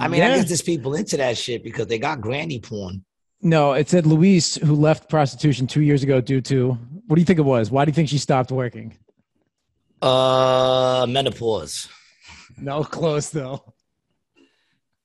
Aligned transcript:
I 0.00 0.08
mean, 0.08 0.22
I 0.22 0.28
Yeah. 0.28 0.36
guess 0.36 0.48
there's 0.48 0.62
people 0.62 0.94
into 0.94 1.16
that 1.18 1.38
shit 1.38 1.62
because 1.62 1.86
they 1.86 1.98
got 1.98 2.20
granny 2.20 2.60
porn. 2.60 3.04
No, 3.40 3.72
it 3.74 3.88
said 3.88 4.06
Louise, 4.06 4.56
who 4.56 4.74
left 4.74 5.08
prostitution 5.08 5.66
two 5.66 5.82
years 5.82 6.02
ago 6.02 6.20
due 6.20 6.40
to 6.42 6.72
what 7.06 7.16
do 7.16 7.20
you 7.20 7.26
think 7.26 7.38
it 7.38 7.42
was? 7.42 7.70
Why 7.70 7.84
do 7.84 7.90
you 7.90 7.94
think 7.94 8.08
she 8.08 8.18
stopped 8.18 8.50
working? 8.50 8.96
Uh, 10.00 11.06
menopause. 11.08 11.88
No, 12.58 12.82
close 12.84 13.30
though. 13.30 13.74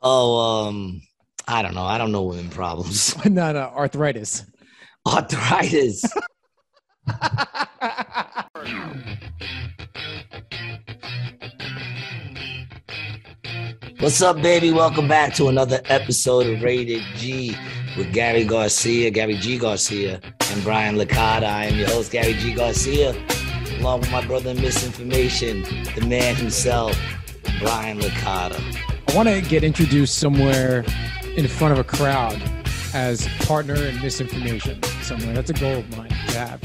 Oh, 0.02 0.68
um, 0.68 1.02
I 1.48 1.62
don't 1.62 1.76
know. 1.76 1.84
I 1.84 1.98
don't 1.98 2.12
know 2.12 2.24
women 2.24 2.50
problems. 2.50 3.14
no, 3.26 3.52
no, 3.52 3.60
arthritis. 3.76 4.46
Arthritis. 5.06 6.04
What's 14.00 14.22
up, 14.22 14.42
baby? 14.42 14.72
Welcome 14.72 15.10
back 15.10 15.34
to 15.34 15.50
another 15.50 15.82
episode 15.90 16.48
of 16.48 16.62
Rated 16.62 17.04
G 17.16 17.54
with 17.98 18.14
Gary 18.14 18.46
Garcia, 18.46 19.12
Gary 19.12 19.34
G. 19.34 19.58
Garcia, 19.58 20.22
and 20.52 20.64
Brian 20.64 20.96
Licata. 20.96 21.44
I 21.44 21.66
am 21.66 21.76
your 21.76 21.90
host, 21.90 22.10
Gary 22.10 22.32
G. 22.32 22.54
Garcia, 22.54 23.14
along 23.80 24.00
with 24.00 24.10
my 24.10 24.26
brother 24.26 24.52
in 24.52 24.62
Misinformation, 24.62 25.64
the 25.96 26.06
man 26.08 26.34
himself, 26.36 26.98
Brian 27.60 28.00
Licata. 28.00 28.58
I 29.10 29.16
want 29.18 29.28
to 29.28 29.42
get 29.42 29.66
introduced 29.66 30.18
somewhere 30.18 30.86
in 31.36 31.46
front 31.50 31.74
of 31.74 31.80
a 31.80 31.84
crowd 31.84 32.42
as 32.94 33.28
partner 33.40 33.76
in 33.76 34.02
misinformation 34.02 34.82
somewhere. 35.02 35.34
That's 35.34 35.50
a 35.50 35.54
goal 35.56 35.80
of 35.80 35.98
mine 35.98 36.08
to 36.08 36.38
have. 36.38 36.62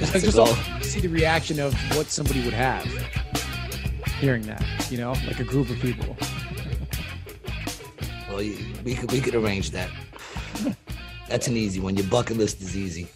That's 0.00 0.14
I 0.14 0.18
a 0.18 0.20
just 0.22 0.36
goal. 0.38 0.46
want 0.46 0.82
to 0.82 0.88
see 0.88 1.00
the 1.00 1.08
reaction 1.08 1.60
of 1.60 1.74
what 1.94 2.06
somebody 2.06 2.42
would 2.42 2.54
have 2.54 2.86
hearing 4.22 4.42
that, 4.42 4.64
you 4.88 4.96
know, 4.96 5.14
like 5.26 5.40
a 5.40 5.44
group 5.44 5.68
of 5.68 5.76
people. 5.80 6.16
Well, 8.32 8.42
you- 8.42 8.56
we 8.84 8.94
could 8.94 9.12
we 9.12 9.20
could 9.20 9.34
arrange 9.34 9.70
that. 9.72 9.90
That's 11.28 11.48
an 11.48 11.56
easy 11.56 11.80
one. 11.80 11.96
Your 11.96 12.06
bucket 12.06 12.36
list 12.38 12.60
is 12.62 12.76
easy. 12.76 13.08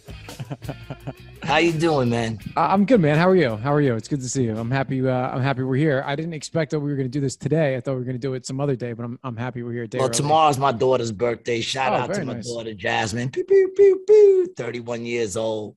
How 1.43 1.57
you 1.57 1.71
doing, 1.71 2.09
man? 2.09 2.39
I'm 2.55 2.85
good, 2.85 2.99
man. 3.01 3.17
How 3.17 3.27
are 3.27 3.35
you? 3.35 3.55
How 3.57 3.73
are 3.73 3.81
you? 3.81 3.95
It's 3.95 4.07
good 4.07 4.21
to 4.21 4.29
see 4.29 4.43
you. 4.43 4.55
I'm 4.57 4.69
happy. 4.71 5.05
Uh, 5.07 5.11
I'm 5.11 5.41
happy 5.41 5.63
we're 5.63 5.75
here. 5.75 6.03
I 6.05 6.15
didn't 6.15 6.33
expect 6.33 6.69
that 6.71 6.79
we 6.79 6.89
were 6.91 6.95
going 6.95 7.07
to 7.07 7.11
do 7.11 7.19
this 7.19 7.35
today. 7.35 7.75
I 7.75 7.81
thought 7.81 7.93
we 7.93 7.97
were 7.97 8.03
going 8.05 8.15
to 8.15 8.19
do 8.27 8.33
it 8.35 8.45
some 8.45 8.59
other 8.61 8.75
day, 8.75 8.93
but 8.93 9.03
I'm 9.05 9.19
I'm 9.23 9.35
happy 9.37 9.63
we're 9.63 9.73
here. 9.73 9.87
Day 9.87 9.97
Well, 9.97 10.07
early. 10.07 10.15
tomorrow's 10.15 10.57
my 10.59 10.71
daughter's 10.71 11.11
birthday. 11.11 11.61
Shout 11.61 11.93
Oh, 11.93 11.95
out 11.95 12.13
to 12.13 12.23
my 12.25 12.33
nice. 12.33 12.47
daughter 12.47 12.73
Jasmine. 12.75 13.29
Pew, 13.31 13.43
pew, 13.43 13.71
pew, 13.75 14.03
pew. 14.07 14.53
31 14.55 15.05
years 15.05 15.35
old. 15.35 15.75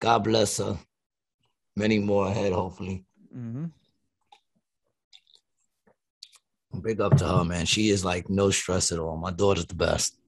God 0.00 0.22
bless 0.24 0.58
her. 0.58 0.78
Many 1.76 1.98
more 1.98 2.28
ahead, 2.28 2.52
hopefully. 2.52 3.04
Mhm. 3.36 3.70
Big 6.82 7.00
up 7.00 7.16
to 7.18 7.26
her, 7.26 7.44
man. 7.44 7.66
She 7.66 7.90
is 7.90 8.04
like 8.04 8.28
no 8.28 8.50
stress 8.50 8.92
at 8.92 8.98
all. 8.98 9.16
My 9.16 9.30
daughter's 9.30 9.66
the 9.66 9.74
best. 9.74 10.18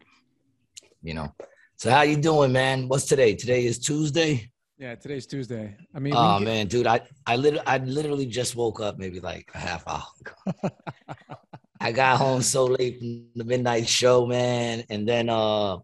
You 1.02 1.14
know. 1.14 1.34
So 1.77 1.91
how 1.91 2.02
you 2.02 2.16
doing, 2.16 2.52
man? 2.52 2.89
What's 2.89 3.05
today? 3.06 3.34
Today 3.34 3.64
is 3.66 3.78
Tuesday. 3.78 4.50
Yeah, 4.78 4.94
today's 4.94 5.27
Tuesday. 5.27 5.77
I 5.94 5.98
mean, 5.98 6.14
Oh 6.17 6.39
get- 6.39 6.44
man, 6.44 6.67
dude, 6.67 6.86
I 6.86 7.00
I 7.27 7.36
literally 7.36 7.67
I 7.67 7.78
literally 7.78 8.27
just 8.27 8.56
woke 8.56 8.80
up 8.80 8.98
maybe 8.98 9.20
like 9.20 9.50
a 9.55 9.58
half 9.58 9.86
hour 9.86 10.05
ago. 10.20 10.70
I 11.80 11.92
got 11.92 12.19
home 12.19 12.42
so 12.42 12.64
late 12.64 12.98
from 12.98 13.27
the 13.34 13.44
midnight 13.44 13.89
show, 13.89 14.27
man, 14.27 14.84
and 14.91 15.06
then 15.08 15.28
uh 15.28 15.77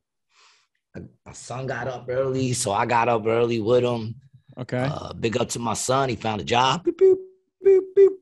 my 0.94 1.32
son 1.32 1.66
got 1.66 1.88
up 1.88 2.06
early, 2.08 2.52
so 2.52 2.72
I 2.72 2.84
got 2.84 3.08
up 3.08 3.26
early 3.26 3.60
with 3.60 3.82
him. 3.84 4.14
okay. 4.58 4.88
Uh, 4.92 5.12
big 5.14 5.38
up 5.38 5.48
to 5.50 5.58
my 5.58 5.72
son, 5.74 6.10
he 6.10 6.16
found 6.16 6.42
a 6.42 6.44
job. 6.44 6.84
Beep, 6.84 6.98
beep, 6.98 7.12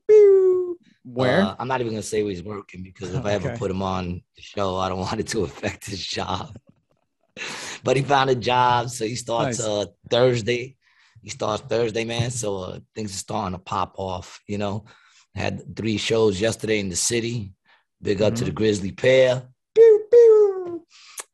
beep. 0.07 0.77
Where? 1.03 1.41
Uh, 1.41 1.55
I'm 1.59 1.67
not 1.67 1.81
even 1.81 1.93
gonna 1.93 2.03
say 2.03 2.21
where 2.23 2.31
he's 2.31 2.43
working 2.43 2.83
because 2.83 3.13
if 3.13 3.25
I 3.25 3.33
ever 3.33 3.47
Okay. 3.49 3.57
put 3.57 3.71
him 3.71 3.81
on 3.81 4.21
the 4.35 4.41
show, 4.41 4.77
I 4.77 4.89
don't 4.89 4.99
want 5.07 5.19
it 5.19 5.27
to 5.29 5.43
affect 5.43 5.85
his 5.85 6.05
job. 6.05 6.55
but 7.83 7.97
he 7.97 8.03
found 8.03 8.29
a 8.29 8.35
job, 8.35 8.89
so 8.89 9.05
he 9.05 9.15
starts 9.15 9.59
Nice. 9.59 9.67
uh 9.67 9.85
Thursday. 10.09 10.77
He 11.21 11.29
starts 11.29 11.63
Thursday, 11.63 12.03
man. 12.03 12.31
So 12.31 12.57
uh, 12.57 12.79
things 12.95 13.13
are 13.13 13.17
starting 13.19 13.55
to 13.57 13.63
pop 13.63 13.93
off. 13.97 14.41
You 14.47 14.57
know, 14.57 14.85
had 15.35 15.75
three 15.75 15.97
shows 15.97 16.41
yesterday 16.41 16.79
in 16.79 16.89
the 16.89 16.95
city. 16.95 17.53
Big 18.01 18.21
up 18.21 18.33
to 18.33 18.39
Mm-hmm. 18.39 18.45
the 18.45 18.51
Grizzly 18.51 18.91
Pair. 18.91 19.43
Pew, 19.75 20.05
pew. 20.11 20.85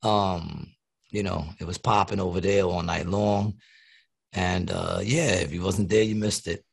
Um, 0.04 0.74
you 1.10 1.24
know, 1.24 1.46
it 1.60 1.66
was 1.66 1.78
popping 1.78 2.20
over 2.20 2.42
there 2.42 2.64
all 2.64 2.84
night 2.84 3.08
long. 3.08 3.56
And 4.34 4.70
uh, 4.72 5.00
yeah, 5.04 5.36
if 5.36 5.54
you 5.54 5.62
wasn't 5.62 5.88
there, 5.90 6.04
you 6.04 6.16
missed 6.16 6.48
it. 6.48 6.66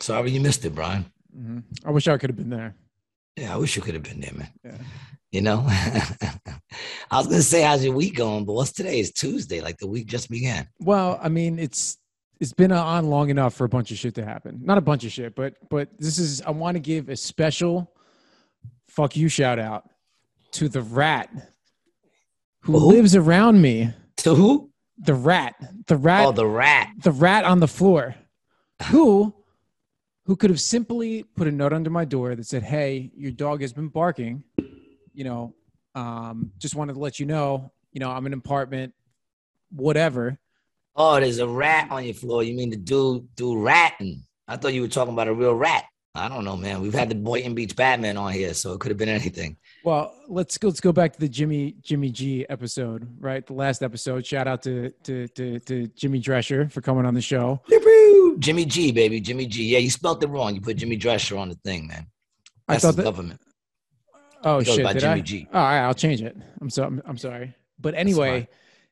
Sorry 0.00 0.30
you 0.32 0.40
missed 0.40 0.64
it, 0.64 0.74
Brian. 0.74 1.06
Mhm. 1.38 1.62
I 1.84 1.90
wish 1.90 2.08
I 2.08 2.16
could 2.18 2.30
have 2.30 2.36
been 2.36 2.50
there. 2.50 2.74
Yeah, 3.36 3.54
I 3.54 3.56
wish 3.56 3.76
you 3.76 3.82
could 3.82 3.94
have 3.94 4.02
been 4.02 4.20
there, 4.20 4.32
man. 4.34 4.48
Yeah. 4.64 4.78
You 5.30 5.42
know, 5.42 5.64
I 7.10 7.18
was 7.18 7.26
gonna 7.26 7.42
say 7.42 7.62
how's 7.62 7.84
your 7.84 7.94
week 7.94 8.16
going, 8.16 8.44
but 8.44 8.54
what's 8.54 8.72
today? 8.72 8.98
It's 9.00 9.12
Tuesday, 9.12 9.60
like 9.60 9.78
the 9.78 9.86
week 9.86 10.06
just 10.06 10.28
began. 10.30 10.66
Well, 10.80 11.18
I 11.22 11.28
mean, 11.28 11.58
it's 11.58 11.98
it's 12.40 12.52
been 12.52 12.72
on 12.72 13.08
long 13.10 13.30
enough 13.30 13.54
for 13.54 13.64
a 13.64 13.68
bunch 13.68 13.90
of 13.90 13.98
shit 13.98 14.14
to 14.16 14.24
happen. 14.24 14.60
Not 14.62 14.78
a 14.78 14.80
bunch 14.80 15.04
of 15.04 15.12
shit, 15.12 15.34
but 15.34 15.54
but 15.70 15.90
this 15.98 16.18
is 16.18 16.40
I 16.42 16.50
want 16.50 16.76
to 16.76 16.80
give 16.80 17.08
a 17.08 17.16
special 17.16 17.92
fuck 18.88 19.16
you 19.16 19.28
shout 19.28 19.58
out 19.58 19.88
to 20.52 20.68
the 20.68 20.82
rat 20.82 21.28
who 22.62 22.78
Who? 22.78 22.86
lives 22.88 23.14
around 23.14 23.60
me. 23.62 23.92
To 24.18 24.34
who? 24.34 24.70
The 24.98 25.14
rat, 25.14 25.54
the 25.86 25.96
rat, 25.96 26.26
Oh, 26.26 26.32
the 26.32 26.46
rat. 26.46 26.88
the 27.04 27.12
rat 27.12 27.44
on 27.44 27.60
the 27.60 27.68
floor, 27.68 28.16
who 28.90 29.32
who 30.28 30.36
could 30.36 30.50
have 30.50 30.60
simply 30.60 31.22
put 31.22 31.48
a 31.48 31.50
note 31.50 31.72
under 31.72 31.88
my 31.88 32.04
door 32.04 32.36
that 32.36 32.44
said, 32.44 32.62
"Hey, 32.62 33.10
your 33.16 33.32
dog 33.32 33.62
has 33.62 33.72
been 33.72 33.88
barking. 33.88 34.44
You 35.14 35.24
know, 35.24 35.54
um, 35.94 36.52
just 36.58 36.74
wanted 36.74 36.92
to 36.92 37.00
let 37.00 37.18
you 37.18 37.24
know. 37.24 37.72
You 37.92 38.00
know, 38.00 38.10
I'm 38.10 38.26
in 38.26 38.34
an 38.34 38.38
apartment, 38.38 38.92
whatever." 39.70 40.38
Oh, 40.94 41.18
there's 41.18 41.38
a 41.38 41.48
rat 41.48 41.90
on 41.90 42.04
your 42.04 42.12
floor. 42.12 42.42
You 42.42 42.54
mean 42.54 42.68
the 42.68 42.76
dude, 42.76 43.34
dude 43.36 43.58
ratting? 43.58 44.22
I 44.46 44.58
thought 44.58 44.74
you 44.74 44.82
were 44.82 44.88
talking 44.88 45.14
about 45.14 45.28
a 45.28 45.34
real 45.34 45.54
rat. 45.54 45.86
I 46.14 46.28
don't 46.28 46.44
know, 46.44 46.56
man. 46.56 46.82
We've 46.82 46.92
had 46.92 47.08
the 47.08 47.14
Boynton 47.14 47.54
Beach 47.54 47.74
Batman 47.74 48.18
on 48.18 48.32
here, 48.32 48.52
so 48.52 48.74
it 48.74 48.80
could 48.80 48.90
have 48.90 48.98
been 48.98 49.08
anything. 49.08 49.56
Well, 49.84 50.14
let's 50.28 50.58
go. 50.58 50.68
Let's 50.68 50.80
go 50.80 50.92
back 50.92 51.12
to 51.14 51.20
the 51.20 51.28
Jimmy 51.28 51.76
Jimmy 51.82 52.10
G 52.10 52.44
episode, 52.50 53.08
right? 53.20 53.46
The 53.46 53.52
last 53.54 53.82
episode. 53.82 54.26
Shout 54.26 54.46
out 54.48 54.62
to 54.64 54.90
to 55.04 55.28
to, 55.28 55.60
to 55.60 55.86
Jimmy 55.88 56.20
Drescher 56.20 56.70
for 56.70 56.80
coming 56.80 57.06
on 57.06 57.14
the 57.14 57.20
show. 57.20 57.62
Jimmy 58.40 58.64
G, 58.64 58.92
baby, 58.92 59.20
Jimmy 59.20 59.46
G. 59.46 59.64
Yeah, 59.64 59.78
you 59.78 59.90
spelled 59.90 60.22
it 60.22 60.28
wrong. 60.28 60.54
You 60.54 60.60
put 60.60 60.76
Jimmy 60.76 60.98
Drescher 60.98 61.38
on 61.38 61.48
the 61.48 61.54
thing, 61.64 61.86
man. 61.86 62.06
I 62.66 62.74
That's 62.74 62.84
thought 62.84 62.90
the 62.92 62.96
that- 62.98 63.04
government. 63.04 63.40
Oh 64.44 64.58
It 64.58 64.66
shit! 64.66 64.84
by 64.84 64.92
Did 64.92 65.00
Jimmy 65.00 65.14
I? 65.14 65.20
G. 65.20 65.48
All 65.52 65.62
right, 65.62 65.80
I'll 65.80 65.94
change 65.94 66.22
it. 66.22 66.36
I'm 66.60 66.70
so 66.70 66.84
I'm, 66.84 67.02
I'm 67.06 67.16
sorry. 67.16 67.54
But 67.80 67.94
anyway, 67.94 68.48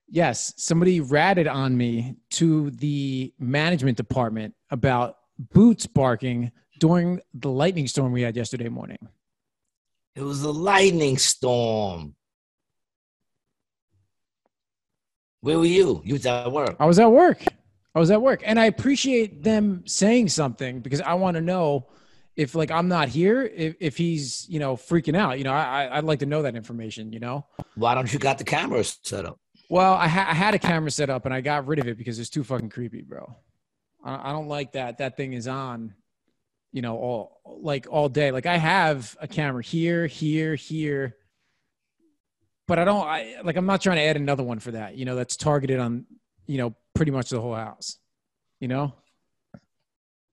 yes, 0.09 0.53
somebody 0.57 1.01
ratted 1.01 1.47
on 1.47 1.77
me 1.77 2.17
to 2.31 2.71
the 2.73 3.33
management 3.39 3.97
department 3.97 4.55
about 4.71 5.17
boots 5.53 5.87
barking 5.87 6.51
during 6.81 7.21
the 7.35 7.51
lightning 7.51 7.87
storm 7.87 8.13
we 8.13 8.23
had 8.23 8.35
yesterday 8.37 8.69
morning. 8.69 8.99
It 10.17 10.23
was 10.23 10.43
a 10.43 10.51
lightning 10.51 11.19
storm. 11.19 12.15
Where 15.43 15.59
were 15.59 15.67
you? 15.67 16.01
You 16.05 16.15
was 16.15 16.27
at 16.27 16.51
work. 16.51 16.77
I 16.81 16.87
was 16.87 16.99
at 16.99 17.13
work. 17.13 17.45
I 17.95 18.01
was 18.01 18.11
at 18.11 18.21
work, 18.21 18.43
and 18.45 18.59
I 18.59 18.65
appreciate 18.67 19.43
them 19.43 19.83
saying 19.87 20.29
something 20.29 20.81
because 20.81 21.01
I 21.01 21.15
want 21.15 21.37
to 21.37 21.41
know 21.41 21.87
if, 22.35 22.55
like, 22.55 22.71
I'm 22.71 22.89
not 22.89 23.09
here, 23.09 23.43
if, 23.43 23.77
if 23.81 23.97
he's, 23.97 24.47
you 24.49 24.59
know, 24.59 24.77
freaking 24.77 25.17
out. 25.17 25.39
You 25.39 25.45
know, 25.45 25.53
I, 25.53 25.85
I- 25.85 25.99
I'd 25.99 26.05
like 26.05 26.19
to 26.19 26.27
know 26.27 26.43
that 26.43 26.57
information. 26.57 27.13
You 27.13 27.21
know. 27.21 27.47
Why 27.75 27.95
don't 27.95 28.13
you 28.13 28.19
got 28.19 28.39
the 28.39 28.45
camera 28.45 28.83
set 28.85 29.25
up? 29.25 29.39
Well, 29.71 29.95
I, 29.95 30.09
ha- 30.09 30.27
I 30.31 30.35
had 30.35 30.55
a 30.55 30.59
camera 30.59 30.91
set 30.91 31.11
up 31.11 31.25
and 31.25 31.35
I 31.35 31.41
got 31.41 31.67
rid 31.67 31.79
of 31.79 31.89
it 31.89 31.99
because 31.99 32.19
it's 32.19 32.31
too 32.31 32.45
fucking 32.45 32.71
creepy, 32.71 33.03
bro. 33.03 33.35
I, 34.05 34.31
I 34.31 34.33
don't 34.33 34.49
like 34.49 34.73
that. 34.73 34.99
That 34.99 35.17
thing 35.17 35.33
is 35.33 35.49
on, 35.49 35.95
you 36.73 36.83
know, 36.83 36.97
all 36.97 37.41
like 37.45 37.87
all 37.91 38.09
day. 38.09 38.31
Like 38.31 38.47
I 38.47 38.57
have 38.57 39.17
a 39.21 39.29
camera 39.29 39.63
here, 39.63 40.07
here, 40.07 40.55
here, 40.55 41.17
but 42.67 42.79
I 42.79 42.85
don't. 42.85 43.07
I 43.07 43.37
like. 43.43 43.57
I'm 43.57 43.67
not 43.67 43.81
trying 43.81 43.97
to 43.97 44.03
add 44.03 44.17
another 44.17 44.43
one 44.43 44.59
for 44.59 44.73
that. 44.73 44.97
You 44.97 45.05
know, 45.05 45.17
that's 45.17 45.37
targeted 45.37 45.79
on, 45.79 46.07
you 46.47 46.59
know, 46.59 46.75
pretty 46.95 47.13
much 47.13 47.31
the 47.31 47.41
whole 47.41 47.55
house. 47.55 47.99
You 48.61 48.69
know. 48.69 48.95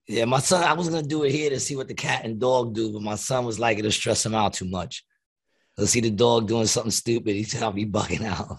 Yeah, 0.06 0.26
my 0.26 0.40
son, 0.40 0.62
I 0.62 0.74
was 0.74 0.88
gonna 0.88 1.02
do 1.02 1.22
it 1.22 1.32
here 1.32 1.48
to 1.48 1.58
see 1.58 1.76
what 1.76 1.88
the 1.88 1.94
cat 1.94 2.24
and 2.24 2.38
dog 2.38 2.74
do, 2.74 2.92
but 2.92 3.00
my 3.00 3.14
son 3.14 3.46
was 3.46 3.58
like 3.58 3.78
it'll 3.78 3.90
stress 3.90 4.26
him 4.26 4.34
out 4.34 4.52
too 4.52 4.68
much. 4.68 5.04
He'll 5.76 5.86
see 5.86 6.00
the 6.00 6.10
dog 6.10 6.46
doing 6.46 6.66
something 6.66 6.90
stupid, 6.90 7.34
he's 7.34 7.54
gonna 7.54 7.74
be 7.74 7.86
bugging 7.90 8.24
out. 8.24 8.58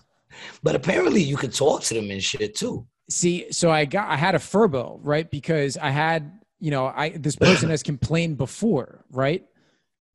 But 0.63 0.75
apparently 0.75 1.21
you 1.21 1.37
could 1.37 1.53
talk 1.53 1.83
to 1.83 1.93
them 1.93 2.09
and 2.09 2.23
shit 2.23 2.55
too. 2.55 2.87
See, 3.09 3.51
so 3.51 3.69
I 3.69 3.85
got 3.85 4.09
I 4.09 4.15
had 4.15 4.33
a 4.33 4.39
Furbo, 4.39 4.99
right? 5.03 5.29
Because 5.29 5.77
I 5.77 5.91
had, 5.91 6.39
you 6.59 6.71
know, 6.71 6.87
I 6.87 7.09
this 7.09 7.35
person 7.35 7.69
has 7.69 7.83
complained 7.83 8.37
before, 8.37 9.05
right? 9.11 9.45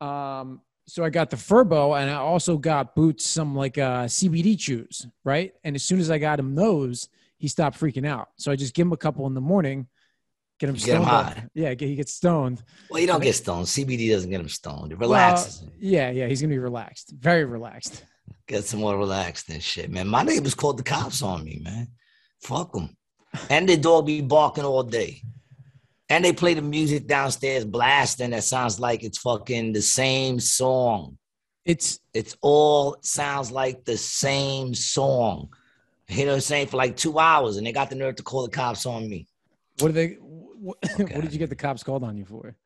Um, 0.01 0.61
so 0.87 1.05
I 1.05 1.11
got 1.11 1.31
the 1.31 1.37
Furbo 1.37 2.01
and 2.01 2.11
I 2.11 2.15
also 2.15 2.57
got 2.57 2.95
Boots 2.95 3.27
some 3.27 3.55
like 3.55 3.79
uh 3.79 4.05
CBD 4.05 4.59
chews, 4.59 5.07
right? 5.25 5.53
And 5.65 5.77
as 5.77 5.85
soon 5.85 6.01
as 6.01 6.11
I 6.11 6.19
got 6.19 6.39
him 6.41 6.55
those, 6.55 7.09
he 7.37 7.49
stopped 7.49 7.79
freaking 7.79 8.07
out. 8.07 8.29
So 8.37 8.51
I 8.51 8.57
just 8.57 8.75
give 8.75 8.87
him 8.87 8.93
a 8.93 8.97
couple 8.97 9.27
in 9.27 9.35
the 9.35 9.41
morning 9.41 9.87
Get 10.61 10.69
him 10.69 10.75
Get 10.75 10.83
stoned. 10.83 11.03
him 11.05 11.09
up. 11.09 11.25
high. 11.25 11.49
Yeah, 11.55 11.73
get, 11.73 11.87
he 11.89 11.95
gets 11.97 12.13
stoned. 12.13 12.63
Well, 12.91 13.01
you 13.01 13.07
don't 13.07 13.23
get 13.23 13.35
stoned. 13.35 13.65
CBD 13.65 14.11
doesn't 14.11 14.29
get 14.29 14.41
him 14.43 14.49
stoned. 14.51 14.93
It 14.93 14.99
relaxes. 14.99 15.63
him. 15.63 15.73
Yeah, 15.81 16.11
yeah, 16.11 16.27
he's 16.27 16.43
gonna 16.43 16.51
be 16.53 16.59
relaxed, 16.59 17.15
very 17.19 17.47
relaxed. 17.47 18.05
Get 18.47 18.65
some 18.65 18.81
more 18.81 18.99
relaxed 18.99 19.49
and 19.49 19.63
shit, 19.63 19.91
man. 19.91 20.07
My 20.07 20.23
neighbors 20.23 20.55
called 20.55 20.77
the 20.77 20.83
cops 20.83 21.23
on 21.23 21.45
me, 21.45 21.61
man. 21.65 21.89
Fuck 22.43 22.73
them. 22.75 22.95
And 23.49 23.67
their 23.67 23.79
dog 23.79 24.05
be 24.07 24.21
barking 24.21 24.65
all 24.65 24.83
day. 24.83 25.23
And 26.11 26.25
they 26.25 26.33
play 26.33 26.55
the 26.55 26.63
music 26.63 27.07
downstairs 27.07 27.65
blasting 27.65 28.31
that 28.31 28.43
sounds 28.45 28.81
like 28.81 29.05
it's 29.05 29.19
fucking 29.19 29.73
the 29.73 29.81
same 29.83 30.41
song. 30.41 31.17
It's 31.65 32.01
It's 32.13 32.37
all 32.43 32.97
sounds 33.03 33.53
like 33.53 33.85
the 33.85 33.97
same 33.97 34.75
song. 34.75 35.51
You 36.09 36.25
know 36.25 36.33
what 36.33 36.35
I'm 36.37 36.41
saying? 36.41 36.67
For 36.67 36.77
like 36.77 36.97
two 36.97 37.19
hours, 37.21 37.57
and 37.57 37.65
they 37.67 37.73
got 37.73 37.89
the 37.91 37.95
nerve 37.97 38.17
to 38.17 38.25
call 38.25 38.43
the 38.43 38.51
cops 38.51 38.85
on 38.87 39.09
me. 39.09 39.29
what 39.79 39.89
do 39.89 39.93
they? 39.93 40.09
What, 40.21 40.79
Okay. 41.01 41.15
what 41.15 41.23
did 41.23 41.33
you 41.33 41.39
get 41.39 41.49
the 41.49 41.55
cops 41.57 41.85
called 41.85 42.03
on 42.03 42.17
you 42.17 42.25
for? 42.25 42.57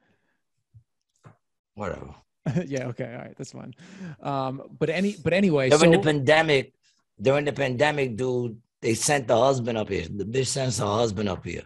Whatever. 1.74 2.14
yeah, 2.66 2.86
okay, 2.88 3.10
all 3.12 3.18
right, 3.18 3.34
that's 3.36 3.52
fine. 3.52 3.74
Um, 4.22 4.62
but 4.78 4.90
any, 4.90 5.16
but 5.22 5.32
anyway, 5.32 5.68
During 5.70 5.92
so 5.92 5.98
the 5.98 6.04
pandemic, 6.04 6.72
during 7.20 7.44
the 7.44 7.52
pandemic, 7.52 8.16
dude, 8.16 8.58
they 8.80 8.94
sent 8.94 9.26
the 9.28 9.36
husband 9.38 9.78
up 9.78 9.88
here. 9.88 10.06
The 10.08 10.24
bitch 10.24 10.46
sends 10.48 10.78
her 10.78 10.86
husband 10.86 11.28
up 11.28 11.44
here, 11.44 11.62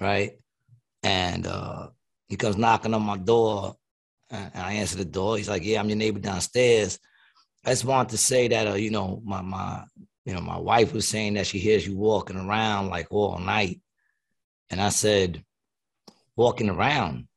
right? 0.00 0.38
And 1.06 1.46
uh 1.46 1.88
he 2.28 2.36
comes 2.36 2.56
knocking 2.56 2.94
on 2.94 3.02
my 3.02 3.16
door, 3.16 3.76
and 4.30 4.50
I 4.54 4.72
answer 4.74 4.96
the 4.96 5.04
door. 5.04 5.36
He's 5.36 5.48
like, 5.48 5.64
"Yeah, 5.64 5.78
I'm 5.80 5.88
your 5.88 5.96
neighbor 5.98 6.18
downstairs." 6.18 6.98
I 7.64 7.70
just 7.70 7.84
want 7.84 8.08
to 8.10 8.18
say 8.18 8.48
that, 8.48 8.66
uh, 8.66 8.74
you 8.74 8.90
know, 8.90 9.22
my 9.24 9.40
my, 9.42 9.84
you 10.24 10.34
know, 10.34 10.40
my 10.40 10.58
wife 10.58 10.92
was 10.92 11.06
saying 11.08 11.34
that 11.34 11.46
she 11.46 11.58
hears 11.58 11.86
you 11.86 11.96
walking 11.96 12.36
around 12.36 12.88
like 12.88 13.06
all 13.10 13.38
night, 13.38 13.80
and 14.70 14.80
I 14.80 14.90
said, 14.90 15.44
"Walking 16.36 16.70
around." 16.70 17.28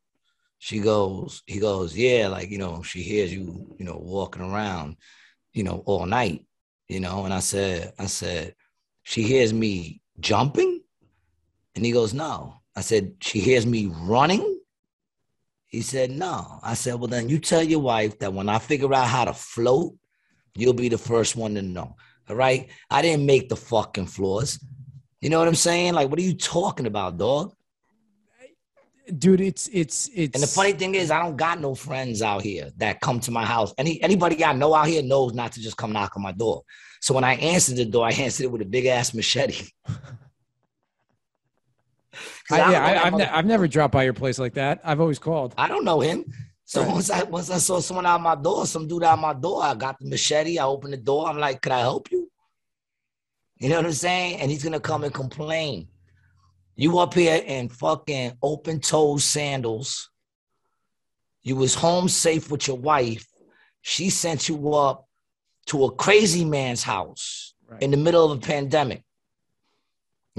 She 0.58 0.80
goes, 0.80 1.44
he 1.46 1.60
goes, 1.60 1.96
"Yeah, 1.96 2.30
like 2.30 2.50
you 2.50 2.58
know, 2.58 2.82
she 2.84 3.02
hears 3.04 3.32
you, 3.32 3.76
you 3.80 3.86
know, 3.86 3.98
walking 3.98 4.42
around, 4.42 4.98
you 5.54 5.64
know, 5.64 5.84
all 5.86 6.06
night." 6.06 6.46
you 6.90 7.00
know 7.00 7.24
and 7.24 7.34
i 7.34 7.40
said 7.40 7.94
i 8.00 8.08
said 8.08 8.56
she 9.04 9.22
hears 9.22 9.54
me 9.54 10.02
jumping 10.20 10.82
and 11.76 11.86
he 11.86 11.92
goes 11.92 12.14
no 12.14 12.59
i 12.80 12.82
said 12.82 13.14
she 13.22 13.40
hears 13.40 13.66
me 13.66 13.86
running 13.86 14.60
he 15.68 15.82
said 15.82 16.10
no 16.10 16.60
i 16.64 16.74
said 16.74 16.96
well 16.96 17.08
then 17.08 17.30
you 17.30 17.40
tell 17.40 17.64
your 17.64 17.80
wife 17.80 18.18
that 18.20 18.34
when 18.34 18.50
i 18.50 18.58
figure 18.58 18.94
out 18.94 19.08
how 19.08 19.26
to 19.26 19.34
float 19.34 19.94
you'll 20.56 20.74
be 20.74 20.90
the 20.90 20.98
first 20.98 21.36
one 21.36 21.54
to 21.56 21.62
know 21.62 21.96
all 22.30 22.36
right 22.36 22.70
i 22.90 23.02
didn't 23.02 23.26
make 23.26 23.50
the 23.50 23.56
fucking 23.56 24.08
floors 24.08 24.64
you 25.22 25.30
know 25.30 25.40
what 25.40 25.48
i'm 25.48 25.56
saying 25.56 25.94
like 25.94 26.10
what 26.10 26.20
are 26.20 26.24
you 26.24 26.36
talking 26.36 26.86
about 26.86 27.18
dog 27.18 27.54
dude, 29.18 29.42
it's 29.42 29.68
it's 29.74 30.10
it's. 30.14 30.36
and 30.36 30.44
the 30.44 30.48
funny 30.48 30.74
thing 30.74 30.96
is, 30.96 31.12
I 31.12 31.22
don't 31.22 31.36
got 31.36 31.60
no 31.60 31.76
friends 31.76 32.22
out 32.22 32.42
here 32.42 32.70
that 32.78 33.02
come 33.02 33.20
to 33.22 33.32
my 33.32 33.46
house. 33.46 33.74
Any 33.78 34.02
anybody 34.02 34.44
I 34.44 34.54
know 34.54 34.74
out 34.74 34.88
here 34.88 35.02
knows 35.02 35.34
not 35.34 35.52
to 35.54 35.62
just 35.62 35.78
come 35.78 35.92
knock 35.92 36.16
on 36.16 36.24
my 36.24 36.32
door. 36.32 36.64
So 37.02 37.14
when 37.14 37.24
I 37.24 37.36
answered 37.36 37.78
the 37.78 37.86
door, 37.86 38.06
I 38.06 38.12
answered 38.12 38.46
it 38.46 38.52
with 38.52 38.62
a 38.62 38.66
big 38.66 38.86
ass 38.86 39.14
machete. 39.14 39.70
I, 42.52 42.58
yeah, 42.58 42.66
I, 42.66 42.72
that 42.94 43.06
I've, 43.06 43.14
ne- 43.14 43.28
I've 43.28 43.46
never 43.46 43.68
dropped 43.68 43.94
by 43.94 44.04
your 44.04 44.14
place 44.14 44.40
like 44.40 44.54
that. 44.56 44.80
I've 44.84 45.00
always 45.02 45.20
called. 45.20 45.54
I 45.58 45.68
don't 45.68 45.86
know 45.86 46.00
him. 46.00 46.26
So 46.66 46.82
Right. 46.84 46.92
once 46.92 47.10
I 47.10 47.24
once 47.24 47.50
I 47.50 47.58
saw 47.58 47.80
someone 47.80 48.06
out 48.06 48.22
my 48.22 48.36
door, 48.36 48.66
some 48.68 48.88
dude 48.88 49.04
out 49.04 49.20
my 49.20 49.34
door, 49.34 49.64
I 49.64 49.74
got 49.76 50.00
the 50.00 50.08
machete. 50.08 50.60
I 50.60 50.66
opened 50.66 50.94
the 50.94 50.98
door. 50.98 51.28
I'm 51.28 51.38
like, 51.40 51.62
"Could 51.62 51.72
I 51.72 51.80
help 51.80 52.12
you?" 52.12 52.30
You 53.58 53.70
know 53.70 53.78
what 53.78 53.86
I'm 53.86 53.92
saying? 53.94 54.40
And 54.40 54.52
he's 54.52 54.64
gonna 54.64 54.80
come 54.80 55.04
and 55.04 55.14
complain. 55.14 55.88
You 56.76 57.00
up 57.00 57.14
here 57.14 57.42
in 57.46 57.70
fucking 57.70 58.38
open 58.42 58.80
toed 58.80 59.22
sandals. 59.22 60.10
You 61.42 61.56
was 61.56 61.74
home 61.76 62.08
safe 62.08 62.52
with 62.52 62.68
your 62.68 62.78
wife. 62.78 63.26
She 63.82 64.10
sent 64.10 64.48
you 64.48 64.74
up 64.74 65.08
to 65.68 65.86
a 65.86 65.92
crazy 65.96 66.46
man's 66.46 66.84
house 66.84 67.54
Right. 67.68 67.82
in 67.82 67.92
the 67.92 67.98
middle 67.98 68.32
of 68.32 68.38
a 68.38 68.42
pandemic 68.42 69.04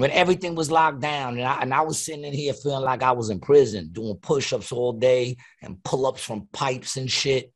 when 0.00 0.11
everything 0.12 0.55
was 0.55 0.70
locked 0.70 1.00
down 1.00 1.37
and 1.37 1.47
I, 1.47 1.61
and 1.61 1.75
I 1.75 1.82
was 1.82 2.02
sitting 2.02 2.25
in 2.25 2.32
here 2.32 2.55
feeling 2.55 2.85
like 2.85 3.02
I 3.02 3.12
was 3.12 3.29
in 3.29 3.38
prison 3.38 3.91
doing 3.93 4.17
push-ups 4.17 4.73
all 4.73 4.94
day 4.94 5.37
and 5.62 5.82
pull-ups 5.85 6.25
from 6.25 6.49
pipes 6.52 6.97
and 6.97 7.11
shit 7.11 7.52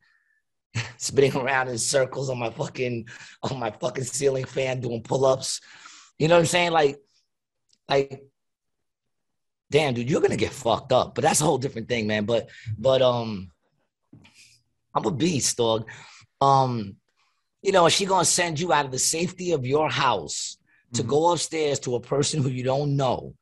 spinning 0.98 1.34
around 1.36 1.68
in 1.68 1.78
circles 1.78 2.28
on 2.28 2.38
my 2.38 2.50
fucking 2.50 3.08
on 3.42 3.58
my 3.58 3.70
fucking 3.70 4.04
ceiling 4.04 4.44
fan 4.44 4.80
doing 4.80 5.02
pull-ups. 5.02 5.62
You 6.18 6.28
know 6.28 6.34
what 6.34 6.40
I'm 6.40 6.46
saying? 6.46 6.72
Like 6.72 6.98
like 7.88 8.22
damn 9.70 9.94
dude 9.94 10.10
you're 10.10 10.20
gonna 10.20 10.36
get 10.36 10.52
fucked 10.52 10.92
up 10.92 11.14
but 11.14 11.22
that's 11.22 11.40
a 11.40 11.44
whole 11.44 11.58
different 11.58 11.88
thing 11.88 12.06
man. 12.06 12.26
But 12.26 12.50
but 12.76 13.00
um 13.00 13.50
I'm 14.94 15.06
a 15.06 15.10
beast 15.10 15.56
dog. 15.56 15.88
Um 16.42 16.96
you 17.62 17.72
know 17.72 17.88
she 17.88 18.04
gonna 18.04 18.26
send 18.26 18.60
you 18.60 18.70
out 18.70 18.84
of 18.84 18.92
the 18.92 18.98
safety 18.98 19.52
of 19.52 19.64
your 19.64 19.88
house 19.88 20.58
to 20.94 21.02
Mhm. 21.02 21.08
go 21.08 21.32
upstairs 21.32 21.78
to 21.80 21.94
a 21.96 22.00
person 22.00 22.42
who 22.42 22.48
you 22.48 22.62
don't 22.64 22.96
know, 22.96 23.34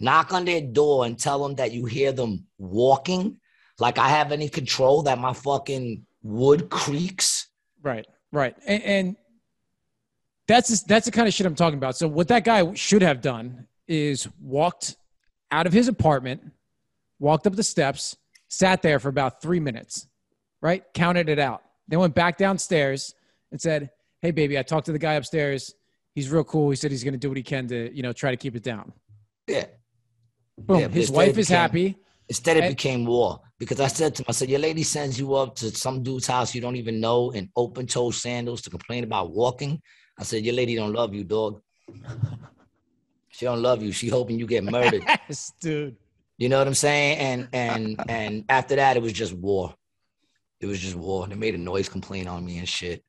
knock 0.00 0.32
on 0.32 0.44
their 0.44 0.60
door 0.60 1.04
and 1.06 1.18
tell 1.18 1.42
them 1.42 1.54
that 1.56 1.72
you 1.72 1.86
hear 1.86 2.12
them 2.12 2.46
walking, 2.58 3.40
like 3.78 3.98
I 3.98 4.08
have 4.08 4.32
any 4.32 4.48
control 4.48 5.02
that 5.02 5.18
my 5.18 5.32
fucking 5.32 6.06
wood 6.22 6.68
creaks. 6.70 7.48
Right, 7.82 8.06
right, 8.32 8.56
and, 8.66 8.82
and 8.82 9.16
that's 10.46 10.82
that's 10.84 11.06
the 11.06 11.12
kind 11.12 11.28
of 11.28 11.34
shit 11.34 11.46
I'm 11.46 11.54
talking 11.54 11.78
about. 11.78 11.96
So 11.96 12.08
what 12.08 12.28
that 12.28 12.44
guy 12.44 12.72
should 12.74 13.02
have 13.02 13.20
done 13.20 13.66
is 13.86 14.28
walked 14.40 14.96
out 15.50 15.66
of 15.66 15.72
his 15.72 15.88
apartment, 15.88 16.42
walked 17.18 17.46
up 17.46 17.54
the 17.54 17.62
steps, 17.62 18.16
sat 18.48 18.82
there 18.82 18.98
for 18.98 19.08
about 19.08 19.42
three 19.42 19.60
minutes, 19.60 20.06
right? 20.60 20.84
Counted 20.94 21.28
it 21.28 21.38
out. 21.38 21.62
Then 21.86 21.98
went 21.98 22.14
back 22.14 22.36
downstairs 22.38 23.14
and 23.50 23.60
said, 23.60 23.90
"Hey, 24.20 24.30
baby, 24.30 24.58
I 24.58 24.62
talked 24.62 24.86
to 24.86 24.92
the 24.92 24.98
guy 24.98 25.14
upstairs. 25.14 25.74
He's 26.18 26.30
real 26.30 26.44
cool. 26.52 26.70
He 26.70 26.76
said 26.76 26.90
he's 26.90 27.04
going 27.04 27.18
to 27.18 27.24
do 27.24 27.28
what 27.30 27.36
he 27.42 27.42
can 27.54 27.64
to, 27.68 27.78
you 27.96 28.02
know, 28.02 28.12
try 28.12 28.30
to 28.30 28.36
keep 28.44 28.54
it 28.56 28.64
down." 28.72 28.86
Yeah. 29.46 29.66
Boom. 30.66 30.80
Yeah, 30.80 30.88
his 30.88 31.10
wife 31.10 31.36
is 31.38 31.46
became- 31.48 31.60
happy. 31.64 31.88
Instead, 32.28 32.56
it 32.58 32.64
And- 32.64 32.76
became 32.76 33.06
war 33.06 33.40
because 33.58 33.80
I 33.80 33.86
said 33.86 34.10
to 34.16 34.22
him, 34.22 34.26
I 34.28 34.32
said, 34.32 34.50
Your 34.50 34.58
lady 34.68 34.82
sends 34.82 35.18
you 35.20 35.34
up 35.40 35.54
to 35.60 35.66
some 35.84 36.02
dude's 36.02 36.26
house 36.26 36.54
you 36.54 36.60
don't 36.60 36.76
even 36.76 36.96
know 37.00 37.30
in 37.30 37.44
open 37.56 37.86
toe 37.86 38.10
sandals 38.10 38.60
to 38.62 38.70
complain 38.70 39.02
about 39.04 39.30
walking. 39.42 39.80
I 40.18 40.24
said, 40.24 40.44
Your 40.44 40.54
lady 40.60 40.74
don't 40.74 40.92
love 40.92 41.14
you, 41.14 41.24
dog. 41.24 41.52
She 43.30 43.44
don't 43.46 43.62
love 43.62 43.82
you. 43.84 43.92
She 43.92 44.08
hoping 44.08 44.38
you 44.38 44.46
get 44.46 44.64
murdered. 44.64 45.04
Yes, 45.28 45.52
dude. 45.60 45.96
You 46.38 46.48
know 46.48 46.58
what 46.58 46.66
I'm 46.66 46.74
saying? 46.74 47.18
And 47.18 47.48
and 47.52 48.00
and 48.08 48.44
after 48.48 48.74
that, 48.76 48.96
it 48.96 49.02
was 49.02 49.12
just 49.12 49.32
war. 49.32 49.74
It 50.60 50.66
was 50.66 50.80
just 50.80 50.96
war. 50.96 51.26
They 51.28 51.34
made 51.36 51.54
a 51.54 51.58
noise 51.58 51.88
complaint 51.88 52.28
on 52.28 52.44
me 52.44 52.58
and 52.58 52.68
shit. 52.68 53.04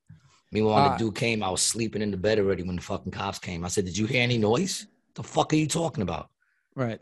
Meanwhile, 0.52 0.80
Uh, 0.80 0.98
the 0.98 1.06
dude 1.06 1.16
came, 1.16 1.44
I 1.44 1.50
was 1.52 1.62
sleeping 1.62 2.02
in 2.02 2.10
the 2.12 2.18
bed 2.18 2.40
already 2.40 2.64
when 2.64 2.76
the 2.76 2.82
fucking 2.82 3.12
cops 3.12 3.38
came. 3.40 3.64
I 3.64 3.68
said, 3.68 3.86
"Did 3.86 3.98
you 3.98 4.08
hear 4.08 4.24
any 4.24 4.38
noise? 4.38 4.88
The 5.14 5.24
fuck 5.24 5.54
are 5.54 5.58
you 5.58 5.68
talking 5.68 6.02
about, 6.02 6.30
Right. 6.76 7.00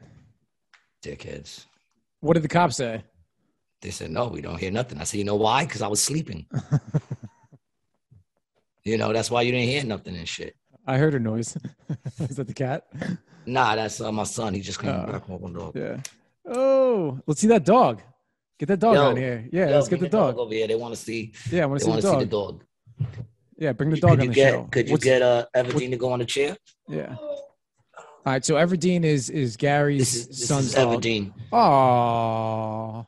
dickheads?" 1.02 1.66
What 2.20 2.34
did 2.34 2.44
the 2.44 2.50
cops 2.50 2.76
say? 2.78 3.04
They 3.82 3.92
said, 3.92 4.12
"No, 4.12 4.28
we 4.28 4.42
don't 4.42 4.60
hear 4.60 4.72
nothing." 4.72 5.00
I 5.00 5.04
said, 5.06 5.20
"You 5.20 5.24
know 5.24 5.36
why? 5.36 5.66
Because 5.66 5.82
I 5.82 5.88
was 5.88 6.02
sleeping." 6.02 6.46
you 8.84 8.98
know, 8.98 9.14
that's 9.14 9.30
why 9.32 9.42
you 9.44 9.52
didn't 9.52 9.68
hear 9.70 9.84
nothing 9.84 10.16
and 10.16 10.28
shit. 10.28 10.56
I 10.86 10.98
heard 10.98 11.14
a 11.16 11.20
noise. 11.20 11.58
is 12.20 12.38
that 12.38 12.48
the 12.48 12.54
cat? 12.54 12.88
Nah, 13.46 13.76
that's 13.76 14.00
uh, 14.02 14.12
my 14.12 14.24
son. 14.24 14.54
He 14.54 14.62
just 14.62 14.80
came 14.80 14.92
Oh. 14.92 15.12
back 15.12 15.24
home. 15.26 15.54
Dog. 15.54 15.76
Yeah. 15.76 15.98
Oh, 16.46 17.20
let's 17.28 17.42
see 17.42 17.48
that 17.48 17.66
dog. 17.66 18.02
Get 18.58 18.68
that 18.70 18.80
dog 18.80 18.96
Yo, 18.96 19.04
on 19.10 19.18
here. 19.18 19.48
Yeah, 19.52 19.68
Yo, 19.70 19.76
let's 19.76 19.90
get 19.90 20.00
the 20.00 20.10
dog. 20.10 20.38
over 20.38 20.54
here. 20.54 20.68
They 20.68 20.76
want 20.76 20.94
to 20.96 21.00
see. 21.00 21.34
Yeah, 21.52 21.64
I 21.64 21.66
want 21.68 21.80
to 21.80 21.86
see 21.86 21.92
the 21.92 22.02
to 22.02 22.10
see 22.10 22.20
the 22.20 22.26
dog. 22.26 22.64
Yeah, 23.58 23.74
bring 23.74 23.90
the 23.90 23.98
dog 24.00 24.12
could 24.12 24.20
on 24.22 24.28
the 24.28 24.34
get? 24.34 24.52
show. 24.54 24.64
Could 24.72 24.88
you 24.88 24.92
What's- 24.94 25.04
get 25.04 25.22
uh, 25.22 25.46
Everdeen 25.56 25.92
to 25.92 25.98
go 25.98 26.12
on 26.12 26.20
the 26.20 26.26
chair? 26.26 26.56
Yeah. 26.88 27.16
All 27.20 28.34
right. 28.34 28.44
So 28.46 28.56
Everdeen 28.56 29.04
is 29.04 29.30
is 29.30 29.58
Gary's 29.58 30.00
This 30.00 30.16
is 30.16 30.28
this 30.28 30.48
son's 30.48 30.66
is. 30.68 30.76
Everdeen. 30.76 31.34
Oh, 31.52 33.06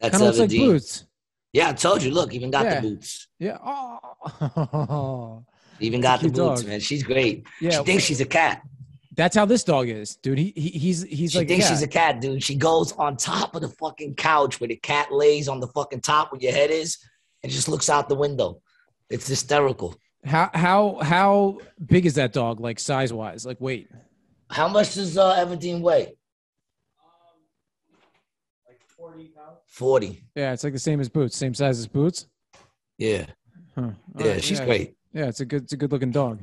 That's 0.00 0.16
kind 0.18 0.28
of 0.28 0.36
like 0.38 0.50
Boots. 0.50 1.04
Yeah, 1.52 1.68
I 1.70 1.72
told 1.74 2.02
you. 2.02 2.10
Look, 2.12 2.32
even 2.32 2.50
got 2.50 2.64
Yeah. 2.64 2.80
the 2.80 2.88
boots. 2.88 3.28
Yeah. 3.38 3.58
Oh. 3.62 5.44
Even 5.80 6.00
got 6.00 6.20
the 6.20 6.28
boots, 6.28 6.60
dog. 6.62 6.66
man. 6.66 6.80
She's 6.80 7.02
great. 7.02 7.44
Yeah. 7.60 7.70
she 7.78 7.84
thinks 7.84 8.04
she's 8.04 8.20
a 8.20 8.24
cat. 8.26 8.62
That's 9.14 9.36
how 9.36 9.44
this 9.44 9.62
dog 9.64 9.88
is, 9.88 10.16
dude. 10.16 10.38
He, 10.38 10.52
he 10.56 10.68
he's 10.70 11.02
he's 11.02 11.32
She 11.32 11.38
like 11.38 11.48
thinks 11.48 11.66
a 11.66 11.68
she's 11.68 11.82
a 11.82 11.88
cat, 11.88 12.20
dude. 12.20 12.42
She 12.42 12.54
goes 12.54 12.92
on 12.92 13.16
top 13.16 13.54
of 13.54 13.60
the 13.60 13.68
fucking 13.68 14.14
couch 14.14 14.58
where 14.60 14.68
the 14.68 14.76
cat 14.76 15.12
lays 15.12 15.48
on 15.48 15.60
the 15.60 15.66
fucking 15.68 16.00
top 16.00 16.32
where 16.32 16.40
your 16.40 16.52
head 16.52 16.70
is, 16.70 16.96
and 17.42 17.52
just 17.52 17.68
looks 17.68 17.90
out 17.90 18.08
the 18.08 18.14
window. 18.14 18.62
It's 19.12 19.28
hysterical. 19.28 19.94
How 20.24 20.50
how 20.54 20.98
how 21.02 21.58
big 21.86 22.06
is 22.06 22.14
that 22.14 22.32
dog? 22.32 22.60
Like 22.60 22.78
size 22.80 23.12
wise, 23.12 23.44
like 23.44 23.60
weight. 23.60 23.88
How 24.50 24.68
much 24.68 24.94
does 24.94 25.18
uh, 25.18 25.34
Everdeen 25.36 25.80
weigh? 25.80 26.14
Forty. 29.66 30.22
Yeah, 30.34 30.52
it's 30.52 30.64
like 30.64 30.72
the 30.74 30.78
same 30.78 31.00
as 31.00 31.08
Boots, 31.08 31.36
same 31.36 31.54
size 31.54 31.78
as 31.78 31.86
Boots. 31.86 32.26
Yeah, 32.98 33.26
Huh. 33.74 33.90
Yeah. 34.18 34.28
right, 34.32 34.44
She's 34.44 34.58
yeah. 34.60 34.64
great. 34.66 34.94
Yeah, 35.12 35.26
it's 35.28 35.40
a 35.40 35.44
good 35.46 35.62
it's 35.64 35.72
a 35.72 35.76
good 35.76 35.90
looking 35.92 36.10
dog. 36.12 36.42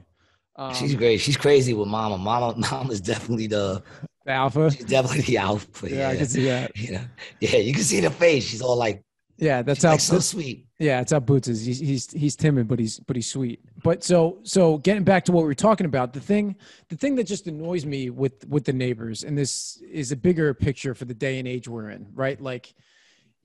Um, 0.55 0.73
she's 0.73 0.95
great. 0.95 1.17
She's 1.19 1.37
crazy 1.37 1.73
with 1.73 1.87
Mama. 1.87 2.17
Mama, 2.17 2.55
Mama's 2.71 3.01
definitely 3.01 3.47
the 3.47 3.81
The 4.25 4.31
alpha. 4.31 4.71
She's 4.71 4.85
definitely 4.85 5.21
the 5.21 5.37
alpha. 5.37 5.89
Yeah, 5.89 5.95
Yeah, 5.97 6.09
I 6.09 6.15
can 6.17 6.25
see 6.27 6.45
that. 6.45 6.71
You 6.75 6.91
know, 6.93 7.01
yeah, 7.39 7.57
you 7.57 7.73
can 7.73 7.83
see 7.83 7.99
the 8.01 8.09
face. 8.11 8.43
She's 8.45 8.61
all 8.61 8.75
like, 8.75 9.03
Yeah, 9.39 9.61
that's 9.61 9.79
she's 9.79 9.83
how. 9.83 9.91
like 9.91 9.99
so 10.01 10.19
sweet. 10.19 10.67
Yeah, 10.79 10.99
it's 10.99 11.11
how 11.11 11.19
Boots 11.19 11.47
is. 11.47 11.65
He's 11.65 11.79
he's 11.79 12.11
he's 12.11 12.35
timid, 12.35 12.67
but 12.67 12.77
he's 12.77 12.99
but 12.99 13.15
he's 13.15 13.31
sweet. 13.31 13.61
But 13.83 14.03
so 14.03 14.39
so 14.43 14.77
getting 14.79 15.03
back 15.03 15.25
to 15.25 15.31
what 15.31 15.41
we 15.41 15.47
were 15.47 15.55
talking 15.55 15.85
about, 15.85 16.13
the 16.13 16.19
thing 16.19 16.55
the 16.89 16.97
thing 16.97 17.15
that 17.15 17.23
just 17.23 17.47
annoys 17.47 17.85
me 17.85 18.09
with 18.09 18.45
with 18.47 18.65
the 18.65 18.73
neighbors, 18.73 19.23
and 19.23 19.37
this 19.37 19.81
is 19.89 20.11
a 20.11 20.17
bigger 20.17 20.53
picture 20.53 20.93
for 20.93 21.05
the 21.05 21.13
day 21.13 21.39
and 21.39 21.47
age 21.47 21.67
we're 21.69 21.89
in, 21.89 22.07
right? 22.13 22.39
Like 22.39 22.73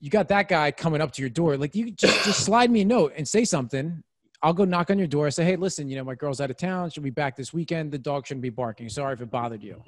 you 0.01 0.09
got 0.09 0.27
that 0.27 0.49
guy 0.49 0.71
coming 0.71 0.99
up 1.01 1.13
to 1.13 1.21
your 1.21 1.29
door, 1.29 1.57
like 1.57 1.75
you 1.75 1.91
just 1.91 2.25
just 2.25 2.41
slide 2.41 2.69
me 2.69 2.81
a 2.81 2.85
note 2.85 3.13
and 3.15 3.25
say 3.27 3.45
something. 3.45 4.03
I'll 4.41 4.53
go 4.53 4.65
knock 4.65 4.91
on 4.91 4.99
your 4.99 5.07
door. 5.07 5.25
I 5.25 5.29
Say, 5.29 5.45
hey, 5.45 5.55
listen, 5.55 5.87
you 5.89 5.95
know, 5.95 6.03
my 6.03 6.13
girl's 6.13 6.39
out 6.41 6.51
of 6.51 6.57
town. 6.57 6.89
She'll 6.89 7.03
be 7.03 7.09
back 7.09 7.35
this 7.35 7.51
weekend. 7.53 7.91
The 7.91 7.97
dog 7.97 8.27
shouldn't 8.27 8.43
be 8.43 8.49
barking. 8.49 8.89
Sorry 8.89 9.13
if 9.13 9.21
it 9.21 9.31
bothered 9.31 9.63
you. 9.63 9.81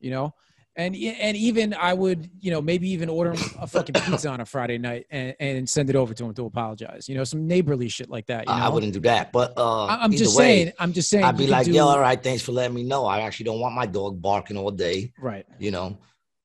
You 0.00 0.10
know, 0.10 0.34
and 0.76 0.94
and 0.96 1.36
even 1.36 1.72
I 1.74 1.94
would, 1.94 2.30
you 2.40 2.50
know, 2.50 2.60
maybe 2.60 2.90
even 2.90 3.08
order 3.08 3.32
a 3.60 3.66
fucking 3.66 3.94
pizza 3.94 4.28
on 4.28 4.40
a 4.40 4.44
Friday 4.44 4.78
night 4.78 5.06
and, 5.10 5.34
and 5.38 5.68
send 5.68 5.88
it 5.90 5.96
over 5.96 6.14
to 6.14 6.24
him 6.24 6.34
to 6.34 6.46
apologize. 6.46 7.08
You 7.08 7.14
know, 7.14 7.24
some 7.24 7.46
neighborly 7.46 7.88
shit 7.88 8.10
like 8.10 8.26
that. 8.26 8.48
You 8.48 8.54
know? 8.54 8.60
I 8.60 8.68
wouldn't 8.68 8.92
do 8.92 9.00
that, 9.00 9.30
but 9.32 9.52
uh, 9.56 9.86
I- 9.86 10.02
I'm 10.02 10.10
just 10.12 10.36
way, 10.36 10.44
saying. 10.64 10.72
I'm 10.78 10.92
just 10.92 11.10
saying. 11.10 11.24
I'd 11.24 11.36
be 11.36 11.46
like, 11.46 11.66
do- 11.66 11.72
yo, 11.72 11.86
all 11.86 12.00
right, 12.00 12.20
thanks 12.20 12.42
for 12.42 12.52
letting 12.52 12.74
me 12.74 12.82
know. 12.82 13.06
I 13.06 13.20
actually 13.20 13.44
don't 13.44 13.60
want 13.60 13.74
my 13.74 13.86
dog 13.86 14.20
barking 14.20 14.56
all 14.56 14.70
day, 14.70 15.12
right? 15.18 15.46
you 15.58 15.70
know, 15.70 15.98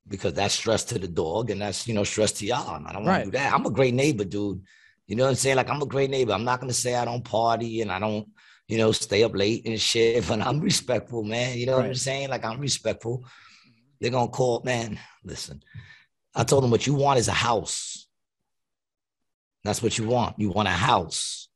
because 0.07 0.33
that's 0.33 0.53
stress 0.53 0.83
to 0.85 0.99
the 0.99 1.07
dog 1.07 1.49
and 1.49 1.61
that's, 1.61 1.87
you 1.87 1.93
know, 1.93 2.03
stress 2.03 2.31
to 2.33 2.45
y'all. 2.45 2.75
And 2.75 2.87
I 2.87 2.93
don't 2.93 3.03
want 3.05 3.07
Right. 3.17 3.19
to 3.25 3.31
do 3.31 3.31
that. 3.31 3.53
I'm 3.53 3.65
a 3.65 3.71
great 3.71 3.93
neighbor, 3.93 4.23
dude. 4.25 4.61
You 5.07 5.15
know 5.15 5.23
what 5.23 5.29
I'm 5.31 5.35
saying? 5.35 5.55
Like, 5.55 5.69
I'm 5.71 5.81
a 5.81 5.85
great 5.87 6.09
neighbor. 6.11 6.33
I'm 6.33 6.43
not 6.45 6.59
going 6.59 6.69
to 6.71 6.73
say 6.77 6.93
I 6.95 7.03
don't 7.05 7.23
party 7.23 7.81
and 7.81 7.91
I 7.91 7.97
don't, 7.99 8.27
you 8.67 8.77
know, 8.77 8.91
stay 8.91 9.23
up 9.23 9.35
late 9.35 9.65
and 9.65 9.79
shit, 9.81 10.23
but 10.27 10.39
I'm 10.41 10.59
respectful, 10.59 11.23
man. 11.23 11.57
You 11.57 11.65
know 11.65 11.77
what 11.77 11.85
I'm 11.85 11.95
saying? 11.95 12.29
Like, 12.29 12.45
I'm 12.45 12.59
respectful. 12.59 13.25
They're 13.99 14.11
going 14.11 14.27
to 14.27 14.31
call, 14.31 14.61
man, 14.63 14.99
listen. 15.23 15.61
I 16.35 16.43
told 16.43 16.63
them 16.63 16.71
what 16.71 16.87
you 16.87 16.93
want 16.93 17.19
is 17.19 17.27
a 17.27 17.33
house. 17.33 18.07
That's 19.63 19.83
what 19.83 19.97
you 19.97 20.07
want. 20.07 20.39
You 20.39 20.49
want 20.51 20.67
a 20.67 20.71
house. 20.71 21.49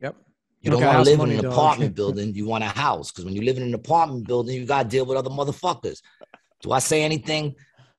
Yep. 0.00 0.16
You 0.60 0.70
don't 0.72 0.82
at 0.82 0.86
want 0.94 1.06
to 1.06 1.10
live 1.10 1.20
in 1.20 1.38
an 1.38 1.44
apartment 1.44 1.94
building. 2.00 2.34
You 2.34 2.46
want 2.46 2.64
a 2.64 2.68
house. 2.68 3.12
Because 3.12 3.24
when 3.24 3.34
you 3.34 3.42
live 3.42 3.58
in 3.58 3.62
an 3.62 3.74
apartment 3.74 4.26
building, 4.26 4.56
you 4.56 4.66
got 4.66 4.84
to 4.84 4.88
deal 4.88 5.06
with 5.06 5.16
other 5.16 5.30
motherfuckers. 5.30 6.00
Do 6.62 6.72
I 6.72 6.80
say 6.80 7.02
anything 7.02 7.54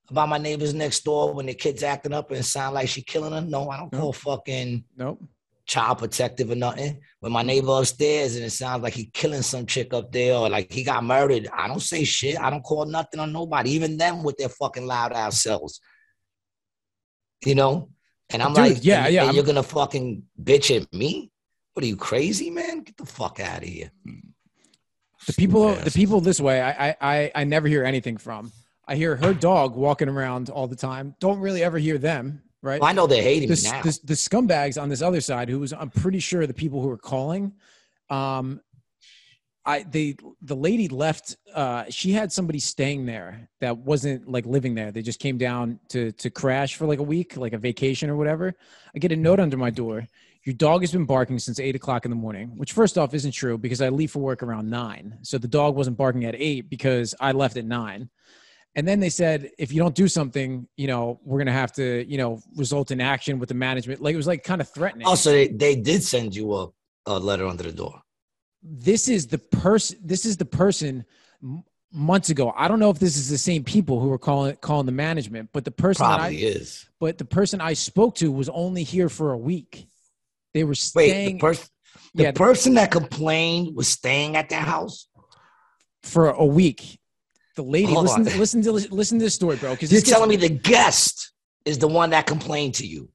about 0.10 0.28
my 0.28 0.38
neighbors 0.38 0.74
next 0.74 1.06
door 1.06 1.34
when 1.34 1.46
the 1.46 1.54
kid's 1.54 1.84
acting 1.84 2.12
up 2.14 2.32
and 2.32 2.44
sound 2.44 2.74
like 2.76 2.90
she 2.90 3.02
killing 3.02 3.32
her? 3.32 3.42
No, 3.42 3.70
I 3.70 3.78
don't 3.78 3.94
No. 3.94 4.00
call 4.00 4.14
fucking 4.14 4.84
Nope. 4.98 5.24
Child 5.70 6.00
protective 6.00 6.50
or 6.50 6.56
nothing. 6.56 7.00
When 7.20 7.32
my 7.32 7.44
neighbor 7.44 7.78
upstairs 7.78 8.36
and 8.36 8.44
it 8.44 8.50
sounds 8.50 8.82
like 8.82 8.94
he 8.94 9.06
killing 9.14 9.44
some 9.44 9.68
chick 9.68 9.94
up 9.94 10.12
there 10.12 10.34
or 10.36 10.50
like 10.50 10.74
he 10.74 10.84
got 10.84 11.04
murdered, 11.04 11.48
I 11.54 11.68
don't 11.68 11.82
say 11.82 12.04
shit. 12.04 12.40
I 12.40 12.50
don't 12.50 12.64
call 12.64 12.86
nothing 12.86 13.20
on 13.20 13.32
nobody, 13.32 13.72
even 13.72 13.96
them 13.96 14.24
with 14.24 14.38
their 14.38 14.50
fucking 14.50 14.88
loud 14.88 15.14
ass 15.14 15.44
selves. 15.44 15.80
You 17.46 17.56
know? 17.56 17.90
And 18.32 18.42
I'm 18.42 18.54
Dude, 18.54 18.74
like, 18.74 18.78
yeah, 18.86 19.06
and- 19.06 19.14
yeah, 19.14 19.26
and 19.26 19.36
you're 19.36 19.46
gonna 19.46 19.64
fucking 19.64 20.24
bitch 20.42 20.76
at 20.76 20.92
me? 20.92 21.32
What 21.74 21.84
are 21.84 21.88
you 21.88 21.96
crazy, 21.96 22.50
man? 22.50 22.82
Get 22.82 22.98
the 22.98 23.06
fuck 23.06 23.40
out 23.40 23.64
of 23.64 23.70
here. 23.70 23.92
The 25.28 25.34
people, 25.34 25.70
Stupid 25.70 25.86
the 25.86 25.92
people 25.92 26.22
this 26.22 26.40
way, 26.42 26.62
I, 26.62 26.90
I, 26.90 26.96
I, 27.02 27.32
I 27.36 27.44
never 27.44 27.68
hear 27.68 27.84
anything 27.84 28.18
from. 28.18 28.52
I 28.88 28.96
hear 28.96 29.16
her 29.16 29.34
dog 29.36 29.76
walking 29.76 30.10
around 30.10 30.50
all 30.50 30.68
the 30.68 30.76
time. 30.76 31.16
Don't 31.20 31.40
really 31.40 31.64
ever 31.64 31.78
hear 31.78 32.00
them, 32.00 32.42
right? 32.62 32.82
Well, 32.82 32.90
I 32.90 32.94
know 32.94 33.08
they 33.08 33.22
hate 33.22 33.42
hating 33.42 33.50
the, 33.50 33.70
now. 33.72 33.82
the, 33.82 34.00
the 34.04 34.14
scumbags 34.14 34.82
on 34.82 34.90
this 34.90 35.02
other 35.02 35.22
side, 35.22 35.50
who 35.50 35.60
was, 35.60 35.74
I'm 35.74 35.90
pretty 35.90 36.20
sure 36.20 36.46
the 36.46 36.54
people 36.54 36.82
who 36.82 36.88
were 36.88 36.98
calling, 36.98 37.54
um, 38.10 38.62
I 39.66 39.84
they 39.84 40.16
the 40.42 40.56
lady 40.56 40.88
left. 40.88 41.36
Uh, 41.54 41.84
she 41.90 42.12
had 42.12 42.32
somebody 42.32 42.60
staying 42.60 43.06
there 43.06 43.50
that 43.60 43.78
wasn't 43.78 44.28
like 44.28 44.46
living 44.46 44.74
there. 44.74 44.92
They 44.92 45.02
just 45.02 45.20
came 45.20 45.38
down 45.38 45.80
to 45.90 46.12
to 46.14 46.30
crash 46.30 46.76
for 46.76 46.88
like 46.88 47.00
a 47.00 47.04
week, 47.04 47.38
like 47.38 47.54
a 47.54 47.58
vacation 47.58 48.10
or 48.10 48.16
whatever. 48.16 48.54
I 48.96 49.00
get 49.00 49.12
a 49.12 49.16
note 49.16 49.40
under 49.40 49.58
my 49.58 49.70
door. 49.70 50.08
Your 50.46 50.56
dog 50.56 50.82
has 50.82 50.92
been 50.92 51.06
barking 51.06 51.38
since 51.38 51.60
eight 51.60 51.76
o'clock 51.76 52.06
in 52.06 52.10
the 52.10 52.16
morning, 52.16 52.54
which 52.56 52.72
first 52.72 52.98
off 52.98 53.14
isn't 53.14 53.34
true 53.34 53.58
because 53.58 53.82
I 53.82 53.90
leave 53.90 54.12
for 54.12 54.20
work 54.20 54.42
around 54.42 54.70
nine. 54.70 55.20
So 55.22 55.38
the 55.38 55.48
dog 55.48 55.76
wasn't 55.76 55.98
barking 55.98 56.26
at 56.26 56.36
eight 56.36 56.70
because 56.70 57.14
I 57.20 57.34
left 57.34 57.58
at 57.58 57.66
nine. 57.66 58.10
And 58.76 58.88
then 58.88 59.00
they 59.00 59.10
said, 59.10 59.52
if 59.58 59.72
you 59.74 59.80
don't 59.80 59.96
do 59.96 60.08
something, 60.08 60.68
you 60.78 60.88
know, 60.88 61.20
we're 61.24 61.40
gonna 61.40 61.52
have 61.52 61.72
to, 61.74 62.06
you 62.08 62.18
know, 62.18 62.40
result 62.56 62.92
in 62.92 63.02
action 63.02 63.40
with 63.40 63.50
the 63.50 63.56
management. 63.56 64.02
Like 64.02 64.14
it 64.14 64.18
was 64.18 64.28
like 64.28 64.44
kind 64.44 64.62
of 64.62 64.70
threatening. 64.70 65.08
Oh, 65.08 65.12
also, 65.12 65.32
they, 65.32 65.48
they 65.48 65.76
did 65.76 66.04
send 66.04 66.36
you 66.36 66.54
a, 66.54 66.68
a 67.08 67.20
letter 67.20 67.46
under 67.48 67.64
the 67.64 67.72
door. 67.72 68.02
this 68.62 69.08
is 69.08 69.28
the 69.28 69.38
person 69.38 69.98
this 70.04 70.26
is 70.26 70.38
the 70.38 70.46
person 70.46 71.06
m- 71.42 71.64
months 71.94 72.30
ago 72.30 72.54
i 72.58 72.68
don't 72.68 72.78
know 72.80 72.90
if 72.92 73.00
this 73.00 73.16
is 73.18 73.30
the 73.30 73.38
same 73.38 73.64
people 73.64 74.00
who 74.02 74.10
were 74.10 74.18
calling 74.20 74.54
calling 74.58 74.86
the 74.86 74.92
management 74.92 75.50
but 75.54 75.64
the 75.66 75.72
person 75.72 76.06
that 76.06 76.18
Probably 76.18 76.46
i 76.46 76.48
is. 76.50 76.86
but 77.00 77.18
the 77.18 77.26
person 77.26 77.62
i 77.62 77.74
spoke 77.74 78.16
to 78.16 78.30
was 78.32 78.50
only 78.50 78.84
here 78.84 79.08
for 79.10 79.32
a 79.32 79.38
week 79.38 79.88
they 80.54 80.64
were 80.66 80.72
Wait, 80.72 80.76
staying 80.76 81.38
the, 81.38 81.40
person 81.40 81.68
the 82.14 82.24
yeah, 82.24 82.32
the- 82.32 82.38
person 82.38 82.74
that 82.76 82.92
complained 82.92 83.76
was 83.76 83.88
staying 83.88 84.36
at 84.36 84.50
their 84.50 84.62
house? 84.62 85.08
for 86.04 86.30
a 86.30 86.46
week 86.46 86.99
the 87.60 87.64
lady 87.64 87.92
Hold 87.92 88.06
listen 88.06 88.22
on. 88.22 88.28
to, 88.32 88.38
listen 88.38 88.62
to 88.62 88.72
listen 88.72 89.20
to 89.20 89.26
this 89.26 89.36
story 89.36 89.58
bro 89.58 89.72
because 89.72 89.92
You're 89.92 90.02
telling 90.02 90.30
me 90.30 90.38
the 90.38 90.48
guest 90.48 91.34
is 91.66 91.78
the 91.78 91.90
one 91.90 92.12
that 92.12 92.26
complained 92.26 92.76
to 92.76 92.88
you. 92.88 93.10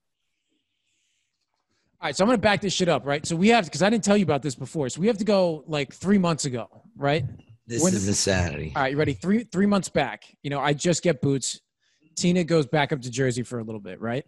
All 1.99 2.09
right, 2.09 2.15
so 2.15 2.23
I'm 2.23 2.29
gonna 2.29 2.37
back 2.37 2.61
this 2.61 2.75
shit 2.75 2.91
up, 2.91 3.07
right? 3.07 3.25
So 3.25 3.37
we 3.37 3.49
have 3.49 3.65
because 3.65 3.83
I 3.83 3.89
didn't 3.89 4.05
tell 4.05 4.19
you 4.19 4.25
about 4.25 4.43
this 4.43 4.55
before. 4.55 4.91
So 4.91 5.01
we 5.01 5.07
have 5.07 5.17
to 5.17 5.25
go 5.25 5.65
like 5.67 5.95
three 5.95 6.19
months 6.19 6.45
ago, 6.45 6.69
right? 6.95 7.25
This 7.67 7.83
When 7.83 7.95
is 7.95 8.07
insanity. 8.07 8.75
All 8.77 8.83
right, 8.83 8.93
you 8.93 8.99
ready? 8.99 9.15
Three 9.15 9.45
three 9.45 9.65
months 9.65 9.89
back. 9.89 10.25
You 10.43 10.51
know, 10.51 10.61
I 10.61 10.75
just 10.75 11.03
get 11.03 11.23
boots. 11.23 11.63
Tina 12.15 12.45
goes 12.45 12.67
back 12.67 12.93
up 12.93 13.01
to 13.01 13.11
Jersey 13.11 13.45
for 13.45 13.61
a 13.61 13.65
little 13.65 13.81
bit, 13.81 13.99
right? 13.99 14.27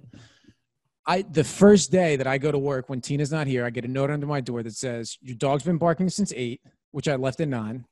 I 1.06 1.22
the 1.22 1.44
first 1.44 1.92
day 1.92 2.16
that 2.16 2.26
I 2.26 2.38
go 2.38 2.50
to 2.50 2.58
work 2.58 2.88
when 2.88 3.02
Tina's 3.02 3.30
not 3.30 3.46
here, 3.46 3.66
I 3.66 3.70
get 3.70 3.84
a 3.84 3.88
note 3.88 4.10
under 4.10 4.26
my 4.26 4.40
door 4.40 4.62
that 4.62 4.74
says 4.74 5.18
your 5.20 5.36
dog's 5.36 5.62
been 5.62 5.76
barking 5.76 6.08
since 6.08 6.32
eight, 6.34 6.62
which 6.92 7.06
I 7.06 7.16
left 7.16 7.38
at 7.40 7.48
nine. 7.48 7.84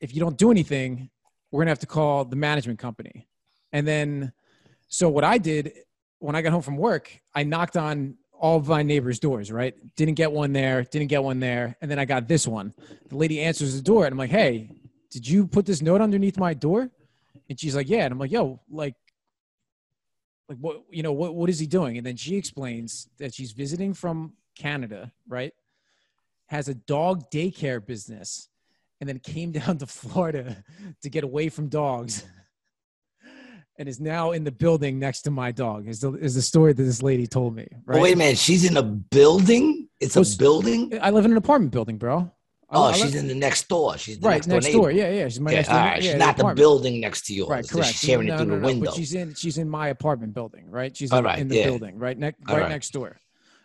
If 0.00 0.12
you 0.12 0.20
don't 0.20 0.36
do 0.36 0.50
anything, 0.50 1.10
we're 1.50 1.62
gonna 1.62 1.70
have 1.70 1.78
to 1.80 1.86
call 1.86 2.24
the 2.24 2.36
management 2.36 2.78
company. 2.78 3.28
And 3.72 3.86
then, 3.86 4.32
so 4.88 5.08
what 5.08 5.24
I 5.24 5.38
did 5.38 5.72
when 6.18 6.36
I 6.36 6.42
got 6.42 6.52
home 6.52 6.62
from 6.62 6.76
work, 6.76 7.10
I 7.34 7.44
knocked 7.44 7.76
on 7.76 8.16
all 8.32 8.56
of 8.56 8.68
my 8.68 8.82
neighbors' 8.82 9.18
doors, 9.18 9.50
right? 9.50 9.74
Didn't 9.96 10.14
get 10.14 10.32
one 10.32 10.52
there, 10.52 10.82
didn't 10.84 11.08
get 11.08 11.22
one 11.22 11.40
there, 11.40 11.76
and 11.80 11.90
then 11.90 11.98
I 11.98 12.04
got 12.04 12.28
this 12.28 12.46
one. 12.46 12.72
The 13.08 13.16
lady 13.16 13.40
answers 13.40 13.74
the 13.74 13.82
door, 13.82 14.06
and 14.06 14.12
I'm 14.12 14.18
like, 14.18 14.30
"Hey, 14.30 14.70
did 15.10 15.28
you 15.28 15.46
put 15.46 15.66
this 15.66 15.82
note 15.82 16.00
underneath 16.00 16.38
my 16.38 16.54
door?" 16.54 16.90
And 17.48 17.58
she's 17.58 17.74
like, 17.74 17.88
"Yeah." 17.88 18.04
And 18.04 18.12
I'm 18.12 18.18
like, 18.18 18.30
"Yo, 18.30 18.60
like, 18.70 18.94
like 20.48 20.58
what? 20.58 20.84
You 20.90 21.02
know, 21.02 21.12
what? 21.12 21.34
What 21.34 21.50
is 21.50 21.58
he 21.58 21.66
doing?" 21.66 21.96
And 21.96 22.06
then 22.06 22.16
she 22.16 22.36
explains 22.36 23.08
that 23.18 23.34
she's 23.34 23.52
visiting 23.52 23.94
from 23.94 24.34
Canada, 24.54 25.12
right? 25.26 25.52
Has 26.46 26.68
a 26.68 26.74
dog 26.74 27.30
daycare 27.30 27.84
business, 27.84 28.48
and 29.00 29.08
then 29.08 29.18
came 29.18 29.52
down 29.58 29.78
to 29.78 29.86
Florida 29.86 30.62
to 31.02 31.08
get 31.10 31.24
away 31.24 31.48
from 31.48 31.68
dogs. 31.68 32.24
And 33.78 33.88
is 33.88 33.98
now 33.98 34.32
in 34.32 34.44
the 34.44 34.50
building 34.52 34.98
next 34.98 35.22
to 35.22 35.30
my 35.30 35.52
dog. 35.52 35.88
Is 35.88 36.00
the 36.00 36.12
is 36.12 36.34
the 36.34 36.42
story 36.42 36.74
that 36.74 36.82
this 36.82 37.02
lady 37.02 37.26
told 37.26 37.56
me? 37.56 37.66
Right. 37.86 37.98
Oh, 37.98 38.02
wait 38.02 38.12
a 38.12 38.16
minute. 38.16 38.36
She's 38.36 38.68
in 38.68 38.76
a 38.76 38.82
building? 38.82 39.88
It's 40.00 40.16
a 40.16 40.36
building? 40.38 40.98
I 41.00 41.08
live 41.08 41.24
in 41.24 41.30
an 41.30 41.38
apartment 41.38 41.72
building, 41.72 41.96
bro. 41.96 42.18
I- 42.18 42.30
Oh, 42.76 42.82
I 42.84 42.92
she's 42.92 43.14
in 43.14 43.26
the 43.26 43.34
next 43.34 43.68
door. 43.68 43.96
She's 43.96 44.18
the 44.20 44.28
right 44.28 44.46
next, 44.46 44.64
next, 44.64 44.72
door. 44.76 44.90
Yeah, 44.90 45.10
yeah. 45.10 45.28
She's 45.28 45.40
my 45.40 45.50
Yeah, 45.50 45.56
next 45.56 45.68
door. 45.70 45.78
right. 45.78 45.96
yeah, 45.96 46.00
she's 46.02 46.12
the 46.12 46.18
not 46.18 46.36
the 46.36 46.42
apartment. 46.42 46.56
building 46.58 47.00
next 47.00 47.26
to 47.26 47.34
yours. 47.34 47.48
Right, 47.48 47.64
So 47.64 47.76
correct. 47.76 47.88
She's 47.92 48.00
sharing 48.00 48.28
no, 48.28 48.34
it 48.34 48.38
through 48.38 48.46
no, 48.48 48.60
the 48.60 48.66
window. 48.66 48.84
But 48.90 48.94
she's 48.96 49.14
in 49.14 49.34
she's 49.34 49.56
in 49.56 49.68
my 49.70 49.88
apartment 49.88 50.34
building, 50.34 50.70
right? 50.70 50.94
She's 50.94 51.10
All 51.10 51.20
in, 51.20 51.24
right, 51.24 51.38
in 51.38 51.48
the 51.48 51.56
yeah. 51.56 51.64
building, 51.64 51.98
right 51.98 52.18
next 52.18 52.42
All 52.48 52.54
right, 52.56 52.62
right. 52.64 52.68
next 52.68 52.92
door. 52.92 53.16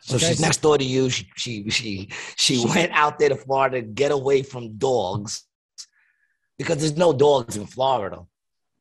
So 0.05 0.17
okay, 0.17 0.27
she's 0.27 0.39
next 0.39 0.61
door 0.61 0.77
to 0.77 0.83
you. 0.83 1.09
She 1.09 1.27
she 1.35 1.69
she 1.71 2.09
she 2.35 2.63
went 2.63 2.91
out 2.91 3.17
there 3.17 3.29
to 3.29 3.35
Florida 3.35 3.81
to 3.81 3.87
get 3.87 4.11
away 4.11 4.43
from 4.43 4.77
dogs 4.77 5.45
because 6.59 6.77
there's 6.77 6.95
no 6.95 7.11
dogs 7.11 7.57
in 7.57 7.65
Florida. 7.65 8.23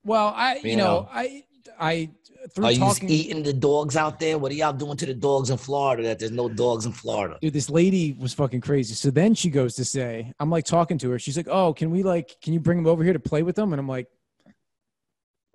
Well, 0.05 0.35
I 0.37 0.57
you, 0.57 0.73
You 0.73 0.77
know, 0.77 0.85
know. 0.85 1.09
I 1.11 1.45
I 1.81 2.11
through 2.55 2.67
Are 2.67 2.73
you 2.73 2.79
talking 2.79 3.09
eating 3.09 3.43
the 3.43 3.55
dogs 3.55 3.97
out 3.97 4.21
there? 4.21 4.37
What 4.37 4.53
are 4.53 4.55
y'all 4.55 4.75
doing 4.75 4.99
to 4.99 5.07
the 5.07 5.15
dogs 5.15 5.49
in 5.49 5.57
Florida 5.57 6.03
that 6.03 6.19
there's 6.19 6.31
no 6.31 6.51
dogs 6.51 6.85
in 6.85 6.93
Florida? 6.93 7.39
dude, 7.41 7.55
this 7.55 7.71
lady 7.71 8.13
was 8.21 8.35
fucking 8.35 8.61
crazy. 8.61 8.93
So 8.93 9.11
then 9.11 9.35
she 9.35 9.49
goes 9.49 9.75
to 9.77 9.85
say, 9.87 10.31
I'm 10.39 10.51
like 10.51 10.67
talking 10.67 10.99
to 10.99 11.11
her. 11.13 11.19
She's 11.19 11.39
like, 11.39 11.49
"Oh, 11.49 11.73
can 11.73 11.91
we 11.91 12.03
like 12.03 12.37
can 12.43 12.53
you 12.53 12.61
bring 12.61 12.77
them 12.77 12.87
over 12.87 13.03
here 13.03 13.15
to 13.15 13.19
play 13.19 13.43
with 13.43 13.57
them?" 13.57 13.73
And 13.73 13.81
I'm 13.81 13.89
like 13.89 14.09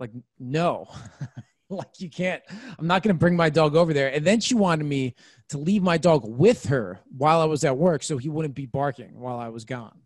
like 0.00 0.10
no. 0.40 0.88
like 1.70 2.00
you 2.00 2.10
can't. 2.10 2.42
I'm 2.76 2.88
not 2.88 3.04
going 3.04 3.14
to 3.14 3.18
bring 3.18 3.36
my 3.36 3.50
dog 3.50 3.76
over 3.76 3.92
there. 3.92 4.12
And 4.12 4.24
then 4.24 4.40
she 4.40 4.56
wanted 4.56 4.84
me 4.84 5.14
to 5.50 5.58
leave 5.58 5.82
my 5.82 5.98
dog 5.98 6.22
with 6.24 6.66
her 6.66 7.00
while 7.16 7.40
I 7.40 7.44
was 7.44 7.64
at 7.64 7.76
work 7.76 8.02
so 8.02 8.16
he 8.18 8.28
wouldn't 8.28 8.54
be 8.54 8.66
barking 8.66 9.18
while 9.20 9.38
I 9.38 9.48
was 9.48 9.64
gone. 9.64 9.98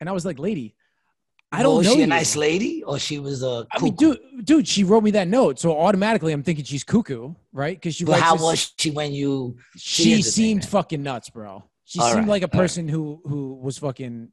And 0.00 0.08
I 0.08 0.12
was 0.12 0.24
like, 0.24 0.38
"Lady, 0.38 0.74
I 1.52 1.62
don't 1.62 1.78
was 1.78 1.86
know 1.86 1.94
she 1.94 2.02
a 2.02 2.06
nice 2.06 2.36
lady 2.36 2.82
or 2.84 2.98
she 2.98 3.18
was 3.18 3.42
a 3.42 3.66
I 3.72 3.80
mean, 3.82 3.94
dude, 3.96 4.18
dude, 4.44 4.68
she 4.68 4.84
wrote 4.84 5.02
me 5.02 5.10
that 5.12 5.28
note, 5.28 5.58
so 5.58 5.78
automatically 5.78 6.32
I'm 6.32 6.42
thinking 6.42 6.64
she's 6.64 6.84
cuckoo, 6.84 7.34
right? 7.52 7.76
Because 7.76 7.94
she 7.96 8.04
But 8.04 8.20
how 8.20 8.34
this- 8.34 8.42
was 8.42 8.72
she 8.78 8.90
when 8.90 9.12
you 9.12 9.56
she 9.76 10.04
the 10.16 10.22
thing, 10.22 10.22
seemed 10.22 10.64
fucking 10.64 11.02
nuts, 11.02 11.28
bro. 11.30 11.64
She 11.84 11.98
All 11.98 12.06
seemed 12.08 12.20
right, 12.20 12.28
like 12.28 12.42
a 12.42 12.46
all 12.46 12.50
right. 12.52 12.62
person 12.62 12.88
who 12.88 13.20
who 13.24 13.54
was 13.54 13.78
fucking 13.78 14.30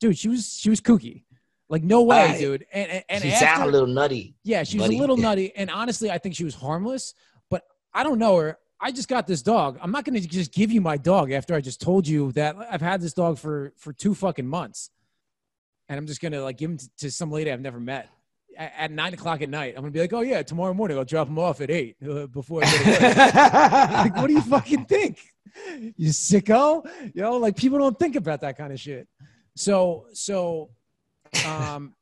dude. 0.00 0.18
She 0.18 0.28
was 0.28 0.56
she 0.56 0.70
was 0.70 0.80
kooky. 0.80 1.22
Like 1.68 1.82
no 1.82 2.02
way, 2.02 2.26
Right. 2.26 2.38
dude. 2.38 2.66
And 2.72 2.90
and, 2.90 3.04
and 3.08 3.22
she 3.22 3.30
after, 3.32 3.44
sounded 3.46 3.70
a 3.70 3.72
little 3.72 3.88
nutty. 3.88 4.36
yeah, 4.44 4.62
she 4.64 4.76
was 4.78 4.86
nutty. 4.86 4.98
a 4.98 5.00
little 5.00 5.16
nutty. 5.28 5.54
And 5.56 5.70
honestly, 5.70 6.10
I 6.10 6.18
think 6.18 6.34
she 6.36 6.44
was 6.44 6.54
harmless. 6.54 7.14
But 7.48 7.62
I 7.94 8.02
don't 8.02 8.18
know 8.18 8.36
her. 8.38 8.58
I 8.80 8.92
just 8.92 9.08
got 9.08 9.26
this 9.26 9.42
dog. 9.42 9.78
I'm 9.80 9.90
not 9.90 10.04
gonna 10.04 10.20
just 10.20 10.52
give 10.52 10.70
you 10.70 10.80
my 10.80 10.96
dog 10.96 11.32
after 11.32 11.54
I 11.54 11.60
just 11.60 11.80
told 11.80 12.06
you 12.06 12.32
that 12.32 12.56
I've 12.70 12.82
had 12.82 13.00
this 13.00 13.12
dog 13.12 13.38
for 13.38 13.72
for 13.76 13.92
two 13.92 14.14
fucking 14.14 14.46
months, 14.46 14.90
and 15.88 15.98
I'm 15.98 16.06
just 16.06 16.20
gonna 16.20 16.42
like 16.42 16.58
give 16.58 16.70
him 16.70 16.78
to, 16.78 16.90
to 16.98 17.10
some 17.10 17.30
lady 17.30 17.50
I've 17.50 17.60
never 17.60 17.80
met 17.80 18.08
at, 18.56 18.72
at 18.76 18.90
nine 18.90 19.14
o'clock 19.14 19.42
at 19.42 19.48
night. 19.48 19.74
I'm 19.76 19.82
gonna 19.82 19.92
be 19.92 20.00
like, 20.00 20.12
oh 20.12 20.20
yeah, 20.20 20.42
tomorrow 20.42 20.74
morning 20.74 20.98
I'll 20.98 21.04
drop 21.04 21.28
him 21.28 21.38
off 21.38 21.60
at 21.60 21.70
eight 21.70 21.96
uh, 22.08 22.26
before 22.26 22.62
I 22.64 22.66
to 22.66 23.92
like, 23.92 24.16
what 24.16 24.26
do 24.26 24.34
you 24.34 24.42
fucking 24.42 24.84
think? 24.86 25.20
You 25.96 26.10
sicko? 26.10 26.86
You 27.14 27.22
know, 27.22 27.36
like 27.38 27.56
people 27.56 27.78
don't 27.78 27.98
think 27.98 28.16
about 28.16 28.42
that 28.42 28.58
kind 28.58 28.72
of 28.72 28.80
shit. 28.80 29.08
So, 29.54 30.06
so, 30.12 30.68
um, 31.46 31.94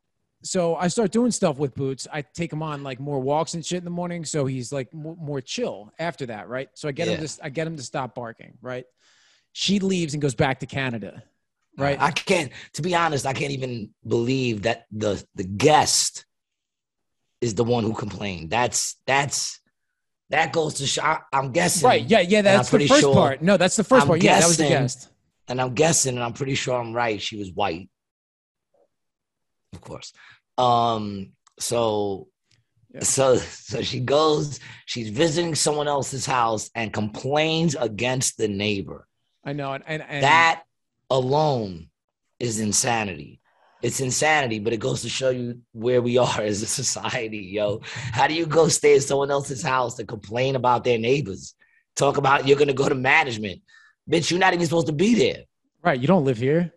so 0.45 0.77
I 0.77 0.89
start 0.89 1.11
doing 1.11 1.31
stuff 1.31 1.59
with 1.59 1.75
Boots. 1.75 2.07
I 2.13 2.21
take 2.23 2.53
him 2.53 2.63
on 2.63 2.83
like 2.83 3.01
more 3.01 3.19
walks 3.19 3.55
and 3.55 3.65
shit 3.65 3.79
in 3.79 3.85
the 3.85 3.91
morning, 3.91 4.25
so 4.25 4.45
he's 4.45 4.73
like 4.73 4.93
more, 4.93 5.17
more 5.17 5.41
chill 5.41 5.93
after 5.99 6.27
that, 6.27 6.49
right? 6.49 6.69
So 6.75 6.87
I 6.89 6.93
get 6.93 7.09
him 7.09 7.27
to 7.27 7.39
I 7.43 7.49
get 7.49 7.67
him 7.67 7.77
to 7.77 7.83
stop 7.83 8.15
barking, 8.15 8.59
right? 8.61 8.85
She 9.53 9.79
leaves 9.79 10.15
and 10.15 10.21
goes 10.21 10.35
back 10.35 10.61
to 10.61 10.67
Canada, 10.67 11.23
right? 11.79 12.01
I 12.01 12.11
can't. 12.11 12.53
To 12.75 12.83
be 12.83 12.95
honest, 12.95 13.25
I 13.27 13.33
can't 13.33 13.53
even 13.53 13.91
believe 14.07 14.63
that 14.63 14.85
the 14.93 15.25
the 15.35 15.45
guest 15.45 16.27
is 17.41 17.55
the 17.55 17.65
one 17.65 17.85
who 17.85 17.95
complained. 17.95 18.51
That's 18.51 18.97
that's 19.07 19.61
that 20.31 20.53
goes 20.53 20.75
to 20.75 20.87
show. 20.87 21.03
I, 21.03 21.19
I'm 21.33 21.53
guessing. 21.53 21.87
right? 21.87 22.05
Yeah, 22.05 22.21
yeah. 22.21 22.43
That's 22.43 22.71
the 22.71 22.87
first 22.87 23.01
sure- 23.01 23.15
part. 23.15 23.43
No, 23.43 23.57
that's 23.57 23.77
the 23.77 23.83
1st 23.85 24.01
I'm 24.01 24.07
part. 24.07 24.23
Yeah, 24.23 24.41
that 24.41 24.47
was 24.47 24.57
the 24.57 24.69
guest. 24.69 25.09
and 25.49 25.61
I'm 25.61 25.75
guessing, 25.75 26.17
and 26.17 26.25
I'm 26.25 26.33
pretty 26.33 26.55
sure 26.55 26.79
I'm 26.81 26.93
right. 26.93 27.21
She 27.21 27.37
was 27.37 27.53
white, 27.53 27.89
of 29.73 29.81
course. 29.81 30.13
Um. 30.59 31.33
So. 31.59 32.29
Yeah. 32.93 33.03
So, 33.03 33.37
so 33.37 33.83
she 33.83 34.01
goes. 34.01 34.61
She's 34.87 35.09
visiting 35.09 35.55
someone 35.55 35.89
else's 35.89 36.25
house 36.25 36.71
and 36.75 36.93
complains 36.93 37.75
against 37.75 38.39
the 38.39 38.47
neighbor. 38.47 39.09
I 39.45 39.53
know, 39.53 39.73
and, 39.73 39.85
and, 39.87 40.03
and 40.03 40.23
that 40.23 40.63
alone 41.11 41.89
is 42.39 42.61
insanity. 42.61 43.41
It's 43.83 44.01
insanity, 44.01 44.61
but 44.61 44.73
it 44.73 44.79
goes 44.79 45.03
to 45.03 45.11
show 45.11 45.29
you 45.29 45.61
where 45.73 46.01
we 46.01 46.17
are 46.17 46.41
as 46.41 46.63
a 46.63 46.67
society, 46.67 47.39
yo. 47.39 47.81
How 48.13 48.27
do 48.27 48.35
you 48.35 48.47
go 48.47 48.69
stay 48.69 48.97
at 48.97 49.03
someone 49.03 49.31
else's 49.31 49.63
house 49.63 49.97
to 49.97 50.07
complain 50.07 50.57
about 50.57 50.85
their 50.85 50.99
neighbors? 50.99 51.55
Talk 51.95 52.17
about 52.17 52.49
you're 52.49 52.57
gonna 52.57 52.73
go 52.73 52.89
to 52.89 52.95
management. 52.95 53.61
Bitch, 54.11 54.31
you're 54.31 54.41
not 54.41 54.55
even 54.55 54.65
supposed 54.65 54.87
to 54.87 54.93
be 54.93 55.15
there. 55.15 55.45
Right. 55.83 56.01
You 56.01 56.07
don't 56.07 56.25
live 56.25 56.39
here. 56.39 56.73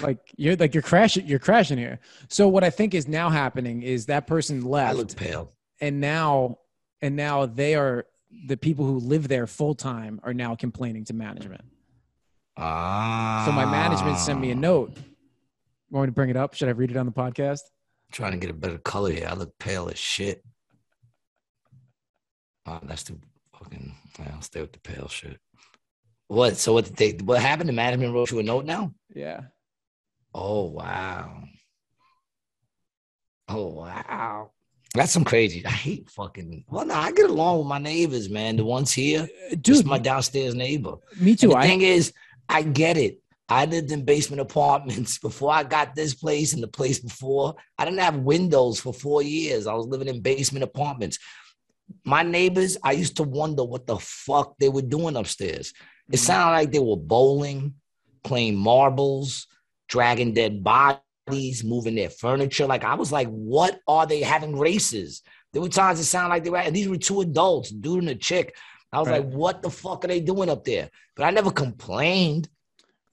Like 0.00 0.18
you're 0.36 0.56
like 0.56 0.72
you're 0.74 0.82
crashing 0.82 1.26
you're 1.26 1.38
crashing 1.38 1.76
here. 1.78 2.00
So 2.28 2.48
what 2.48 2.64
I 2.64 2.70
think 2.70 2.94
is 2.94 3.06
now 3.06 3.28
happening 3.28 3.82
is 3.82 4.06
that 4.06 4.26
person 4.26 4.64
left. 4.64 4.94
I 4.94 4.96
look 4.96 5.14
pale. 5.14 5.52
and 5.80 6.00
now 6.00 6.58
and 7.02 7.16
now 7.16 7.46
they 7.46 7.74
are 7.74 8.06
the 8.46 8.56
people 8.56 8.86
who 8.86 8.98
live 8.98 9.28
there 9.28 9.46
full 9.46 9.74
time 9.74 10.20
are 10.22 10.32
now 10.34 10.54
complaining 10.54 11.04
to 11.04 11.12
management. 11.14 11.62
Ah. 12.56 13.42
So 13.44 13.52
my 13.52 13.64
management 13.66 14.18
sent 14.18 14.40
me 14.40 14.50
a 14.52 14.54
note. 14.54 14.96
Want 15.90 16.04
me 16.04 16.06
to 16.08 16.12
bring 16.12 16.30
it 16.30 16.36
up? 16.36 16.54
Should 16.54 16.68
I 16.68 16.72
read 16.72 16.90
it 16.90 16.96
on 16.96 17.06
the 17.06 17.12
podcast? 17.12 17.60
Trying 18.10 18.32
to 18.32 18.38
get 18.38 18.50
a 18.50 18.54
better 18.54 18.78
color 18.78 19.10
here. 19.12 19.28
I 19.30 19.34
look 19.34 19.58
pale 19.58 19.88
as 19.88 19.98
shit. 19.98 20.42
Oh, 22.66 22.80
that's 22.84 23.04
too 23.04 23.20
fucking. 23.58 23.94
I'll 24.32 24.40
stay 24.40 24.60
with 24.60 24.72
the 24.72 24.80
pale 24.80 25.08
shit. 25.08 25.38
What? 26.28 26.56
So 26.56 26.72
what 26.72 26.86
did 26.86 26.96
they? 26.96 27.12
What 27.24 27.40
happened? 27.40 27.68
The 27.68 27.74
management 27.74 28.14
wrote 28.14 28.30
you 28.30 28.38
a 28.38 28.42
note 28.42 28.64
now. 28.64 28.94
Yeah. 29.14 29.40
Oh 30.34 30.64
wow. 30.70 31.42
Oh 33.48 33.66
wow. 33.68 34.50
That's 34.94 35.12
some 35.12 35.24
crazy. 35.24 35.64
I 35.66 35.70
hate 35.70 36.08
fucking. 36.10 36.64
Well, 36.68 36.86
no, 36.86 36.94
I 36.94 37.10
get 37.12 37.28
along 37.28 37.58
with 37.58 37.66
my 37.66 37.78
neighbors, 37.78 38.28
man. 38.30 38.56
The 38.56 38.64
ones 38.64 38.92
here, 38.92 39.28
Uh, 39.50 39.56
just 39.56 39.84
my 39.84 39.98
downstairs 39.98 40.54
neighbor. 40.54 40.94
me 41.20 41.32
And 41.32 41.40
too. 41.40 41.48
the 41.48 41.56
I 41.56 41.66
thing 41.66 41.82
is, 41.82 42.12
I 42.48 42.62
get 42.62 42.96
it. 42.96 43.20
I 43.48 43.66
lived 43.66 43.90
in 43.90 44.04
basement 44.04 44.40
apartments 44.40 45.18
before 45.28 45.50
I 45.52 45.64
got 45.64 45.94
this 45.94 46.14
place 46.14 46.52
and 46.54 46.62
the 46.62 46.68
place 46.68 47.00
before. 47.00 47.54
I 47.78 47.84
didn't 47.84 48.00
have 48.00 48.16
windows 48.18 48.78
for 48.80 48.92
four 48.94 49.22
years. 49.22 49.66
I 49.66 49.74
was 49.74 49.86
living 49.86 50.08
in 50.08 50.20
basement 50.20 50.62
apartments. 50.62 51.18
My 52.04 52.22
neighbors, 52.22 52.78
I 52.82 52.92
used 52.92 53.16
to 53.16 53.24
wonder 53.24 53.64
what 53.64 53.86
the 53.86 53.98
fuck 53.98 54.54
they 54.58 54.68
were 54.68 54.80
doing 54.82 55.16
upstairs. 55.16 55.72
It 56.10 56.16
Mhm. 56.16 56.24
sounded 56.24 56.52
like 56.52 56.72
they 56.72 56.78
were 56.78 56.96
bowling, 56.96 57.74
playing 58.22 58.56
marbles, 58.56 59.48
dragging 59.88 60.34
dead 60.34 60.62
bodies, 60.64 61.64
moving 61.64 61.94
their 61.94 62.10
furniture. 62.10 62.66
Like 62.66 62.84
I 62.84 62.94
was 62.94 63.12
like, 63.12 63.28
what 63.28 63.80
are 63.86 64.06
they 64.06 64.20
having 64.20 64.58
races? 64.58 65.22
There 65.52 65.62
were 65.62 65.68
times 65.68 66.00
it 66.00 66.04
sounded 66.04 66.30
like 66.30 66.44
they 66.44 66.50
were, 66.50 66.58
and 66.58 66.74
these 66.74 66.88
were 66.88 66.96
two 66.96 67.20
adults, 67.20 67.70
dude 67.70 68.00
and 68.00 68.08
a 68.10 68.14
chick. 68.14 68.56
I 68.92 68.98
was 69.00 69.08
Right. 69.08 69.24
like, 69.24 69.32
what 69.34 69.62
the 69.62 69.70
fuck 69.70 70.04
are 70.04 70.08
they 70.08 70.20
doing 70.20 70.48
up 70.50 70.64
there? 70.64 70.90
But 71.16 71.24
I 71.24 71.30
never 71.30 71.50
complained. 71.50 72.48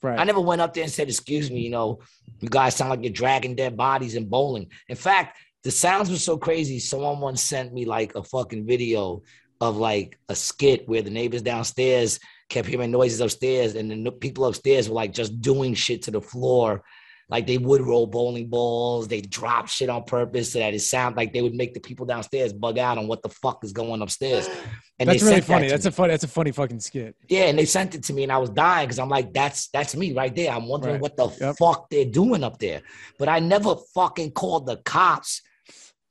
right. 0.03 0.19
I 0.19 0.23
never 0.23 0.39
went 0.41 0.61
up 0.61 0.73
there 0.73 0.83
and 0.83 0.91
said, 0.91 1.07
excuse 1.09 1.51
me, 1.51 1.61
you 1.61 1.69
know, 1.69 1.99
you 2.39 2.49
guys 2.49 2.75
sound 2.75 2.89
like 2.89 3.03
you're 3.03 3.13
dragging 3.13 3.55
dead 3.55 3.77
bodies 3.77 4.15
and 4.15 4.29
bowling. 4.29 4.71
In 4.89 4.95
fact, 4.95 5.37
the 5.63 5.69
sounds 5.69 6.09
were 6.09 6.17
so 6.17 6.37
crazy. 6.37 6.79
Someone 6.79 7.19
once 7.19 7.41
sent 7.43 7.71
me 7.71 7.85
like 7.85 8.15
a 8.15 8.23
fucking 8.23 8.65
video 8.65 9.21
of 9.59 9.77
like 9.77 10.17
a 10.29 10.35
skit 10.35 10.89
where 10.89 11.03
the 11.03 11.11
neighbors 11.11 11.43
downstairs 11.43 12.19
kept 12.51 12.67
hearing 12.67 12.91
noises 12.91 13.21
upstairs 13.21 13.75
and 13.75 14.05
the 14.05 14.11
people 14.11 14.45
upstairs 14.45 14.89
were 14.89 14.95
like 14.95 15.13
just 15.13 15.41
doing 15.41 15.73
shit 15.73 16.01
to 16.03 16.11
the 16.11 16.21
floor. 16.21 16.83
Like 17.29 17.47
they 17.47 17.57
would 17.57 17.81
roll 17.81 18.07
bowling 18.07 18.49
balls, 18.49 19.07
they 19.07 19.21
drop 19.21 19.69
shit 19.69 19.89
on 19.89 20.03
purpose 20.03 20.51
so 20.51 20.59
that 20.59 20.73
it 20.73 20.81
sound 20.81 21.15
like 21.15 21.31
they 21.31 21.41
would 21.41 21.53
make 21.55 21.73
the 21.73 21.79
people 21.79 22.05
downstairs 22.05 22.51
bug 22.51 22.77
out 22.77 22.97
on 22.97 23.07
what 23.07 23.23
the 23.23 23.29
fuck 23.29 23.63
is 23.63 23.71
going 23.71 24.01
upstairs. 24.01 24.49
And 24.99 25.09
that's 25.09 25.23
really 25.23 25.35
sent 25.37 25.47
that 25.47 25.53
funny. 25.53 25.67
That's 25.67 25.85
me. 25.85 25.89
a 25.89 25.91
funny. 25.93 26.11
That's 26.11 26.23
a 26.25 26.27
funny 26.27 26.51
fucking 26.51 26.79
skit. 26.79 27.15
Yeah, 27.27 27.45
and 27.45 27.57
they 27.57 27.65
sent 27.65 27.95
it 27.95 28.03
to 28.03 28.13
me, 28.13 28.21
and 28.21 28.31
I 28.31 28.37
was 28.37 28.51
dying 28.51 28.85
because 28.85 28.99
I'm 28.99 29.09
like, 29.09 29.33
that's 29.33 29.67
that's 29.69 29.95
me 29.95 30.13
right 30.13 30.35
there. 30.35 30.51
I'm 30.51 30.67
wondering 30.67 30.93
Right. 30.95 31.01
what 31.01 31.17
the 31.17 31.27
Yep. 31.43 31.55
fuck 31.57 31.89
they're 31.89 32.05
doing 32.05 32.43
up 32.43 32.59
there. 32.59 32.83
But 33.17 33.27
I 33.27 33.39
never 33.39 33.73
fucking 33.95 34.29
called 34.33 34.67
the 34.67 34.77
cops. 34.77 35.41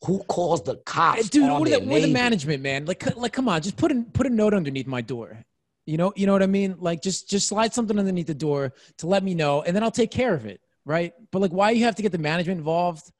Who 0.06 0.18
calls 0.24 0.64
the 0.64 0.74
cops? 0.78 1.28
Dude, 1.28 1.44
we're 1.60 1.68
their 1.68 1.78
the, 1.78 1.86
we're 1.86 2.00
the 2.00 2.12
management, 2.12 2.64
man. 2.64 2.84
Like, 2.86 3.14
like, 3.16 3.32
come 3.32 3.48
on, 3.48 3.62
just 3.62 3.76
put 3.76 3.92
a 3.92 4.04
put 4.12 4.26
a 4.26 4.30
note 4.30 4.54
underneath 4.54 4.88
my 4.88 5.02
door. 5.02 5.44
You 5.86 5.96
know, 5.96 6.12
you 6.14 6.26
know 6.26 6.32
what 6.32 6.42
I 6.42 6.46
mean? 6.46 6.76
Like, 6.78 7.02
just 7.02 7.28
just 7.28 7.48
slide 7.48 7.74
something 7.74 7.98
underneath 7.98 8.26
the 8.26 8.34
door 8.34 8.72
to 8.98 9.06
let 9.06 9.24
me 9.24 9.34
know, 9.34 9.62
and 9.62 9.74
then 9.74 9.82
I'll 9.82 9.90
take 9.90 10.10
care 10.10 10.34
of 10.34 10.46
it, 10.46 10.60
right? 10.84 11.12
But 11.32 11.40
like, 11.40 11.52
why 11.52 11.70
you 11.70 11.84
have 11.84 11.96
to 11.96 12.02
get 12.02 12.12
the 12.12 12.18
management 12.18 12.58
involved? 12.58 13.10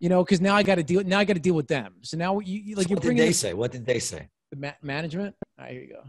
You 0.00 0.08
know, 0.08 0.24
because 0.24 0.40
now 0.40 0.56
I 0.56 0.62
got 0.64 0.76
to 0.76 0.82
deal. 0.82 1.04
Now 1.04 1.20
I 1.20 1.24
got 1.24 1.34
to 1.34 1.40
deal 1.40 1.54
with 1.54 1.68
them. 1.68 1.94
So 2.02 2.16
now 2.16 2.40
you, 2.40 2.58
you 2.60 2.74
like 2.76 2.86
So 2.86 2.90
you're 2.90 2.96
what 2.96 3.02
did 3.04 3.18
they 3.18 3.28
the, 3.28 3.34
say? 3.34 3.54
What 3.54 3.70
did 3.72 3.86
they 3.86 3.98
say? 4.00 4.28
the 4.50 4.56
ma- 4.56 4.72
management. 4.82 5.34
All 5.58 5.64
right, 5.64 5.72
here 5.72 5.82
you 5.82 5.88
go. 5.94 6.02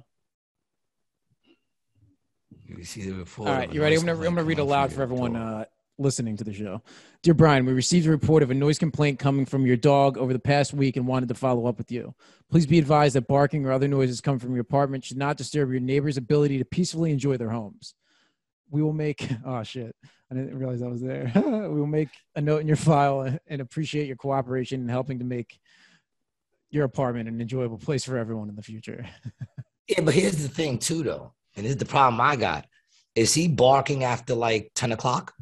You 2.65 2.83
see 2.83 3.09
the 3.09 3.15
report. 3.15 3.49
All 3.49 3.55
right, 3.55 3.71
you 3.71 3.81
ready? 3.81 3.95
I'm 3.95 4.05
gonna 4.05 4.17
I'm 4.17 4.35
gonna 4.35 4.43
read 4.43 4.59
aloud 4.59 4.91
for 4.91 5.01
everyone 5.01 5.35
uh, 5.35 5.65
listening 5.97 6.37
to 6.37 6.43
the 6.43 6.53
show. 6.53 6.81
Dear 7.21 7.33
Brian, 7.33 7.65
we 7.65 7.73
received 7.73 8.07
a 8.07 8.11
report 8.11 8.43
of 8.43 8.51
a 8.51 8.53
noise 8.53 8.79
complaint 8.79 9.19
coming 9.19 9.45
from 9.45 9.65
your 9.65 9.77
dog 9.77 10.17
over 10.17 10.33
the 10.33 10.39
past 10.39 10.73
week 10.73 10.97
and 10.97 11.07
wanted 11.07 11.29
to 11.29 11.35
follow 11.35 11.67
up 11.67 11.77
with 11.77 11.91
you. 11.91 12.13
Please 12.49 12.65
be 12.65 12.79
advised 12.79 13.15
that 13.15 13.27
barking 13.27 13.65
or 13.65 13.71
other 13.71 13.87
noises 13.87 14.21
coming 14.21 14.39
from 14.39 14.53
your 14.53 14.61
apartment 14.61 15.05
should 15.05 15.17
not 15.17 15.37
disturb 15.37 15.71
your 15.71 15.79
neighbor's 15.79 16.17
ability 16.17 16.57
to 16.57 16.65
peacefully 16.65 17.11
enjoy 17.11 17.37
their 17.37 17.49
homes. 17.49 17.93
We 18.69 18.81
will 18.81 18.93
make 18.93 19.27
oh 19.45 19.63
shit, 19.63 19.95
I 20.31 20.35
didn't 20.35 20.57
realize 20.57 20.81
I 20.81 20.87
was 20.87 21.01
there. 21.01 21.31
we 21.35 21.79
will 21.79 21.87
make 21.87 22.09
a 22.35 22.41
note 22.41 22.61
in 22.61 22.67
your 22.67 22.77
file 22.77 23.37
and 23.47 23.61
appreciate 23.61 24.07
your 24.07 24.17
cooperation 24.17 24.81
in 24.81 24.89
helping 24.89 25.19
to 25.19 25.25
make 25.25 25.59
your 26.71 26.85
apartment 26.85 27.29
an 27.29 27.39
enjoyable 27.39 27.77
place 27.77 28.03
for 28.03 28.17
everyone 28.17 28.49
in 28.49 28.55
the 28.55 28.63
future. 28.63 29.05
Yeah, 29.87 29.99
but 30.01 30.13
here's 30.13 30.37
the 30.37 30.47
thing 30.47 30.79
too, 30.79 31.03
though, 31.03 31.33
and 31.57 31.65
this 31.65 31.71
is 31.71 31.77
the 31.77 31.85
problem 31.85 32.21
I 32.21 32.37
got. 32.37 32.65
Is 33.15 33.33
he 33.33 33.49
barking 33.49 34.05
after 34.05 34.33
like 34.33 34.71
10 34.75 34.93
o'clock? 34.93 35.33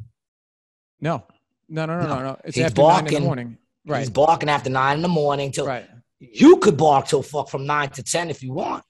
No, 1.02 1.24
no, 1.68 1.84
no, 1.84 2.00
no, 2.00 2.06
no, 2.06 2.22
No. 2.22 2.38
It's 2.44 2.56
he's 2.56 2.64
after 2.66 2.80
nine 2.82 3.06
in 3.08 3.14
the 3.14 3.20
morning. 3.20 3.58
Right, 3.84 3.98
He's 3.98 4.10
barking 4.10 4.48
after 4.48 4.70
nine 4.70 4.96
in 4.96 5.02
the 5.02 5.08
morning 5.08 5.50
till 5.50 5.66
right. 5.66 5.84
you 6.20 6.56
could 6.58 6.76
bark 6.76 7.08
till 7.08 7.22
fuck 7.22 7.50
from 7.50 7.66
nine 7.66 7.90
to 7.90 8.02
ten 8.02 8.30
if 8.30 8.42
you 8.42 8.52
want. 8.52 8.84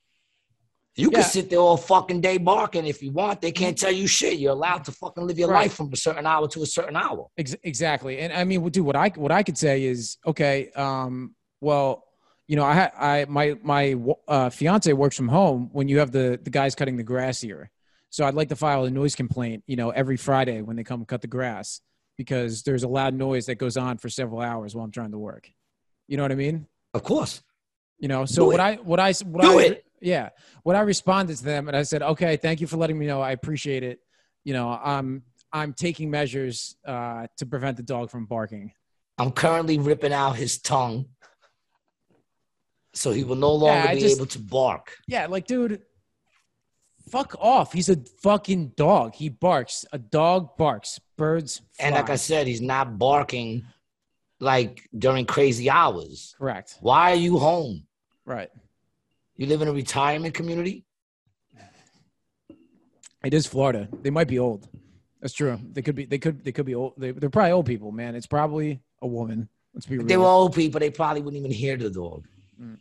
You 0.95 1.09
Yeah. 1.11 1.21
can 1.23 1.31
sit 1.31 1.49
there 1.49 1.59
all 1.61 1.79
fucking 1.79 2.21
day 2.21 2.37
barking 2.37 2.85
if 2.87 3.03
you 3.03 3.11
want. 3.13 3.41
They 3.41 3.51
can't 3.53 3.79
tell 3.79 3.91
you 3.91 4.07
shit. 4.07 4.39
You're 4.39 4.53
allowed 4.53 4.85
to 4.85 4.93
fucking 4.93 5.27
live 5.27 5.39
your 5.39 5.49
Right. 5.49 5.63
life 5.63 5.73
from 5.73 5.91
a 5.91 5.97
certain 5.97 6.27
hour 6.27 6.47
to 6.49 6.63
a 6.63 6.67
certain 6.67 6.97
hour. 6.97 7.29
Ex- 7.39 7.57
exactly. 7.63 8.19
And 8.19 8.31
I 8.35 8.45
mean, 8.45 8.63
dude, 8.69 8.85
what 8.85 8.95
I 8.97 9.09
what 9.17 9.33
I 9.33 9.43
could 9.43 9.57
say 9.57 9.85
is, 9.85 10.19
okay, 10.27 10.71
um, 10.77 11.35
well, 11.63 12.05
you 12.47 12.57
know, 12.57 12.65
I 12.65 12.75
ha- 12.75 12.93
I 12.99 13.25
my 13.27 13.57
my 13.63 13.97
uh, 14.29 14.51
fiance 14.51 14.93
works 14.93 15.17
from 15.17 15.29
home 15.29 15.71
when 15.73 15.89
you 15.89 16.01
have 16.01 16.13
the 16.13 16.39
the 16.43 16.51
guys 16.51 16.75
cutting 16.75 16.99
the 16.99 17.03
grass 17.03 17.41
here. 17.41 17.71
So 18.11 18.27
I'd 18.27 18.35
like 18.35 18.51
to 18.51 18.57
file 18.57 18.85
a 18.85 18.91
noise 18.91 19.15
complaint, 19.17 19.65
you 19.67 19.77
know, 19.77 19.89
every 19.89 20.19
Friday 20.19 20.61
when 20.61 20.77
they 20.77 20.85
come 20.85 21.01
and 21.01 21.09
cut 21.09 21.23
the 21.23 21.29
grass 21.29 21.81
because 22.19 22.63
there's 22.63 22.83
a 22.83 22.89
loud 22.89 23.15
noise 23.15 23.47
that 23.47 23.57
goes 23.57 23.77
on 23.77 23.99
for 23.99 24.09
several 24.09 24.41
hours 24.41 24.75
while 24.75 24.85
I'm 24.85 24.91
trying 24.91 25.13
to 25.13 25.19
work. 25.19 25.51
You 26.09 26.17
know 26.17 26.23
what 26.25 26.33
I 26.33 26.37
mean? 26.37 26.67
Of 26.95 27.03
course. 27.03 27.43
You 27.99 28.09
know, 28.09 28.25
so 28.25 28.43
Do 28.43 28.47
what 28.49 28.55
it. 28.57 28.61
I 28.61 28.75
what 28.77 29.01
I 29.01 29.13
what 29.25 29.43
Do 29.43 29.59
I 29.59 29.63
it. 29.63 29.85
yeah, 30.01 30.31
what 30.65 30.75
I 30.77 30.81
responded 30.81 31.37
to 31.37 31.45
them 31.45 31.69
and 31.69 31.77
I 31.77 31.85
said, 31.85 32.03
okay, 32.03 32.37
thank 32.37 32.61
you 32.61 32.67
for 32.67 32.77
letting 32.77 32.99
me 32.99 33.07
know. 33.07 33.21
I 33.21 33.31
appreciate 33.33 33.83
it. 33.85 34.01
You 34.45 34.53
know, 34.55 34.69
I'm 34.71 35.23
I'm 35.53 35.73
taking 35.73 36.11
measures 36.11 36.77
uh, 36.87 37.27
to 37.37 37.47
prevent 37.47 37.77
the 37.77 37.83
dog 37.83 38.11
from 38.11 38.27
barking. 38.27 38.73
I'm 39.19 39.31
currently 39.31 39.79
ripping 39.79 40.13
out 40.13 40.33
his 40.37 40.59
tongue, 40.59 41.07
so 42.95 43.13
he 43.13 43.25
will 43.25 43.37
no 43.37 43.53
longer 43.55 43.89
Yeah, 43.89 43.95
be 43.95 44.01
just- 44.01 44.17
able 44.17 44.27
to 44.27 44.39
bark. 44.39 44.97
Yeah, 45.07 45.27
like, 45.27 45.47
dude, 45.47 45.83
fuck 47.09 47.35
off. 47.39 47.73
He's 47.73 47.89
a 47.89 47.97
fucking 48.23 48.73
dog. 48.77 49.15
He 49.15 49.29
barks. 49.29 49.85
A 49.93 49.99
dog 49.99 50.57
barks. 50.57 51.01
Birds. 51.17 51.63
Fly. 51.73 51.87
And 51.87 51.95
like 51.95 52.11
I 52.11 52.17
said, 52.17 52.47
he's 52.47 52.61
not 52.61 52.99
barking 52.99 53.65
like 54.41 54.89
during 54.97 55.25
crazy 55.27 55.71
hours. 55.71 56.35
correct. 56.39 56.79
Why 56.81 57.13
are 57.13 57.17
you 57.17 57.39
home? 57.39 57.87
Right. 58.25 58.51
You 59.37 59.47
live 59.47 59.63
in 59.63 59.69
a 59.69 59.73
retirement 59.73 60.35
community? 60.35 60.85
It 63.25 63.35
is 63.35 63.47
Florida. 63.47 63.89
They 64.03 64.11
might 64.11 64.29
be 64.29 64.39
old. 64.39 64.69
That's 65.21 65.33
true. 65.33 65.59
They 65.73 65.83
could 65.83 65.95
be. 65.95 66.05
They 66.05 66.19
could. 66.19 66.45
They 66.45 66.51
could 66.51 66.67
be 66.67 66.75
old. 66.75 66.95
They, 66.99 67.13
they're 67.13 67.31
probably 67.31 67.53
old 67.53 67.67
people, 67.67 67.93
man. 67.93 68.17
It's 68.17 68.27
probably 68.27 68.81
a 69.01 69.07
woman. 69.07 69.49
Let's 69.73 69.87
be 69.87 69.97
real. 69.97 70.03
If 70.03 70.09
they 70.09 70.17
were 70.17 70.27
old 70.27 70.55
people, 70.55 70.81
they 70.81 70.91
probably 70.91 71.23
wouldn't 71.23 71.39
even 71.39 71.53
hear 71.53 71.77
the 71.77 71.91
dog. 71.91 72.27
Mm. 72.61 72.79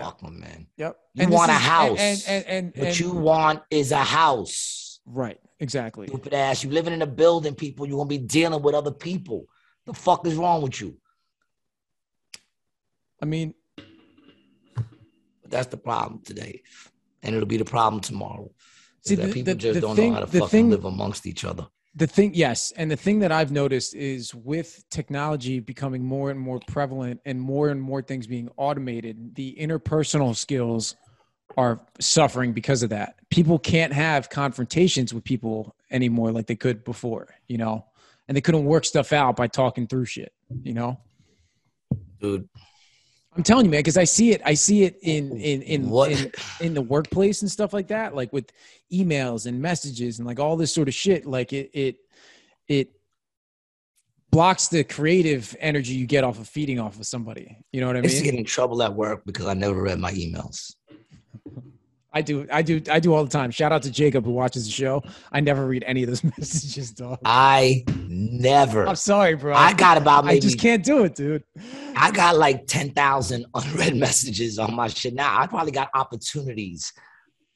Fuck 0.00 0.22
my 0.22 0.30
man. 0.30 0.66
Yep. 0.76 0.96
You 1.14 1.26
this 1.26 1.34
want 1.34 1.50
a 1.50 1.54
is- 1.54 1.60
house. 1.60 1.98
And 1.98 2.24
and 2.28 2.44
and, 2.46 2.72
and, 2.76 2.86
What 2.86 3.00
you 3.00 3.12
want 3.12 3.62
is 3.70 3.92
a 3.92 3.98
house. 3.98 5.00
right. 5.06 5.38
Exactly. 5.60 6.08
Stupid 6.08 6.34
ass. 6.34 6.64
You 6.64 6.70
living 6.70 6.92
in 6.92 7.02
a 7.02 7.06
building, 7.06 7.54
people. 7.54 7.86
You're 7.86 7.98
gonna 7.98 8.08
be 8.08 8.18
dealing 8.18 8.62
with 8.62 8.74
other 8.74 8.90
people. 8.90 9.46
The 9.86 9.92
fuck 9.94 10.26
is 10.26 10.34
wrong 10.34 10.62
with 10.62 10.80
you? 10.80 10.96
I 13.20 13.26
mean, 13.26 13.54
That's 15.48 15.66
the 15.68 15.76
problem 15.76 16.22
today. 16.24 16.62
And 17.22 17.34
it'll 17.34 17.46
be 17.46 17.58
the 17.58 17.64
problem 17.64 18.00
tomorrow. 18.00 18.50
See, 19.04 19.16
that 19.16 19.26
the- 19.26 19.32
people 19.34 19.52
the- 19.52 19.58
just 19.60 19.74
the 19.74 19.80
don't 19.82 19.96
thing- 19.96 20.12
know 20.12 20.20
how 20.20 20.24
to 20.24 20.26
fucking 20.26 20.48
thing- 20.48 20.70
live 20.70 20.84
amongst 20.86 21.26
each 21.26 21.44
other. 21.44 21.68
The 21.94 22.06
thing, 22.06 22.32
yes, 22.34 22.72
and 22.76 22.90
the 22.90 22.96
thing 22.96 23.18
that 23.18 23.32
I've 23.32 23.52
noticed 23.52 23.94
is 23.94 24.34
with 24.34 24.84
technology 24.90 25.60
becoming 25.60 26.02
more 26.02 26.30
and 26.30 26.40
more 26.40 26.58
prevalent 26.66 27.20
and 27.26 27.40
more 27.40 27.68
and 27.68 27.80
more 27.80 28.00
things 28.02 28.26
being 28.26 28.48
automated, 28.56 29.34
the 29.34 29.56
interpersonal 29.60 30.34
skills 30.34 30.96
are 31.58 31.80
suffering 32.00 32.52
because 32.52 32.82
of 32.82 32.90
that. 32.90 33.16
People 33.28 33.58
can't 33.58 33.92
have 33.92 34.30
confrontations 34.30 35.12
with 35.12 35.22
people 35.22 35.76
anymore 35.90 36.32
like 36.32 36.46
they 36.46 36.56
could 36.56 36.82
before, 36.82 37.28
you 37.46 37.58
know, 37.58 37.84
and 38.26 38.36
they 38.36 38.40
couldn't 38.40 38.64
work 38.64 38.86
stuff 38.86 39.12
out 39.12 39.36
by 39.36 39.46
talking 39.46 39.86
through 39.86 40.06
shit, 40.06 40.32
you 40.62 40.72
know. 40.72 40.98
Dude, 42.20 42.48
I'm 43.34 43.42
telling 43.42 43.64
you, 43.64 43.70
man, 43.70 43.80
because 43.80 43.96
I 43.96 44.04
see 44.04 44.32
it. 44.32 44.42
I 44.44 44.54
see 44.54 44.84
it 44.84 44.98
in 45.02 45.32
oh, 45.32 45.36
in 45.36 45.62
in 45.62 45.90
what 45.90 46.12
in, 46.12 46.32
in 46.60 46.74
the 46.74 46.82
workplace 46.82 47.42
and 47.42 47.50
stuff 47.50 47.72
like 47.72 47.88
that, 47.88 48.14
like 48.14 48.32
with 48.32 48.52
emails 48.92 49.46
and 49.46 49.60
messages 49.60 50.18
and 50.18 50.26
like 50.26 50.38
all 50.38 50.56
this 50.56 50.74
sort 50.74 50.88
of 50.88 50.94
shit. 50.94 51.24
Like 51.24 51.52
it 51.52 51.70
it 51.72 51.96
it 52.68 52.90
blocks 54.30 54.68
the 54.68 54.84
creative 54.84 55.54
energy 55.60 55.94
you 55.94 56.06
get 56.06 56.24
off 56.24 56.38
of 56.38 56.48
feeding 56.48 56.78
off 56.78 56.98
of 56.98 57.06
somebody. 57.06 57.58
You 57.72 57.80
know 57.80 57.86
what 57.86 57.96
I 57.96 58.00
I 58.00 58.02
used 58.02 58.18
to 58.18 58.22
mean? 58.24 58.32
get 58.32 58.38
in 58.38 58.44
trouble 58.44 58.82
at 58.82 58.94
work 58.94 59.22
because 59.24 59.46
I 59.46 59.54
never 59.54 59.80
read 59.82 59.98
my 59.98 60.12
emails. 60.12 60.74
I 62.14 62.20
do, 62.20 62.46
I 62.52 62.62
do, 62.62 62.82
I 62.90 63.00
do 63.00 63.14
all 63.14 63.24
the 63.24 63.30
time. 63.30 63.50
Shout 63.50 63.72
out 63.72 63.82
to 63.84 63.90
Jacob 63.90 64.24
who 64.26 64.32
watches 64.32 64.66
the 64.66 64.70
show. 64.70 65.02
I 65.30 65.40
never 65.40 65.66
read 65.66 65.82
any 65.86 66.02
of 66.02 66.08
those 66.10 66.22
messages, 66.38 66.90
dog. 66.90 67.18
I 67.24 67.84
never. 68.06 68.86
I'm 68.86 68.96
sorry, 68.96 69.34
bro. 69.34 69.54
I 69.54 69.72
got 69.72 69.96
about 69.96 70.26
Maybe, 70.26 70.36
I 70.36 70.40
just 70.40 70.58
can't 70.58 70.84
do 70.84 71.04
it, 71.04 71.14
dude. 71.14 71.42
I 71.96 72.10
got 72.10 72.36
like 72.36 72.66
10,000 72.66 73.46
unread 73.54 73.96
messages 73.96 74.58
on 74.58 74.74
my 74.74 74.88
shit 74.88 75.14
now. 75.14 75.40
I 75.40 75.46
probably 75.46 75.72
got 75.72 75.88
opportunities 75.94 76.92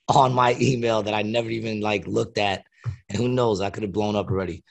on 0.08 0.32
my 0.32 0.56
email 0.60 1.02
that 1.02 1.12
I 1.12 1.22
never 1.22 1.50
even 1.50 1.80
like 1.80 2.06
looked 2.06 2.38
at. 2.38 2.64
And 3.08 3.18
who 3.18 3.28
knows, 3.28 3.60
I 3.60 3.70
could 3.70 3.82
have 3.82 3.92
blown 3.92 4.16
up 4.16 4.30
already. 4.30 4.64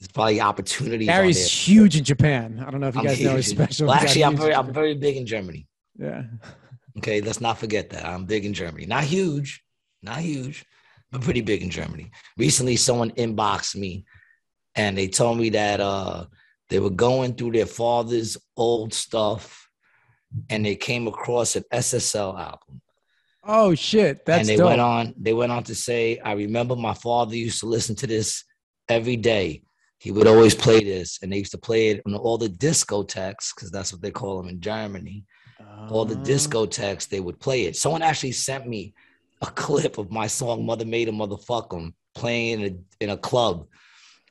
There's 0.00 0.10
probably 0.12 0.40
opportunities. 0.40 1.08
Gary's 1.08 1.50
huge 1.50 1.96
in 1.96 2.04
Japan. 2.04 2.62
I 2.66 2.70
don't 2.70 2.80
know 2.80 2.88
if 2.88 2.94
you 2.94 3.00
I'm 3.00 3.06
guys 3.06 3.20
know 3.20 3.36
his 3.36 3.46
special. 3.46 3.86
Well, 3.86 3.96
actually, 3.96 4.24
I'm 4.24 4.36
very, 4.36 4.54
I'm 4.54 4.72
very 4.72 4.94
big 4.94 5.16
in 5.16 5.26
Germany. 5.26 5.66
Yeah. 5.98 6.22
Okay, 7.00 7.22
let's 7.22 7.40
not 7.40 7.56
forget 7.56 7.88
that. 7.90 8.04
I'm 8.04 8.26
big 8.26 8.44
in 8.44 8.52
Germany. 8.52 8.84
Not 8.84 9.04
huge, 9.04 9.64
not 10.02 10.18
huge, 10.18 10.66
but 11.10 11.22
pretty 11.22 11.40
big 11.40 11.62
in 11.62 11.70
Germany. 11.70 12.10
Recently, 12.36 12.76
someone 12.76 13.10
inboxed 13.12 13.74
me 13.74 14.04
and 14.74 14.98
they 14.98 15.08
told 15.08 15.38
me 15.38 15.48
that 15.48 15.80
uh 15.80 16.26
they 16.68 16.78
were 16.78 16.90
going 16.90 17.32
through 17.34 17.52
their 17.52 17.64
father's 17.64 18.36
old 18.54 18.92
stuff 18.92 19.66
and 20.50 20.66
they 20.66 20.76
came 20.76 21.08
across 21.08 21.56
an 21.56 21.64
SSL 21.72 22.38
album. 22.38 22.82
Oh 23.44 23.74
shit, 23.74 24.26
that's 24.26 24.40
and 24.40 24.48
they 24.48 24.56
dope. 24.56 24.66
went 24.66 24.82
on, 24.82 25.14
they 25.18 25.32
went 25.32 25.52
on 25.52 25.64
to 25.64 25.74
say, 25.74 26.18
I 26.18 26.32
remember 26.32 26.76
my 26.76 26.92
father 26.92 27.34
used 27.34 27.60
to 27.60 27.66
listen 27.66 27.96
to 27.96 28.06
this 28.06 28.44
every 28.90 29.16
day. 29.16 29.62
He 30.00 30.10
would 30.10 30.26
always 30.26 30.54
play 30.54 30.84
this, 30.84 31.18
and 31.22 31.32
they 31.32 31.38
used 31.38 31.52
to 31.52 31.58
play 31.58 31.88
it 31.88 32.02
on 32.04 32.14
all 32.14 32.36
the 32.36 32.48
discotheques, 32.48 33.54
because 33.54 33.70
that's 33.70 33.90
what 33.90 34.02
they 34.02 34.10
call 34.10 34.36
them 34.36 34.50
in 34.50 34.60
Germany 34.60 35.24
all 35.88 36.04
the 36.04 36.16
Uh, 36.16 36.24
discotheques, 36.24 37.08
they 37.08 37.20
would 37.20 37.38
play 37.40 37.64
it. 37.64 37.76
Someone 37.76 38.02
actually 38.02 38.32
sent 38.32 38.66
me 38.66 38.94
a 39.42 39.46
clip 39.64 39.98
of 39.98 40.10
my 40.10 40.26
song 40.26 40.66
"Mother 40.66 40.84
Made 40.84 41.08
a 41.08 41.12
Motherfuck 41.12 41.74
'em" 41.76 41.94
playing 42.14 42.60
in 42.60 42.66
a, 43.00 43.04
in 43.04 43.10
a 43.10 43.16
club, 43.16 43.66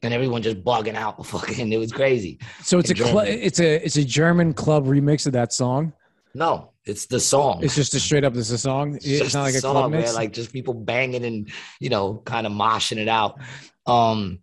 and 0.04 0.14
everyone 0.14 0.42
just 0.42 0.64
bugging 0.64 0.96
out. 0.96 1.26
Fucking, 1.26 1.72
it 1.72 1.78
was 1.78 1.92
crazy. 1.92 2.40
So 2.64 2.80
it's 2.80 2.92
a 2.92 2.96
cl- 2.96 3.20
it's 3.20 3.60
a 3.60 3.84
it's 3.84 3.98
a 3.98 4.04
German 4.04 4.54
club 4.54 4.86
remix 4.86 5.26
of 5.26 5.34
that 5.34 5.52
song. 5.54 5.94
No, 6.36 6.72
it's 6.86 7.08
the 7.08 7.20
song. 7.20 7.64
It's 7.64 7.76
just 7.76 7.96
a 7.96 8.00
straight 8.00 8.24
up 8.24 8.36
it's 8.36 8.52
a 8.52 8.58
song. 8.58 8.96
It's, 8.96 9.06
just 9.06 9.34
not 9.34 9.44
like 9.44 9.56
a 9.56 9.62
club 9.62 9.76
song, 9.76 9.92
mix. 9.92 10.10
man. 10.10 10.16
Like 10.16 10.32
just 10.32 10.54
people 10.54 10.76
banging 10.76 11.26
and 11.26 11.50
you 11.80 11.90
know, 11.90 12.22
kind 12.26 12.46
of 12.46 12.54
moshing 12.54 12.98
it 12.98 13.08
out. 13.08 13.40
Um, 13.88 14.40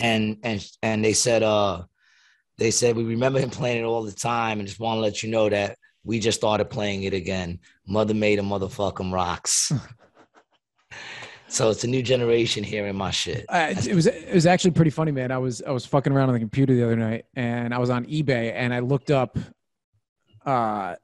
and 0.00 0.38
and 0.42 0.68
and 0.82 1.04
they 1.04 1.12
said, 1.12 1.42
uh, 1.44 1.84
they 2.58 2.72
said 2.72 2.96
we 2.96 3.04
remember 3.04 3.38
him 3.38 3.50
playing 3.50 3.82
it 3.82 3.86
all 3.86 4.02
the 4.02 4.12
time, 4.12 4.58
and 4.58 4.66
just 4.68 4.80
want 4.80 4.98
to 4.98 5.00
let 5.00 5.22
you 5.22 5.30
know 5.30 5.48
that 5.48 5.77
we 6.04 6.18
just 6.18 6.38
started 6.38 6.66
playing 6.66 7.02
it 7.04 7.14
again. 7.14 7.60
Mother 7.86 8.14
made 8.14 8.38
a 8.38 8.42
motherfucking 8.42 9.12
rocks. 9.12 9.72
so 11.48 11.70
it's 11.70 11.84
a 11.84 11.88
new 11.88 12.02
generation 12.02 12.64
hearing 12.64 12.96
my 12.96 13.10
shit. 13.10 13.44
Uh, 13.48 13.74
it, 13.76 13.94
was 13.94 14.06
it 14.06 14.34
was 14.34 14.46
actually 14.46 14.70
pretty 14.72 14.90
funny, 14.90 15.12
man. 15.12 15.30
I 15.30 15.38
was 15.38 15.62
I 15.62 15.70
was 15.70 15.84
fucking 15.86 16.12
around 16.12 16.28
on 16.28 16.34
the 16.34 16.40
computer 16.40 16.74
the 16.74 16.84
other 16.84 16.96
night, 16.96 17.24
and 17.34 17.74
I 17.74 17.78
was 17.78 17.90
on 17.90 18.04
eBay, 18.06 18.52
and 18.54 18.72
I 18.72 18.80
looked 18.80 19.10
up 19.10 19.38
uh, 20.46 20.94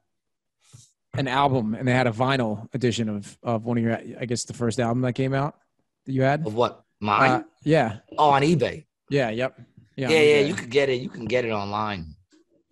an 1.13 1.27
album, 1.27 1.75
and 1.75 1.87
they 1.87 1.93
had 1.93 2.07
a 2.07 2.11
vinyl 2.11 2.67
edition 2.73 3.09
of 3.09 3.37
of 3.43 3.65
one 3.65 3.77
of 3.77 3.83
your, 3.83 3.97
I 4.19 4.25
guess, 4.25 4.45
the 4.45 4.53
first 4.53 4.79
album 4.79 5.01
that 5.01 5.13
came 5.13 5.33
out 5.33 5.55
that 6.05 6.13
you 6.13 6.21
had. 6.21 6.45
Of 6.45 6.55
what? 6.55 6.83
Mine? 6.99 7.31
Uh, 7.31 7.43
yeah, 7.63 7.97
oh, 8.17 8.29
on 8.31 8.41
eBay. 8.41 8.85
yeah, 9.09 9.29
yep, 9.29 9.59
yeah, 9.95 10.09
Yeah, 10.09 10.21
yeah, 10.21 10.39
you 10.41 10.53
could 10.53 10.69
get 10.69 10.89
it. 10.89 11.01
You 11.01 11.09
can 11.09 11.25
get 11.25 11.45
it 11.45 11.51
online. 11.51 12.14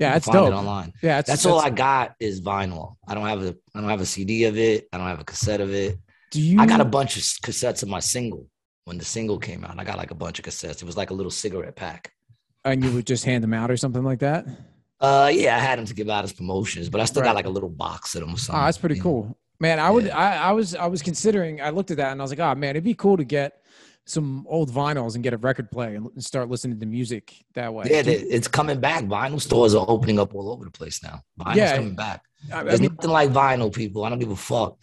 Yeah, 0.04 0.14
that's 0.14 0.26
find 0.26 0.38
dope. 0.38 0.52
It 0.52 0.56
online. 0.56 0.94
Yeah, 1.02 1.20
it's, 1.20 1.30
That's 1.30 1.46
all 1.46 1.60
I 1.60 1.70
got 1.70 2.16
is 2.20 2.42
vinyl. 2.42 2.96
I 3.08 3.14
don't 3.16 3.28
have 3.28 3.42
a 3.44 3.56
I 3.76 3.80
don't 3.82 3.90
have 3.90 4.02
a 4.02 4.06
CD 4.06 4.44
of 4.46 4.58
it. 4.58 4.88
I 4.94 4.98
don't 4.98 5.08
have 5.08 5.20
a 5.20 5.24
cassette 5.26 5.62
of 5.62 5.74
it. 5.74 5.98
Do 6.32 6.42
you? 6.42 6.60
I 6.60 6.66
got 6.66 6.82
a 6.82 6.86
bunch 6.86 7.18
of 7.18 7.24
cassettes 7.24 7.84
of 7.84 7.90
my 7.90 8.00
single 8.00 8.48
when 8.86 8.98
the 8.98 9.06
single 9.06 9.38
came 9.40 9.64
out. 9.64 9.80
I 9.80 9.84
got 9.84 9.98
like 9.98 10.12
a 10.12 10.16
bunch 10.16 10.40
of 10.40 10.46
cassettes. 10.46 10.78
It 10.82 10.84
was 10.84 10.98
like 10.98 11.10
a 11.10 11.14
little 11.14 11.32
cigarette 11.32 11.76
pack. 11.76 12.12
and 12.66 12.84
you 12.84 12.92
would 12.94 13.06
just 13.08 13.26
hand 13.26 13.44
them 13.44 13.54
out 13.54 13.70
or 13.72 13.78
something 13.78 14.04
like 14.04 14.20
that. 14.20 14.46
Uh, 15.00 15.30
yeah, 15.34 15.56
I 15.56 15.60
had 15.60 15.78
them 15.80 15.86
to 15.86 15.94
give 15.94 16.10
out 16.10 16.24
as 16.24 16.32
promotions, 16.32 16.90
but 16.90 17.02
I 17.02 17.06
still 17.06 17.22
Right. 17.22 17.28
got 17.30 17.36
like 17.36 17.46
a 17.46 17.50
little 17.50 17.70
box 17.70 18.16
of 18.16 18.22
them 18.22 18.34
or 18.36 18.38
something. 18.38 18.62
Oh, 18.62 18.66
that's 18.66 18.78
pretty 18.78 19.00
cool, 19.00 19.38
man. 19.60 19.80
I 19.80 19.90
would. 19.90 20.06
Yeah. 20.06 20.18
I, 20.18 20.50
I 20.50 20.52
was. 20.54 20.76
I 20.76 20.88
was 20.88 21.02
considering. 21.02 21.62
I 21.62 21.70
looked 21.72 21.92
at 21.92 21.98
that 21.98 22.12
and 22.14 22.22
I 22.22 22.24
was 22.24 22.32
like, 22.32 22.40
oh 22.40 22.56
man, 22.56 22.72
it'd 22.72 22.84
be 22.84 22.94
cool 22.94 23.18
to 23.18 23.24
get 23.26 23.62
some 24.06 24.46
old 24.50 24.70
vinyls 24.70 25.16
and 25.16 25.24
get 25.24 25.34
a 25.34 25.38
record 25.38 25.72
play 25.72 25.96
and 25.96 26.10
start 26.24 26.50
listening 26.50 26.80
to 26.80 26.86
music 26.86 27.34
that 27.54 27.74
way. 27.74 27.86
Yeah, 27.90 28.04
it's 28.06 28.48
coming 28.48 28.80
back. 28.80 29.06
Vinyl 29.06 29.40
stores 29.40 29.74
are 29.76 29.86
opening 29.88 30.20
up 30.20 30.36
all 30.36 30.50
over 30.52 30.66
the 30.66 30.72
place 30.72 31.02
now. 31.02 31.22
Vinyl's 31.40 31.56
Yeah. 31.58 31.76
coming 31.78 31.96
back. 31.96 32.22
I, 32.52 32.60
I 32.60 32.64
There's 32.64 32.82
mean, 32.82 32.94
nothing 32.96 33.12
like 33.12 33.30
vinyl, 33.30 33.74
people. 33.74 34.04
I 34.04 34.10
don't 34.10 34.20
give 34.20 34.32
a 34.32 34.36
fuck. 34.36 34.78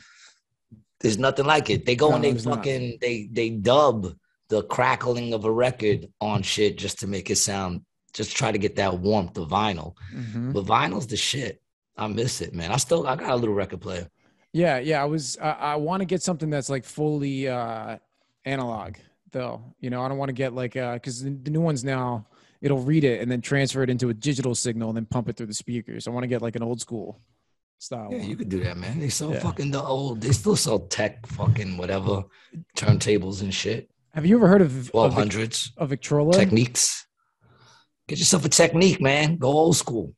There's 1.00 1.18
nothing 1.18 1.46
like 1.46 1.70
it. 1.70 1.86
They 1.86 1.96
go 1.96 2.08
No, 2.10 2.14
and 2.16 2.24
they 2.24 2.30
there's 2.32 2.46
not. 2.46 2.56
fucking 2.58 2.98
they 3.00 3.28
they 3.32 3.50
dub 3.50 4.14
the 4.48 4.62
crackling 4.64 5.32
of 5.34 5.44
a 5.44 5.52
record 5.52 6.08
on 6.20 6.42
shit 6.42 6.76
just 6.76 6.98
to 7.00 7.06
make 7.06 7.30
it 7.30 7.36
sound 7.36 7.82
just 8.12 8.36
try 8.36 8.50
to 8.50 8.58
get 8.58 8.74
that 8.76 8.98
warmth 8.98 9.38
of 9.38 9.48
vinyl. 9.50 9.94
mhm. 10.14 10.52
But 10.52 10.64
vinyl's 10.64 11.06
the 11.06 11.16
shit. 11.16 11.62
I 11.96 12.06
miss 12.08 12.40
it, 12.40 12.54
man. 12.54 12.72
I 12.72 12.76
still 12.78 13.06
I 13.06 13.14
got 13.16 13.30
a 13.30 13.36
little 13.36 13.54
record 13.54 13.80
player. 13.82 14.08
yeah, 14.52 14.78
yeah. 14.78 15.02
I 15.02 15.04
was. 15.04 15.36
I, 15.40 15.50
I 15.50 15.76
want 15.76 16.00
to 16.00 16.06
get 16.06 16.22
something 16.22 16.48
that's 16.50 16.68
like 16.70 16.84
fully 16.84 17.46
uh, 17.48 17.98
analog, 18.44 18.94
though. 19.32 19.74
You 19.80 19.90
know, 19.90 20.02
I 20.02 20.08
don't 20.08 20.18
want 20.18 20.28
to 20.30 20.34
get 20.34 20.52
like 20.54 20.76
uh 20.76 20.94
because 20.94 21.22
the, 21.22 21.30
the 21.30 21.50
new 21.50 21.60
ones 21.60 21.84
now 21.84 22.26
it'll 22.60 22.80
read 22.82 23.04
it 23.04 23.20
and 23.22 23.30
then 23.30 23.40
transfer 23.40 23.82
it 23.82 23.90
into 23.90 24.08
a 24.10 24.14
digital 24.14 24.54
signal 24.54 24.90
and 24.90 24.96
then 24.96 25.06
pump 25.06 25.28
it 25.28 25.36
through 25.36 25.46
the 25.46 25.54
speakers. 25.54 26.06
I 26.06 26.10
want 26.10 26.24
to 26.24 26.28
get 26.28 26.42
like 26.42 26.56
an 26.56 26.62
old 26.62 26.80
school 26.80 27.20
style. 27.78 28.08
Yeah, 28.10 28.18
one. 28.18 28.28
you 28.28 28.36
could 28.36 28.48
do 28.50 28.60
that, 28.64 28.76
man. 28.76 28.98
They 29.00 29.08
sell 29.08 29.32
Yeah. 29.32 29.40
fucking 29.40 29.70
the 29.70 29.82
old. 29.82 30.20
They 30.20 30.32
still 30.32 30.56
sell 30.56 30.80
tech, 30.80 31.26
fucking 31.26 31.76
whatever, 31.78 32.24
turntables 32.76 33.40
and 33.42 33.52
shit. 33.54 33.90
Have 34.14 34.26
you 34.26 34.36
ever 34.36 34.48
heard 34.48 34.60
of 34.62 34.90
Twelve 34.90 35.06
of, 35.06 35.12
Vic- 35.12 35.18
hundreds 35.18 35.72
of 35.76 35.88
Victrola? 35.90 36.34
Technics. 36.34 37.06
Get 38.08 38.18
yourself 38.18 38.44
a 38.44 38.48
technique, 38.48 39.00
man. 39.00 39.36
Go 39.36 39.48
old 39.48 39.76
school. 39.76 40.14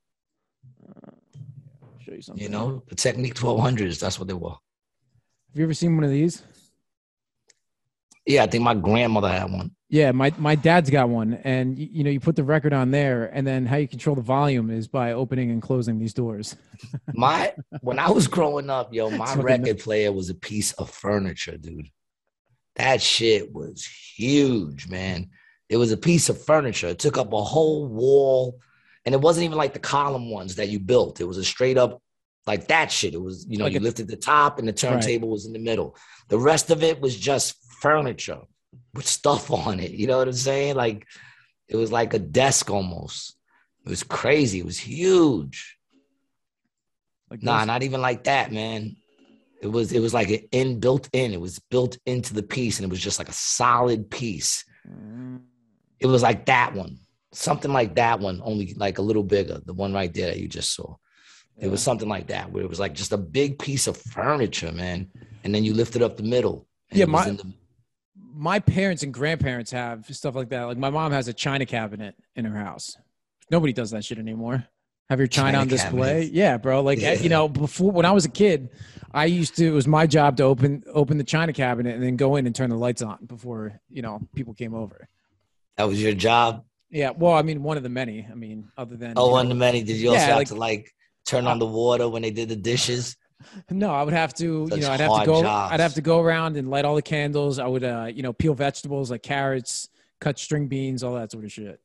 Show 2.01 2.12
you 2.14 2.22
something. 2.22 2.42
You 2.42 2.48
know 2.48 2.83
the 2.88 2.94
technique 2.94 3.35
twelve 3.35 3.61
hundreds. 3.61 4.01
That's 4.01 4.18
what 4.18 4.29
they 4.29 4.35
were. 4.35 4.51
Have 4.51 5.59
you 5.59 5.64
ever 5.64 5.75
seen 5.75 5.94
one 5.94 6.05
of 6.05 6.11
these? 6.11 6.42
Yeah, 8.27 8.45
I 8.45 8.47
think 8.47 8.63
my 8.63 8.75
grandmother 8.75 9.29
had 9.29 9.51
one. 9.51 9.73
Yeah, 9.89 10.13
my 10.13 10.33
my 10.39 10.55
dad's 10.55 10.89
got 10.91 11.09
one, 11.09 11.35
and 11.45 11.77
y- 11.77 11.89
you 11.93 12.03
know 12.05 12.11
you 12.11 12.21
put 12.21 12.37
the 12.37 12.45
record 12.45 12.73
on 12.73 12.91
there, 12.93 13.27
and 13.35 13.47
then 13.47 13.67
how 13.67 13.77
you 13.77 13.87
control 13.89 14.17
the 14.17 14.23
volume 14.23 14.71
is 14.71 14.89
by 14.89 15.13
opening 15.13 15.51
and 15.51 15.61
closing 15.61 15.99
these 15.99 16.15
doors. 16.15 16.57
My 17.15 17.53
when 17.83 17.99
I 17.99 18.11
was 18.11 18.27
growing 18.29 18.71
up, 18.71 18.95
yo, 18.95 19.11
my 19.11 19.35
record 19.35 19.79
player 19.81 20.11
was 20.13 20.31
a 20.31 20.35
piece 20.35 20.73
of 20.73 20.89
furniture, 20.89 21.59
dude. 21.59 21.91
That 22.77 23.03
shit 23.03 23.53
was 23.53 23.85
huge, 23.85 24.89
man. 24.89 25.29
It 25.69 25.77
was 25.77 25.93
a 25.93 25.97
piece 25.99 26.29
of 26.31 26.43
furniture. 26.43 26.89
It 26.89 26.99
took 26.99 27.19
up 27.19 27.33
a 27.33 27.43
whole 27.43 27.87
wall, 27.87 28.61
and 29.05 29.15
it 29.15 29.21
wasn't 29.21 29.45
even 29.45 29.59
like 29.59 29.75
the 29.75 29.79
column 29.79 30.31
ones 30.31 30.57
that 30.57 30.69
you 30.71 30.79
built. 30.81 31.21
It 31.21 31.25
was 31.25 31.37
a 31.39 31.45
straight 31.45 31.77
up 31.77 32.01
like 32.47 32.69
that 32.69 32.91
shit. 32.91 33.15
It 33.15 33.23
was, 33.23 33.47
you 33.49 33.59
know, 33.59 33.65
Like 33.65 33.75
you 33.75 33.81
a- 33.81 33.83
lifted 33.83 34.09
the 34.09 34.17
top 34.17 34.59
and 34.59 34.67
the 34.67 34.73
turntable 34.73 35.29
was 35.29 35.45
in 35.47 35.53
the 35.53 35.59
middle. 35.59 35.97
The 36.29 36.39
rest 36.39 36.71
of 36.71 36.83
it 36.83 36.99
was 37.01 37.17
just 37.17 37.57
furniture 37.83 38.40
with 38.95 39.07
stuff 39.07 39.51
on 39.51 39.81
it. 39.81 39.90
You 39.90 40.07
know 40.07 40.18
what 40.18 40.29
I'm 40.29 40.35
saying? 40.35 40.77
Like 40.77 41.07
it 41.68 41.77
was 41.77 41.90
like 41.92 42.14
a 42.14 42.18
desk 42.18 42.71
almost. 42.71 43.37
It 43.85 43.90
was 43.90 44.03
crazy. 44.05 44.59
It 44.61 44.64
was 44.66 44.79
huge. 44.79 45.77
Like 47.31 47.42
Nah, 47.42 47.59
those- 47.59 47.66
not 47.66 47.83
even 47.83 48.01
like 48.01 48.25
that, 48.25 48.53
man. 48.53 48.97
It 49.61 49.68
was 49.68 49.92
it 49.92 50.01
was 50.01 50.12
like 50.12 50.29
an 50.31 50.40
in 50.51 50.81
built 50.81 51.09
in. 51.12 51.33
It 51.33 51.40
was 51.40 51.61
built 51.71 51.97
into 52.05 52.35
the 52.35 52.42
piece, 52.42 52.79
and 52.79 52.85
it 52.87 52.90
was 52.90 53.01
just 53.01 53.18
like 53.21 53.29
a 53.29 53.33
solid 53.33 54.11
piece. 54.11 54.64
It 56.01 56.07
was 56.07 56.21
like 56.23 56.47
that 56.47 56.75
one, 56.75 56.99
something 57.33 57.73
like 57.73 57.95
that 57.95 58.18
one, 58.18 58.40
only 58.45 58.75
like 58.75 58.99
a 58.99 59.03
little 59.03 59.23
bigger. 59.23 59.61
The 59.64 59.73
one 59.73 59.92
right 59.92 60.12
there 60.12 60.27
that 60.27 60.40
you 60.40 60.49
just 60.49 60.75
saw. 60.75 60.97
It 61.57 61.68
was 61.71 61.81
something 61.81 62.09
like 62.09 62.27
that, 62.29 62.51
where 62.51 62.64
it 62.64 62.68
was 62.68 62.81
like 62.81 62.92
just 62.95 63.12
a 63.12 63.16
big 63.16 63.59
piece 63.61 63.87
of 63.87 63.97
furniture, 63.97 64.73
man. 64.73 65.11
And 65.45 65.55
then 65.55 65.62
you 65.64 65.75
lifted 65.75 66.03
up 66.03 66.16
the 66.16 66.25
middle. 66.25 66.66
and 66.90 66.99
Yeah, 66.99 67.05
it 67.05 67.11
was 67.11 67.25
my- 67.25 67.29
in 67.29 67.37
the- 67.37 67.53
my 68.35 68.59
parents 68.59 69.03
and 69.03 69.12
grandparents 69.12 69.71
have 69.71 70.07
stuff 70.14 70.35
like 70.35 70.49
that. 70.51 70.62
Like 70.64 70.79
my 70.79 70.90
mom 70.90 71.12
has 71.12 71.29
a 71.29 71.33
china 71.33 71.66
cabinet 71.66 72.14
in 72.37 72.45
her 72.45 72.57
house. 72.59 72.97
Nobody 73.51 73.73
does 73.73 73.90
that 73.90 74.05
shit 74.05 74.18
anymore. 74.18 74.66
Have 75.11 75.18
your 75.18 75.29
china, 75.29 75.49
China 75.49 75.59
on 75.61 75.68
display? 75.68 76.09
cabinets. 76.09 76.31
Yeah, 76.31 76.57
bro. 76.57 76.81
Like 76.83 77.01
Yeah. 77.01 77.14
you 77.14 77.29
know, 77.29 77.49
before 77.49 77.90
when 77.92 78.07
I 78.07 78.12
was 78.12 78.25
a 78.25 78.31
kid, 78.31 78.71
I 79.12 79.27
used 79.27 79.57
to. 79.57 79.66
It 79.66 79.71
was 79.73 79.87
my 79.87 80.07
job 80.07 80.38
to 80.38 80.45
open 80.45 80.85
open 80.92 81.18
the 81.18 81.25
china 81.25 81.53
cabinet 81.53 81.95
and 81.95 82.03
then 82.03 82.16
go 82.16 82.37
in 82.37 82.47
and 82.47 82.55
turn 82.55 82.71
the 82.71 82.77
lights 82.77 83.03
on 83.03 83.18
before 83.27 83.79
you 83.90 84.01
know 84.01 84.21
people 84.35 84.55
came 84.55 84.75
over. 84.75 85.09
that 85.77 85.85
was 85.85 86.03
your 86.03 86.14
job. 86.14 86.64
Yeah. 86.90 87.11
Well, 87.11 87.33
I 87.33 87.42
mean, 87.42 87.62
one 87.62 87.77
of 87.77 87.83
the 87.83 87.88
many. 87.88 88.27
I 88.31 88.35
mean, 88.35 88.68
other 88.79 88.97
than 88.97 89.14
Oh, 89.16 89.31
one 89.31 89.33
know- 89.33 89.42
of 89.42 89.49
the 89.51 89.55
many. 89.61 89.83
Did 89.83 89.97
you 89.97 90.09
also 90.11 90.21
Yeah, 90.21 90.27
have 90.29 90.37
like- 90.37 90.49
to 90.49 90.55
like 90.55 90.95
turn 91.27 91.47
on 91.47 91.59
the 91.59 91.66
water 91.66 92.09
when 92.09 92.23
they 92.23 92.31
did 92.31 92.49
the 92.49 92.57
dishes? 92.57 93.16
No, 93.71 93.93
I 93.93 94.03
would 94.03 94.15
have 94.15 94.35
to, 94.35 94.69
Such 94.69 94.79
you 94.79 94.83
know, 94.85 94.91
I'd 94.93 95.01
have 95.01 95.21
to 95.21 95.27
go, 95.27 95.43
jobs. 95.43 95.73
I'd 95.73 95.81
have 95.81 95.95
to 95.95 96.01
go 96.01 96.21
around 96.21 96.57
and 96.57 96.69
light 96.69 96.85
all 96.85 96.95
the 96.95 97.03
candles. 97.03 97.59
I 97.59 97.67
would, 97.67 97.85
uh, 97.85 98.09
you 98.13 98.23
know, 98.23 98.33
peel 98.33 98.55
vegetables 98.55 99.11
like 99.11 99.23
carrots, 99.23 99.89
cut 100.21 100.39
string 100.39 100.69
beans, 100.69 101.03
all 101.03 101.15
that 101.15 101.31
sort 101.33 101.45
of 101.45 101.53
shit. 101.53 101.81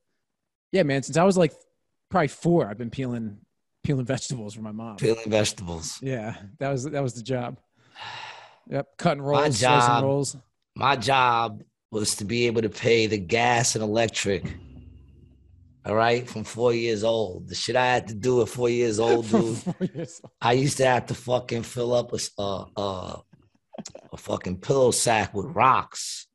Yeah, 0.72 0.84
man. 0.84 1.04
Since 1.04 1.17
I 1.17 1.24
was 1.24 1.38
like 1.38 1.54
probably 2.10 2.28
four, 2.28 2.67
I've 2.67 2.78
been 2.78 2.89
peeling, 2.89 3.38
peeling 3.84 4.06
vegetables 4.06 4.54
for 4.54 4.62
my 4.62 4.72
mom. 4.72 4.98
Peeling 4.98 5.30
vegetables. 5.30 6.00
Yeah, 6.02 6.36
that 6.60 6.70
was 6.70 6.84
that 6.84 7.02
was 7.04 7.13
the 7.13 7.24
job. 7.24 7.60
Yep, 8.70 8.98
cutting 8.98 9.22
rolls, 9.24 9.58
slicing 9.58 9.88
job- 9.88 10.04
rolls. 10.04 10.38
My 10.76 10.96
job 10.96 11.63
was 11.89 12.15
to 12.17 12.26
be 12.26 12.48
able 12.48 12.62
to 12.62 12.70
pay 12.70 13.08
the 13.08 13.17
gas 13.17 13.76
and 13.76 13.84
electric. 13.84 14.43
All 15.88 15.95
right, 15.95 16.28
from 16.28 16.43
four 16.43 16.73
years 16.73 17.06
old. 17.06 17.47
The 17.47 17.56
shit 17.56 17.78
I 17.78 17.86
had 17.86 18.10
to 18.10 18.13
do 18.13 18.41
at 18.41 18.50
four 18.50 18.69
years 18.69 19.00
old, 19.00 19.26
dude. 19.30 19.58
years 19.95 20.19
old. 20.21 20.32
I 20.41 20.52
used 20.52 20.76
to 20.78 20.86
have 20.86 21.06
to 21.06 21.13
fucking 21.13 21.63
fill 21.63 21.93
up 21.93 22.12
a 22.38 23.21
fucking 24.17 24.58
pillow 24.58 24.91
sack 24.91 25.34
with 25.34 25.45
rocks 25.45 26.28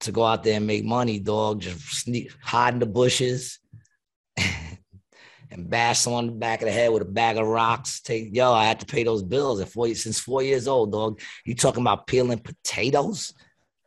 to 0.00 0.12
go 0.12 0.22
out 0.22 0.44
there 0.44 0.58
and 0.58 0.66
make 0.66 0.84
money, 0.84 1.18
dog. 1.18 1.62
Just 1.62 1.80
sneak, 2.02 2.30
hide 2.42 2.74
in 2.74 2.80
the 2.80 2.86
bushes 2.86 3.58
and 4.36 5.70
bash 5.70 6.00
someone 6.00 6.24
in 6.24 6.30
the 6.34 6.36
back 6.36 6.60
of 6.60 6.66
the 6.66 6.72
head 6.72 6.92
with 6.92 7.02
a 7.02 7.06
bag 7.06 7.38
of 7.38 7.46
rocks. 7.46 8.02
Take 8.02 8.36
yo, 8.36 8.52
I 8.52 8.66
had 8.66 8.80
to 8.80 8.86
pay 8.86 9.02
those 9.02 9.22
bills 9.22 9.62
at 9.62 9.70
four 9.70 9.94
since 9.94 10.20
four 10.20 10.42
years 10.42 10.68
old, 10.68 10.92
dog. 10.92 11.22
You 11.46 11.54
talking 11.54 11.82
about 11.82 12.06
peeling 12.06 12.40
potatoes? 12.40 13.32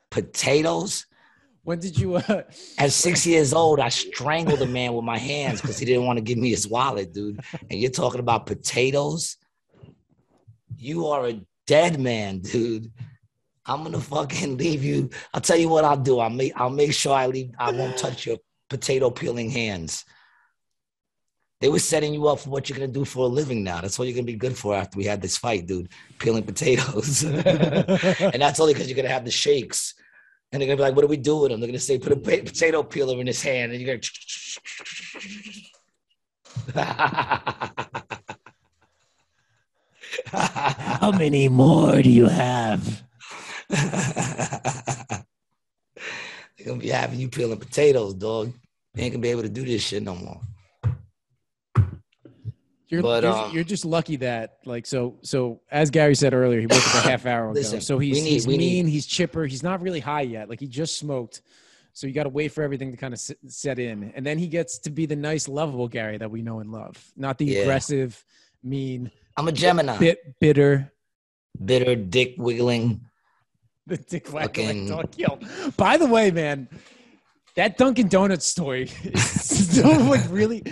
Potatoes? 0.10 1.06
When 1.70 1.80
did 1.80 2.00
you? 2.00 2.16
Uh, 2.16 2.42
At 2.80 2.92
six 2.92 3.28
years 3.28 3.54
old, 3.54 3.80
I 3.80 3.90
strangled 3.90 4.60
a 4.64 4.66
man 4.66 4.96
with 4.96 5.06
my 5.06 5.20
hands 5.20 5.62
because 5.62 5.78
he 5.78 5.86
didn't 5.86 6.08
want 6.08 6.18
to 6.18 6.24
give 6.24 6.40
me 6.40 6.50
his 6.50 6.68
wallet, 6.68 7.14
dude. 7.14 7.42
And 7.70 7.80
you're 7.80 7.92
talking 7.92 8.20
about 8.20 8.48
potatoes? 8.48 9.38
You 10.78 11.06
are 11.06 11.28
a 11.28 11.40
dead 11.68 12.00
man, 12.00 12.40
dude. 12.40 12.92
I'm 13.68 13.84
gonna 13.84 14.00
fucking 14.00 14.58
leave 14.58 14.84
you. 14.84 15.12
I'll 15.32 15.42
tell 15.42 15.58
you 15.58 15.70
what 15.70 15.86
I'll 15.86 15.96
do. 15.96 16.18
I'll 16.18 16.32
make 16.32 16.54
I'll 16.56 16.72
make 16.72 16.92
sure 16.92 17.14
I 17.14 17.28
leave. 17.28 17.52
I 17.60 17.72
won't 17.72 18.00
touch 18.00 18.26
your 18.26 18.38
potato 18.68 19.12
peeling 19.12 19.52
hands. 19.52 20.06
They 21.62 21.70
were 21.70 21.78
setting 21.78 22.16
you 22.16 22.30
up 22.30 22.40
for 22.40 22.50
what 22.50 22.68
you're 22.68 22.80
gonna 22.80 22.92
do 22.92 23.06
for 23.06 23.26
a 23.26 23.28
living 23.28 23.64
now. 23.64 23.82
That's 23.82 24.00
what 24.00 24.08
you're 24.08 24.16
gonna 24.16 24.26
be 24.26 24.34
good 24.34 24.58
for 24.58 24.74
after 24.74 24.98
we 24.98 25.04
had 25.06 25.22
this 25.22 25.38
fight, 25.38 25.68
dude. 25.68 25.90
Peeling 26.18 26.46
potatoes. 26.46 27.24
and 27.24 28.42
that's 28.42 28.60
only 28.60 28.74
because 28.74 28.90
you're 28.90 28.96
gonna 28.96 29.10
have 29.10 29.26
the 29.26 29.30
shakes. 29.30 29.94
And 30.52 30.62
they're 30.62 30.68
gonna 30.68 30.78
be 30.78 30.84
like, 30.84 30.96
"What 30.96 31.04
do 31.04 31.08
we 31.08 31.18
do 31.18 31.38
with 31.38 31.52
him?" 31.52 31.60
They're 31.60 31.68
gonna 31.68 31.80
say, 31.80 32.00
"Put 32.00 32.14
a 32.14 32.16
potato 32.16 32.82
peeler 32.84 33.20
in 33.22 33.28
his 33.28 33.42
hand," 33.42 33.72
and 33.72 33.82
you're 33.82 33.98
gonna. 33.98 34.02
how 40.32 41.12
many 41.12 41.50
more 41.50 42.02
do 42.02 42.10
you 42.10 42.28
have? 42.28 43.04
They're 43.70 45.26
gonna 46.66 46.80
be 46.80 46.90
having 46.90 47.20
you 47.20 47.30
peeling 47.30 47.60
potatoes, 47.60 48.16
dog. 48.16 48.52
You 48.96 49.04
ain't 49.04 49.14
gonna 49.14 49.22
be 49.22 49.30
able 49.30 49.44
to 49.44 49.50
do 49.50 49.64
this 49.64 49.84
shit 49.84 50.02
no 50.04 50.16
more. 50.16 50.42
You're, 52.89 53.04
But, 53.04 53.23
you're, 53.23 53.32
um, 53.32 53.52
you're 53.54 53.63
just 53.63 53.86
lucky 53.86 54.15
that 54.17 54.58
like 54.65 54.88
so 54.88 55.19
so 55.21 55.62
as 55.71 55.91
Gary 55.91 56.15
said 56.15 56.34
earlier, 56.34 56.60
he 56.60 56.65
worked 56.65 56.88
up 56.95 57.06
a 57.06 57.10
half 57.10 57.25
hour 57.28 57.45
ago. 57.45 57.54
Listen, 57.54 57.82
so 57.82 57.99
he's 57.99 58.21
need- 58.23 58.30
he's 58.30 58.47
mean, 58.47 58.58
need- 58.60 58.88
he's 58.91 59.06
chipper, 59.06 59.45
he's 59.45 59.62
not 59.63 59.82
really 59.82 59.99
high 59.99 60.21
yet. 60.21 60.49
Like 60.49 60.60
he 60.60 60.67
just 60.67 60.97
smoked. 60.97 61.41
So 61.93 62.08
you 62.08 62.13
got 62.13 62.23
to 62.23 62.30
wait 62.30 62.49
for 62.52 62.63
everything 62.63 62.91
to 62.91 62.97
kind 62.97 63.13
of 63.13 63.19
set 63.19 63.78
in, 63.78 64.12
and 64.15 64.25
then 64.25 64.38
he 64.38 64.47
gets 64.47 64.80
to 64.80 64.89
be 64.89 65.06
the 65.06 65.15
nice, 65.15 65.47
lovable 65.47 65.88
Gary 65.88 66.17
that 66.17 66.32
we 66.32 66.41
know 66.41 66.60
and 66.60 66.71
love, 66.71 67.04
not 67.17 67.38
the 67.38 67.45
Yeah. 67.45 67.60
aggressive, 67.62 68.23
mean, 68.63 69.12
I'm 69.38 69.47
a 69.47 69.52
Gemini, 69.52 69.97
bit 69.97 70.39
bitter, 70.39 70.91
bitter, 71.63 71.95
dick 71.95 72.36
wiggling. 72.38 73.02
the 73.88 73.97
dick 73.97 74.28
Fucking- 74.28 74.88
dog. 74.88 75.13
Yo, 75.17 75.39
by 75.78 75.97
the 75.97 76.06
way, 76.06 76.32
man, 76.32 76.69
that 77.60 77.78
Dunkin' 77.78 78.08
Donuts 78.08 78.45
story 78.45 78.84
is 79.04 79.22
still 79.69 80.00
like 80.06 80.22
really. 80.30 80.63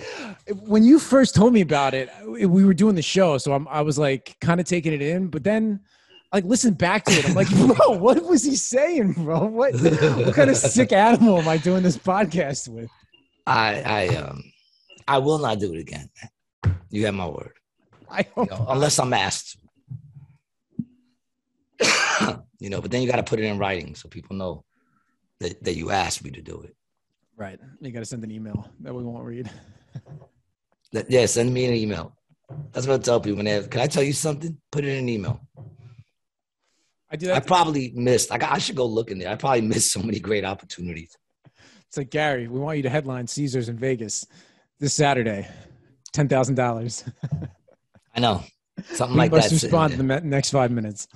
When 0.63 0.85
you 0.85 0.99
first 0.99 1.35
told 1.35 1.51
me 1.51 1.59
about 1.59 1.93
it, 1.93 2.09
we 2.25 2.63
were 2.63 2.73
doing 2.73 2.95
the 2.95 3.01
show, 3.01 3.37
so 3.37 3.51
I'm, 3.51 3.67
I 3.67 3.81
was 3.81 3.99
like 3.99 4.37
kind 4.39 4.61
of 4.61 4.65
taking 4.65 4.93
it 4.93 5.01
in, 5.01 5.27
but 5.27 5.43
then. 5.43 5.81
Like 6.33 6.43
listen 6.43 6.73
back 6.73 7.05
to 7.05 7.13
it. 7.13 7.25
I'm 7.25 7.35
like, 7.35 7.49
bro, 7.77 7.91
what 7.91 8.21
was 8.23 8.43
he 8.43 8.57
saying, 8.57 9.13
bro? 9.13 9.45
What 9.45 9.73
what 9.75 10.35
kind 10.35 10.49
of 10.49 10.57
sick 10.57 10.91
animal 10.91 11.37
am 11.37 11.47
I 11.47 11.55
doing 11.55 11.83
this 11.83 11.97
podcast 11.97 12.67
with? 12.67 12.89
I, 13.45 13.81
I, 13.81 14.07
um, 14.17 14.43
I 15.07 15.19
will 15.19 15.37
not 15.37 15.57
do 15.57 15.73
it 15.73 15.79
again. 15.79 16.09
You 16.89 17.05
have 17.05 17.13
my 17.13 17.27
word. 17.27 17.53
I 18.11 18.25
you 18.35 18.45
know, 18.45 18.65
unless 18.67 18.99
I'm 18.99 19.13
asked. 19.13 19.57
you 22.59 22.69
know, 22.69 22.81
but 22.81 22.91
then 22.91 23.01
you 23.01 23.09
got 23.09 23.15
to 23.15 23.23
put 23.23 23.39
it 23.39 23.45
in 23.45 23.57
writing 23.57 23.95
so 23.95 24.09
people 24.09 24.35
know 24.35 24.65
that, 25.39 25.63
that 25.63 25.77
you 25.77 25.91
asked 25.91 26.25
me 26.25 26.31
to 26.31 26.41
do 26.41 26.59
it. 26.59 26.75
Right. 27.37 27.59
You 27.81 27.91
got 27.91 27.99
to 27.99 28.05
send 28.05 28.23
an 28.23 28.31
email 28.31 28.67
that 28.81 28.93
we 28.93 29.03
won't 29.03 29.23
read. 29.23 29.49
Yeah, 31.09 31.25
send 31.27 31.53
me 31.53 31.65
an 31.65 31.73
email. 31.73 32.17
That's 32.71 32.87
what 32.87 32.99
I 32.99 33.03
tell 33.03 33.19
people. 33.19 33.37
When 33.37 33.45
they 33.45 33.51
have, 33.51 33.69
can 33.69 33.81
I 33.81 33.87
tell 33.87 34.03
you 34.03 34.13
something? 34.13 34.57
Put 34.71 34.85
it 34.85 34.89
in 34.89 34.99
an 34.99 35.09
email. 35.09 35.41
I 37.11 37.15
do 37.15 37.31
I 37.31 37.39
probably 37.39 37.91
missed. 37.95 38.31
I, 38.31 38.37
got, 38.37 38.51
I 38.51 38.57
should 38.57 38.75
go 38.75 38.85
look 38.85 39.11
in 39.11 39.19
there. 39.19 39.29
I 39.29 39.35
probably 39.35 39.61
missed 39.61 39.91
so 39.91 40.01
many 40.01 40.19
great 40.19 40.43
opportunities. 40.43 41.15
It's 41.87 41.97
like 41.97 42.09
Gary, 42.09 42.47
we 42.47 42.59
want 42.59 42.77
you 42.77 42.83
to 42.83 42.89
headline 42.89 43.27
Caesars 43.27 43.69
in 43.69 43.77
Vegas 43.77 44.25
this 44.79 44.93
Saturday. 44.93 45.47
Ten 46.13 46.27
thousand 46.27 46.55
dollars. 46.55 47.03
I 48.15 48.19
know 48.19 48.43
something 48.91 49.15
We 49.15 49.19
like 49.19 49.31
must 49.31 49.49
that. 49.49 49.61
respond 49.61 49.93
in 49.93 50.07
the 50.07 50.21
next 50.21 50.49
five 50.51 50.71
minutes. 50.71 51.07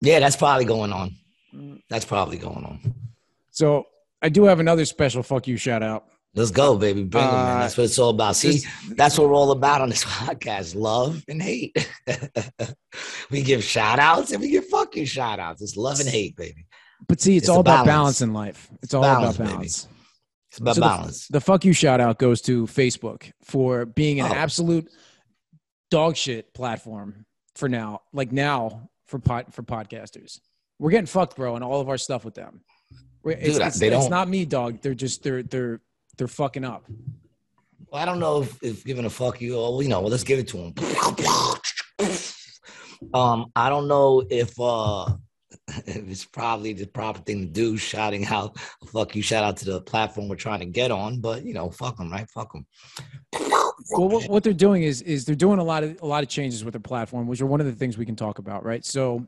Yeah, 0.00 0.20
that's 0.20 0.36
probably 0.36 0.64
going 0.64 0.92
on. 0.92 1.16
Mm. 1.54 1.80
That's 1.88 2.04
probably 2.04 2.36
going 2.36 2.64
on. 2.64 2.94
So 3.50 3.86
I 4.22 4.28
do 4.28 4.44
have 4.44 4.60
another 4.60 4.84
special 4.84 5.22
fuck 5.22 5.46
you 5.46 5.56
shout 5.56 5.82
out. 5.82 6.06
Let's 6.34 6.50
go, 6.50 6.76
baby. 6.76 7.02
Bring 7.04 7.24
them, 7.24 7.34
Uh, 7.34 7.44
man. 7.44 7.60
That's 7.60 7.76
what 7.78 7.84
it's 7.84 7.98
all 7.98 8.10
about. 8.10 8.36
See, 8.36 8.60
that's 8.94 9.18
what 9.18 9.28
we're 9.28 9.34
all 9.34 9.52
about 9.52 9.80
on 9.80 9.88
this 9.88 10.04
podcast 10.22 10.74
love 10.74 11.22
and 11.28 11.40
hate. 11.40 11.76
we 13.30 13.42
give 13.42 13.64
shout 13.64 13.98
outs 13.98 14.32
and 14.32 14.40
we 14.40 14.50
give 14.50 14.66
fucking 14.66 15.06
shout 15.06 15.38
outs. 15.38 15.62
It's 15.62 15.76
love 15.76 16.00
and 16.00 16.08
hate, 16.08 16.36
baby. 16.36 16.66
But 17.08 17.20
see, 17.20 17.36
it's, 17.36 17.44
It's 17.44 17.48
all 17.50 17.60
about 17.60 17.84
balance. 17.86 17.88
balance 17.88 18.22
in 18.22 18.32
life. 18.32 18.68
It's 18.82 18.94
all 18.94 19.02
balance, 19.02 19.36
about 19.36 19.44
baby. 19.44 19.54
balance. 19.56 19.88
It's 20.50 20.58
about 20.58 20.74
So 20.74 20.80
the- 20.80 20.86
balance. 20.86 21.28
The 21.28 21.40
fuck 21.40 21.64
you 21.64 21.72
shout 21.72 22.00
out 22.00 22.18
goes 22.18 22.40
to 22.42 22.66
Facebook 22.66 23.30
for 23.44 23.86
being 23.86 24.20
an 24.20 24.26
Oh. 24.30 24.34
absolute 24.34 24.88
dog 25.90 26.16
shit 26.16 26.52
platform 26.54 27.24
for 27.54 27.68
now. 27.68 28.00
Like 28.12 28.32
now 28.32 28.90
for 29.06 29.18
pod, 29.18 29.54
for 29.54 29.62
podcasters. 29.62 30.40
We're 30.78 30.90
getting 30.90 31.06
fucked, 31.06 31.36
bro, 31.36 31.54
and 31.54 31.64
all 31.64 31.80
of 31.80 31.88
our 31.88 31.98
stuff 31.98 32.24
with 32.24 32.34
them. 32.34 32.60
It's, 33.26 33.58
Dude, 33.58 33.66
it's, 33.66 33.78
they 33.78 33.90
don't- 33.90 34.10
not 34.10 34.28
me, 34.28 34.44
dog. 34.44 34.80
They're 34.82 34.94
just 34.94 35.22
they're 35.22 35.42
they're 35.42 35.80
they're 36.16 36.28
fucking 36.28 36.64
up. 36.64 36.84
Well, 37.90 38.02
I 38.02 38.04
don't 38.04 38.18
know 38.18 38.42
if, 38.42 38.62
if 38.62 38.84
giving 38.84 39.04
a 39.04 39.10
fuck 39.10 39.40
you. 39.40 39.56
Or, 39.58 39.82
you 39.82 39.88
know, 39.88 40.00
well, 40.00 40.10
let's 40.10 40.24
give 40.24 40.38
it 40.38 40.48
to 40.48 40.58
him. 40.58 40.74
Um, 43.14 43.52
I 43.54 43.68
don't 43.68 43.88
know 43.88 44.24
if 44.30 44.58
uh 44.58 45.14
if 45.68 45.96
it's 46.08 46.24
probably 46.24 46.72
the 46.72 46.86
proper 46.86 47.20
thing 47.20 47.40
to 47.40 47.46
do, 47.46 47.76
shouting 47.76 48.24
out 48.26 48.58
fuck 48.92 49.14
you, 49.14 49.22
shout 49.22 49.44
out 49.44 49.56
to 49.58 49.64
the 49.64 49.80
platform 49.80 50.28
we're 50.28 50.36
trying 50.36 50.60
to 50.60 50.66
get 50.66 50.90
on, 50.90 51.20
but 51.20 51.44
you 51.44 51.54
know, 51.54 51.70
fuck 51.70 51.96
them, 51.98 52.10
right? 52.10 52.28
Fuck 52.30 52.52
them. 52.52 52.66
Well, 53.90 54.08
what, 54.08 54.28
what 54.28 54.42
they're 54.44 54.52
doing 54.52 54.82
is 54.82 55.02
is 55.02 55.24
they're 55.24 55.34
doing 55.34 55.58
a 55.58 55.64
lot 55.64 55.84
of 55.84 56.00
a 56.02 56.06
lot 56.06 56.22
of 56.22 56.28
changes 56.28 56.64
with 56.64 56.72
their 56.72 56.80
platform, 56.80 57.26
which 57.26 57.40
are 57.40 57.46
one 57.46 57.60
of 57.60 57.66
the 57.66 57.72
things 57.72 57.98
we 57.98 58.06
can 58.06 58.16
talk 58.16 58.38
about, 58.38 58.64
right? 58.64 58.84
So, 58.84 59.26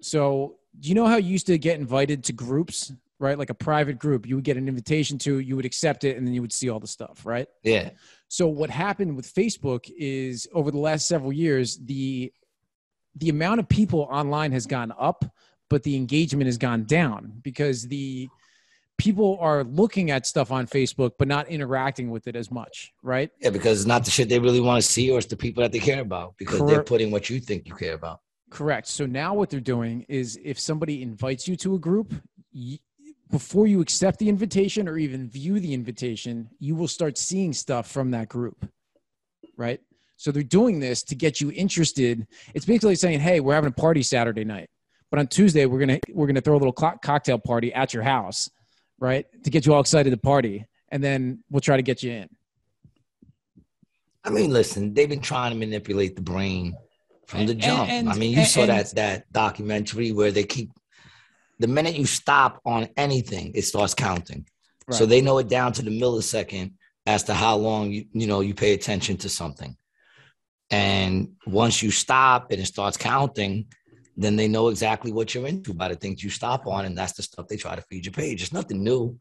so 0.00 0.56
do 0.78 0.88
you 0.88 0.94
know 0.94 1.06
how 1.06 1.16
you 1.16 1.28
used 1.28 1.46
to 1.48 1.58
get 1.58 1.78
invited 1.78 2.24
to 2.24 2.32
groups, 2.32 2.92
right? 3.20 3.38
Like 3.38 3.50
a 3.50 3.54
private 3.54 3.98
group, 3.98 4.26
you 4.26 4.34
would 4.34 4.44
get 4.44 4.56
an 4.56 4.66
invitation 4.66 5.18
to, 5.18 5.38
you 5.38 5.54
would 5.54 5.66
accept 5.66 6.02
it, 6.04 6.16
and 6.16 6.26
then 6.26 6.34
you 6.34 6.40
would 6.40 6.52
see 6.52 6.70
all 6.70 6.80
the 6.80 6.88
stuff, 6.88 7.24
right? 7.24 7.46
Yeah. 7.62 7.90
So 8.28 8.48
what 8.48 8.70
happened 8.70 9.14
with 9.14 9.32
Facebook 9.32 9.90
is 9.96 10.48
over 10.52 10.70
the 10.70 10.78
last 10.78 11.06
several 11.06 11.32
years, 11.32 11.78
the 11.78 12.32
the 13.16 13.28
amount 13.28 13.60
of 13.60 13.68
people 13.68 14.08
online 14.10 14.52
has 14.52 14.66
gone 14.66 14.92
up, 14.98 15.24
but 15.68 15.82
the 15.82 15.96
engagement 15.96 16.46
has 16.46 16.56
gone 16.56 16.84
down 16.84 17.32
because 17.42 17.88
the 17.88 18.28
people 18.98 19.36
are 19.40 19.64
looking 19.64 20.10
at 20.10 20.26
stuff 20.26 20.52
on 20.52 20.66
Facebook 20.66 21.12
but 21.18 21.26
not 21.26 21.48
interacting 21.48 22.10
with 22.10 22.28
it 22.28 22.36
as 22.36 22.50
much, 22.50 22.92
right? 23.02 23.30
Yeah, 23.40 23.50
because 23.50 23.80
it's 23.80 23.88
not 23.88 24.04
the 24.04 24.10
shit 24.10 24.28
they 24.28 24.38
really 24.38 24.60
want 24.60 24.82
to 24.82 24.88
see, 24.88 25.10
or 25.10 25.18
it's 25.18 25.26
the 25.26 25.36
people 25.36 25.62
that 25.62 25.72
they 25.72 25.78
care 25.80 26.00
about 26.00 26.34
because 26.38 26.64
they're 26.66 26.84
putting 26.84 27.10
what 27.10 27.28
you 27.28 27.40
think 27.40 27.66
you 27.66 27.74
care 27.74 27.94
about. 27.94 28.20
Correct. 28.50 28.88
So 28.88 29.06
now 29.06 29.34
what 29.34 29.48
they're 29.48 29.60
doing 29.60 30.04
is 30.08 30.38
if 30.44 30.58
somebody 30.58 31.02
invites 31.02 31.48
you 31.48 31.56
to 31.56 31.74
a 31.76 31.78
group, 31.78 32.14
before 33.30 33.66
you 33.66 33.80
accept 33.80 34.18
the 34.18 34.28
invitation 34.28 34.88
or 34.88 34.98
even 34.98 35.28
view 35.28 35.60
the 35.60 35.72
invitation, 35.72 36.48
you 36.58 36.74
will 36.74 36.88
start 36.88 37.16
seeing 37.16 37.52
stuff 37.52 37.90
from 37.90 38.10
that 38.10 38.28
group. 38.28 38.68
Right? 39.56 39.80
So 40.16 40.30
they're 40.30 40.42
doing 40.42 40.80
this 40.80 41.02
to 41.04 41.14
get 41.14 41.40
you 41.40 41.50
interested. 41.52 42.26
It's 42.54 42.66
basically 42.66 42.96
saying, 42.96 43.20
"Hey, 43.20 43.40
we're 43.40 43.54
having 43.54 43.68
a 43.70 43.80
party 43.80 44.02
Saturday 44.02 44.44
night, 44.44 44.68
but 45.10 45.18
on 45.18 45.26
Tuesday 45.28 45.64
we're 45.66 45.78
going 45.78 46.00
to 46.00 46.12
we're 46.12 46.26
going 46.26 46.34
to 46.34 46.40
throw 46.42 46.56
a 46.56 46.58
little 46.58 46.72
co- 46.72 46.98
cocktail 47.02 47.38
party 47.38 47.72
at 47.72 47.94
your 47.94 48.02
house, 48.02 48.50
right? 48.98 49.24
To 49.44 49.50
get 49.50 49.64
you 49.64 49.72
all 49.74 49.80
excited 49.80 50.10
to 50.10 50.16
party, 50.18 50.66
and 50.90 51.02
then 51.02 51.42
we'll 51.50 51.60
try 51.60 51.76
to 51.76 51.82
get 51.82 52.02
you 52.02 52.10
in." 52.12 52.28
I 54.24 54.30
mean, 54.30 54.50
listen, 54.50 54.92
they've 54.92 55.08
been 55.08 55.20
trying 55.22 55.52
to 55.52 55.58
manipulate 55.58 56.14
the 56.16 56.22
brain 56.22 56.74
from 57.26 57.46
the 57.46 57.52
And- 57.52 57.60
jump. 57.62 57.88
and- 57.88 58.08
I 58.10 58.14
mean, 58.16 58.32
you 58.32 58.40
and- 58.40 58.48
saw 58.48 58.60
and- 58.62 58.70
that 58.70 58.94
that 58.96 59.32
documentary 59.32 60.12
where 60.12 60.30
they 60.32 60.44
keep 60.44 60.70
the 61.60 61.68
minute 61.68 61.94
you 61.94 62.06
stop 62.06 62.60
on 62.64 62.88
anything, 62.96 63.52
it 63.54 63.62
starts 63.62 63.94
counting. 63.94 64.46
So 64.90 65.06
they 65.06 65.20
know 65.20 65.38
it 65.38 65.48
down 65.48 65.72
to 65.74 65.82
the 65.82 66.00
millisecond 66.00 66.72
as 67.06 67.22
to 67.24 67.34
how 67.34 67.54
long 67.56 67.92
you 67.92 68.06
you 68.12 68.26
know 68.26 68.40
you 68.40 68.54
pay 68.54 68.72
attention 68.72 69.16
to 69.18 69.28
something. 69.28 69.76
And 70.70 71.32
once 71.46 71.82
you 71.82 71.90
stop 71.90 72.50
and 72.50 72.60
it 72.60 72.66
starts 72.66 72.96
counting, 72.96 73.66
then 74.16 74.36
they 74.36 74.48
know 74.48 74.68
exactly 74.68 75.12
what 75.12 75.34
you're 75.34 75.46
into 75.46 75.72
by 75.74 75.88
the 75.88 75.96
things 75.96 76.22
you 76.24 76.30
stop 76.30 76.66
on, 76.66 76.84
and 76.86 76.96
that's 76.98 77.12
the 77.12 77.22
stuff 77.22 77.46
they 77.48 77.56
try 77.56 77.74
to 77.76 77.82
feed 77.82 78.04
your 78.06 78.12
page. 78.12 78.42
It's 78.42 78.52
nothing 78.52 78.82
new. 78.82 79.18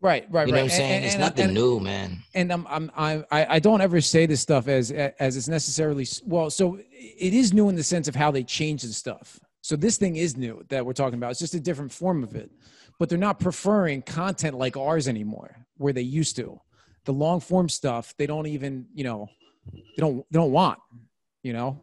Right, 0.00 0.26
right, 0.30 0.46
You 0.48 0.52
know 0.52 0.58
right. 0.58 0.64
what 0.64 0.72
I'm 0.72 0.76
saying? 0.78 0.92
And- 0.96 1.04
it's 1.04 1.14
and- 1.14 1.20
nothing 1.20 1.44
and- 1.46 1.54
new, 1.54 1.78
man. 1.80 2.22
and 2.34 2.52
I'm, 2.52 2.66
I'm, 2.68 2.90
I'm 2.96 3.24
I, 3.30 3.46
I 3.56 3.58
don't 3.60 3.80
ever 3.80 4.00
say 4.00 4.26
this 4.26 4.40
stuff 4.40 4.66
as 4.68 4.90
as 4.90 5.36
it's 5.36 5.48
necessarily 5.48 6.06
well. 6.24 6.50
So 6.50 6.78
it 6.90 7.34
is 7.34 7.52
new 7.52 7.68
in 7.68 7.76
the 7.76 7.84
sense 7.84 8.08
of 8.08 8.14
how 8.16 8.30
they 8.30 8.42
change 8.42 8.82
the 8.82 8.92
stuff. 8.92 9.38
So 9.72 9.76
this 9.76 9.96
thing 9.96 10.16
is 10.16 10.36
new 10.36 10.62
that 10.68 10.84
we're 10.84 10.92
talking 10.92 11.16
about. 11.18 11.30
It's 11.30 11.40
just 11.40 11.54
a 11.54 11.60
different 11.60 11.90
form 11.90 12.22
of 12.22 12.34
it, 12.36 12.50
but 12.98 13.08
they're 13.08 13.16
not 13.16 13.40
preferring 13.40 14.02
content 14.02 14.58
like 14.58 14.76
ours 14.76 15.08
anymore, 15.08 15.64
where 15.78 15.94
they 15.94 16.02
used 16.02 16.36
to. 16.36 16.60
The 17.06 17.14
long 17.14 17.40
form 17.40 17.70
stuff, 17.70 18.14
they 18.18 18.26
don't 18.26 18.46
even, 18.46 18.84
you 18.92 19.02
know, 19.02 19.30
they 19.72 19.80
don't 19.96 20.26
they 20.30 20.38
don't 20.38 20.52
want, 20.52 20.78
you 21.42 21.54
know. 21.54 21.82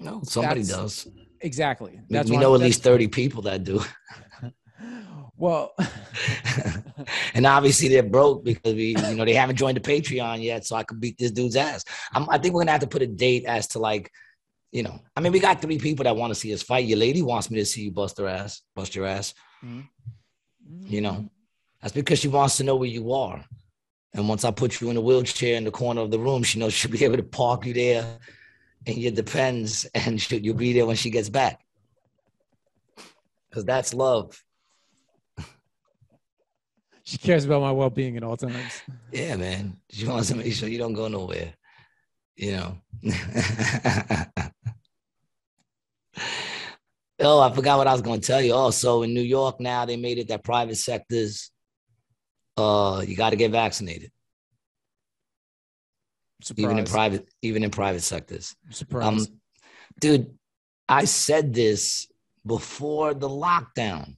No, 0.00 0.22
somebody 0.24 0.62
That's- 0.62 1.04
does. 1.04 1.08
Exactly. 1.42 2.00
We, 2.08 2.16
That's 2.16 2.30
we 2.30 2.36
why- 2.36 2.42
know 2.42 2.54
at 2.54 2.62
least 2.62 2.82
30 2.82 3.08
people 3.08 3.42
that 3.42 3.64
do. 3.64 3.82
Well, 5.38 5.74
and 7.34 7.46
obviously 7.46 7.88
they're 7.88 8.02
broke 8.02 8.42
because 8.42 8.74
we, 8.74 8.96
you 8.96 9.14
know, 9.14 9.26
they 9.26 9.34
haven't 9.34 9.56
joined 9.56 9.76
the 9.76 9.82
Patreon 9.82 10.42
yet, 10.42 10.64
so 10.64 10.76
I 10.76 10.82
could 10.82 10.98
beat 10.98 11.18
this 11.18 11.30
dude's 11.30 11.56
ass. 11.56 11.84
I'm, 12.14 12.26
I 12.30 12.38
think 12.38 12.54
we're 12.54 12.62
gonna 12.62 12.70
have 12.72 12.80
to 12.80 12.86
put 12.86 13.02
a 13.02 13.06
date 13.06 13.44
as 13.44 13.66
to 13.68 13.78
like, 13.78 14.10
you 14.72 14.82
know, 14.82 15.00
I 15.16 15.20
mean, 15.20 15.32
we 15.32 15.40
got 15.40 15.62
three 15.62 15.78
people 15.78 16.04
that 16.04 16.16
want 16.16 16.32
to 16.32 16.34
see 16.34 16.52
us 16.52 16.62
fight. 16.62 16.86
Your 16.86 16.98
lady 16.98 17.22
wants 17.22 17.50
me 17.50 17.58
to 17.58 17.64
see 17.64 17.82
you 17.82 17.90
bust 17.92 18.18
her 18.18 18.26
ass, 18.26 18.62
bust 18.74 18.94
your 18.94 19.06
ass. 19.06 19.32
Mhm. 19.64 19.88
You 20.86 21.00
know, 21.00 21.30
that's 21.80 21.94
because 21.94 22.18
she 22.18 22.28
wants 22.28 22.56
to 22.58 22.64
know 22.64 22.76
where 22.76 22.88
you 22.88 23.12
are. 23.12 23.44
And 24.14 24.28
once 24.28 24.44
I 24.44 24.50
put 24.50 24.80
you 24.80 24.90
in 24.90 24.96
a 24.96 25.00
wheelchair 25.00 25.56
in 25.56 25.64
the 25.64 25.70
corner 25.70 26.00
of 26.00 26.10
the 26.10 26.18
room, 26.18 26.42
she 26.42 26.58
knows 26.58 26.72
she'll 26.72 26.90
be 26.90 27.04
able 27.04 27.16
to 27.18 27.22
park 27.22 27.66
you 27.66 27.74
there 27.74 28.18
and 28.86 28.96
your 28.96 29.12
depends, 29.12 29.84
and 29.94 30.20
she, 30.22 30.38
you'll 30.38 30.56
be 30.56 30.72
there 30.72 30.86
when 30.86 30.96
she 30.96 31.10
gets 31.10 31.28
back. 31.28 31.60
Because 33.48 33.64
that's 33.64 33.94
love. 33.94 34.42
she 37.04 37.18
cares 37.18 37.44
about 37.44 37.62
my 37.62 37.72
well 37.72 37.90
being 37.90 38.16
at 38.16 38.22
all 38.22 38.36
times. 38.36 38.82
Yeah, 39.12 39.36
man. 39.36 39.76
She 39.90 40.06
wants 40.06 40.28
to 40.28 40.36
make 40.36 40.52
sure 40.52 40.68
you 40.68 40.78
don't 40.78 40.92
go 40.92 41.08
nowhere. 41.08 41.54
You 42.36 42.52
know. 42.52 42.78
oh, 47.20 47.40
I 47.40 47.52
forgot 47.52 47.78
what 47.78 47.86
I 47.86 47.92
was 47.92 48.02
going 48.02 48.20
to 48.20 48.26
tell 48.26 48.42
you. 48.42 48.54
Also, 48.54 49.02
in 49.02 49.14
New 49.14 49.22
York 49.22 49.60
now, 49.60 49.84
they 49.84 49.96
made 49.96 50.18
it 50.18 50.28
that 50.28 50.44
private 50.44 50.76
sectors, 50.76 51.50
uh, 52.56 53.02
you 53.06 53.16
got 53.16 53.30
to 53.30 53.36
get 53.36 53.50
vaccinated, 53.50 54.10
Surprise. 56.42 56.64
even 56.64 56.78
in 56.78 56.84
private, 56.84 57.28
even 57.42 57.64
in 57.64 57.70
private 57.70 58.02
sectors. 58.02 58.54
Surprise. 58.70 59.06
Um, 59.06 59.26
dude, 60.00 60.34
I 60.88 61.04
said 61.04 61.52
this 61.52 62.06
before 62.44 63.14
the 63.14 63.28
lockdown. 63.28 64.16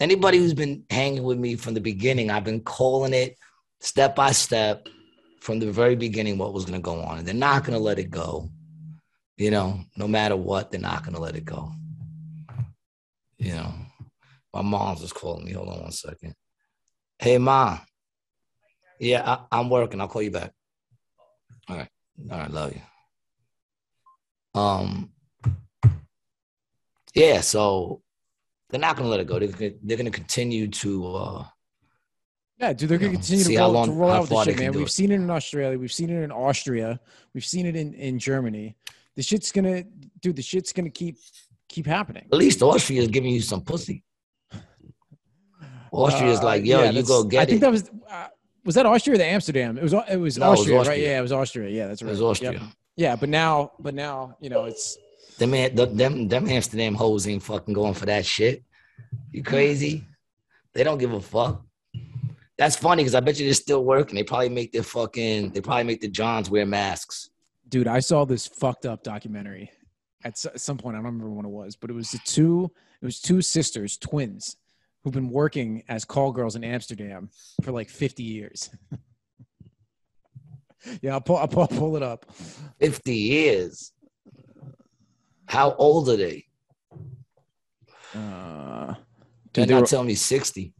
Anybody 0.00 0.38
who's 0.38 0.54
been 0.54 0.84
hanging 0.90 1.22
with 1.22 1.38
me 1.38 1.56
from 1.56 1.74
the 1.74 1.80
beginning, 1.80 2.30
I've 2.30 2.44
been 2.44 2.60
calling 2.60 3.12
it 3.12 3.36
step 3.80 4.16
by 4.16 4.32
step 4.32 4.88
from 5.40 5.58
the 5.58 5.70
very 5.70 5.96
beginning 5.96 6.38
what 6.38 6.52
was 6.52 6.64
going 6.64 6.80
to 6.80 6.84
go 6.84 7.00
on. 7.00 7.18
And 7.18 7.26
they're 7.26 7.34
not 7.34 7.64
going 7.64 7.76
to 7.76 7.82
let 7.82 7.98
it 7.98 8.10
go. 8.10 8.50
You 9.42 9.50
know, 9.50 9.80
no 9.96 10.06
matter 10.06 10.36
what, 10.36 10.70
they're 10.70 10.80
not 10.80 11.02
going 11.02 11.14
to 11.16 11.20
let 11.20 11.34
it 11.34 11.44
go. 11.44 11.72
You 13.38 13.54
know, 13.54 13.74
my 14.54 14.62
mom's 14.62 15.00
just 15.00 15.16
calling 15.16 15.44
me. 15.44 15.50
Hold 15.50 15.68
on 15.68 15.82
one 15.82 15.90
second. 15.90 16.36
Hey, 17.18 17.38
mom. 17.38 17.80
Yeah, 19.00 19.28
I, 19.50 19.58
I'm 19.58 19.68
working. 19.68 20.00
I'll 20.00 20.06
call 20.06 20.22
you 20.22 20.30
back. 20.30 20.52
All 21.68 21.76
right. 21.76 21.88
All 22.30 22.38
right. 22.38 22.50
Love 22.52 22.72
you. 24.54 24.60
Um, 24.60 25.10
yeah, 27.12 27.40
so 27.40 28.00
they're 28.70 28.78
not 28.78 28.94
going 28.94 29.06
to 29.06 29.10
let 29.10 29.18
it 29.18 29.26
go. 29.26 29.40
They're, 29.40 29.72
they're 29.82 29.96
going 29.96 30.04
to 30.04 30.16
continue 30.16 30.68
to. 30.68 31.16
Uh, 31.16 31.44
Yeah, 32.60 32.74
dude, 32.74 32.90
they're 32.90 32.98
gonna 32.98 33.12
continue 33.14 33.42
to 33.44 33.58
roll, 33.58 33.72
long- 33.72 33.86
to 33.86 33.92
roll 33.92 34.10
out 34.12 34.20
with 34.20 34.30
the 34.30 34.44
shit, 34.44 34.58
man. 34.60 34.72
We've 34.72 34.86
it. 34.86 34.90
seen 34.90 35.10
it 35.10 35.16
in 35.16 35.30
Australia, 35.30 35.76
we've 35.76 35.92
seen 35.92 36.10
it 36.10 36.22
in 36.22 36.30
Austria, 36.30 37.00
we've 37.34 37.44
seen 37.44 37.66
it 37.66 37.74
in 37.74 37.92
in 37.94 38.20
Germany. 38.20 38.76
The 39.16 39.22
shit's 39.22 39.52
gonna, 39.52 39.84
dude. 40.20 40.36
The 40.36 40.42
shit's 40.42 40.72
gonna 40.72 40.90
keep 40.90 41.16
keep 41.68 41.86
happening. 41.86 42.26
at 42.32 42.38
least 42.38 42.62
Austria 42.62 43.00
is 43.02 43.08
giving 43.08 43.30
you 43.30 43.40
some 43.42 43.60
pussy. 43.62 44.02
Austria's 45.90 46.40
Uh, 46.40 46.44
like, 46.44 46.64
yo, 46.64 46.82
yeah, 46.82 46.90
you 46.90 47.02
go 47.02 47.24
get 47.24 47.42
I 47.42 47.44
think 47.44 47.58
it. 47.58 47.60
that 47.60 47.70
was 47.70 47.90
uh, 48.10 48.28
was 48.64 48.74
that 48.76 48.86
Austria 48.86 49.14
or 49.14 49.18
the 49.18 49.24
Amsterdam? 49.26 49.76
It 49.76 49.82
was 49.82 49.92
it 49.92 50.16
was 50.16 50.38
No, 50.38 50.46
it 50.46 50.50
was 50.50 50.60
Austria, 50.60 50.82
right? 50.82 51.00
Yeah, 51.00 51.18
it 51.18 51.22
was 51.22 51.32
Austria. 51.32 51.68
Yeah, 51.68 51.86
that's 51.88 52.02
right. 52.02 52.08
it 52.08 52.12
was 52.12 52.20
Yep. 52.20 52.54
Austria. 52.54 52.72
Yeah, 52.96 53.16
but 53.16 53.28
now, 53.28 53.72
but 53.78 53.94
now, 53.94 54.36
you 54.40 54.50
know, 54.50 54.64
it's 54.64 54.96
Them, 55.38 55.50
them, 55.96 56.28
them 56.28 56.48
Amsterdam 56.48 56.94
hoes 56.94 57.26
ain't 57.26 57.42
fucking 57.42 57.74
going 57.74 57.94
for 57.94 58.06
that 58.06 58.24
shit. 58.24 58.62
You 59.30 59.42
crazy? 59.42 60.04
They 60.74 60.84
don't 60.84 60.98
give 60.98 61.12
a 61.12 61.20
fuck. 61.20 61.62
That's 62.58 62.76
funny 62.76 63.02
because 63.02 63.14
I 63.14 63.20
bet 63.20 63.38
you 63.38 63.46
they're 63.46 63.54
still 63.54 63.82
working. 63.84 64.14
They 64.14 64.22
probably 64.22 64.50
make 64.50 64.72
their 64.72 64.82
fucking, 64.82 65.50
they 65.50 65.60
probably 65.60 65.84
make 65.84 66.00
the 66.02 66.08
Johns 66.08 66.48
wear 66.50 66.64
masks. 66.66 67.30
Dude. 67.72 67.88
I 67.88 67.98
saw 67.98 68.24
this 68.24 68.46
fucked 68.46 68.86
up 68.86 69.02
documentary 69.02 69.72
at 70.22 70.38
some 70.38 70.78
point. 70.78 70.94
I 70.94 70.98
don't 70.98 71.06
remember 71.06 71.30
when 71.30 71.46
it 71.46 71.50
was, 71.50 71.74
but 71.74 71.90
it 71.90 71.94
was 71.94 72.12
the 72.12 72.20
two. 72.24 72.70
It 73.00 73.04
was 73.04 73.20
two 73.20 73.42
sisters, 73.42 73.96
twins, 73.96 74.56
who've 75.02 75.12
been 75.12 75.30
working 75.30 75.82
as 75.88 76.04
call 76.04 76.30
girls 76.30 76.54
in 76.54 76.62
Amsterdam 76.62 77.30
for 77.64 77.72
like 77.72 77.90
fifty 77.90 78.22
years. 78.22 78.70
yeah, 81.00 81.14
I'll 81.14 81.20
pull, 81.20 81.38
I'll 81.38 81.48
pull, 81.48 81.62
I'll 81.62 81.68
pull 81.68 81.96
it 81.96 82.02
up. 82.02 82.26
50 82.80 83.14
years. 83.14 83.92
How 85.46 85.74
old 85.74 86.08
are 86.08 86.16
they? 86.16 86.44
Uh, 88.14 88.94
You're 89.56 89.66
not 89.66 89.86
telling 89.86 90.08
me 90.08 90.14
60. 90.14 90.74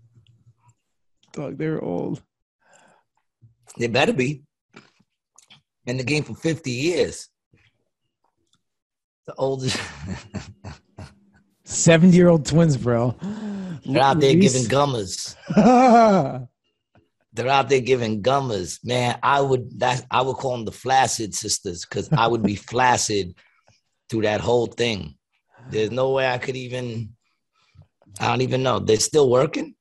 dog, 1.33 1.57
they're 1.57 1.83
old. 1.83 2.23
They 3.79 3.87
better 3.87 4.13
be. 4.13 4.43
In 5.87 5.97
the 5.97 6.05
game 6.05 6.23
for 6.23 6.35
50 6.35 6.71
years. 6.71 7.29
The 9.27 9.35
oldest. 9.37 9.79
70 11.65 12.17
year 12.17 12.29
old 12.29 12.47
twins, 12.47 12.77
bro. 12.77 13.17
They're 13.85 14.03
out 14.03 14.21
there 14.21 14.35
giving 14.35 14.65
gummers. 14.69 15.35
They're 17.35 17.49
out 17.49 17.69
there 17.71 17.81
giving 17.81 18.21
gummers. 18.21 18.79
Man, 18.85 19.19
I 19.23 19.41
would 19.41 19.79
that 19.81 20.05
I 20.11 20.23
would 20.23 20.37
call 20.37 20.53
them 20.57 20.65
the 20.67 20.73
flaccid 20.73 21.35
sisters 21.35 21.85
because 21.85 22.11
I 22.13 22.27
would 22.27 22.43
be 22.43 22.57
flaccid 22.57 23.35
through 24.11 24.23
that 24.23 24.41
whole 24.43 24.67
thing. 24.67 25.17
There's 25.71 25.91
no 25.91 26.11
way 26.11 26.29
I 26.29 26.39
could 26.39 26.57
even. 26.57 27.15
I 28.21 28.29
don't 28.29 28.43
even 28.43 28.63
know. 28.63 28.79
They're 28.81 28.99
still 28.99 29.31
working. 29.31 29.75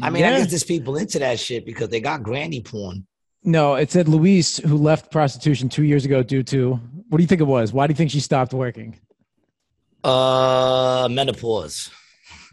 I 0.00 0.10
mean, 0.10 0.22
I 0.24 0.30
Yeah. 0.30 0.38
guess 0.38 0.50
there's 0.50 0.64
people 0.64 0.96
into 0.96 1.18
that 1.18 1.40
shit 1.40 1.66
because 1.66 1.88
they 1.88 2.00
got 2.00 2.22
granny 2.22 2.60
porn. 2.62 3.07
No, 3.44 3.74
it 3.74 3.90
said 3.90 4.08
Louise, 4.08 4.58
who 4.58 4.76
left 4.76 5.10
prostitution 5.10 5.68
two 5.68 5.84
years 5.84 6.04
ago 6.04 6.22
due 6.22 6.42
to 6.44 6.80
what 7.08 7.18
do 7.18 7.22
you 7.22 7.28
think 7.28 7.40
it 7.40 7.44
was? 7.44 7.72
Why 7.72 7.86
do 7.86 7.92
you 7.92 7.96
think 7.96 8.10
she 8.10 8.20
stopped 8.20 8.52
working? 8.52 8.98
Uh, 10.04 11.08
menopause. 11.10 11.90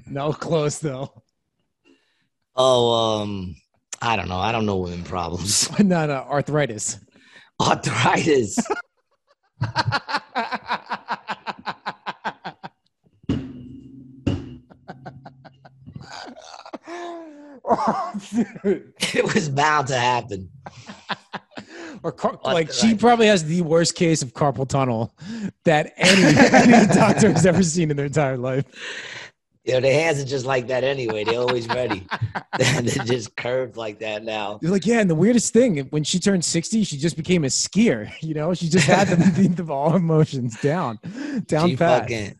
No, 0.08 0.32
close 0.34 0.80
though. 0.80 1.24
Oh, 2.56 3.20
um, 3.22 3.56
I 4.02 4.16
don't 4.16 4.30
know. 4.30 4.38
I 4.38 4.52
don't 4.52 4.66
know 4.66 4.78
women 4.78 5.04
problems. 5.04 5.70
no, 5.80 6.06
no, 6.06 6.14
arthritis. 6.30 7.00
Arthritis. 7.60 8.58
oh, 17.70 18.13
dude. 18.63 18.93
it 19.13 19.34
was 19.34 19.49
bound 19.49 19.88
to 19.88 19.97
happen. 19.97 20.49
Or 22.03 22.11
car- 22.11 22.39
like 22.43 22.72
she 22.72 22.93
probably 22.95 23.28
has 23.28 23.43
the 23.45 23.61
worst 23.61 23.95
case 23.95 24.22
of 24.22 24.34
carpal 24.34 24.68
tunnel 24.68 25.16
that 25.63 25.93
any 25.97 26.24
any 26.74 26.88
doctor 26.93 27.32
has 27.32 27.45
ever 27.45 27.63
seen 27.63 27.89
in 27.89 27.97
their 27.97 28.05
entire 28.05 28.38
life. 28.38 28.66
You 29.63 29.74
know, 29.74 29.80
their 29.80 29.93
hands 29.99 30.22
are 30.22 30.26
just 30.26 30.45
like 30.45 30.68
that 30.68 30.84
anyway. 30.84 31.24
They're 31.24 31.39
always 31.39 31.68
ready. 31.68 32.05
They're 32.59 32.84
just 32.84 33.36
curved 33.36 33.78
like 33.78 33.97
that 33.99 34.24
now. 34.24 34.59
You're 34.61 34.72
like, 34.72 34.86
yeah, 34.86 34.99
and 34.99 35.09
the 35.09 35.16
weirdest 35.16 35.53
thing, 35.53 35.80
when 35.86 36.03
she 36.03 36.20
turned 36.20 36.45
60, 36.45 36.84
she 36.84 36.97
just 36.97 37.18
became 37.18 37.43
a 37.43 37.47
skier. 37.47 38.11
You 38.22 38.36
know, 38.36 38.53
she 38.53 38.70
just 38.70 38.86
had 38.86 39.07
the, 39.07 39.16
the, 39.16 39.63
the 39.63 39.74
all 39.74 39.95
emotions 39.95 40.61
down, 40.61 40.99
down 41.47 41.70
She 41.70 41.78
pat. 41.78 42.01
fucking. 42.03 42.39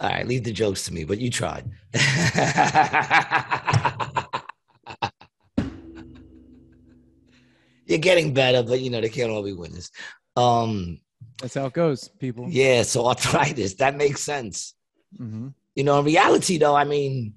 All 0.00 0.08
right, 0.10 0.26
leave 0.26 0.44
the 0.44 0.52
jokes 0.52 0.84
to 0.86 0.94
me, 0.94 1.04
but 1.04 1.18
you 1.18 1.30
tried. 1.30 1.64
You're 7.86 7.98
getting 7.98 8.32
better, 8.32 8.62
but 8.62 8.80
you 8.80 8.90
know 8.90 9.00
they 9.00 9.08
can't 9.10 9.30
all 9.30 9.42
be 9.42 9.52
winners. 9.52 9.90
Um, 10.36 11.00
That's 11.40 11.54
how 11.54 11.66
it 11.66 11.72
goes, 11.74 12.08
people. 12.08 12.46
yeah. 12.48 12.82
So 12.82 13.06
arthritis 13.08 13.74
that 13.74 13.96
makes 13.96 14.22
sense. 14.22 14.74
hmm 15.16 15.48
You 15.74 15.84
know, 15.84 15.98
in 15.98 16.04
reality, 16.06 16.56
though, 16.58 16.74
I 16.74 16.84
mean, 16.84 17.34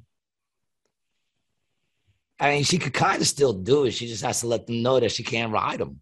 I 2.39 2.51
mean, 2.51 2.64
she 2.64 2.78
could 2.78 2.93
kind 2.93 3.22
of 3.22 3.28
still 3.28 3.53
do 3.53 3.86
it. 3.86 3.91
She 3.91 4.08
just 4.08 4.24
has 4.24 4.41
to 4.41 4.47
let 4.47 4.68
them 4.68 4.82
know 4.84 4.99
that 4.99 5.12
she 5.12 5.24
can't 5.24 5.51
ride 5.51 5.80
them. 5.80 5.99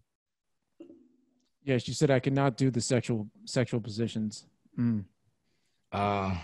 Yeah, 1.64 1.78
she 1.78 1.92
said 1.94 2.10
I 2.12 2.20
cannot 2.20 2.56
do 2.56 2.70
the 2.70 2.80
sexual 2.80 3.28
sexual 3.44 3.80
positions. 3.80 4.46
Mm. 4.78 5.04
Uh, 5.92 6.34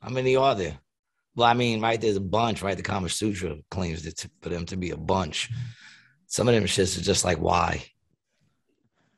how 0.00 0.08
many 0.10 0.36
are 0.36 0.54
there? 0.54 0.78
Well, 1.34 1.46
I 1.48 1.54
mean, 1.54 1.80
right, 1.80 2.00
there's 2.00 2.16
a 2.16 2.20
bunch, 2.20 2.62
right? 2.62 2.76
The 2.76 2.82
Kama 2.82 3.08
Sutra 3.08 3.56
claims 3.70 4.02
that 4.04 4.16
to, 4.18 4.30
for 4.40 4.48
them 4.48 4.64
to 4.66 4.76
be 4.76 4.90
a 4.90 4.96
bunch. 4.96 5.50
Some 6.26 6.48
of 6.48 6.54
them 6.54 6.64
shits 6.64 6.98
are 6.98 7.02
just 7.02 7.24
like, 7.24 7.38
why? 7.38 7.84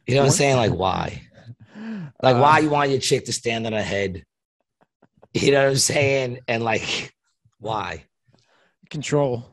You 0.06 0.14
know 0.14 0.22
what 0.22 0.26
I'm 0.26 0.32
saying? 0.32 0.56
Like, 0.56 0.72
why? 0.72 1.22
Like, 2.22 2.36
Uh, 2.36 2.40
why 2.40 2.58
you 2.58 2.70
want 2.70 2.90
your 2.90 2.98
chick 2.98 3.26
to 3.26 3.32
stand 3.32 3.66
on 3.66 3.72
her 3.72 3.82
head? 3.82 4.24
You 5.34 5.52
know 5.52 5.62
what 5.62 5.70
I'm 5.70 5.76
saying? 5.76 6.40
And 6.48 6.64
like, 6.64 7.14
why? 7.58 8.04
Control, 8.90 9.44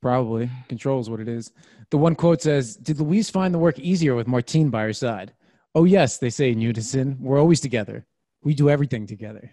probably. 0.00 0.50
Control 0.68 1.00
is 1.00 1.10
what 1.10 1.20
it 1.20 1.28
is. 1.28 1.50
The 1.90 1.98
one 1.98 2.14
quote 2.14 2.42
says, 2.42 2.76
Did 2.76 3.00
Louise 3.00 3.30
find 3.30 3.52
the 3.52 3.58
work 3.58 3.78
easier 3.78 4.14
with 4.14 4.28
Martine 4.28 4.70
by 4.70 4.82
her 4.82 4.92
side? 4.92 5.32
Oh, 5.74 5.84
yes, 5.84 6.18
they 6.18 6.30
say 6.30 6.52
in 6.52 6.60
unison. 6.60 7.16
We're 7.18 7.40
always 7.40 7.60
together. 7.60 8.06
We 8.44 8.54
do 8.54 8.70
everything 8.70 9.06
together. 9.06 9.50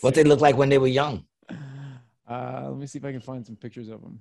What 0.00 0.14
they 0.14 0.24
look 0.24 0.40
like 0.40 0.56
when 0.56 0.68
they 0.68 0.78
were 0.78 0.88
young? 0.88 1.24
Uh, 2.28 2.68
let 2.68 2.78
me 2.78 2.86
see 2.86 2.98
if 2.98 3.04
I 3.04 3.12
can 3.12 3.20
find 3.20 3.44
some 3.46 3.56
pictures 3.56 3.88
of 3.88 4.00
them. 4.00 4.20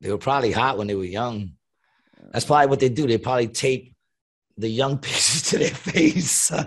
They 0.00 0.10
were 0.10 0.18
probably 0.18 0.50
hot 0.50 0.78
when 0.78 0.86
they 0.86 0.94
were 0.94 1.04
young. 1.04 1.52
That's 2.32 2.44
probably 2.44 2.66
what 2.68 2.80
they 2.80 2.88
do. 2.88 3.06
They 3.06 3.18
probably 3.18 3.48
tape 3.48 3.94
the 4.56 4.68
young 4.68 4.98
pictures 5.02 5.42
to 5.50 5.58
their 5.58 5.70
face. 5.70 6.50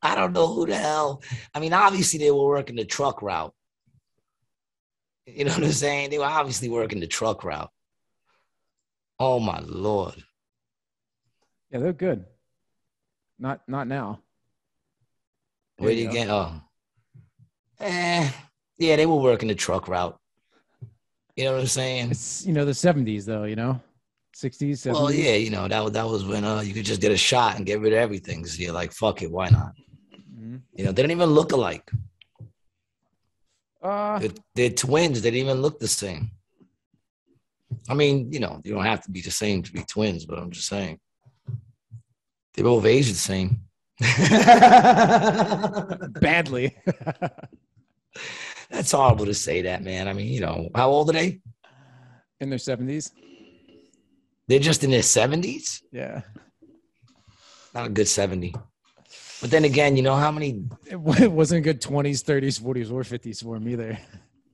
I 0.00 0.14
don't 0.14 0.32
know 0.32 0.46
who 0.46 0.66
the 0.66 0.76
hell. 0.76 1.22
I 1.54 1.60
mean, 1.60 1.72
obviously 1.72 2.18
they 2.18 2.30
were 2.30 2.46
working 2.46 2.76
the 2.76 2.84
truck 2.84 3.20
route. 3.20 3.52
You 5.26 5.44
know 5.44 5.52
what 5.52 5.64
I'm 5.64 5.72
saying? 5.72 6.10
They 6.10 6.18
were 6.18 6.24
obviously 6.24 6.68
working 6.68 7.00
the 7.00 7.06
truck 7.06 7.44
route. 7.44 7.70
Oh 9.18 9.40
my 9.40 9.60
lord. 9.60 10.22
Yeah, 11.70 11.80
they're 11.80 11.92
good. 11.92 12.24
Not 13.38 13.60
not 13.68 13.86
now. 13.86 14.20
Where 15.76 15.90
do 15.90 15.96
you 15.96 16.10
get? 16.10 16.28
Oh, 16.28 16.60
eh, 17.80 18.30
yeah, 18.78 18.96
they 18.96 19.06
were 19.06 19.16
working 19.16 19.48
the 19.48 19.54
truck 19.54 19.86
route. 19.86 20.18
You 21.36 21.44
know 21.44 21.52
what 21.52 21.60
I'm 21.60 21.66
saying? 21.66 22.10
It's 22.10 22.44
you 22.44 22.52
know 22.52 22.64
the 22.64 22.74
seventies 22.74 23.26
though, 23.26 23.44
you 23.44 23.54
know, 23.54 23.80
sixties, 24.34 24.80
seventies. 24.82 25.02
Well, 25.02 25.12
yeah, 25.12 25.34
you 25.34 25.50
know 25.50 25.68
that 25.68 25.84
was 25.84 25.92
that 25.92 26.06
was 26.06 26.24
when 26.24 26.44
uh, 26.44 26.60
you 26.62 26.74
could 26.74 26.84
just 26.84 27.00
get 27.00 27.12
a 27.12 27.16
shot 27.16 27.56
and 27.56 27.66
get 27.66 27.80
rid 27.80 27.92
of 27.92 27.98
everything. 28.00 28.44
So 28.46 28.60
you're 28.60 28.72
like, 28.72 28.92
fuck 28.92 29.22
it, 29.22 29.30
why 29.30 29.50
not? 29.50 29.72
Mhm. 30.36 30.62
You 30.74 30.84
know, 30.84 30.90
they 30.92 31.02
didn't 31.02 31.12
even 31.12 31.30
look 31.30 31.52
alike. 31.52 31.88
Uh, 33.80 34.18
They're, 34.18 34.30
they're 34.56 34.70
twins. 34.70 35.22
They 35.22 35.30
didn't 35.30 35.46
even 35.48 35.62
look 35.62 35.78
the 35.78 35.86
same. 35.86 36.32
I 37.88 37.94
mean, 37.94 38.32
you 38.32 38.40
know, 38.40 38.60
you 38.64 38.74
don't 38.74 38.84
have 38.84 39.02
to 39.04 39.10
be 39.10 39.20
the 39.20 39.30
same 39.30 39.62
to 39.62 39.72
be 39.72 39.84
twins, 39.84 40.26
but 40.26 40.38
I'm 40.38 40.50
just 40.50 40.66
saying 40.66 40.98
they 42.58 42.64
both 42.64 42.84
aged 42.86 43.12
the 43.12 43.14
same. 43.14 43.60
badly. 46.20 46.76
That's 48.68 48.90
horrible 48.90 49.26
to 49.26 49.34
say 49.34 49.62
that, 49.62 49.84
man. 49.84 50.08
I 50.08 50.12
mean, 50.12 50.26
you 50.26 50.40
know, 50.40 50.68
how 50.74 50.90
old 50.90 51.08
are 51.10 51.12
they? 51.12 51.38
In 52.40 52.50
their 52.50 52.58
seventies. 52.58 53.12
They're 54.48 54.58
just 54.58 54.82
in 54.82 54.90
their 54.90 55.02
70s. 55.02 55.82
Yeah. 55.92 56.22
Not 57.74 57.86
a 57.86 57.90
good 57.90 58.08
70. 58.08 58.56
But 59.40 59.52
then 59.52 59.64
again, 59.64 59.96
you 59.96 60.02
know 60.02 60.16
how 60.16 60.32
many 60.32 60.64
It 60.86 60.96
wasn't 60.96 61.58
a 61.58 61.62
good 61.62 61.80
twenties, 61.80 62.22
thirties, 62.22 62.58
forties, 62.58 62.90
or 62.90 63.04
fifties 63.04 63.40
for 63.40 63.54
him 63.54 63.68
either. 63.68 63.96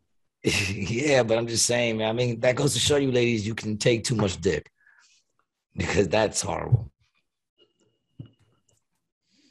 yeah, 0.42 1.22
but 1.22 1.38
I'm 1.38 1.46
just 1.46 1.64
saying, 1.64 1.96
man. 1.96 2.10
I 2.10 2.12
mean, 2.12 2.40
that 2.40 2.54
goes 2.54 2.74
to 2.74 2.78
show 2.78 2.96
you, 2.96 3.10
ladies, 3.10 3.46
you 3.46 3.54
can 3.54 3.78
take 3.78 4.04
too 4.04 4.14
much 4.14 4.38
dick 4.42 4.70
because 5.74 6.08
that's 6.08 6.42
horrible. 6.42 6.92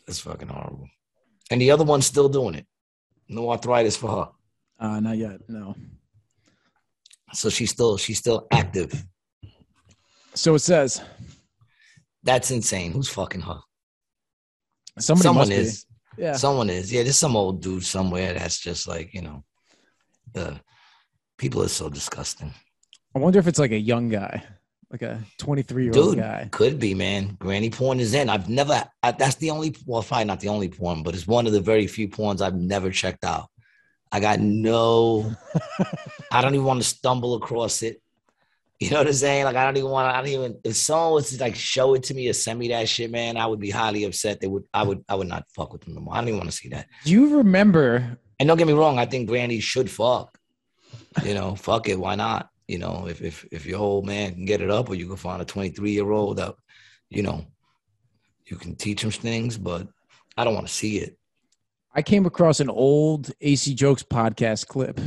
That's 0.06 0.20
fucking 0.20 0.48
horrible. 0.50 0.88
And 1.52 1.62
the 1.62 1.72
other 1.72 1.84
one's 1.84 2.06
still 2.06 2.30
doing 2.30 2.56
it. 2.56 2.66
No 3.30 3.50
arthritis 3.52 3.96
for 3.98 4.10
her, 4.10 4.30
Uh, 4.80 5.00
not 5.00 5.18
yet. 5.18 5.40
No. 5.48 5.76
so 7.34 7.50
she's 7.50 7.72
still 7.72 7.98
she's 7.98 8.20
still 8.20 8.48
active. 8.52 9.06
So 10.36 10.56
it 10.56 10.60
says 10.60 11.02
That's 12.24 12.52
insane. 12.52 12.92
Who's 12.94 13.10
fucking 13.10 13.42
her? 13.42 13.60
somebody 15.00 15.24
Someone 15.24 15.50
must 15.50 15.60
is. 15.60 15.86
be. 16.18 16.24
Yeah. 16.24 16.34
Someone 16.36 16.70
is. 16.70 16.92
Yeah, 16.94 17.04
there's 17.04 17.18
some 17.18 17.36
old 17.36 17.62
dude 17.62 17.84
somewhere 17.84 18.34
that's 18.34 18.60
just 18.60 18.88
like 18.88 19.14
you 19.14 19.22
know, 19.22 19.44
the 20.34 20.60
people 21.38 21.64
are 21.64 21.68
so 21.70 21.90
disgusting. 21.90 22.54
I 23.16 23.20
wonder 23.20 23.40
if 23.40 23.48
it's 23.48 23.60
like 23.60 23.72
a 23.72 23.80
young 23.80 24.10
guy, 24.10 24.44
like 24.94 25.02
a 25.02 25.20
twenty-three 25.40 25.86
year 25.86 25.94
old 25.96 26.12
Dude, 26.12 26.20
guy. 26.20 26.48
could 26.52 26.80
be, 26.80 26.94
man. 26.94 27.36
Granny 27.40 27.72
porn 27.72 28.00
is 28.00 28.14
in. 28.14 28.30
I've 28.30 28.48
never, 28.48 28.88
I, 29.02 29.12
that's 29.12 29.36
the 29.36 29.50
only, 29.50 29.76
well, 29.86 30.04
probably 30.04 30.26
not 30.26 30.40
the 30.40 30.50
only 30.50 30.70
porn, 30.70 31.02
but 31.02 31.16
it's 31.16 31.28
one 31.28 31.48
of 31.48 31.52
the 31.52 31.60
very 31.60 31.88
few 31.88 32.08
porns 32.08 32.42
I've 32.42 32.56
never 32.56 32.92
checked 32.92 33.26
out. 33.26 33.50
I 34.12 34.20
got 34.20 34.40
no, 34.40 35.36
I 36.32 36.42
don't 36.42 36.54
even 36.54 36.68
want 36.68 36.80
to 36.80 36.88
stumble 36.88 37.34
across 37.34 37.82
it. 37.82 38.00
You 38.80 38.92
know 38.92 39.00
what 39.00 39.08
I'm 39.08 39.14
saying? 39.14 39.46
Like, 39.46 39.56
I 39.56 39.66
don't 39.66 39.78
even 39.78 39.90
want 39.90 40.12
to, 40.12 40.16
I 40.16 40.22
don't 40.22 40.30
even, 40.30 40.60
if 40.64 40.76
someone 40.76 41.14
was 41.14 41.32
to 41.32 41.42
like 41.42 41.56
show 41.56 41.96
it 41.96 42.04
to 42.04 42.14
me 42.14 42.30
or 42.30 42.34
send 42.34 42.60
me 42.60 42.68
that 42.68 42.88
shit, 42.88 43.10
man, 43.10 43.38
I 43.38 43.48
would 43.48 43.60
be 43.60 43.72
highly 43.72 44.04
upset. 44.04 44.42
They 44.42 44.48
would, 44.48 44.66
I 44.74 44.84
would, 44.84 45.04
I 45.10 45.16
would 45.16 45.28
not 45.28 45.46
fuck 45.56 45.74
with 45.74 45.82
them 45.82 45.96
no 45.96 46.02
more. 46.02 46.14
I 46.14 46.20
don't 46.20 46.28
even 46.28 46.40
want 46.40 46.52
to 46.52 46.56
see 46.56 46.70
that. 46.70 46.88
Do 47.04 47.12
you 47.12 47.38
remember? 47.38 48.20
And 48.40 48.48
don't 48.48 48.58
get 48.58 48.68
me 48.68 48.74
wrong, 48.74 49.00
I 49.00 49.06
think 49.06 49.28
Granny 49.30 49.60
should 49.60 49.90
fuck. 49.90 50.38
You 51.24 51.34
know, 51.34 51.56
fuck 51.56 51.90
it, 51.90 51.98
why 51.98 52.14
not? 52.16 52.50
You 52.68 52.80
know, 52.80 53.08
if 53.10 53.22
if 53.22 53.46
if 53.52 53.66
your 53.66 53.80
old 53.80 54.06
man 54.06 54.34
can 54.36 54.46
get 54.46 54.62
it 54.62 54.70
up, 54.70 54.90
or 54.90 54.96
you 54.96 55.08
can 55.08 55.18
find 55.18 55.42
a 55.42 55.46
23 55.46 55.92
year 55.92 56.10
old 56.12 56.38
that, 56.38 56.56
you 57.10 57.22
know, 57.24 57.46
you 58.46 58.58
can 58.58 58.76
teach 58.76 59.04
him 59.04 59.12
things, 59.12 59.58
but 59.58 59.88
I 60.38 60.44
don't 60.44 60.54
want 60.56 60.68
to 60.68 60.74
see 60.74 60.98
it. 61.00 61.18
I 61.94 62.02
came 62.02 62.26
across 62.26 62.60
an 62.60 62.70
old 62.70 63.32
AC 63.42 63.74
Jokes 63.76 64.02
podcast 64.04 64.68
clip 64.68 65.00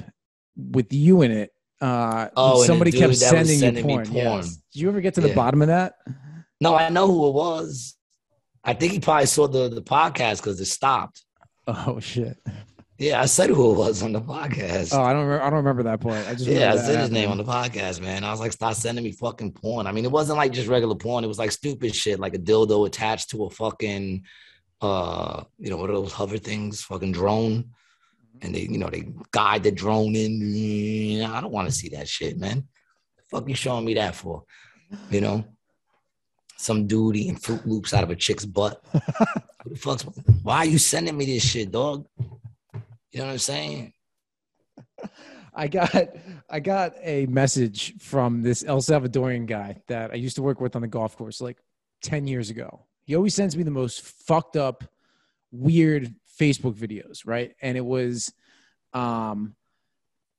with 0.57 0.93
you 0.93 1.23
in 1.23 1.31
it, 1.33 1.53
Uh, 1.81 2.29
Oh, 2.37 2.63
somebody 2.65 2.91
kept 2.93 3.13
dude 3.13 3.21
that 3.21 3.35
was 3.35 3.49
sending, 3.49 3.59
sending 3.59 3.87
me 3.87 3.93
you 3.95 3.99
porn. 3.99 4.09
porn. 4.13 4.25
Yes. 4.45 4.57
Did 4.73 4.81
you 4.83 4.89
ever 4.89 5.01
get 5.01 5.15
to 5.15 5.21
the 5.21 5.29
Yeah. 5.29 5.35
bottom 5.35 5.61
of 5.63 5.69
that? 5.69 5.95
No, 6.61 6.75
I 6.75 6.89
know 6.89 7.07
who 7.07 7.29
it 7.29 7.33
was. 7.35 7.97
I 8.65 8.73
think 8.75 8.93
he 8.93 9.01
probably 9.01 9.27
saw 9.27 9.47
the 9.49 9.69
the 9.69 9.83
podcast 9.83 10.39
because 10.39 10.61
it 10.61 10.67
stopped. 10.67 11.25
Oh 11.67 11.99
shit! 12.01 12.39
Yeah, 12.99 13.21
I 13.21 13.27
said 13.27 13.51
who 13.51 13.73
it 13.73 13.77
was 13.77 14.03
on 14.03 14.13
the 14.13 14.23
podcast. 14.23 14.95
Oh, 14.95 15.03
I 15.03 15.13
don't. 15.13 15.27
Remember, 15.27 15.43
I 15.43 15.51
don't 15.51 15.59
remember 15.59 15.83
that 15.83 16.01
part. 16.01 16.27
I 16.27 16.33
just 16.33 16.47
yeah, 16.47 16.73
I 16.73 16.77
said 16.79 16.99
his 16.99 17.11
name 17.11 17.31
on 17.31 17.37
the 17.37 17.45
podcast, 17.45 18.01
man. 18.01 18.25
I 18.25 18.31
was 18.31 18.41
like, 18.41 18.53
stop 18.53 18.75
sending 18.75 19.05
me 19.05 19.13
fucking 19.13 19.53
porn. 19.53 19.87
I 19.87 19.93
mean, 19.93 20.07
it 20.07 20.11
wasn't 20.11 20.39
like 20.39 20.53
just 20.53 20.69
regular 20.69 20.95
porn. 20.95 21.23
It 21.23 21.27
was 21.27 21.39
like 21.39 21.53
stupid 21.53 21.95
shit, 21.95 22.19
like 22.19 22.35
a 22.35 22.39
dildo 22.39 22.87
attached 22.87 23.31
to 23.31 23.45
a 23.45 23.51
fucking, 23.51 24.25
uh, 24.81 25.45
you 25.59 25.69
know, 25.69 25.77
what 25.77 25.91
are 25.91 25.95
those 25.95 26.13
hover 26.13 26.39
things? 26.39 26.83
Fucking 26.85 27.13
drone. 27.13 27.71
And 28.41 28.55
they, 28.55 28.61
you 28.63 28.79
know, 28.79 28.89
they 28.89 29.09
guide 29.31 29.63
the 29.63 29.73
drone 29.73 30.17
in. 30.17 31.23
I 31.23 31.41
don't 31.43 31.53
want 31.53 31.69
to 31.69 31.75
see 31.75 31.91
that 31.91 32.09
shit, 32.09 32.39
man. 32.39 32.67
The 33.19 33.23
fuck 33.31 33.47
you 33.47 33.55
showing 33.55 33.85
me 33.85 33.95
that 33.95 34.15
for? 34.15 34.45
You 35.11 35.21
know, 35.21 35.45
some 36.57 36.87
dude 36.87 37.17
eating 37.17 37.37
Froot 37.37 37.67
Loops 37.67 37.93
out 37.93 38.05
of 38.05 38.11
a 38.11 38.17
chick's 38.17 38.47
butt. 38.47 38.83
Who 38.93 39.71
the 39.71 39.77
fuck's? 39.77 40.03
Why 40.43 40.59
are 40.59 40.67
you 40.67 40.79
sending 40.79 41.17
me 41.17 41.27
this 41.27 41.45
shit, 41.45 41.71
dog? 41.71 42.07
You 43.17 43.23
know 43.23 43.29
what 43.29 43.33
I'm 43.33 43.39
saying? 43.39 43.93
I 45.55 45.69
got 45.69 45.91
I 46.51 46.61
got 46.61 46.93
a 47.01 47.25
message 47.25 47.95
from 47.99 48.43
this 48.43 48.63
El 48.63 48.83
Salvadorian 48.83 49.47
guy 49.47 49.81
that 49.89 50.11
I 50.11 50.17
used 50.17 50.37
to 50.37 50.43
work 50.43 50.61
with 50.61 50.77
on 50.77 50.83
the 50.83 50.89
golf 50.89 51.17
course 51.17 51.41
like 51.41 51.57
10 52.03 52.27
years 52.27 52.51
ago. 52.51 52.85
He 53.07 53.17
always 53.17 53.35
sends 53.35 53.57
me 53.57 53.63
the 53.63 53.71
most 53.71 54.03
fucked 54.03 54.59
up 54.59 54.85
weird 55.51 56.15
Facebook 56.39 56.75
videos, 56.75 57.23
right? 57.25 57.55
And 57.63 57.79
it 57.79 57.87
was 57.87 58.35
um 58.93 59.55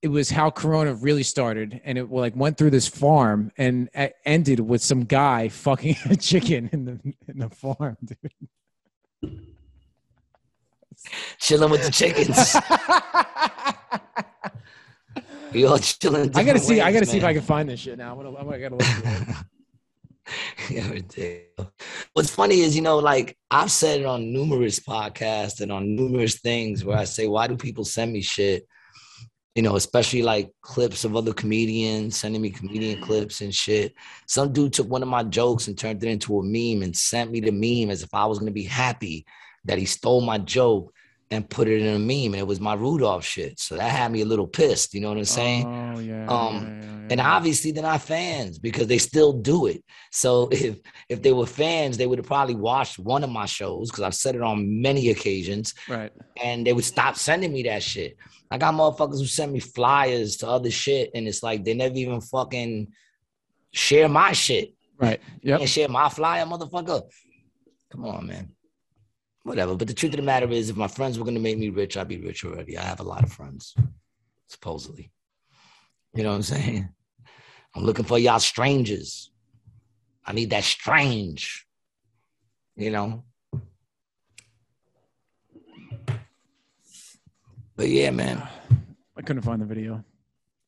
it 0.04 0.10
was 0.10 0.30
how 0.30 0.52
corona 0.52 0.94
really 0.94 1.24
started 1.24 1.82
and 1.84 1.98
it 1.98 2.12
like 2.12 2.36
went 2.36 2.60
through 2.60 2.70
this 2.70 2.88
farm 2.88 3.52
and 3.58 3.90
ended 4.24 4.60
with 4.60 4.84
some 4.84 5.06
guy 5.06 5.50
fucking 5.50 5.96
a 6.12 6.16
chicken 6.16 6.70
in 6.72 6.86
the 6.86 7.00
in 7.28 7.40
the 7.40 7.50
farm, 7.50 7.98
dude. 8.06 9.57
Chilling 11.40 11.70
with 11.70 11.86
the 11.86 11.92
chickens. 11.92 12.56
We 15.54 15.66
all 15.66 15.80
chilling. 15.80 16.36
I 16.36 16.44
gotta 16.44 16.60
see. 16.60 16.82
I 16.82 16.92
gotta 16.92 17.02
ways, 17.02 17.12
see 17.12 17.18
if 17.18 17.24
I 17.24 17.34
can 17.34 17.42
find 17.42 17.70
this 17.70 17.80
shit 17.80 17.98
now. 17.98 18.12
I'm 18.12 18.18
gonna. 18.18 18.38
I'm 18.38 18.46
gonna 18.46 18.60
gotta 18.60 18.76
look 18.76 18.86
through 18.86 19.12
it. 20.70 21.58
What's 22.14 22.30
funny 22.30 22.60
is, 22.60 22.76
you 22.76 22.82
know, 22.82 22.98
like 22.98 23.38
I've 23.50 23.72
said 23.72 24.02
it 24.02 24.06
on 24.06 24.34
numerous 24.34 24.80
podcasts 24.80 25.62
and 25.62 25.72
on 25.72 25.96
numerous 25.96 26.40
things 26.40 26.84
where 26.84 26.98
I 26.98 27.06
say, 27.06 27.28
why 27.28 27.48
do 27.48 27.56
people 27.56 27.86
send 27.86 28.12
me 28.12 28.22
shit? 28.22 28.68
You 29.56 29.64
know, 29.64 29.78
especially 29.78 30.22
like 30.22 30.52
clips 30.62 31.06
of 31.06 31.16
other 31.16 31.34
comedians 31.34 32.18
sending 32.18 32.42
me 32.42 32.50
comedian 32.50 33.02
clips 33.02 33.42
and 33.42 33.56
shit. 33.56 33.96
Some 34.28 34.52
dude 34.52 34.74
took 34.74 34.90
one 34.90 35.02
of 35.02 35.10
my 35.10 35.24
jokes 35.24 35.68
and 35.68 35.78
turned 35.78 36.04
it 36.04 36.10
into 36.10 36.40
a 36.40 36.44
meme 36.44 36.84
and 36.84 36.96
sent 36.96 37.32
me 37.32 37.40
the 37.40 37.52
meme 37.52 37.90
as 37.90 38.04
if 38.04 38.14
I 38.14 38.26
was 38.26 38.38
gonna 38.38 38.52
be 38.52 38.64
happy 38.64 39.26
that 39.64 39.78
he 39.78 39.86
stole 39.86 40.22
my 40.22 40.38
joke 40.38 40.94
and 41.30 41.50
put 41.50 41.68
it 41.68 41.82
in 41.82 41.96
a 41.96 42.00
meme. 42.00 42.34
And 42.34 42.36
it 42.36 42.48
was 42.48 42.60
my 42.60 42.74
Rudolph 42.74 43.26
shit. 43.26 43.60
So 43.60 43.76
that 43.76 43.92
had 43.92 44.12
me 44.12 44.22
a 44.22 44.26
little 44.26 44.48
pissed. 44.48 44.94
You 44.94 45.02
know 45.02 45.10
what 45.10 45.18
I'm 45.18 45.26
saying? 45.26 45.66
Oh 45.66 46.00
yeah. 46.00 46.26
Um, 46.28 46.56
yeah, 46.56 46.86
yeah. 46.86 47.08
And 47.10 47.22
obviously 47.22 47.72
they're 47.72 47.84
not 47.84 48.02
fans 48.02 48.60
because 48.60 48.88
they 48.88 48.98
still 48.98 49.34
do 49.34 49.68
it. 49.68 49.84
So 50.12 50.48
if 50.52 50.80
if 51.10 51.22
they 51.22 51.34
were 51.34 51.46
fans, 51.46 51.98
they 51.98 52.08
would 52.08 52.20
have 52.20 52.28
probably 52.28 52.56
watched 52.56 53.00
one 53.00 53.24
of 53.24 53.30
my 53.30 53.46
shows 53.46 53.90
because 53.90 54.04
I've 54.04 54.16
said 54.16 54.36
it 54.36 54.42
on 54.42 54.82
many 54.82 55.10
occasions, 55.10 55.74
right. 55.90 56.12
and 56.42 56.66
they 56.66 56.74
would 56.74 56.86
stop 56.86 57.16
sending 57.16 57.52
me 57.52 57.64
that 57.64 57.84
shit. 57.84 58.18
I 58.50 58.58
got 58.58 58.74
motherfuckers 58.74 59.20
who 59.20 59.26
send 59.26 59.52
me 59.52 59.60
flyers 59.60 60.38
to 60.38 60.48
other 60.48 60.72
shit, 60.72 61.12
and 61.14 61.28
it's 61.28 61.44
like 61.44 61.66
they 61.66 61.74
never 61.74 61.96
even 61.96 62.22
fucking 62.22 62.88
share 63.72 64.08
my 64.08 64.32
shit. 64.32 64.74
Right. 64.98 65.22
Yeah. 65.42 65.64
Share 65.66 65.90
my 65.90 66.10
flyer, 66.10 66.46
motherfucker. 66.46 67.04
Come 67.92 68.06
on, 68.06 68.28
man. 68.28 68.52
Whatever. 69.48 69.76
But 69.76 69.88
the 69.88 69.94
truth 69.94 70.12
of 70.12 70.18
the 70.18 70.24
matter 70.24 70.52
is, 70.52 70.70
if 70.70 70.76
my 70.76 70.90
friends 70.90 71.18
were 71.18 71.24
gonna 71.24 71.40
make 71.40 71.58
me 71.58 71.70
rich, 71.70 71.96
I'd 71.96 72.10
be 72.10 72.20
rich 72.20 72.44
already. 72.44 72.78
I 72.78 72.82
have 72.82 73.00
a 73.00 73.04
lot 73.04 73.24
of 73.24 73.32
friends, 73.32 73.74
supposedly. 74.48 75.10
You 76.14 76.24
know 76.24 76.32
what 76.32 76.36
I'm 76.36 76.42
saying? 76.42 76.90
I'm 77.74 77.84
looking 77.86 78.04
for 78.04 78.20
y'all 78.20 78.40
strangers. 78.40 79.32
I 80.26 80.34
need 80.34 80.50
that 80.50 80.66
strange. 80.66 81.66
You 82.76 82.92
know. 82.92 83.24
But 87.78 87.88
yeah, 87.88 88.10
man. 88.12 88.46
I 89.16 89.22
couldn't 89.22 89.44
find 89.44 89.62
the 89.62 89.66
video. 89.66 90.04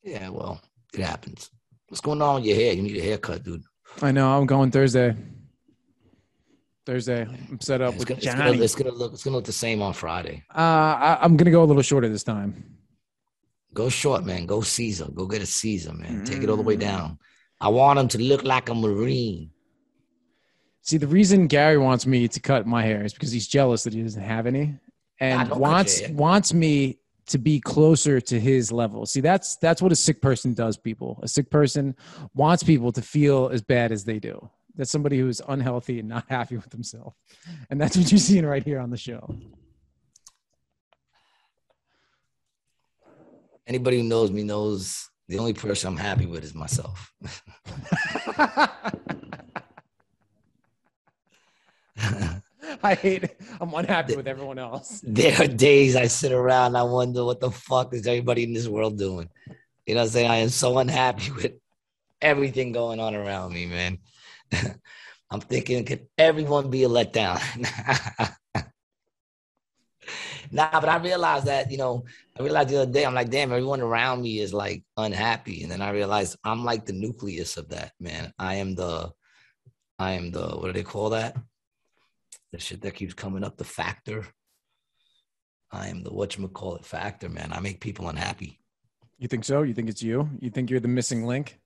Yeah, 0.04 0.30
well, 0.30 0.62
it 0.94 1.02
happens. 1.02 1.52
What's 1.90 2.00
going 2.00 2.22
on 2.22 2.36
with 2.36 2.46
your 2.46 2.56
hair? 2.56 2.72
You 2.72 2.84
need 2.84 2.96
a 2.96 3.02
haircut, 3.02 3.44
dude. 3.44 3.64
I 4.02 4.14
know. 4.14 4.40
I'm 4.40 4.46
going 4.46 4.72
Thursday. 4.72 5.18
Thursday. 6.90 7.22
I'm 7.22 7.62
set 7.62 7.82
up 7.82 7.94
It's 7.94 8.00
with 8.00 8.08
gonna, 8.08 8.18
it's, 8.18 8.26
gonna, 8.26 8.52
Johnny. 8.52 8.64
it's 8.64 8.76
gonna 8.76 8.92
look 8.92 9.14
it's 9.14 9.24
gonna 9.24 9.36
look 9.36 9.46
the 9.46 9.52
same 9.52 9.82
on 9.82 9.94
Friday. 9.94 10.44
Uh, 10.54 10.58
I, 10.58 11.18
I'm 11.22 11.38
gonna 11.38 11.52
go 11.52 11.64
a 11.64 11.66
little 11.66 11.84
shorter 11.84 12.10
this 12.10 12.24
time. 12.24 12.64
Go 13.76 13.90
short, 13.90 14.26
man. 14.26 14.48
Go 14.48 14.62
Caesar. 14.62 15.06
Go 15.14 15.28
get 15.28 15.44
a 15.44 15.46
Caesar, 15.46 15.94
man. 15.94 16.26
Take 16.26 16.42
it 16.42 16.50
all 16.50 16.58
the 16.58 16.64
way 16.64 16.76
down. 16.76 17.20
I 17.62 17.68
want 17.68 18.00
him 18.00 18.08
to 18.08 18.18
look 18.18 18.44
like 18.44 18.70
a 18.70 18.74
Marine. 18.74 19.52
See, 20.82 20.98
the 20.98 21.06
reason 21.06 21.46
Gary 21.46 21.78
wants 21.78 22.08
me 22.08 22.28
to 22.28 22.40
cut 22.40 22.66
my 22.66 22.82
hair 22.82 23.04
is 23.06 23.14
because 23.14 23.32
he's 23.32 23.48
jealous 23.48 23.84
that 23.84 23.94
he 23.94 24.02
doesn't 24.02 24.24
have 24.24 24.48
any, 24.48 24.76
and 25.20 25.52
wants 25.52 26.02
wants 26.10 26.54
me 26.54 26.98
to 27.28 27.38
be 27.38 27.60
closer 27.60 28.20
to 28.20 28.40
his 28.40 28.72
level. 28.72 29.06
See, 29.06 29.22
that's 29.22 29.58
that's 29.58 29.82
what 29.84 29.92
a 29.92 29.96
sick 29.96 30.24
person 30.24 30.56
does. 30.56 30.76
People, 30.76 31.20
a 31.22 31.28
sick 31.28 31.52
person 31.52 31.96
wants 32.34 32.64
people 32.64 32.92
to 32.94 33.04
feel 33.04 33.50
as 33.50 33.62
bad 33.62 33.92
as 33.92 34.06
they 34.06 34.18
do. 34.18 34.50
That's 34.80 34.90
somebody 34.90 35.20
who's 35.20 35.42
unhealthy 35.46 36.00
and 36.00 36.08
not 36.08 36.24
happy 36.30 36.56
with 36.56 36.72
himself, 36.72 37.14
and 37.70 37.82
that's 37.82 37.98
what 37.98 38.10
you're 38.10 38.18
seeing 38.18 38.46
right 38.46 38.64
here 38.64 38.80
on 38.80 38.90
the 38.90 38.96
show. 38.98 39.36
Anybody 43.68 43.98
who 43.98 44.04
knows 44.04 44.32
me 44.32 44.44
knows 44.44 45.10
the 45.28 45.38
only 45.38 45.52
person 45.52 45.90
I'm 45.90 45.98
happy 45.98 46.26
with 46.26 46.46
is 46.46 46.56
myself. 46.56 47.12
I 52.82 52.96
hate. 52.96 53.26
It. 53.26 53.42
I'm 53.60 53.74
unhappy 53.74 54.16
with 54.16 54.28
everyone 54.28 54.60
else. 54.60 55.02
there 55.04 55.42
are 55.42 55.48
days 55.48 55.98
I 55.98 56.08
sit 56.08 56.32
around 56.32 56.68
and 56.68 56.78
I 56.78 56.84
wonder 56.84 57.26
what 57.26 57.42
the 57.42 57.52
fuck 57.52 57.94
is 57.94 58.08
everybody 58.08 58.44
in 58.44 58.54
this 58.54 58.70
world 58.70 58.98
doing. 58.98 59.30
You 59.86 59.96
know 59.96 60.00
what 60.00 60.06
I'm 60.06 60.12
saying? 60.12 60.32
I 60.32 60.38
am 60.38 60.50
so 60.50 60.78
unhappy 60.78 61.32
with 61.36 61.52
everything 62.22 62.72
going 62.72 63.02
on 63.02 63.14
around 63.14 63.52
me, 63.54 63.66
man. 63.66 63.98
I'm 65.32 65.42
thinking, 65.42 65.86
could 65.86 66.08
everyone 66.18 66.70
be 66.70 66.84
a 66.84 66.90
letdown? 66.90 67.40
nah, 70.52 70.80
but 70.80 70.90
I 70.90 70.98
realized 70.98 71.46
that, 71.46 71.72
you 71.72 71.78
know, 71.78 72.06
I 72.38 72.44
realized 72.44 72.70
the 72.70 72.82
other 72.82 72.92
day, 72.92 73.06
I'm 73.06 73.14
like, 73.14 73.30
damn, 73.30 73.52
everyone 73.52 73.82
around 73.82 74.22
me 74.22 74.40
is 74.40 74.54
like 74.54 74.84
unhappy. 74.98 75.62
And 75.64 75.72
then 75.72 75.82
I 75.82 75.92
realized 75.92 76.38
I'm 76.44 76.66
like 76.66 76.86
the 76.86 76.94
nucleus 76.94 77.58
of 77.58 77.70
that, 77.70 77.92
man. 78.00 78.34
I 78.40 78.56
am 78.56 78.76
the, 78.76 79.12
I 80.00 80.14
am 80.14 80.32
the, 80.32 80.48
what 80.48 80.68
do 80.68 80.74
they 80.74 80.84
call 80.84 81.12
that? 81.12 81.36
The 82.52 82.60
shit 82.60 82.82
that 82.82 82.96
keeps 82.96 83.14
coming 83.14 83.44
up, 83.44 83.58
the 83.58 83.64
factor. 83.64 84.26
I 85.72 85.90
am 85.90 86.02
the 86.02 86.10
whatchamacallit 86.10 86.86
factor, 86.86 87.30
man. 87.30 87.54
I 87.54 87.60
make 87.60 87.80
people 87.80 88.10
unhappy. 88.10 88.60
You 89.20 89.28
think 89.28 89.46
so? 89.46 89.62
You 89.62 89.74
think 89.76 89.90
it's 89.90 90.02
you? 90.02 90.30
You 90.40 90.50
think 90.50 90.72
you're 90.72 90.80
the 90.80 90.88
missing 90.88 91.26
link? 91.26 91.60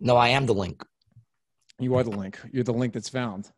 No, 0.00 0.16
I 0.16 0.28
am 0.28 0.46
the 0.46 0.54
link. 0.54 0.82
You 1.78 1.94
are 1.96 2.04
the 2.04 2.10
link. 2.10 2.38
You're 2.52 2.64
the 2.64 2.72
link 2.72 2.92
that's 2.92 3.08
found. 3.08 3.50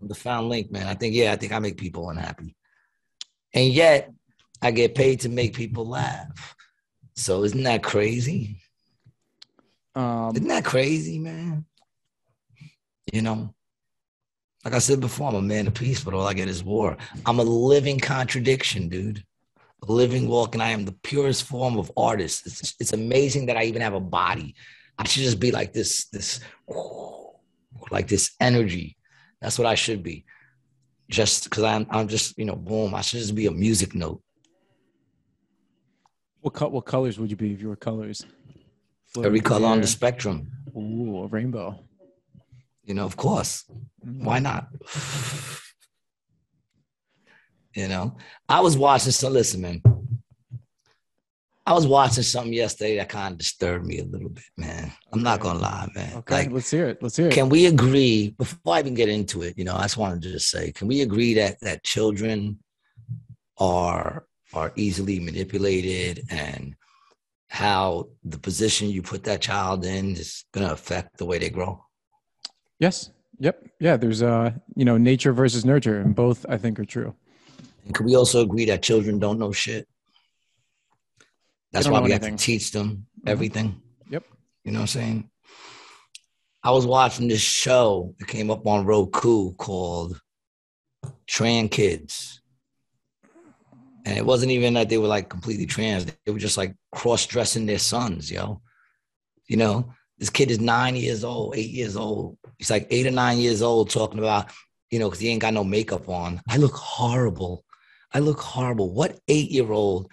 I'm 0.00 0.08
the 0.08 0.14
found 0.14 0.48
link, 0.48 0.70
man. 0.70 0.86
I 0.86 0.94
think, 0.94 1.14
yeah, 1.14 1.32
I 1.32 1.36
think 1.36 1.52
I 1.52 1.58
make 1.58 1.76
people 1.76 2.10
unhappy. 2.10 2.54
And 3.54 3.72
yet 3.72 4.12
I 4.62 4.70
get 4.70 4.94
paid 4.94 5.20
to 5.20 5.28
make 5.28 5.54
people 5.56 5.86
laugh. 5.86 6.54
So 7.16 7.42
isn't 7.44 7.62
that 7.64 7.82
crazy? 7.82 8.60
Um, 9.94 10.36
Isn't 10.36 10.46
that 10.48 10.64
crazy, 10.64 11.18
man? 11.18 11.64
You 13.12 13.22
know, 13.22 13.52
like 14.64 14.74
I 14.74 14.78
said 14.78 15.00
before, 15.00 15.28
I'm 15.28 15.34
a 15.34 15.42
man 15.42 15.66
of 15.66 15.74
peace, 15.74 16.04
but 16.04 16.14
all 16.14 16.26
I 16.26 16.34
get 16.34 16.48
is 16.48 16.62
war. 16.62 16.96
I'm 17.26 17.40
a 17.40 17.44
living 17.44 17.98
contradiction, 17.98 18.88
dude. 18.88 19.24
A 19.88 19.92
living 19.92 20.28
walking. 20.28 20.60
I 20.60 20.70
am 20.70 20.84
the 20.84 20.96
purest 21.02 21.44
form 21.44 21.78
of 21.78 21.90
artist. 21.96 22.46
It's, 22.46 22.74
it's 22.78 22.92
amazing 22.92 23.46
that 23.46 23.56
I 23.56 23.64
even 23.64 23.82
have 23.82 23.94
a 23.94 24.00
body. 24.00 24.54
I 24.98 25.04
should 25.06 25.22
just 25.22 25.38
be 25.40 25.50
like 25.52 25.72
this, 25.72 26.06
this, 26.08 26.40
like 27.90 28.08
this 28.08 28.34
energy. 28.40 28.96
That's 29.40 29.58
what 29.58 29.66
I 29.66 29.74
should 29.76 30.02
be. 30.02 30.24
Just 31.08 31.44
because 31.44 31.64
I'm, 31.64 31.86
I'm 31.90 32.08
just, 32.08 32.36
you 32.38 32.44
know, 32.44 32.56
boom. 32.56 32.94
I 32.94 33.00
should 33.00 33.20
just 33.20 33.34
be 33.34 33.46
a 33.46 33.50
music 33.50 33.94
note. 33.94 34.20
what 36.40 36.54
co- 36.54 36.68
what 36.68 36.84
colors 36.84 37.18
would 37.18 37.30
you 37.30 37.36
be 37.36 37.52
if 37.52 37.60
you 37.60 37.68
were 37.68 37.76
colors? 37.76 38.24
Every 39.24 39.40
color 39.40 39.68
on 39.68 39.80
the 39.80 39.86
spectrum. 39.86 40.50
Ooh, 40.76 41.22
a 41.24 41.26
rainbow. 41.26 41.78
You 42.84 42.94
know, 42.94 43.04
of 43.06 43.16
course. 43.16 43.64
Mhm. 44.04 44.24
Why 44.24 44.38
not? 44.38 44.68
You 47.74 47.86
know, 47.86 48.16
I 48.48 48.60
was 48.60 48.76
watching. 48.76 49.12
So 49.12 49.28
listen, 49.28 49.60
man. 49.60 49.82
I 51.68 51.72
was 51.74 51.86
watching 51.86 52.22
something 52.22 52.54
yesterday 52.54 52.96
that 52.96 53.10
kind 53.10 53.32
of 53.32 53.36
disturbed 53.36 53.84
me 53.84 53.98
a 53.98 54.04
little 54.04 54.30
bit, 54.30 54.44
man. 54.56 54.90
I'm 55.12 55.22
not 55.22 55.40
gonna 55.40 55.58
lie, 55.58 55.86
man. 55.94 56.16
Okay, 56.16 56.34
like, 56.34 56.50
let's 56.50 56.70
hear 56.70 56.88
it. 56.88 57.02
Let's 57.02 57.14
hear 57.14 57.26
it. 57.26 57.34
Can 57.34 57.50
we 57.50 57.66
agree 57.66 58.30
before 58.38 58.76
I 58.76 58.78
even 58.78 58.94
get 58.94 59.10
into 59.10 59.42
it? 59.42 59.52
You 59.58 59.64
know, 59.64 59.76
I 59.76 59.82
just 59.82 59.98
wanted 59.98 60.22
to 60.22 60.32
just 60.32 60.48
say, 60.48 60.72
can 60.72 60.88
we 60.88 61.02
agree 61.02 61.34
that 61.34 61.60
that 61.60 61.84
children 61.84 62.58
are 63.58 64.24
are 64.54 64.72
easily 64.76 65.20
manipulated 65.20 66.24
and 66.30 66.74
how 67.48 68.08
the 68.24 68.38
position 68.38 68.88
you 68.88 69.02
put 69.02 69.24
that 69.24 69.42
child 69.42 69.84
in 69.84 70.12
is 70.12 70.46
going 70.52 70.66
to 70.66 70.72
affect 70.72 71.18
the 71.18 71.26
way 71.26 71.36
they 71.36 71.50
grow? 71.50 71.84
Yes. 72.78 73.10
Yep. 73.40 73.68
Yeah. 73.78 73.98
There's 73.98 74.22
uh, 74.22 74.52
you 74.74 74.86
know, 74.86 74.96
nature 74.96 75.34
versus 75.34 75.66
nurture, 75.66 76.00
and 76.00 76.14
both 76.14 76.46
I 76.48 76.56
think 76.56 76.80
are 76.80 76.86
true. 76.86 77.14
And 77.84 77.94
can 77.94 78.06
we 78.06 78.16
also 78.16 78.40
agree 78.40 78.64
that 78.64 78.82
children 78.82 79.18
don't 79.18 79.38
know 79.38 79.52
shit? 79.52 79.86
That's 81.78 81.88
why 81.88 82.00
we 82.00 82.12
anything. 82.12 82.32
have 82.32 82.38
to 82.38 82.44
teach 82.44 82.70
them 82.72 82.88
mm-hmm. 82.88 83.28
everything. 83.28 83.68
Mm-hmm. 83.68 84.12
Yep. 84.14 84.24
You 84.64 84.72
know 84.72 84.78
what 84.78 84.82
I'm 84.82 84.86
saying? 84.88 85.30
I 86.62 86.70
was 86.70 86.86
watching 86.86 87.28
this 87.28 87.40
show 87.40 88.14
that 88.18 88.28
came 88.28 88.50
up 88.50 88.66
on 88.66 88.84
Roku 88.84 89.54
called 89.54 90.20
Trans 91.26 91.70
Kids. 91.70 92.42
And 94.04 94.16
it 94.16 94.24
wasn't 94.24 94.52
even 94.52 94.74
that 94.74 94.88
they 94.88 94.98
were 94.98 95.06
like 95.06 95.28
completely 95.28 95.66
trans. 95.66 96.06
They 96.06 96.32
were 96.32 96.38
just 96.38 96.56
like 96.56 96.74
cross 96.92 97.26
dressing 97.26 97.66
their 97.66 97.78
sons, 97.78 98.30
yo. 98.30 98.62
You 99.46 99.58
know, 99.58 99.92
this 100.18 100.30
kid 100.30 100.50
is 100.50 100.60
nine 100.60 100.96
years 100.96 101.24
old, 101.24 101.56
eight 101.56 101.70
years 101.70 101.96
old. 101.96 102.38
He's 102.58 102.70
like 102.70 102.86
eight 102.90 103.06
or 103.06 103.10
nine 103.10 103.38
years 103.38 103.62
old 103.62 103.90
talking 103.90 104.18
about, 104.18 104.50
you 104.90 104.98
know, 104.98 105.08
because 105.08 105.20
he 105.20 105.28
ain't 105.28 105.42
got 105.42 105.54
no 105.54 105.64
makeup 105.64 106.08
on. 106.08 106.40
I 106.48 106.56
look 106.56 106.74
horrible. 106.74 107.64
I 108.12 108.20
look 108.20 108.40
horrible. 108.40 108.92
What 108.92 109.18
eight 109.28 109.50
year 109.50 109.70
old 109.70 110.10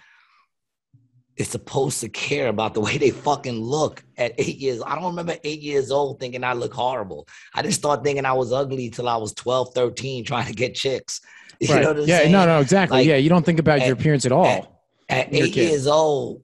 is 1.36 1.48
supposed 1.48 2.00
to 2.00 2.08
care 2.08 2.48
about 2.48 2.74
the 2.74 2.80
way 2.80 2.96
they 2.96 3.10
fucking 3.10 3.60
look 3.60 4.02
at 4.16 4.32
eight 4.38 4.56
years. 4.56 4.82
I 4.84 4.94
don't 4.94 5.04
remember 5.04 5.36
eight 5.44 5.60
years 5.60 5.90
old 5.90 6.18
thinking 6.18 6.44
I 6.44 6.54
look 6.54 6.72
horrible. 6.72 7.28
I 7.54 7.62
didn't 7.62 7.74
start 7.74 8.02
thinking 8.02 8.24
I 8.24 8.32
was 8.32 8.52
ugly 8.52 8.88
till 8.88 9.08
I 9.08 9.16
was 9.16 9.34
12, 9.34 9.74
13, 9.74 10.24
trying 10.24 10.46
to 10.46 10.54
get 10.54 10.74
chicks. 10.74 11.20
You 11.58 11.74
right. 11.74 11.96
yeah, 12.00 12.18
saying? 12.18 12.32
no, 12.32 12.44
no, 12.44 12.60
exactly. 12.60 12.98
Like, 12.98 13.06
yeah, 13.06 13.16
you 13.16 13.30
don't 13.30 13.42
think 13.42 13.58
about 13.58 13.78
at, 13.78 13.86
your 13.86 13.94
appearance 13.94 14.26
at 14.26 14.32
all. 14.32 14.44
At, 14.44 14.68
at 15.08 15.34
eight 15.34 15.54
kid. 15.54 15.70
years 15.70 15.86
old, 15.86 16.42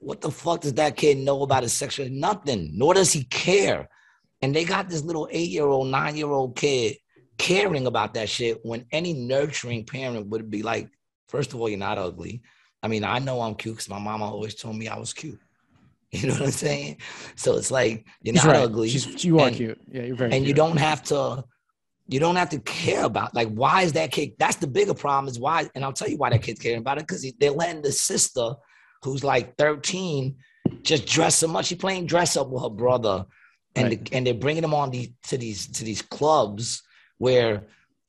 what 0.00 0.20
the 0.20 0.32
fuck 0.32 0.62
does 0.62 0.74
that 0.74 0.96
kid 0.96 1.18
know 1.18 1.42
about 1.42 1.62
his 1.62 1.72
sexual? 1.72 2.08
Nothing. 2.10 2.72
Nor 2.74 2.94
does 2.94 3.12
he 3.12 3.22
care. 3.22 3.88
And 4.40 4.52
they 4.52 4.64
got 4.64 4.88
this 4.88 5.04
little 5.04 5.28
eight-year-old, 5.30 5.86
nine-year-old 5.86 6.56
kid 6.56 6.96
caring 7.38 7.86
about 7.86 8.14
that 8.14 8.28
shit 8.28 8.58
when 8.64 8.84
any 8.90 9.12
nurturing 9.12 9.84
parent 9.84 10.26
would 10.26 10.50
be 10.50 10.64
like, 10.64 10.88
first 11.28 11.52
of 11.52 11.60
all, 11.60 11.68
you're 11.68 11.78
not 11.78 11.98
ugly. 11.98 12.42
I 12.82 12.88
mean, 12.88 13.04
I 13.04 13.18
know 13.18 13.40
I'm 13.40 13.54
cute 13.54 13.76
because 13.76 13.88
my 13.88 13.98
mama 13.98 14.24
always 14.24 14.54
told 14.54 14.76
me 14.76 14.88
I 14.88 14.98
was 14.98 15.12
cute. 15.12 15.40
You 16.14 16.28
know 16.28 16.34
what 16.34 16.42
I'm 16.42 16.50
saying? 16.50 16.98
So 17.36 17.56
it's 17.56 17.70
like 17.70 18.06
you're 18.20 18.34
not 18.34 18.44
right. 18.44 18.56
ugly. 18.56 18.90
She's, 18.90 19.24
you 19.24 19.38
are 19.38 19.46
and, 19.46 19.56
cute. 19.56 19.80
Yeah, 19.90 20.02
you're 20.02 20.14
very. 20.14 20.30
And 20.32 20.44
cute. 20.44 20.48
you 20.48 20.54
don't 20.54 20.76
have 20.76 21.02
to. 21.04 21.42
You 22.06 22.20
don't 22.20 22.36
have 22.36 22.50
to 22.50 22.58
care 22.58 23.04
about 23.04 23.34
like 23.34 23.48
why 23.48 23.80
is 23.80 23.94
that 23.94 24.12
kid? 24.12 24.32
That's 24.38 24.56
the 24.56 24.66
bigger 24.66 24.92
problem 24.92 25.30
is 25.30 25.40
why, 25.40 25.70
and 25.74 25.82
I'll 25.82 25.94
tell 25.94 26.10
you 26.10 26.18
why 26.18 26.28
that 26.28 26.42
kid's 26.42 26.60
caring 26.60 26.80
about 26.80 26.98
it 26.98 27.06
because 27.06 27.24
they're 27.40 27.52
letting 27.52 27.80
the 27.80 27.92
sister, 27.92 28.50
who's 29.02 29.24
like 29.24 29.56
13, 29.56 30.36
just 30.82 31.06
dress 31.06 31.36
so 31.36 31.48
much. 31.48 31.66
She 31.66 31.76
playing 31.76 32.04
dress 32.04 32.36
up 32.36 32.50
with 32.50 32.62
her 32.62 32.68
brother, 32.68 33.24
and 33.74 33.88
right. 33.88 34.04
the, 34.04 34.14
and 34.14 34.26
they're 34.26 34.34
bringing 34.34 34.62
them 34.62 34.74
on 34.74 34.90
these 34.90 35.08
to 35.28 35.38
these 35.38 35.66
to 35.68 35.84
these 35.84 36.02
clubs 36.02 36.82
where 37.16 37.62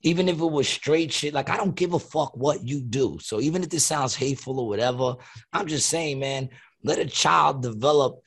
even 0.04 0.28
if 0.28 0.38
it 0.38 0.44
was 0.44 0.68
straight 0.68 1.10
shit, 1.10 1.32
like 1.32 1.48
I 1.48 1.56
don't 1.56 1.74
give 1.74 1.94
a 1.94 1.98
fuck 1.98 2.36
what 2.36 2.62
you 2.62 2.80
do. 2.82 3.18
So 3.20 3.40
even 3.40 3.62
if 3.62 3.70
this 3.70 3.86
sounds 3.86 4.14
hateful 4.14 4.60
or 4.60 4.68
whatever, 4.68 5.16
I'm 5.52 5.66
just 5.66 5.88
saying, 5.88 6.20
man, 6.20 6.50
let 6.82 6.98
a 6.98 7.06
child 7.06 7.62
develop 7.62 8.20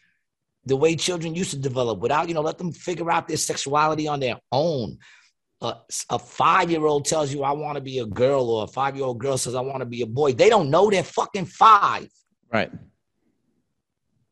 the 0.65 0.75
way 0.75 0.95
children 0.95 1.35
used 1.35 1.51
to 1.51 1.57
develop 1.57 1.99
without, 1.99 2.27
you 2.27 2.33
know, 2.33 2.41
let 2.41 2.57
them 2.57 2.71
figure 2.71 3.11
out 3.11 3.27
their 3.27 3.37
sexuality 3.37 4.07
on 4.07 4.19
their 4.19 4.37
own. 4.51 4.97
Uh, 5.61 5.75
a 6.09 6.17
five 6.17 6.71
year 6.71 6.83
old 6.83 7.05
tells 7.05 7.31
you, 7.31 7.43
I 7.43 7.51
want 7.51 7.75
to 7.75 7.81
be 7.81 7.99
a 7.99 8.05
girl, 8.07 8.49
or 8.49 8.63
a 8.63 8.67
five 8.67 8.95
year 8.95 9.05
old 9.05 9.19
girl 9.19 9.37
says, 9.37 9.53
I 9.53 9.61
want 9.61 9.79
to 9.79 9.85
be 9.85 10.01
a 10.01 10.07
boy. 10.07 10.33
They 10.33 10.49
don't 10.49 10.71
know 10.71 10.89
they're 10.89 11.03
fucking 11.03 11.45
five. 11.45 12.09
Right. 12.51 12.71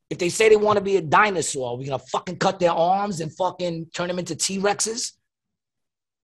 If 0.09 0.17
they 0.17 0.29
say 0.29 0.49
they 0.49 0.55
want 0.55 0.77
to 0.77 0.83
be 0.83 0.97
a 0.97 1.01
dinosaur, 1.01 1.77
we're 1.77 1.85
going 1.85 1.99
to 1.99 2.05
fucking 2.07 2.37
cut 2.37 2.59
their 2.59 2.71
arms 2.71 3.21
and 3.21 3.35
fucking 3.35 3.87
turn 3.93 4.07
them 4.07 4.19
into 4.19 4.35
T 4.35 4.57
Rexes. 4.59 5.13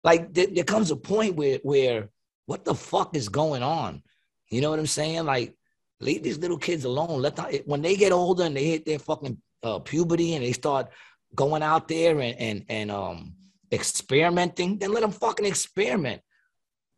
Like 0.04 0.34
there, 0.34 0.48
there 0.48 0.64
comes 0.64 0.92
a 0.92 0.96
point 0.96 1.36
where 1.36 1.60
where 1.64 2.10
what 2.46 2.66
the 2.66 2.76
fuck 2.76 3.16
is 3.16 3.30
going 3.30 3.64
on? 3.64 4.04
You 4.50 4.62
know 4.62 4.70
what 4.70 4.80
I'm 4.80 4.88
saying? 4.88 5.26
Like 5.26 5.56
leave 6.00 6.24
these 6.24 6.40
little 6.40 6.58
kids 6.58 6.86
alone. 6.86 7.22
Let 7.22 7.36
them 7.36 7.52
when 7.66 7.82
they 7.82 7.96
get 7.96 8.12
older 8.12 8.44
and 8.44 8.56
they 8.56 8.66
hit 8.66 8.86
their 8.86 9.00
fucking 9.00 9.38
uh, 9.64 9.80
puberty 9.80 10.34
and 10.34 10.44
they 10.44 10.54
start 10.54 10.90
going 11.36 11.64
out 11.64 11.88
there 11.88 12.20
and 12.20 12.38
and 12.40 12.66
and 12.70 12.92
um 12.92 13.36
experimenting, 13.72 14.78
then 14.78 14.92
let 14.92 15.02
them 15.02 15.12
fucking 15.12 15.46
experiment. 15.46 16.22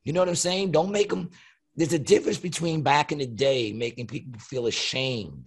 You 0.04 0.14
know 0.14 0.22
what 0.22 0.30
I'm 0.30 0.36
saying? 0.36 0.72
Don't 0.72 0.92
make 0.92 1.10
them. 1.10 1.30
There's 1.76 1.94
a 1.94 2.00
difference 2.00 2.38
between 2.38 2.82
back 2.82 3.12
in 3.12 3.20
the 3.20 3.26
day 3.26 3.74
making 3.74 4.08
people 4.08 4.40
feel 4.40 4.68
ashamed 4.68 5.46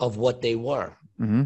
of 0.00 0.16
what 0.16 0.42
they 0.42 0.54
were. 0.54 0.96
Mm-hmm. 1.20 1.44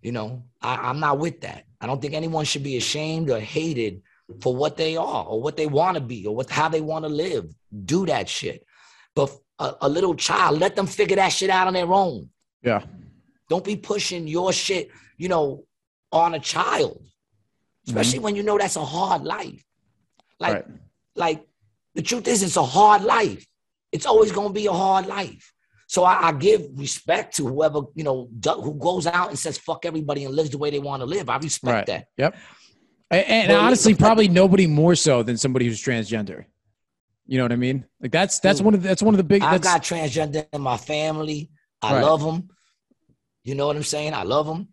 You 0.00 0.12
know, 0.12 0.44
I, 0.60 0.76
I'm 0.88 1.00
not 1.00 1.18
with 1.18 1.42
that. 1.42 1.64
I 1.82 1.86
don't 1.86 2.00
think 2.00 2.14
anyone 2.14 2.44
should 2.44 2.62
be 2.62 2.76
ashamed 2.76 3.28
or 3.28 3.40
hated 3.40 4.02
for 4.40 4.54
what 4.54 4.76
they 4.76 4.96
are 4.96 5.26
or 5.26 5.42
what 5.42 5.56
they 5.56 5.66
want 5.66 5.96
to 5.96 6.00
be 6.00 6.24
or 6.26 6.34
what 6.34 6.48
how 6.48 6.68
they 6.68 6.80
want 6.80 7.04
to 7.04 7.08
live. 7.08 7.52
Do 7.84 8.06
that 8.06 8.28
shit. 8.28 8.64
But 9.16 9.36
a, 9.58 9.74
a, 9.82 9.88
little 9.88 10.14
child, 10.14 10.60
let 10.60 10.76
them 10.76 10.86
figure 10.86 11.16
that 11.16 11.30
shit 11.30 11.50
out 11.50 11.66
on 11.66 11.74
their 11.74 11.92
own. 11.92 12.30
Yeah. 12.62 12.84
Don't 13.48 13.64
be 13.64 13.76
pushing 13.76 14.28
your 14.28 14.52
shit, 14.52 14.90
you 15.18 15.28
know, 15.28 15.64
on 16.12 16.34
a 16.34 16.38
child. 16.38 17.02
Especially 17.86 18.18
mm-hmm. 18.18 18.24
when 18.24 18.36
you 18.36 18.44
know 18.44 18.58
that's 18.58 18.76
a 18.76 18.84
hard 18.84 19.24
life. 19.24 19.64
Like, 20.38 20.54
right. 20.54 20.64
like 21.16 21.46
the 21.94 22.02
truth 22.02 22.28
is 22.28 22.44
it's 22.44 22.56
a 22.56 22.62
hard 22.62 23.02
life. 23.02 23.44
It's 23.90 24.06
always 24.06 24.30
gonna 24.30 24.54
be 24.54 24.66
a 24.66 24.72
hard 24.72 25.06
life. 25.06 25.52
So 25.92 26.04
I, 26.04 26.28
I, 26.28 26.32
give 26.32 26.70
respect 26.72 27.36
to 27.36 27.46
whoever 27.46 27.82
you 27.94 28.02
know 28.02 28.26
who 28.46 28.72
goes 28.76 29.06
out 29.06 29.28
and 29.28 29.38
says 29.38 29.58
fuck 29.58 29.84
everybody 29.84 30.24
and 30.24 30.34
lives 30.34 30.48
the 30.48 30.56
way 30.56 30.70
they 30.70 30.78
want 30.78 31.02
to 31.02 31.06
live. 31.06 31.28
I 31.28 31.36
respect 31.36 31.74
right. 31.74 31.86
that. 31.86 32.06
Yep. 32.16 32.34
And, 33.10 33.26
and 33.26 33.52
honestly, 33.52 33.94
probably 33.94 34.26
nobody 34.26 34.66
more 34.66 34.94
so 34.94 35.22
than 35.22 35.36
somebody 35.36 35.66
who's 35.66 35.84
transgender. 35.84 36.46
You 37.26 37.36
know 37.36 37.44
what 37.44 37.52
I 37.52 37.56
mean? 37.56 37.84
Like 38.00 38.10
that's 38.10 38.40
that's 38.40 38.62
one 38.62 38.72
of 38.72 38.80
the, 38.80 38.88
that's 38.88 39.02
one 39.02 39.12
of 39.12 39.18
the 39.18 39.24
big. 39.24 39.42
I've 39.42 39.60
got 39.60 39.82
transgender 39.82 40.46
in 40.50 40.62
my 40.62 40.78
family. 40.78 41.50
I 41.82 41.92
right. 41.92 42.02
love 42.02 42.22
them. 42.22 42.48
You 43.44 43.54
know 43.54 43.66
what 43.66 43.76
I'm 43.76 43.82
saying? 43.82 44.14
I 44.14 44.22
love 44.22 44.46
them. 44.46 44.68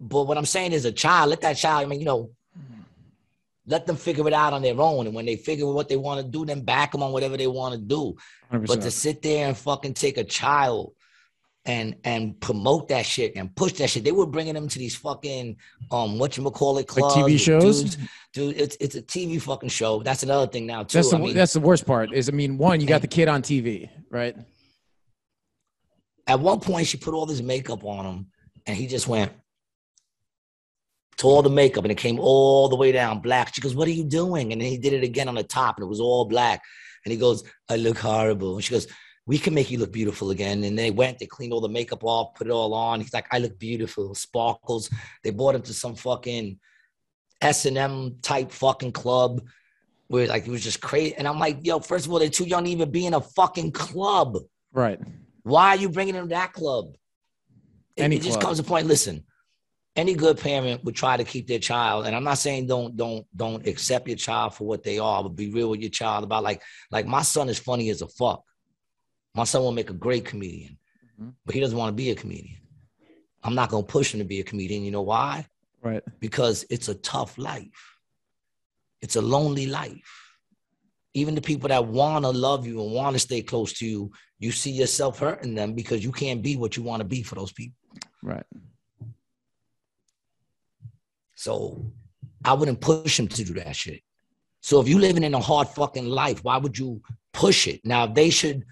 But 0.00 0.26
what 0.26 0.38
I'm 0.38 0.46
saying 0.46 0.72
is, 0.72 0.86
a 0.86 0.92
child, 0.92 1.28
let 1.28 1.42
that 1.42 1.58
child. 1.58 1.84
I 1.84 1.86
mean, 1.86 2.00
you 2.00 2.06
know, 2.06 2.30
let 3.66 3.84
them 3.84 3.96
figure 3.96 4.26
it 4.26 4.32
out 4.32 4.54
on 4.54 4.62
their 4.62 4.80
own. 4.80 5.06
And 5.06 5.14
when 5.14 5.26
they 5.26 5.36
figure 5.36 5.66
what 5.66 5.90
they 5.90 5.96
want 5.96 6.24
to 6.24 6.26
do, 6.26 6.46
then 6.46 6.62
back 6.62 6.92
them 6.92 7.02
on 7.02 7.12
whatever 7.12 7.36
they 7.36 7.46
want 7.46 7.74
to 7.74 7.80
do. 7.80 8.16
100%. 8.52 8.66
But 8.66 8.82
to 8.82 8.90
sit 8.90 9.22
there 9.22 9.48
and 9.48 9.56
fucking 9.56 9.94
take 9.94 10.18
a 10.18 10.24
child 10.24 10.94
and 11.68 11.96
and 12.04 12.40
promote 12.40 12.88
that 12.88 13.04
shit 13.04 13.36
and 13.36 13.54
push 13.54 13.72
that 13.74 13.90
shit. 13.90 14.02
They 14.02 14.12
were 14.12 14.26
bringing 14.26 14.54
them 14.54 14.68
to 14.68 14.78
these 14.78 14.96
fucking 14.96 15.56
um 15.90 16.18
what 16.18 16.36
you 16.36 16.50
call 16.50 16.78
it 16.78 16.88
clubs, 16.88 17.16
like 17.16 17.24
TV 17.26 17.38
shows. 17.38 17.82
Dudes. 17.82 17.96
Dude, 18.32 18.56
it's 18.56 18.76
it's 18.80 18.94
a 18.94 19.02
TV 19.02 19.40
fucking 19.40 19.68
show. 19.68 20.02
That's 20.02 20.22
another 20.22 20.50
thing 20.50 20.66
now 20.66 20.82
too. 20.82 20.98
That's 20.98 21.10
the, 21.10 21.16
I 21.16 21.20
mean, 21.20 21.34
that's 21.34 21.52
the 21.52 21.60
worst 21.60 21.86
part. 21.86 22.12
Is 22.12 22.28
I 22.28 22.32
mean, 22.32 22.56
one, 22.56 22.80
you 22.80 22.86
got 22.86 23.02
the 23.02 23.06
kid 23.06 23.28
on 23.28 23.42
TV, 23.42 23.90
right? 24.10 24.34
At 26.26 26.40
one 26.40 26.60
point, 26.60 26.86
she 26.86 26.96
put 26.96 27.14
all 27.14 27.26
this 27.26 27.40
makeup 27.40 27.84
on 27.84 28.04
him, 28.04 28.26
and 28.66 28.76
he 28.76 28.86
just 28.86 29.08
went 29.08 29.32
to 31.18 31.26
all 31.26 31.42
the 31.42 31.50
makeup 31.50 31.84
and 31.84 31.90
it 31.90 31.96
came 31.96 32.18
all 32.18 32.68
the 32.68 32.76
way 32.76 32.92
down 32.92 33.20
black. 33.20 33.54
She 33.54 33.60
goes, 33.60 33.74
What 33.74 33.88
are 33.88 33.92
you 33.92 34.04
doing? 34.04 34.52
And 34.52 34.60
then 34.60 34.68
he 34.68 34.78
did 34.78 34.92
it 34.92 35.02
again 35.02 35.28
on 35.28 35.34
the 35.34 35.42
top 35.42 35.76
and 35.76 35.84
it 35.84 35.88
was 35.88 36.00
all 36.00 36.24
black. 36.24 36.62
And 37.04 37.12
he 37.12 37.18
goes, 37.18 37.44
I 37.68 37.76
look 37.76 37.98
horrible. 37.98 38.54
And 38.54 38.64
she 38.64 38.74
goes, 38.74 38.86
We 39.26 39.38
can 39.38 39.54
make 39.54 39.70
you 39.70 39.78
look 39.78 39.92
beautiful 39.92 40.30
again. 40.30 40.64
And 40.64 40.78
they 40.78 40.90
went, 40.90 41.18
they 41.18 41.26
cleaned 41.26 41.52
all 41.52 41.60
the 41.60 41.68
makeup 41.68 42.04
off, 42.04 42.34
put 42.34 42.46
it 42.46 42.52
all 42.52 42.74
on. 42.74 43.00
He's 43.00 43.14
like, 43.14 43.26
I 43.32 43.38
look 43.38 43.58
beautiful, 43.58 44.14
sparkles. 44.14 44.90
They 45.22 45.30
brought 45.30 45.54
him 45.54 45.62
to 45.62 45.74
some 45.74 45.94
fucking 45.94 46.58
S&M 47.40 48.16
type 48.22 48.50
fucking 48.50 48.92
club 48.92 49.42
where 50.08 50.26
like 50.26 50.46
it 50.46 50.50
was 50.50 50.64
just 50.64 50.80
crazy. 50.80 51.14
And 51.14 51.28
I'm 51.28 51.38
like, 51.38 51.58
yo, 51.62 51.78
first 51.80 52.06
of 52.06 52.12
all, 52.12 52.18
they're 52.18 52.28
too 52.28 52.44
young 52.44 52.64
to 52.64 52.70
even 52.70 52.90
be 52.90 53.06
in 53.06 53.14
a 53.14 53.20
fucking 53.20 53.72
club. 53.72 54.38
Right. 54.72 54.98
Why 55.42 55.68
are 55.68 55.76
you 55.76 55.88
bringing 55.88 56.14
them 56.14 56.28
to 56.28 56.34
that 56.34 56.52
club? 56.52 56.96
Any 57.96 58.16
it, 58.16 58.20
it 58.20 58.24
just 58.24 58.40
comes 58.40 58.58
to 58.58 58.64
point. 58.64 58.86
Listen, 58.86 59.24
any 59.98 60.14
good 60.14 60.38
parent 60.38 60.82
would 60.84 60.94
try 60.94 61.16
to 61.16 61.24
keep 61.24 61.46
their 61.46 61.58
child 61.58 62.06
and 62.06 62.14
i'm 62.14 62.24
not 62.24 62.38
saying 62.38 62.66
don't 62.66 62.96
don't 62.96 63.26
don't 63.36 63.66
accept 63.66 64.08
your 64.08 64.16
child 64.16 64.54
for 64.54 64.66
what 64.66 64.82
they 64.82 64.98
are 64.98 65.22
but 65.22 65.30
be 65.30 65.50
real 65.50 65.70
with 65.70 65.80
your 65.80 65.90
child 65.90 66.24
about 66.24 66.44
like 66.44 66.62
like 66.90 67.06
my 67.06 67.22
son 67.22 67.48
is 67.48 67.58
funny 67.58 67.90
as 67.90 68.00
a 68.02 68.08
fuck. 68.08 68.42
My 69.34 69.44
son 69.44 69.62
will 69.62 69.72
make 69.72 69.90
a 69.90 70.04
great 70.06 70.24
comedian 70.24 70.78
mm-hmm. 71.20 71.30
but 71.44 71.54
he 71.54 71.60
doesn't 71.60 71.78
want 71.78 71.90
to 71.90 72.02
be 72.02 72.10
a 72.10 72.14
comedian. 72.14 72.58
I'm 73.42 73.54
not 73.54 73.70
going 73.70 73.84
to 73.84 73.92
push 73.92 74.12
him 74.12 74.20
to 74.20 74.24
be 74.24 74.40
a 74.40 74.44
comedian. 74.44 74.82
You 74.82 74.90
know 74.90 75.02
why? 75.02 75.46
Right. 75.82 76.02
Because 76.20 76.64
it's 76.70 76.88
a 76.88 76.94
tough 76.94 77.38
life. 77.38 77.96
It's 79.00 79.16
a 79.16 79.22
lonely 79.22 79.66
life. 79.66 80.34
Even 81.14 81.34
the 81.34 81.40
people 81.40 81.68
that 81.68 81.86
want 81.86 82.24
to 82.24 82.30
love 82.30 82.66
you 82.66 82.82
and 82.82 82.92
want 82.92 83.14
to 83.14 83.20
stay 83.20 83.42
close 83.42 83.72
to 83.74 83.86
you, 83.86 84.10
you 84.38 84.50
see 84.50 84.70
yourself 84.70 85.18
hurting 85.18 85.54
them 85.54 85.74
because 85.74 86.04
you 86.04 86.12
can't 86.12 86.42
be 86.42 86.56
what 86.56 86.76
you 86.76 86.82
want 86.82 87.00
to 87.00 87.08
be 87.08 87.22
for 87.22 87.34
those 87.36 87.52
people. 87.52 87.76
Right. 88.22 88.44
So 91.38 91.92
I 92.44 92.52
wouldn't 92.54 92.80
push 92.80 93.16
them 93.16 93.28
to 93.28 93.44
do 93.44 93.54
that 93.54 93.76
shit. 93.76 94.00
So 94.60 94.80
if 94.80 94.88
you 94.88 94.98
living 94.98 95.22
in 95.22 95.34
a 95.34 95.40
hard 95.40 95.68
fucking 95.68 96.04
life, 96.06 96.42
why 96.42 96.56
would 96.56 96.76
you 96.76 97.00
push 97.32 97.68
it? 97.68 97.80
Now 97.84 98.04
if 98.06 98.14
they 98.14 98.28
should 98.30 98.64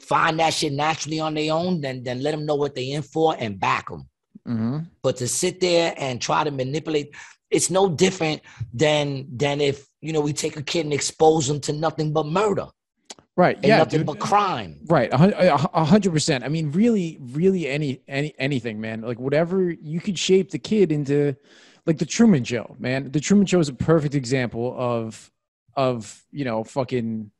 find 0.00 0.40
that 0.40 0.54
shit 0.54 0.72
naturally 0.72 1.20
on 1.20 1.34
their 1.34 1.52
own, 1.52 1.82
then 1.82 2.02
then 2.02 2.22
let 2.22 2.30
them 2.30 2.46
know 2.46 2.54
what 2.54 2.74
they 2.74 2.92
in 2.92 3.02
for 3.02 3.36
and 3.38 3.60
back 3.60 3.90
them. 3.90 4.08
Mm-hmm. 4.48 4.78
But 5.02 5.18
to 5.18 5.28
sit 5.28 5.60
there 5.60 5.92
and 5.98 6.18
try 6.18 6.44
to 6.44 6.50
manipulate, 6.50 7.14
it's 7.50 7.68
no 7.68 7.90
different 7.90 8.40
than 8.72 9.26
than 9.36 9.60
if 9.60 9.86
you 10.00 10.14
know 10.14 10.22
we 10.22 10.32
take 10.32 10.56
a 10.56 10.62
kid 10.62 10.86
and 10.86 10.94
expose 10.94 11.46
them 11.46 11.60
to 11.60 11.74
nothing 11.74 12.14
but 12.14 12.24
murder 12.26 12.68
Right. 13.36 13.56
and 13.56 13.66
Yeah. 13.66 13.78
nothing 13.78 14.00
dude. 14.00 14.06
but 14.06 14.18
crime. 14.18 14.80
Right, 14.86 15.12
a 15.12 15.18
hun- 15.18 15.34
a 15.36 15.54
a 15.74 15.84
hundred 15.84 16.12
percent. 16.14 16.42
I 16.42 16.48
mean, 16.48 16.72
really, 16.72 17.18
really, 17.20 17.68
any, 17.68 18.00
any, 18.08 18.34
anything, 18.38 18.80
man. 18.80 19.02
Like 19.02 19.20
whatever 19.20 19.70
you 19.70 20.00
could 20.00 20.18
shape 20.18 20.50
the 20.50 20.58
kid 20.58 20.90
into, 20.90 21.36
like 21.88 21.96
the 21.96 22.04
Truman 22.06 22.44
Show, 22.44 22.76
man. 22.78 23.10
The 23.10 23.18
Truman 23.18 23.46
Show 23.46 23.60
is 23.60 23.70
a 23.70 23.72
perfect 23.72 24.14
example 24.14 24.74
of, 24.76 25.32
of 25.74 26.22
you 26.30 26.44
know, 26.44 26.62
fucking 26.62 27.30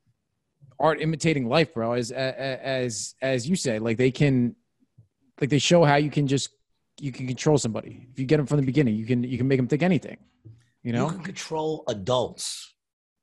art 0.80 1.02
imitating 1.02 1.46
life, 1.50 1.74
bro. 1.74 1.92
As 1.92 2.10
as 2.10 3.14
as 3.20 3.46
you 3.46 3.56
say, 3.56 3.78
like 3.78 3.98
they 3.98 4.10
can, 4.10 4.56
like 5.38 5.50
they 5.50 5.58
show 5.58 5.84
how 5.84 5.96
you 5.96 6.10
can 6.10 6.26
just 6.26 6.48
you 6.98 7.12
can 7.12 7.26
control 7.26 7.58
somebody 7.58 8.08
if 8.10 8.18
you 8.18 8.24
get 8.24 8.38
them 8.38 8.46
from 8.46 8.56
the 8.56 8.64
beginning. 8.64 8.96
You 8.96 9.04
can 9.04 9.22
you 9.22 9.36
can 9.36 9.46
make 9.46 9.58
them 9.58 9.68
think 9.68 9.82
anything. 9.82 10.16
You 10.82 10.92
know, 10.94 11.04
You 11.04 11.16
can 11.16 11.24
control 11.24 11.84
adults. 11.86 12.74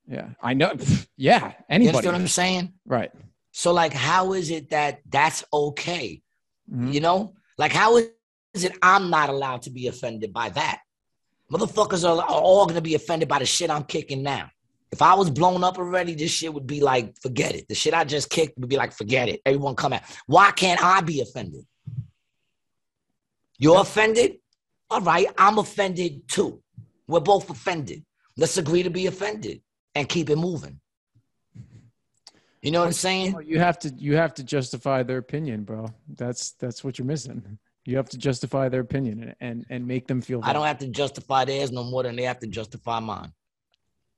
Yeah, 0.07 0.29
I 0.41 0.53
know. 0.53 0.73
Yeah, 1.17 1.53
anybody. 1.69 1.85
You 1.85 1.87
understand 1.87 2.13
what 2.13 2.21
I'm 2.21 2.27
saying? 2.27 2.73
Right. 2.85 3.11
So 3.51 3.73
like, 3.73 3.93
how 3.93 4.33
is 4.33 4.51
it 4.51 4.69
that 4.69 4.99
that's 5.09 5.43
okay? 5.51 6.21
Mhm. 6.71 6.93
You 6.93 6.99
know, 6.99 7.33
like 7.57 7.71
how 7.71 7.97
is 7.97 8.63
it 8.63 8.77
I'm 8.83 9.09
not 9.09 9.29
allowed 9.29 9.63
to 9.63 9.71
be 9.71 9.87
offended 9.87 10.31
by 10.31 10.49
that? 10.49 10.81
Motherfuckers 11.51 12.07
are, 12.07 12.17
are 12.17 12.41
all 12.41 12.65
gonna 12.65 12.81
be 12.81 12.95
offended 12.95 13.29
by 13.29 13.39
the 13.39 13.45
shit 13.45 13.69
I'm 13.69 13.83
kicking 13.83 14.23
now. 14.23 14.49
If 14.91 15.01
I 15.01 15.13
was 15.13 15.29
blown 15.29 15.63
up 15.63 15.77
already, 15.77 16.15
this 16.15 16.31
shit 16.31 16.53
would 16.53 16.67
be 16.67 16.79
like, 16.79 17.15
forget 17.21 17.55
it. 17.55 17.67
The 17.67 17.75
shit 17.75 17.93
I 17.93 18.03
just 18.03 18.29
kicked 18.29 18.57
would 18.57 18.69
be 18.69 18.77
like, 18.77 18.93
forget 18.93 19.27
it. 19.27 19.41
Everyone 19.45 19.75
come 19.75 19.93
out. 19.93 20.03
Why 20.25 20.51
can't 20.51 20.83
I 20.83 21.01
be 21.01 21.21
offended? 21.21 21.65
You're 23.57 23.81
offended? 23.81 24.37
All 24.89 25.01
right, 25.01 25.27
I'm 25.37 25.57
offended 25.57 26.27
too. 26.27 26.61
We're 27.07 27.19
both 27.19 27.49
offended. 27.49 28.05
Let's 28.37 28.57
agree 28.57 28.83
to 28.83 28.89
be 28.89 29.07
offended 29.07 29.61
and 29.93 30.07
keep 30.07 30.29
it 30.29 30.37
moving. 30.37 30.79
You 32.61 32.71
know 32.71 32.79
what 32.79 32.87
I'm 32.87 32.93
saying? 32.93 33.35
Oh, 33.35 33.39
you 33.39 33.59
have 33.59 33.77
to 33.79 33.89
you 33.89 34.15
have 34.15 34.33
to 34.35 34.43
justify 34.43 35.03
their 35.03 35.19
opinion, 35.19 35.63
bro. 35.63 35.87
That's 36.07 36.53
that's 36.53 36.83
what 36.83 36.97
you're 36.97 37.05
missing. 37.05 37.59
You 37.85 37.97
have 37.97 38.09
to 38.09 38.17
justify 38.17 38.69
their 38.69 38.81
opinion 38.81 39.21
and 39.21 39.35
and, 39.39 39.65
and 39.69 39.87
make 39.87 40.07
them 40.07 40.21
feel. 40.21 40.41
I 40.43 40.53
don't 40.53 40.65
have 40.65 40.79
to 40.79 40.87
justify 40.87 41.45
theirs 41.45 41.71
no 41.71 41.83
more 41.83 42.03
than 42.03 42.15
they 42.15 42.23
have 42.23 42.39
to 42.39 42.47
justify 42.47 42.99
mine. 42.99 43.31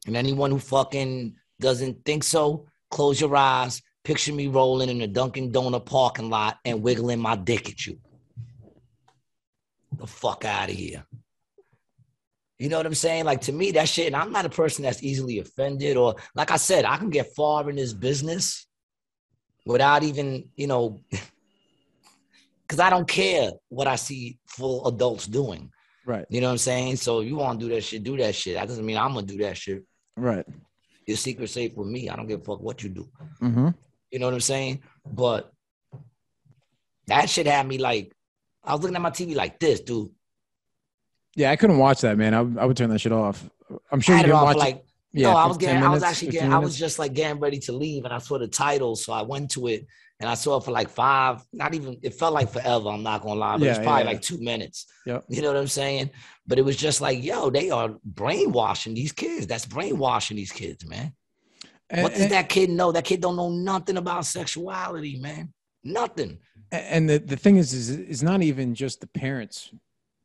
And 0.06 0.16
anyone 0.16 0.52
who 0.52 0.60
fucking 0.60 1.36
doesn't 1.60 2.06
think 2.06 2.24
so, 2.24 2.68
close 2.90 3.20
your 3.20 3.36
eyes. 3.36 3.82
Picture 4.04 4.32
me 4.32 4.48
rolling 4.48 4.90
in 4.90 5.02
a 5.02 5.08
Dunkin' 5.08 5.52
Donut 5.52 5.86
parking 5.86 6.30
lot 6.30 6.60
and 6.64 6.82
wiggling 6.82 7.20
my 7.20 7.36
dick 7.36 7.70
at 7.70 7.86
you. 7.86 8.00
The 9.98 10.08
fuck 10.08 10.46
out 10.46 10.70
of 10.70 10.76
here. 10.76 11.06
You 12.58 12.70
know 12.70 12.78
what 12.78 12.86
I'm 12.86 12.94
saying? 12.96 13.26
Like 13.26 13.42
to 13.42 13.52
me, 13.52 13.72
that 13.72 13.90
shit, 13.90 14.08
and 14.08 14.16
I'm 14.16 14.32
not 14.32 14.46
a 14.46 14.50
person 14.50 14.84
that's 14.84 15.04
easily 15.04 15.40
offended, 15.40 15.98
or 15.98 16.16
like 16.36 16.52
I 16.52 16.58
said, 16.58 16.86
I 16.86 16.98
can 16.98 17.10
get 17.10 17.36
far 17.36 17.70
in 17.70 17.76
this 17.76 17.94
business 17.94 18.66
without 19.66 20.04
even, 20.04 20.50
you 20.56 20.68
know, 20.68 21.02
because 22.68 22.80
I 22.80 22.90
don't 22.90 23.08
care 23.08 23.52
what 23.70 23.88
I 23.88 23.96
see 23.96 24.40
full 24.48 24.88
adults 24.88 25.26
doing. 25.26 25.72
Right, 26.06 26.26
You 26.30 26.40
know 26.40 26.48
what 26.48 26.54
I'm 26.54 26.58
saying? 26.58 26.96
So 26.98 27.20
if 27.20 27.28
you 27.28 27.36
want 27.36 27.60
to 27.60 27.68
do 27.68 27.76
that 27.76 27.82
shit, 27.82 28.04
do 28.04 28.16
that 28.18 28.34
shit. 28.34 28.56
That 28.56 28.68
doesn't 28.68 28.86
mean 28.86 28.98
I'm 28.98 29.14
gonna 29.14 29.26
do 29.26 29.38
that 29.40 29.58
shit. 29.58 29.84
right. 30.16 30.46
Your 31.06 31.18
secret 31.18 31.50
safe 31.50 31.74
with 31.76 31.88
me. 31.88 32.10
I 32.10 32.18
don't 32.18 32.28
give 32.28 32.42
a 32.42 32.44
fuck 32.44 32.60
what 32.60 32.84
you 32.84 32.90
do. 32.90 33.08
Mm-hmm. 33.42 33.70
You 34.12 34.20
know 34.20 34.26
what 34.26 34.34
I'm 34.34 34.42
saying? 34.42 34.82
But 35.06 35.52
that 37.08 37.30
shit 37.30 37.48
had 37.48 37.66
me 37.66 37.78
like, 37.78 38.14
I 38.64 38.74
was 38.74 38.82
looking 38.82 38.96
at 38.98 39.02
my 39.02 39.12
TV 39.12 39.34
like 39.34 39.58
this, 39.58 39.80
dude. 39.80 40.10
Yeah, 41.36 41.52
I 41.52 41.56
couldn't 41.56 41.78
watch 41.78 42.02
that, 42.02 42.18
man. 42.18 42.34
I, 42.34 42.40
I 42.40 42.66
would 42.66 42.76
turn 42.76 42.90
that 42.90 43.00
shit 43.00 43.14
off. 43.14 43.50
I'm 43.90 44.02
sure 44.02 44.18
you 44.18 44.24
didn't 44.24 44.36
watch 44.36 44.58
for 44.58 44.58
it. 44.58 44.60
like 44.60 44.84
Yeah, 45.14 45.32
no, 45.32 45.38
I 45.38 45.46
was 45.46 45.58
10 45.58 45.68
getting, 45.68 45.84
I 45.84 45.90
was 45.90 46.04
actually 46.04 46.28
15 46.28 46.40
getting, 46.40 46.54
I 46.54 46.60
was 46.60 46.78
just 46.78 47.00
like 47.00 47.14
getting 47.14 47.40
ready 47.40 47.60
to 47.60 47.72
leave, 47.72 48.04
and 48.04 48.14
I 48.14 48.18
saw 48.18 48.38
the 48.38 48.48
title, 48.48 48.98
so 48.98 49.14
I 49.14 49.22
went 49.22 49.52
to 49.52 49.68
it, 49.68 49.88
and 50.20 50.30
I 50.30 50.34
saw 50.34 50.58
it 50.58 50.64
for 50.64 50.72
like 50.72 50.90
five, 50.90 51.44
not 51.54 51.76
even. 51.76 52.00
It 52.02 52.16
felt 52.16 52.34
like 52.34 52.50
forever. 52.50 52.90
I'm 52.90 53.04
not 53.04 53.22
gonna 53.22 53.40
lie, 53.40 53.58
but 53.58 53.68
it's 53.68 53.78
Yeah, 53.78 53.84
probably 53.84 54.04
yeah. 54.04 54.10
like 54.10 54.22
two 54.22 54.40
minutes. 54.40 54.88
Yep. 55.06 55.26
You 55.30 55.42
know 55.42 55.50
what 55.50 55.58
I'm 55.58 55.68
saying? 55.68 56.10
But 56.48 56.58
it 56.58 56.64
was 56.64 56.76
just 56.76 57.02
like, 57.02 57.24
yo, 57.24 57.50
they 57.50 57.70
are 57.70 57.96
brainwashing 58.04 58.96
these 58.96 59.12
kids. 59.12 59.46
That's 59.46 59.66
brainwashing 59.66 60.38
these 60.38 60.52
kids, 60.52 60.88
man. 60.88 61.14
And, 61.90 62.04
what 62.04 62.14
does 62.14 62.24
and, 62.24 62.32
that 62.32 62.50
kid 62.50 62.70
know? 62.70 62.92
That 62.92 63.06
kid 63.06 63.22
don't 63.22 63.36
know 63.36 63.50
nothing 63.50 63.98
about 63.98 64.26
sexuality, 64.26 65.20
man. 65.20 65.54
Nothing. 65.84 66.40
and 66.72 67.10
the, 67.10 67.20
the 67.20 67.38
thing 67.38 67.58
is, 67.58 67.74
is 67.74 67.90
it's 67.90 68.24
not 68.24 68.42
even 68.42 68.76
just 68.76 69.00
the 69.02 69.08
parents' 69.08 69.72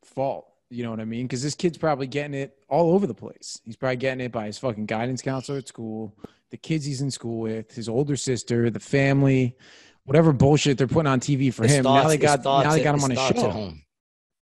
fault. 0.04 0.46
You 0.70 0.82
know 0.84 0.90
what 0.90 1.00
I 1.00 1.04
mean? 1.04 1.26
Because 1.26 1.42
this 1.42 1.54
kid's 1.54 1.76
probably 1.76 2.06
getting 2.06 2.34
it 2.34 2.56
all 2.68 2.94
over 2.94 3.06
the 3.06 3.14
place. 3.14 3.60
He's 3.64 3.76
probably 3.76 3.96
getting 3.96 4.24
it 4.24 4.32
by 4.32 4.46
his 4.46 4.58
fucking 4.58 4.86
guidance 4.86 5.20
counselor 5.20 5.58
at 5.58 5.68
school, 5.68 6.16
the 6.52 6.56
kids 6.58 6.84
he's 6.84 7.00
in 7.00 7.10
school 7.10 7.40
with, 7.40 7.74
his 7.74 7.88
older 7.88 8.14
sister, 8.14 8.70
the 8.70 8.78
family, 8.78 9.56
whatever 10.04 10.32
bullshit 10.32 10.78
they're 10.78 10.86
putting 10.86 11.10
on 11.10 11.18
TV 11.18 11.52
for 11.52 11.64
It 11.64 11.70
him. 11.70 11.82
now 11.84 12.06
they 12.06 12.18
got 12.18 12.44
now 12.44 12.70
they 12.70 12.82
got 12.84 12.94
him 12.94 13.02
on 13.04 13.10
a 13.12 13.16
show. 13.16 13.50
home. 13.50 13.82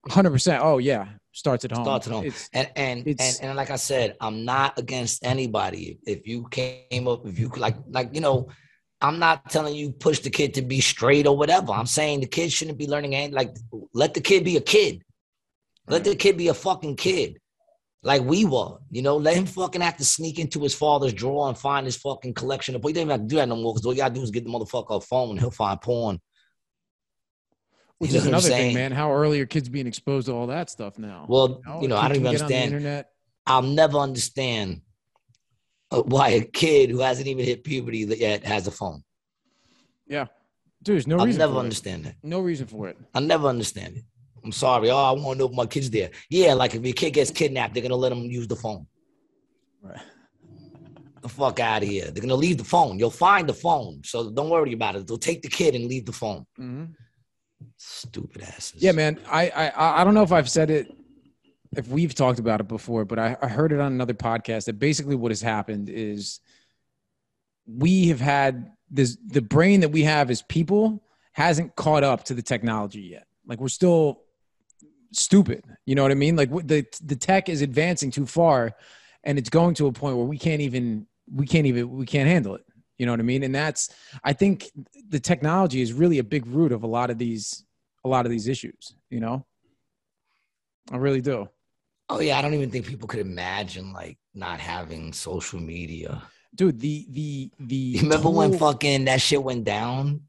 Hundred 0.08 0.30
percent. 0.32 0.62
Oh 0.62 0.78
yeah, 0.78 1.06
starts 1.32 1.64
at 1.64 1.70
home. 1.72 1.84
Starts 1.84 2.06
at 2.08 2.12
home. 2.12 2.24
It's, 2.26 2.50
And 2.52 2.68
and, 2.76 2.98
and 3.00 3.08
It's- 3.08 3.38
and 3.40 3.56
like 3.56 3.70
I 3.70 3.76
said, 3.76 4.16
I'm 4.20 4.44
not 4.44 4.78
against 4.78 5.24
anybody. 5.24 5.98
If 6.04 6.26
you 6.26 6.48
came 6.50 7.06
up, 7.08 7.26
if 7.26 7.38
you 7.38 7.48
like, 7.56 7.76
like 7.88 8.10
you 8.12 8.20
know, 8.20 8.48
I'm 9.00 9.18
not 9.18 9.48
telling 9.50 9.74
you 9.76 9.92
push 9.92 10.18
the 10.18 10.30
kid 10.30 10.54
to 10.54 10.62
be 10.62 10.80
straight 10.80 11.26
or 11.26 11.36
whatever. 11.36 11.72
I'm 11.72 11.86
saying 11.86 12.20
the 12.20 12.26
kid 12.26 12.50
shouldn't 12.52 12.76
be 12.78 12.86
learning 12.88 13.14
any 13.14 13.32
like 13.32 13.56
let 13.94 14.14
the 14.14 14.20
kid 14.20 14.44
be 14.44 14.56
a 14.56 14.60
kid. 14.60 15.02
Let 15.86 16.04
the 16.04 16.14
kid 16.16 16.36
be 16.36 16.48
a 16.48 16.54
fucking 16.54 16.96
kid. 16.96 17.38
Like 18.02 18.22
we 18.22 18.46
were, 18.46 18.78
you 18.90 19.02
know, 19.02 19.16
let 19.18 19.36
him 19.36 19.44
fucking 19.44 19.82
have 19.82 19.98
to 19.98 20.04
sneak 20.04 20.38
into 20.38 20.60
his 20.60 20.74
father's 20.74 21.12
drawer 21.12 21.48
and 21.48 21.58
find 21.58 21.84
his 21.84 21.96
fucking 21.96 22.32
collection 22.34 22.74
of. 22.74 22.82
He 22.82 22.92
don't 22.94 23.02
even 23.02 23.10
have 23.10 23.20
to 23.20 23.26
do 23.26 23.36
that 23.36 23.48
no 23.48 23.56
more 23.56 23.74
because 23.74 23.84
all 23.84 23.92
you 23.92 23.98
gotta 23.98 24.14
do 24.14 24.22
is 24.22 24.30
get 24.30 24.44
the 24.44 24.50
motherfucker 24.50 24.96
a 24.96 25.00
phone 25.00 25.30
and 25.32 25.38
he'll 25.40 25.50
find 25.50 25.78
porn. 25.82 26.18
which 27.98 28.12
You 28.12 28.16
is 28.18 28.24
know 28.24 28.30
another 28.30 28.48
thing, 28.48 28.74
man. 28.74 28.92
How 28.92 29.12
early 29.12 29.38
are 29.40 29.46
kids 29.46 29.68
being 29.68 29.86
exposed 29.86 30.28
to 30.28 30.32
all 30.32 30.46
that 30.46 30.70
stuff 30.70 30.98
now? 30.98 31.26
Well, 31.28 31.60
you 31.82 31.88
know, 31.88 31.96
a 31.96 31.98
I 31.98 32.08
kid 32.08 32.14
don't 32.14 32.16
even 32.22 32.32
get 32.32 32.42
on 32.42 32.48
the 32.48 32.54
understand. 32.54 32.64
internet. 32.72 33.10
I'll 33.46 33.62
never 33.62 33.98
understand 33.98 34.80
uh, 35.90 36.02
why 36.02 36.30
a 36.30 36.40
kid 36.42 36.88
who 36.88 37.00
hasn't 37.00 37.26
even 37.28 37.44
hit 37.44 37.64
puberty 37.64 37.98
yet 37.98 38.44
has 38.46 38.66
a 38.66 38.70
phone. 38.70 39.02
Yeah, 40.06 40.26
dude, 40.82 40.94
there's 40.94 41.06
no 41.06 41.18
I'll 41.18 41.26
reason. 41.26 41.38
never 41.40 41.52
for 41.52 41.58
it. 41.60 41.62
that. 42.04 42.14
No 42.22 42.40
reason 42.40 42.66
for 42.66 42.88
it. 42.88 42.96
I'll 43.14 43.20
never 43.22 43.46
understand 43.48 43.98
it. 43.98 44.04
I'm 44.44 44.52
sorry. 44.52 44.90
Oh, 44.90 44.96
I 44.96 45.10
want 45.12 45.38
to 45.38 45.44
know 45.44 45.50
if 45.50 45.56
my 45.56 45.66
kid's 45.66 45.90
there. 45.90 46.10
Yeah, 46.28 46.54
like 46.54 46.74
if 46.74 46.84
your 46.84 46.94
kid 46.94 47.10
gets 47.12 47.30
kidnapped, 47.30 47.74
they're 47.74 47.82
gonna 47.82 47.96
let 47.96 48.10
them 48.10 48.22
use 48.24 48.48
the 48.48 48.56
phone. 48.56 48.86
Right. 49.82 50.00
The 51.22 51.28
fuck 51.28 51.60
out 51.60 51.82
of 51.82 51.88
here. 51.88 52.10
They're 52.10 52.22
gonna 52.22 52.34
leave 52.34 52.58
the 52.58 52.64
phone. 52.64 52.98
You'll 52.98 53.10
find 53.10 53.48
the 53.48 53.54
phone, 53.54 54.02
so 54.04 54.30
don't 54.30 54.48
worry 54.48 54.72
about 54.72 54.96
it. 54.96 55.06
They'll 55.06 55.18
take 55.18 55.42
the 55.42 55.48
kid 55.48 55.74
and 55.74 55.86
leave 55.86 56.06
the 56.06 56.12
phone. 56.12 56.46
hmm 56.56 56.84
Stupid 57.76 58.42
asses. 58.42 58.82
Yeah, 58.82 58.92
man. 58.92 59.20
I, 59.30 59.50
I 59.50 60.00
I 60.00 60.04
don't 60.04 60.14
know 60.14 60.22
if 60.22 60.32
I've 60.32 60.48
said 60.48 60.70
it, 60.70 60.90
if 61.76 61.88
we've 61.88 62.14
talked 62.14 62.38
about 62.38 62.60
it 62.60 62.68
before, 62.68 63.04
but 63.04 63.18
I, 63.18 63.36
I 63.42 63.48
heard 63.48 63.72
it 63.72 63.80
on 63.80 63.92
another 63.92 64.14
podcast 64.14 64.64
that 64.64 64.78
basically 64.78 65.14
what 65.14 65.30
has 65.30 65.42
happened 65.42 65.88
is 65.90 66.40
we 67.66 68.08
have 68.08 68.20
had 68.20 68.72
this 68.90 69.16
the 69.26 69.42
brain 69.42 69.80
that 69.80 69.90
we 69.90 70.02
have 70.02 70.30
as 70.30 70.42
people 70.42 71.04
hasn't 71.32 71.76
caught 71.76 72.02
up 72.02 72.24
to 72.24 72.34
the 72.34 72.42
technology 72.42 73.02
yet. 73.02 73.26
Like 73.46 73.60
we're 73.60 73.68
still 73.68 74.22
stupid. 75.12 75.64
You 75.86 75.94
know 75.94 76.02
what 76.02 76.12
I 76.12 76.16
mean? 76.16 76.36
Like 76.36 76.50
the 76.50 76.86
the 77.02 77.16
tech 77.16 77.48
is 77.48 77.62
advancing 77.62 78.10
too 78.10 78.26
far, 78.26 78.72
and 79.24 79.38
it's 79.38 79.50
going 79.50 79.74
to 79.74 79.86
a 79.86 79.92
point 79.92 80.16
where 80.16 80.26
we 80.26 80.38
can't 80.38 80.60
even 80.60 81.06
we 81.32 81.46
can't 81.46 81.66
even 81.66 81.90
we 81.90 82.06
can't 82.06 82.28
handle 82.28 82.54
it. 82.54 82.64
You 82.98 83.06
know 83.06 83.12
what 83.12 83.20
I 83.20 83.24
mean? 83.24 83.42
And 83.42 83.54
that's 83.54 83.94
I 84.22 84.32
think 84.32 84.70
the 85.08 85.20
technology 85.20 85.80
is 85.80 85.92
really 85.92 86.18
a 86.18 86.24
big 86.24 86.46
root 86.46 86.72
of 86.72 86.82
a 86.82 86.86
lot 86.86 87.10
of 87.10 87.18
these 87.18 87.64
a 88.04 88.08
lot 88.08 88.26
of 88.26 88.30
these 88.30 88.48
issues. 88.48 88.94
You 89.08 89.20
know, 89.20 89.46
I 90.90 90.96
really 90.96 91.20
do. 91.20 91.48
Oh 92.08 92.20
yeah, 92.20 92.38
I 92.38 92.42
don't 92.42 92.54
even 92.54 92.70
think 92.70 92.86
people 92.86 93.08
could 93.08 93.20
imagine 93.20 93.92
like 93.92 94.18
not 94.34 94.60
having 94.60 95.12
social 95.12 95.60
media. 95.60 96.22
Dude, 96.54 96.80
the 96.80 97.06
the 97.10 97.50
the 97.60 97.98
remember 98.02 98.30
when 98.30 98.58
fucking 98.58 99.04
that 99.04 99.20
shit 99.20 99.42
went 99.42 99.64
down? 99.64 100.22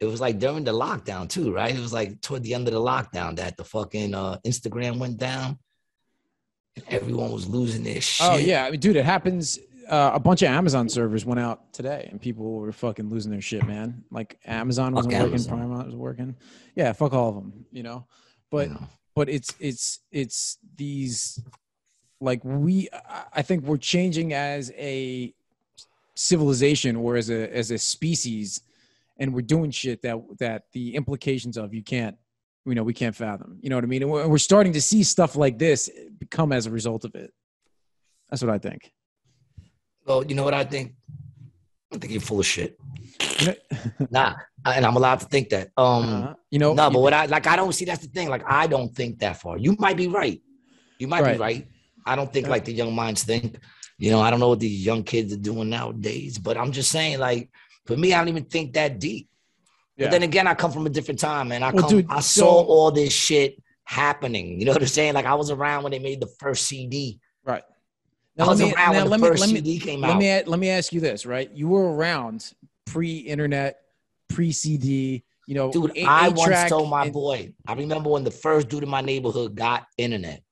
It 0.00 0.06
was 0.06 0.20
like 0.20 0.38
during 0.38 0.64
the 0.64 0.72
lockdown 0.72 1.28
too, 1.28 1.52
right? 1.54 1.74
It 1.74 1.80
was 1.80 1.92
like 1.92 2.20
toward 2.20 2.42
the 2.42 2.54
end 2.54 2.68
of 2.68 2.74
the 2.74 2.80
lockdown 2.80 3.36
that 3.36 3.56
the 3.56 3.64
fucking 3.64 4.14
uh, 4.14 4.38
Instagram 4.44 4.98
went 4.98 5.16
down. 5.16 5.58
And 6.76 6.84
everyone 6.90 7.32
was 7.32 7.48
losing 7.48 7.82
their 7.82 8.00
shit. 8.02 8.26
Oh 8.28 8.36
yeah, 8.36 8.66
I 8.66 8.70
mean, 8.70 8.80
dude, 8.80 8.96
it 8.96 9.04
happens. 9.06 9.58
uh, 9.88 10.10
a 10.14 10.20
bunch 10.20 10.42
of 10.42 10.48
Amazon 10.48 10.88
servers 10.88 11.24
went 11.24 11.40
out 11.40 11.72
today, 11.72 12.08
and 12.10 12.20
people 12.20 12.58
were 12.58 12.72
fucking 12.72 13.08
losing 13.08 13.30
their 13.30 13.40
shit, 13.40 13.66
man. 13.66 14.04
Like 14.10 14.38
Amazon 14.44 14.94
wasn't 14.94 15.14
Fuck 15.14 15.22
working, 15.22 15.34
Amazon. 15.34 15.58
Prime 15.58 15.86
was 15.86 15.94
working. 15.94 16.36
Yeah, 16.74 16.92
fuck 16.92 17.12
all 17.14 17.28
of 17.30 17.34
them, 17.36 17.64
you 17.72 17.82
know. 17.82 18.06
But 18.50 18.70
know. 18.70 18.86
but 19.14 19.28
it's 19.28 19.54
it's 19.60 20.00
it's 20.10 20.58
these 20.76 21.42
like 22.20 22.44
we 22.44 22.88
I 23.32 23.42
think 23.42 23.64
we're 23.64 23.76
changing 23.76 24.32
as 24.32 24.70
a 24.72 25.32
civilization 26.14 26.96
or 26.96 27.16
as 27.16 27.30
a 27.30 27.54
as 27.54 27.70
a 27.70 27.78
species, 27.78 28.60
and 29.18 29.34
we're 29.34 29.40
doing 29.42 29.70
shit 29.70 30.02
that 30.02 30.16
that 30.38 30.62
the 30.72 30.94
implications 30.94 31.56
of 31.56 31.72
you 31.74 31.82
can't 31.82 32.16
you 32.64 32.74
know 32.74 32.82
we 32.82 32.94
can't 32.94 33.14
fathom. 33.14 33.58
You 33.60 33.70
know 33.70 33.76
what 33.76 33.84
I 33.84 33.88
mean? 33.88 34.02
And 34.02 34.10
we're, 34.10 34.28
we're 34.28 34.38
starting 34.38 34.72
to 34.74 34.80
see 34.80 35.02
stuff 35.02 35.36
like 35.36 35.58
this 35.58 35.88
become 36.18 36.52
as 36.52 36.66
a 36.66 36.70
result 36.70 37.04
of 37.04 37.14
it. 37.14 37.32
That's 38.30 38.42
what 38.42 38.52
I 38.52 38.58
think. 38.58 38.92
Well, 40.04 40.24
you 40.24 40.34
know 40.34 40.44
what 40.44 40.54
I 40.54 40.64
think? 40.64 40.94
I 41.92 41.98
think 41.98 42.12
you're 42.12 42.20
full 42.20 42.40
of 42.40 42.46
shit. 42.46 42.78
Nah, 44.10 44.34
and 44.64 44.84
I'm 44.84 44.96
allowed 44.96 45.20
to 45.20 45.26
think 45.26 45.50
that. 45.50 45.70
Um, 45.76 46.24
uh, 46.24 46.34
you 46.50 46.58
know, 46.58 46.74
no, 46.74 46.90
but 46.90 47.00
what 47.00 47.12
I 47.12 47.26
like, 47.26 47.46
I 47.46 47.54
don't 47.56 47.72
see. 47.72 47.84
That's 47.84 48.02
the 48.02 48.08
thing. 48.08 48.28
Like, 48.28 48.42
I 48.46 48.66
don't 48.66 48.92
think 48.94 49.20
that 49.20 49.40
far. 49.40 49.56
You 49.58 49.76
might 49.78 49.96
be 49.96 50.08
right. 50.08 50.40
You 50.98 51.06
might 51.06 51.22
Right. 51.22 51.34
be 51.34 51.38
right. 51.38 51.68
I 52.04 52.16
don't 52.16 52.32
think 52.32 52.46
Yeah. 52.46 52.52
like 52.52 52.64
the 52.64 52.72
young 52.72 52.94
minds 52.94 53.22
think. 53.24 53.58
You 53.98 54.10
know, 54.10 54.20
I 54.20 54.30
don't 54.30 54.40
know 54.40 54.48
what 54.50 54.60
these 54.60 54.84
young 54.84 55.02
kids 55.04 55.32
are 55.32 55.36
doing 55.38 55.70
nowadays. 55.70 56.38
But 56.38 56.56
I'm 56.56 56.72
just 56.72 56.90
saying, 56.90 57.18
like, 57.18 57.50
for 57.86 57.96
me, 57.96 58.12
I 58.12 58.18
don't 58.18 58.28
even 58.28 58.44
think 58.44 58.72
that 58.74 58.98
deep. 58.98 59.28
yeah. 59.96 60.06
But 60.06 60.10
then 60.12 60.22
again, 60.24 60.46
I 60.46 60.54
come 60.54 60.72
from 60.72 60.86
a 60.86 60.90
different 60.90 61.20
time, 61.20 61.52
and 61.52 61.64
I 61.64 61.70
Well, 61.72 61.82
come. 61.84 61.90
dude, 61.90 62.06
I 62.10 62.20
so- 62.20 62.40
saw 62.42 62.62
all 62.64 62.90
this 62.90 63.12
shit 63.12 63.62
happening. 63.84 64.58
You 64.58 64.66
know 64.66 64.72
what 64.72 64.82
I'm 64.82 64.88
saying? 64.88 65.14
Like, 65.14 65.26
I 65.26 65.34
was 65.34 65.50
around 65.50 65.82
when 65.84 65.92
they 65.92 65.98
made 65.98 66.20
the 66.20 66.26
first 66.38 66.66
CD. 66.66 67.18
right. 67.44 67.62
I 68.38 68.46
was 68.46 68.60
around 68.60 68.72
now 68.74 68.92
when 68.92 69.04
the 69.04 69.10
let 69.10 69.20
me 69.20 69.28
first 69.28 69.46
me 69.48 69.54
CD 69.56 69.78
came 69.78 70.00
let 70.02 70.10
out. 70.10 70.18
me 70.18 70.42
let 70.44 70.60
me 70.60 70.68
ask 70.68 70.92
you 70.92 71.00
this, 71.00 71.24
right? 71.24 71.50
You 71.54 71.68
were 71.68 71.94
around 71.94 72.52
pre-internet, 72.84 73.80
pre-CD. 74.28 75.24
You 75.46 75.54
know, 75.54 75.70
Dude, 75.72 75.92
eight- 75.94 76.06
I 76.06 76.26
eight 76.26 76.34
once 76.34 76.44
track 76.44 76.68
told 76.68 76.90
my 76.90 77.04
and- 77.04 77.12
boy, 77.14 77.54
I 77.66 77.72
remember 77.72 78.10
when 78.10 78.24
the 78.24 78.30
first 78.30 78.68
dude 78.68 78.82
in 78.82 78.88
my 78.90 79.00
neighborhood 79.00 79.54
got 79.54 79.86
internet. 79.96 80.42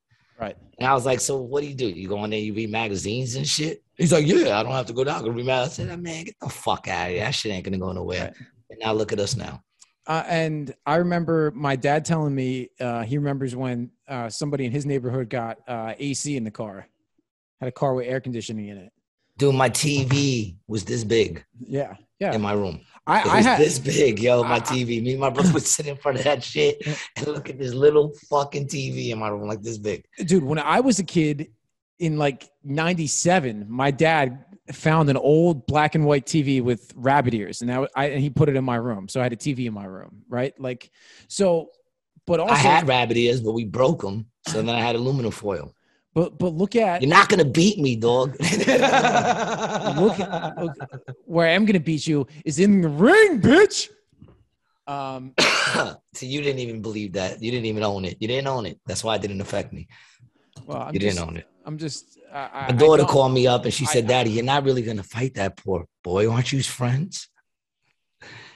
right. 0.41 0.57
And 0.79 0.89
I 0.89 0.95
was 0.95 1.05
like, 1.07 1.21
so 1.21 1.37
what 1.37 1.61
do 1.61 1.67
you 1.69 1.75
do? 1.75 1.87
You 1.87 2.09
go 2.09 2.25
in 2.25 2.31
there, 2.31 2.39
you 2.41 2.55
read 2.55 2.71
magazines 2.71 3.37
and 3.37 3.47
shit? 3.47 3.84
He's 3.97 4.13
like, 4.13 4.27
yeah, 4.27 4.59
I 4.59 4.63
don't 4.63 4.73
have 4.73 4.87
to 4.87 4.93
go 4.93 5.05
down. 5.05 5.21
I 5.21 5.25
can 5.25 5.35
read 5.35 5.47
magazines. 5.47 5.89
I 5.89 5.93
said, 5.93 6.03
man, 6.03 6.25
get 6.25 6.35
the 6.41 6.49
fuck 6.49 6.89
out 6.89 7.07
of 7.09 7.13
here. 7.15 7.25
That 7.25 7.31
shit 7.35 7.53
ain't 7.53 7.65
gonna 7.65 7.79
go 7.79 7.93
nowhere. 7.93 8.25
Right. 8.25 8.35
And 8.71 8.81
now 8.81 8.93
look 8.93 9.13
at 9.13 9.21
us 9.21 9.37
now. 9.37 9.63
Uh, 10.07 10.23
and 10.27 10.75
I 10.85 10.97
remember 10.97 11.51
my 11.55 11.77
dad 11.77 12.05
telling 12.05 12.35
me 12.35 12.69
uh, 12.81 13.05
he 13.05 13.17
remembers 13.17 13.57
when 13.57 13.91
uh, 14.09 14.29
somebody 14.29 14.67
in 14.67 14.73
his 14.73 14.85
neighborhood 14.85 15.31
got 15.31 15.59
uh, 15.67 15.95
AC 15.99 16.37
in 16.37 16.45
the 16.45 16.51
car, 16.51 16.87
had 17.61 17.69
a 17.69 17.73
car 17.73 17.95
with 17.95 18.07
air 18.07 18.21
conditioning 18.21 18.69
in 18.69 18.77
it. 18.77 18.93
Dude, 19.39 19.55
my 19.55 19.69
TV 19.71 20.57
was 20.69 20.85
this 20.85 21.03
big 21.05 21.45
Yeah, 21.61 21.95
yeah. 22.21 22.35
in 22.35 22.41
my 22.41 22.53
room. 22.53 22.77
It 22.77 22.83
I, 23.07 23.21
I 23.23 23.37
was 23.39 23.45
had 23.47 23.61
this 23.61 23.79
big, 23.79 24.19
yo, 24.21 24.43
my 24.45 24.57
I- 24.57 24.61
TV. 24.61 25.03
Me 25.03 25.13
and 25.13 25.21
my 25.21 25.31
brother 25.31 25.53
would 25.53 25.63
sit 25.63 25.87
in 25.87 25.97
front 25.97 26.19
of 26.19 26.25
that 26.25 26.43
shit 26.45 26.87
and 27.17 27.27
look 27.27 27.49
at 27.51 27.59
this 27.59 27.75
little 27.75 28.13
fucking 28.31 28.67
TV 28.69 29.09
in 29.11 29.19
my 29.19 29.29
room, 29.29 29.49
like 29.49 29.63
this 29.63 29.79
big. 29.79 30.05
dude 30.27 30.45
when 30.45 30.59
i 30.59 30.81
was 30.81 30.99
a 30.99 31.05
kid 31.05 31.49
in 31.99 32.19
like 32.19 32.51
97 32.65 33.67
my 33.69 33.91
dad 33.91 34.45
found 34.73 35.11
an 35.11 35.17
old 35.17 35.67
black 35.67 35.95
and 35.95 36.05
white 36.05 36.27
tv 36.27 36.63
with 36.63 36.93
rabbit 36.97 37.35
ears 37.35 37.61
and, 37.61 37.71
that, 37.71 37.91
I, 37.95 38.07
and 38.07 38.21
he 38.21 38.31
put 38.31 38.49
it 38.49 38.57
in 38.57 38.65
my 38.65 38.77
room 38.77 39.09
so 39.09 39.21
i 39.21 39.23
had 39.23 39.33
a 39.33 39.37
tv 39.37 39.67
in 39.67 39.75
my 39.75 39.85
room 39.85 40.23
right 40.29 40.59
like 40.59 40.91
so 41.29 41.69
but 42.27 42.41
also 42.41 42.55
I 42.55 42.57
had 42.57 42.89
rabbit 42.89 43.17
ears, 43.17 43.41
but 43.41 43.53
we 43.53 43.65
broke 43.65 44.01
them. 44.03 44.27
So 44.49 44.63
then 44.63 44.75
I 44.75 44.81
had 44.81 44.97
aluminum 44.97 45.31
foil. 45.31 45.75
but 46.15 46.39
but 46.39 46.55
look 46.55 46.77
at 46.77 47.03
You're 47.03 47.11
not 47.11 47.29
gonna 47.29 47.45
beat 47.45 47.79
me, 47.79 47.97
dog. 47.97 48.37
look, 48.41 48.69
at- 50.21 50.55
look 50.59 50.77
where 51.25 51.47
i 51.47 51.51
am 51.51 51.65
gonna 51.65 51.81
beat 51.81 52.07
you 52.07 52.27
is 52.45 52.59
in 52.59 52.81
the 52.81 52.89
ring 52.89 53.41
bitch 53.41 53.89
um 54.87 55.35
See, 56.15 56.27
you 56.29 56.43
didn't 56.43 56.61
even 56.61 56.81
believe 56.81 57.15
that. 57.15 57.43
You 57.43 57.51
didn't 57.51 57.67
even 57.67 57.83
own 57.83 58.05
it. 58.05 58.17
You 58.21 58.29
didn't 58.29 58.47
own 58.47 58.67
it. 58.67 58.79
That's 58.87 59.03
why 59.03 59.17
it 59.17 59.23
didn't 59.23 59.41
affect 59.41 59.73
me. 59.73 59.89
Well 60.67 60.83
i'm 60.83 60.95
you 60.95 61.01
just 61.01 61.17
didn't 61.17 61.29
own 61.29 61.37
it. 61.37 61.47
i'm 61.65 61.79
just 61.79 62.19
I, 62.33 62.51
I, 62.53 62.73
My 62.73 62.79
daughter 62.79 63.05
called 63.05 63.33
me 63.33 63.47
up 63.47 63.65
and 63.65 63.73
she 63.73 63.85
I- 63.87 63.93
said, 63.93 64.09
Daddy, 64.09 64.31
you're 64.31 64.45
not 64.45 64.65
really 64.65 64.83
gonna 64.83 65.05
fight 65.05 65.35
that 65.35 65.57
poor 65.57 65.87
boy. 66.03 66.29
Aren't 66.29 66.51
you 66.51 66.57
his 66.59 66.67
friends? 66.67 67.29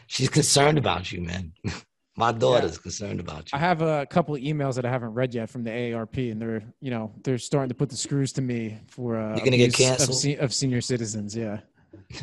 She's 0.09 0.29
concerned 0.29 0.79
about 0.79 1.13
you, 1.13 1.21
man. 1.21 1.53
My 2.17 2.33
daughter's 2.33 2.77
concerned 2.79 3.21
about 3.21 3.53
you. 3.53 3.57
I 3.57 3.59
have 3.61 3.81
a 3.81 4.05
couple 4.07 4.35
of 4.35 4.41
emails 4.43 4.75
that 4.75 4.85
I 4.85 4.91
haven't 4.91 5.15
read 5.15 5.33
yet 5.33 5.49
from 5.49 5.63
the 5.63 5.71
AARP, 5.71 6.33
and 6.33 6.43
they're 6.43 6.65
you 6.81 6.91
know 6.91 7.13
they're 7.23 7.39
starting 7.39 7.69
to 7.69 7.75
put 7.77 7.89
the 7.89 7.97
screws 7.97 8.33
to 8.33 8.43
me 8.43 8.81
for 8.89 9.17
uh, 9.17 9.37
You're 9.37 9.45
gonna 9.45 9.57
get 9.59 9.73
abuse 9.75 9.91
of, 9.91 9.97
canceled? 9.99 10.17
se- 10.19 10.37
of 10.39 10.53
senior 10.53 10.81
citizens. 10.81 11.37
Yeah, 11.37 11.61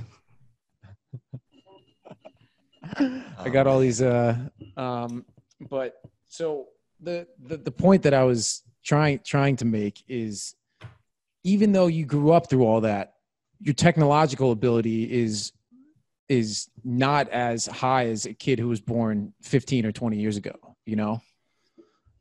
I 3.40 3.50
got 3.50 3.68
all 3.68 3.80
these. 3.80 4.02
Uh, 4.02 4.38
um, 4.76 5.24
but 5.70 5.94
so 6.28 6.68
the, 7.00 7.28
the 7.42 7.56
the 7.58 7.72
point 7.72 8.04
that 8.04 8.14
I 8.14 8.24
was 8.26 8.62
trying 8.86 9.20
trying 9.26 9.58
to 9.58 9.66
make 9.66 10.04
is, 10.08 10.56
even 11.44 11.72
though 11.72 11.88
you 11.88 12.06
grew 12.06 12.32
up 12.32 12.50
through 12.50 12.64
all 12.64 12.82
that, 12.82 13.16
your 13.60 13.74
technological 13.74 14.52
ability 14.52 15.12
is 15.12 15.52
is 16.30 16.70
not 16.84 17.30
as 17.30 17.66
high 17.66 18.08
as 18.08 18.26
a 18.26 18.34
kid 18.34 18.60
who 18.60 18.68
was 18.68 18.82
born 18.82 19.34
15 19.44 19.86
or 19.86 19.92
20 19.92 20.18
years 20.18 20.38
ago. 20.38 20.54
You 20.86 20.96
know, 20.96 21.22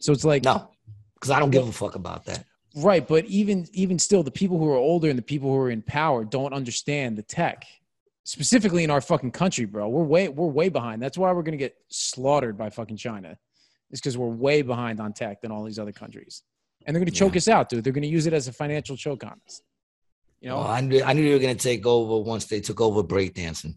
so 0.01 0.13
it's 0.13 0.25
like 0.25 0.45
No, 0.45 0.71
because 1.15 1.31
I 1.31 1.39
don't 1.39 1.51
give 1.51 1.69
a 1.69 1.73
fuck 1.73 1.95
about 1.95 2.25
that. 2.25 2.45
Right, 2.77 3.07
but 3.07 3.25
even 3.27 3.69
even 3.73 3.99
still, 3.99 4.23
the 4.23 4.33
people 4.33 4.59
who 4.59 4.69
are 4.71 4.77
older 4.77 5.09
and 5.09 5.19
the 5.19 5.23
people 5.23 5.51
who 5.51 5.59
are 5.59 5.71
in 5.71 5.83
power 5.83 6.25
don't 6.25 6.53
understand 6.53 7.17
the 7.17 7.23
tech, 7.23 7.67
specifically 8.25 8.83
in 8.83 8.91
our 8.91 9.01
fucking 9.01 9.31
country, 9.31 9.65
bro. 9.65 9.89
We're 9.89 10.03
way 10.03 10.29
we're 10.29 10.49
way 10.49 10.71
behind. 10.71 11.01
That's 11.01 11.17
why 11.17 11.31
we're 11.33 11.45
gonna 11.45 11.57
get 11.57 11.77
slaughtered 11.89 12.59
by 12.59 12.71
fucking 12.71 12.97
China. 12.97 13.39
It's 13.91 14.01
because 14.01 14.19
we're 14.19 14.27
way 14.27 14.63
behind 14.63 14.99
on 14.99 15.13
tech 15.13 15.41
than 15.41 15.53
all 15.53 15.63
these 15.63 15.79
other 15.79 15.93
countries, 15.93 16.43
and 16.85 16.95
they're 16.95 17.01
gonna 17.01 17.11
choke 17.11 17.35
Yeah. 17.35 17.39
us 17.39 17.49
out, 17.49 17.69
dude. 17.69 17.85
They're 17.85 17.93
gonna 17.93 18.07
use 18.07 18.27
it 18.27 18.33
as 18.33 18.49
a 18.49 18.53
financial 18.53 18.97
choke 18.97 19.25
on 19.25 19.41
us. 19.47 19.63
You 20.41 20.51
know, 20.51 20.61
I 20.61 20.81
knew 20.81 21.03
I 21.03 21.13
knew 21.13 21.25
they 21.25 21.33
were 21.33 21.39
gonna 21.41 21.55
take 21.55 21.87
over 21.87 22.23
once 22.23 22.47
they 22.47 22.61
took 22.61 22.81
over 22.81 23.03
breakdancing. 23.03 23.77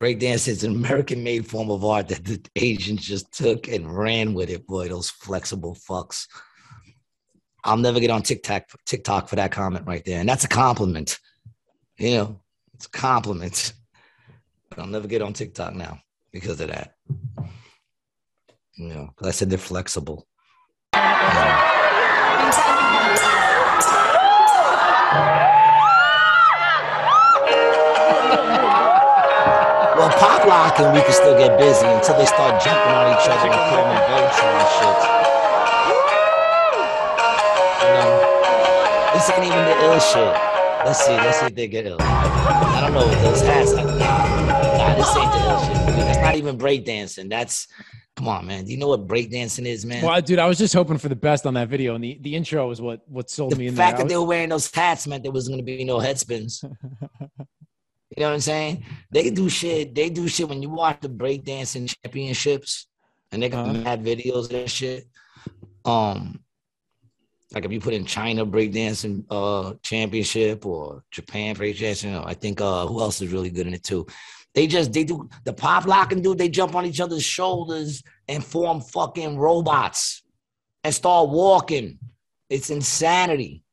Breakdance 0.00 0.46
is 0.46 0.62
an 0.62 0.74
American-made 0.74 1.46
form 1.48 1.70
of 1.70 1.82
art 1.84 2.08
that 2.08 2.24
the 2.24 2.40
Asians 2.54 3.00
just 3.02 3.32
took 3.32 3.66
and 3.66 3.96
ran 3.96 4.34
with 4.34 4.50
it. 4.50 4.66
Boy, 4.66 4.88
those 4.88 5.08
flexible 5.08 5.74
fucks. 5.74 6.26
I'll 7.64 7.78
never 7.78 7.98
get 7.98 8.10
on 8.10 8.22
TikTok 8.22 8.64
TikTok 8.84 9.28
for 9.28 9.36
that 9.36 9.52
comment 9.52 9.86
right 9.86 10.04
there, 10.04 10.20
and 10.20 10.28
that's 10.28 10.44
a 10.44 10.48
compliment. 10.48 11.18
You 11.98 12.10
know, 12.10 12.40
it's 12.74 12.86
a 12.86 12.90
compliment. 12.90 13.72
But 14.68 14.80
I'll 14.80 14.86
never 14.86 15.08
get 15.08 15.22
on 15.22 15.32
TikTok 15.32 15.74
now 15.74 15.98
because 16.30 16.60
of 16.60 16.68
that. 16.68 16.94
You 18.76 18.88
know, 18.88 19.10
I 19.22 19.30
said 19.30 19.48
they're 19.48 19.58
flexible. 19.58 20.26
Well, 29.96 30.10
pop 30.18 30.46
lock 30.46 30.78
and 30.78 30.92
we 30.92 31.00
can 31.00 31.12
still 31.12 31.36
get 31.38 31.58
busy 31.58 31.86
until 31.86 32.16
they 32.18 32.26
start 32.26 32.62
jumping 32.62 32.94
on 32.94 33.12
each 33.16 33.28
other 33.28 33.48
and 33.48 33.62
putting 33.70 33.90
in 33.90 34.02
Voltron 34.06 34.54
and 34.54 34.70
shit. 34.76 34.98
You 37.82 37.90
know, 37.96 38.10
this 39.14 39.30
ain't 39.30 39.44
even 39.46 39.64
the 39.64 39.76
ill 39.84 40.00
shit. 40.00 40.55
Let's 40.84 41.04
see, 41.04 41.12
let's 41.12 41.40
see 41.40 41.46
if 41.46 41.54
they 41.54 41.68
get 41.68 41.86
ill. 41.86 41.98
I 42.00 42.80
don't 42.80 42.92
know 42.94 43.06
what 43.06 43.20
those 43.22 43.40
hats 43.42 43.72
are. 43.72 43.84
Nah, 43.84 44.94
this 44.94 45.16
ain't 45.16 45.32
the 45.32 45.38
ill 45.48 45.60
shit. 45.64 45.86
Dude, 45.96 46.06
that's 46.06 46.18
not 46.20 46.36
even 46.36 46.58
breakdancing. 46.58 47.28
That's, 47.28 47.66
come 48.14 48.28
on, 48.28 48.46
man. 48.46 48.64
Do 48.64 48.70
you 48.70 48.76
know 48.78 48.88
what 48.88 49.06
breakdancing 49.08 49.66
is, 49.66 49.84
man? 49.84 50.04
well, 50.04 50.20
dude, 50.22 50.38
I 50.38 50.46
was 50.46 50.58
just 50.58 50.74
hoping 50.74 50.98
for 50.98 51.08
the 51.08 51.16
best 51.16 51.44
on 51.46 51.54
that 51.54 51.68
video, 51.68 51.94
and 51.96 52.04
the, 52.04 52.18
the 52.20 52.34
intro 52.36 52.68
was 52.68 52.80
what 52.80 53.02
what 53.08 53.30
sold 53.30 53.56
me 53.58 53.68
the 53.68 53.76
fact 53.76 53.96
there. 53.96 54.04
that 54.04 54.08
they 54.10 54.16
were 54.16 54.24
wearing 54.26 54.48
those 54.50 54.72
hats 54.72 55.06
meant 55.06 55.22
there 55.24 55.32
was 55.32 55.48
going 55.48 55.58
to 55.60 55.64
be 55.64 55.82
no 55.84 55.98
head 55.98 56.18
spins. 56.18 56.62
You 58.16 58.22
know 58.22 58.28
what 58.28 58.34
I'm 58.36 58.40
saying? 58.40 58.84
They 59.10 59.30
do 59.30 59.48
shit. 59.50 59.92
They 59.94 60.08
do 60.08 60.28
shit 60.28 60.48
when 60.48 60.62
you 60.62 60.70
watch 60.70 61.00
the 61.00 61.08
breakdancing 61.08 61.92
championships, 62.02 62.86
and 63.32 63.42
they 63.42 63.48
got 63.48 63.66
Uh-huh. 63.66 63.82
mad 63.82 64.04
videos 64.04 64.50
and 64.54 64.70
shit. 64.70 65.06
Um, 65.84 66.40
like 67.52 67.64
if 67.64 67.72
you 67.72 67.80
put 67.80 67.94
in 67.94 68.04
China 68.04 68.44
breakdancing 68.44 69.24
uh 69.30 69.74
championship 69.82 70.66
or 70.66 71.02
Japan 71.10 71.54
breakdancing, 71.54 72.24
I 72.26 72.34
think 72.34 72.60
uh 72.60 72.86
who 72.86 73.00
else 73.00 73.20
is 73.20 73.32
really 73.32 73.50
good 73.50 73.66
in 73.66 73.74
it 73.74 73.84
too? 73.84 74.06
They 74.54 74.66
just 74.66 74.92
they 74.92 75.04
do 75.04 75.28
the 75.44 75.52
pop 75.52 75.86
locking 75.86 76.22
dude. 76.22 76.38
They 76.38 76.48
jump 76.48 76.74
on 76.74 76.86
each 76.86 77.00
other's 77.00 77.24
shoulders 77.24 78.02
and 78.28 78.44
form 78.44 78.80
fucking 78.80 79.38
robots 79.38 80.22
and 80.82 80.94
start 80.94 81.28
walking. 81.28 81.98
It's 82.48 82.70
insanity 82.70 83.64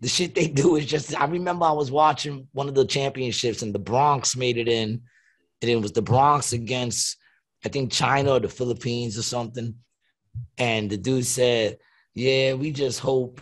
the 0.00 0.08
shit 0.08 0.34
they 0.34 0.48
do 0.48 0.76
is 0.76 0.86
just 0.86 1.18
I 1.18 1.24
remember 1.26 1.64
I 1.64 1.72
was 1.72 1.90
watching 1.90 2.48
one 2.52 2.68
of 2.68 2.74
the 2.74 2.84
championships 2.84 3.62
and 3.62 3.74
the 3.74 3.78
Bronx 3.78 4.36
made 4.36 4.58
it 4.58 4.68
in 4.68 5.02
and 5.62 5.70
it 5.70 5.76
was 5.76 5.92
the 5.92 6.02
Bronx 6.02 6.52
against 6.52 7.16
I 7.64 7.68
think 7.68 7.92
China 7.92 8.32
or 8.32 8.40
the 8.40 8.48
Philippines 8.48 9.18
or 9.18 9.22
something 9.22 9.74
and 10.58 10.90
the 10.90 10.98
dude 10.98 11.26
said 11.26 11.78
yeah 12.16 12.52
we 12.54 12.72
just 12.72 12.98
hope 12.98 13.40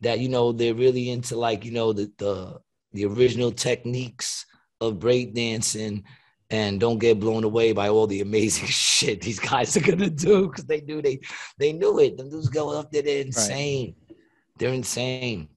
that 0.00 0.20
you 0.20 0.28
know 0.28 0.52
they're 0.52 0.74
really 0.74 1.10
into 1.10 1.36
like 1.36 1.64
you 1.64 1.72
know 1.72 1.92
the 1.92 2.08
the 2.18 2.60
the 2.92 3.04
original 3.04 3.50
techniques 3.50 4.46
of 4.80 4.94
breakdancing 4.94 6.04
and 6.50 6.80
don't 6.80 6.98
get 6.98 7.20
blown 7.20 7.44
away 7.44 7.72
by 7.72 7.88
all 7.88 8.06
the 8.06 8.20
amazing 8.20 8.66
shit 8.68 9.20
these 9.20 9.38
guys 9.38 9.76
are 9.76 9.80
gonna 9.80 10.10
do 10.10 10.48
because 10.48 10.64
they 10.64 10.80
knew 10.82 11.00
they 11.00 11.18
they 11.58 11.72
knew 11.72 11.98
it. 11.98 12.16
Them 12.16 12.30
dudes 12.30 12.48
go 12.48 12.70
up 12.70 12.90
there, 12.90 13.02
they're 13.02 13.22
insane. 13.22 13.94
Right. 14.08 14.18
They're 14.58 14.74
insane. 14.74 15.48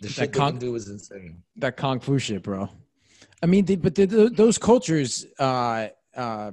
The 0.00 0.08
shit 0.08 0.32
that 0.32 0.52
they 0.52 0.58
do 0.58 0.74
is 0.76 0.88
insane. 0.88 1.42
That 1.56 1.76
kung 1.76 2.00
fu 2.00 2.18
shit, 2.18 2.42
bro. 2.42 2.68
I 3.42 3.46
mean, 3.46 3.64
they, 3.64 3.76
but 3.76 3.94
the, 3.94 4.06
the, 4.06 4.28
those 4.30 4.58
cultures. 4.58 5.26
Uh, 5.38 5.88
uh, 6.16 6.52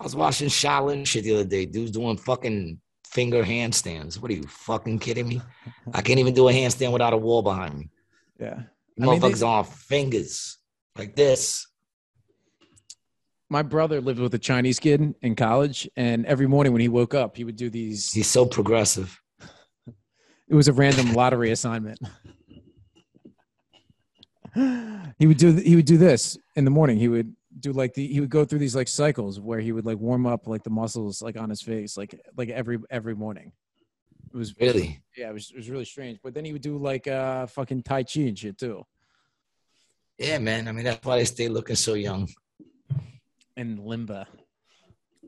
I 0.00 0.04
was 0.04 0.16
watching 0.16 0.48
Shaolin 0.48 1.06
shit 1.06 1.24
the 1.24 1.34
other 1.34 1.44
day. 1.44 1.64
Dudes 1.64 1.92
doing 1.92 2.16
fucking 2.16 2.80
finger 3.12 3.44
handstands. 3.44 4.20
What 4.20 4.30
are 4.30 4.34
you 4.34 4.42
fucking 4.44 4.98
kidding 4.98 5.28
me? 5.28 5.40
I 5.94 6.02
can't 6.02 6.18
even 6.18 6.34
do 6.34 6.48
a 6.48 6.52
handstand 6.52 6.92
without 6.92 7.12
a 7.12 7.16
wall 7.16 7.42
behind 7.42 7.78
me. 7.78 7.90
Yeah, 8.40 8.62
motherfuckers 8.98 9.22
mean, 9.22 9.32
they, 9.32 9.46
on 9.46 9.64
fingers 9.64 10.58
like 10.96 11.14
this 11.14 11.66
my 13.52 13.62
brother 13.62 14.00
lived 14.00 14.18
with 14.18 14.32
a 14.32 14.38
Chinese 14.38 14.78
kid 14.78 15.14
in 15.20 15.36
college, 15.36 15.86
and 15.94 16.24
every 16.24 16.46
morning 16.46 16.72
when 16.72 16.80
he 16.80 16.88
woke 16.88 17.12
up, 17.12 17.36
he 17.36 17.44
would 17.44 17.56
do 17.56 17.68
these. 17.68 18.10
He's 18.10 18.26
so 18.26 18.46
progressive. 18.46 19.20
It 20.48 20.54
was 20.54 20.68
a 20.68 20.72
random 20.74 21.14
lottery 21.14 21.50
assignment. 21.50 21.98
he 25.18 25.26
would 25.26 25.38
do 25.38 25.54
he 25.54 25.76
would 25.76 25.86
do 25.86 25.96
this 25.96 26.36
in 26.56 26.66
the 26.66 26.70
morning. 26.70 26.98
He 26.98 27.08
would 27.08 27.34
do 27.62 27.72
like 27.72 27.94
the 27.94 28.06
he 28.06 28.20
would 28.20 28.30
go 28.30 28.44
through 28.44 28.58
these 28.58 28.76
like 28.76 28.88
cycles 28.88 29.40
where 29.40 29.60
he 29.60 29.72
would 29.72 29.86
like 29.86 29.98
warm 29.98 30.26
up 30.26 30.46
like 30.46 30.62
the 30.62 30.70
muscles 30.70 31.22
like 31.22 31.38
on 31.38 31.48
his 31.48 31.62
face 31.62 31.96
like 31.96 32.20
like 32.36 32.50
every 32.50 32.78
every 32.90 33.14
morning. 33.14 33.52
It 34.32 34.36
was 34.36 34.54
really 34.58 35.02
yeah, 35.16 35.30
it 35.30 35.34
was 35.34 35.50
it 35.50 35.56
was 35.56 35.70
really 35.70 35.84
strange. 35.84 36.18
But 36.22 36.34
then 36.34 36.44
he 36.44 36.52
would 36.52 36.62
do 36.62 36.76
like 36.76 37.06
uh 37.06 37.46
fucking 37.46 37.82
tai 37.82 38.02
chi 38.02 38.20
and 38.20 38.38
shit 38.38 38.58
too. 38.58 38.84
Yeah, 40.18 40.38
man. 40.38 40.68
I 40.68 40.72
mean 40.72 40.84
that's 40.84 41.04
why 41.04 41.18
they 41.18 41.24
stay 41.24 41.48
looking 41.48 41.76
so 41.76 41.94
young 41.94 42.28
and 43.56 43.78
limba 43.78 44.26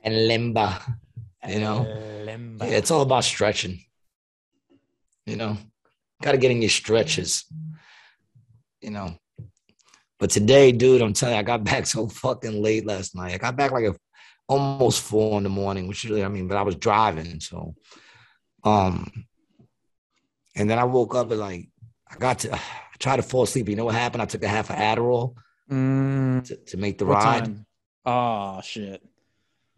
and 0.03 0.15
limba 0.15 0.81
you 1.49 1.61
know 1.61 1.87
limba. 2.27 2.61
Yeah, 2.61 2.77
it's 2.79 2.91
all 2.91 3.03
about 3.03 3.25
stretching 3.25 3.81
you 5.27 5.37
know 5.37 5.57
got 6.23 6.33
to 6.33 6.39
get 6.39 6.51
in 6.51 6.63
your 6.63 6.71
stretches 6.71 7.45
you 8.81 8.91
know 8.91 9.17
but 10.19 10.31
today 10.31 10.73
dude 10.73 11.03
i'm 11.03 11.13
telling 11.13 11.35
you 11.35 11.41
i 11.41 11.43
got 11.43 11.65
back 11.71 11.87
so 11.87 12.07
fucking 12.09 12.63
late 12.63 12.87
last 12.87 13.15
night 13.15 13.35
i 13.35 13.39
got 13.39 13.57
back 13.57 13.73
like 13.73 13.85
a, 13.85 13.95
almost 14.49 15.03
four 15.03 15.39
in 15.39 15.43
the 15.43 15.49
morning 15.49 15.87
which 15.89 16.05
really 16.05 16.25
i 16.25 16.29
mean 16.29 16.47
but 16.47 16.57
i 16.57 16.63
was 16.63 16.77
driving 16.77 17.41
so 17.41 17.75
um 18.65 19.11
and 20.55 20.69
then 20.69 20.79
i 20.79 20.85
woke 20.85 21.15
up 21.15 21.31
and 21.31 21.41
like 21.41 21.69
i 22.11 22.17
got 22.17 22.39
to 22.41 22.55
I 22.95 22.97
tried 22.97 23.17
to 23.17 23.23
fall 23.23 23.43
asleep 23.43 23.69
you 23.69 23.77
know 23.77 23.87
what 23.87 23.97
happened 23.97 24.23
i 24.23 24.27
took 24.27 24.45
a 24.45 24.49
half 24.49 24.71
of 24.71 24.77
adderall 24.77 25.35
mm. 25.71 26.45
to, 26.45 26.57
to 26.57 26.77
make 26.77 26.99
the 26.99 27.07
what 27.07 27.17
ride 27.17 27.45
time? 27.45 27.67
Oh 28.05 28.61
shit. 28.63 29.03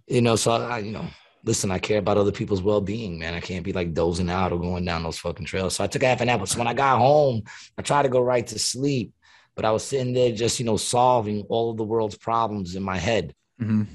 You 0.06 0.20
know, 0.20 0.36
so 0.36 0.52
I, 0.52 0.78
you 0.78 0.92
know, 0.92 1.06
listen, 1.44 1.70
I 1.70 1.78
care 1.78 1.98
about 1.98 2.16
other 2.16 2.32
people's 2.32 2.62
well 2.62 2.80
being, 2.80 3.18
man. 3.18 3.34
I 3.34 3.40
can't 3.40 3.64
be 3.64 3.72
like 3.72 3.94
dozing 3.94 4.30
out 4.30 4.52
or 4.52 4.60
going 4.60 4.84
down 4.84 5.02
those 5.02 5.18
fucking 5.18 5.46
trails. 5.46 5.76
So 5.76 5.84
I 5.84 5.86
took 5.86 6.02
half 6.02 6.20
an 6.20 6.28
hour. 6.28 6.46
So 6.46 6.58
when 6.58 6.68
I 6.68 6.74
got 6.74 6.98
home, 6.98 7.42
I 7.78 7.82
tried 7.82 8.02
to 8.02 8.08
go 8.08 8.20
right 8.20 8.46
to 8.46 8.58
sleep, 8.58 9.12
but 9.56 9.64
I 9.64 9.72
was 9.72 9.82
sitting 9.82 10.12
there 10.12 10.30
just, 10.30 10.60
you 10.60 10.66
know, 10.66 10.76
solving 10.76 11.42
all 11.48 11.70
of 11.70 11.78
the 11.78 11.84
world's 11.84 12.16
problems 12.16 12.76
in 12.76 12.82
my 12.82 12.98
head. 12.98 13.34
Mm-hmm. 13.60 13.82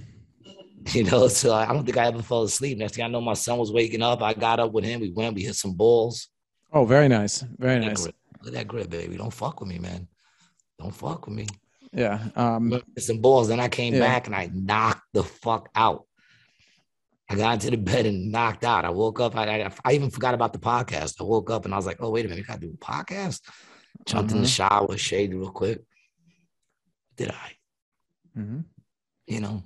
You 0.93 1.03
know, 1.03 1.27
so 1.27 1.53
I 1.53 1.71
don't 1.71 1.85
think 1.85 1.99
I 1.99 2.07
ever 2.07 2.23
fell 2.23 2.41
asleep. 2.41 2.79
Next 2.79 2.95
thing 2.95 3.05
I 3.05 3.07
know, 3.07 3.21
my 3.21 3.35
son 3.35 3.59
was 3.59 3.71
waking 3.71 4.01
up. 4.01 4.23
I 4.23 4.33
got 4.33 4.59
up 4.59 4.71
with 4.71 4.83
him. 4.83 4.99
We 4.99 5.11
went, 5.11 5.35
we 5.35 5.43
hit 5.43 5.53
some 5.53 5.73
balls. 5.73 6.27
Oh, 6.73 6.85
very 6.85 7.07
nice. 7.07 7.41
Very 7.59 7.79
Look 7.79 7.89
nice. 7.89 8.05
Look 8.05 8.47
at 8.47 8.53
that 8.53 8.67
grip, 8.67 8.89
baby. 8.89 9.15
Don't 9.15 9.31
fuck 9.31 9.59
with 9.59 9.69
me, 9.69 9.77
man. 9.77 10.07
Don't 10.79 10.89
fuck 10.89 11.27
with 11.27 11.35
me. 11.35 11.45
Yeah. 11.93 12.29
Um, 12.35 12.81
some 12.97 13.19
balls. 13.19 13.49
Then 13.49 13.59
I 13.59 13.67
came 13.67 13.93
yeah. 13.93 13.99
back 13.99 14.25
and 14.25 14.35
I 14.35 14.49
knocked 14.51 15.05
the 15.13 15.23
fuck 15.23 15.69
out. 15.75 16.07
I 17.29 17.35
got 17.35 17.53
into 17.53 17.69
the 17.69 17.77
bed 17.77 18.07
and 18.07 18.31
knocked 18.31 18.63
out. 18.63 18.83
I 18.83 18.89
woke 18.89 19.19
up. 19.19 19.37
I, 19.37 19.61
I, 19.61 19.71
I 19.85 19.93
even 19.93 20.09
forgot 20.09 20.33
about 20.33 20.51
the 20.51 20.59
podcast. 20.59 21.21
I 21.21 21.25
woke 21.25 21.51
up 21.51 21.65
and 21.65 21.75
I 21.75 21.77
was 21.77 21.85
like, 21.85 21.97
oh, 21.99 22.09
wait 22.09 22.25
a 22.25 22.27
minute. 22.27 22.41
We 22.41 22.47
got 22.47 22.59
to 22.59 22.67
do 22.67 22.73
a 22.73 22.85
podcast. 22.85 23.41
Jumped 24.05 24.29
mm-hmm. 24.29 24.37
in 24.37 24.43
the 24.43 24.47
mm-hmm. 24.47 24.75
shower, 24.75 24.97
shaved 24.97 25.33
real 25.33 25.51
quick. 25.51 25.83
Did 27.17 27.29
I? 27.31 28.39
Mm-hmm. 28.39 28.59
You 29.27 29.39
know. 29.39 29.63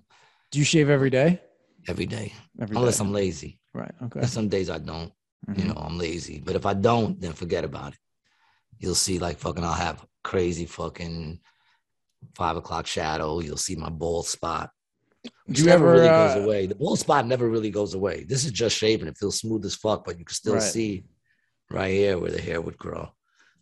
Do 0.52 0.60
you 0.60 0.66
shave 0.66 0.90
every 0.90 1.10
day? 1.10 1.42
Every 1.88 2.06
day. 2.06 2.34
Every 2.60 2.76
Unless 2.76 2.98
day. 2.98 3.06
I'm 3.06 3.14
lazy. 3.14 3.60
Right. 3.74 3.94
Okay. 4.04 4.26
Some 4.26 4.50
days 4.50 4.70
I 4.70 4.80
don't. 4.80 5.12
Mm-hmm. 5.48 5.60
You 5.60 5.68
know, 5.68 5.80
I'm 5.80 5.98
lazy. 5.98 6.42
But 6.44 6.56
if 6.56 6.66
I 6.66 6.74
don't, 6.74 7.20
then 7.20 7.34
forget 7.34 7.64
about 7.64 7.94
it. 7.94 8.00
You'll 8.80 8.96
see, 8.96 9.20
like, 9.20 9.38
fucking, 9.38 9.64
I'll 9.64 9.74
have 9.74 10.06
crazy 10.24 10.66
fucking 10.66 11.40
five 12.36 12.58
o'clock 12.58 12.88
shadow. 12.88 13.40
You'll 13.40 13.58
see 13.58 13.76
my 13.76 13.90
bald 13.90 14.28
spot. 14.28 14.72
Which 15.46 15.60
you 15.60 15.66
never 15.66 15.88
ever, 15.88 15.94
really 15.94 16.10
uh, 16.10 16.28
goes 16.28 16.44
away. 16.44 16.68
The 16.68 16.76
bald 16.76 17.00
spot 17.00 17.26
never 17.26 17.50
really 17.50 17.72
goes 17.72 17.94
away. 17.94 18.26
This 18.28 18.46
is 18.46 18.52
just 18.52 18.78
shaving. 18.78 19.08
It 19.08 19.18
feels 19.18 19.40
smooth 19.40 19.66
as 19.66 19.76
fuck, 19.76 20.06
but 20.06 20.20
you 20.20 20.26
can 20.26 20.36
still 20.36 20.56
right. 20.56 20.64
see 20.64 21.06
right 21.70 21.92
here 21.92 22.20
where 22.20 22.32
the 22.32 22.42
hair 22.42 22.62
would 22.62 22.78
grow. 22.78 23.10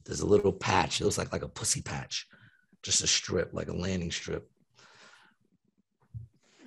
There's 0.06 0.22
a 0.22 0.26
little 0.26 0.52
patch. 0.54 1.00
It 1.00 1.06
looks 1.06 1.18
like 1.18 1.32
like 1.32 1.44
a 1.44 1.48
pussy 1.48 1.82
patch, 1.82 2.28
just 2.82 3.04
a 3.04 3.08
strip, 3.08 3.54
like 3.54 3.70
a 3.70 3.74
landing 3.74 4.12
strip. 4.12 4.50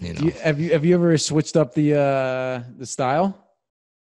You 0.00 0.14
know. 0.14 0.20
You, 0.20 0.30
have 0.32 0.60
you 0.60 0.72
have 0.72 0.84
you 0.84 0.94
ever 0.94 1.16
switched 1.18 1.56
up 1.56 1.74
the 1.74 1.94
uh 1.94 2.62
the 2.78 2.86
style? 2.86 3.42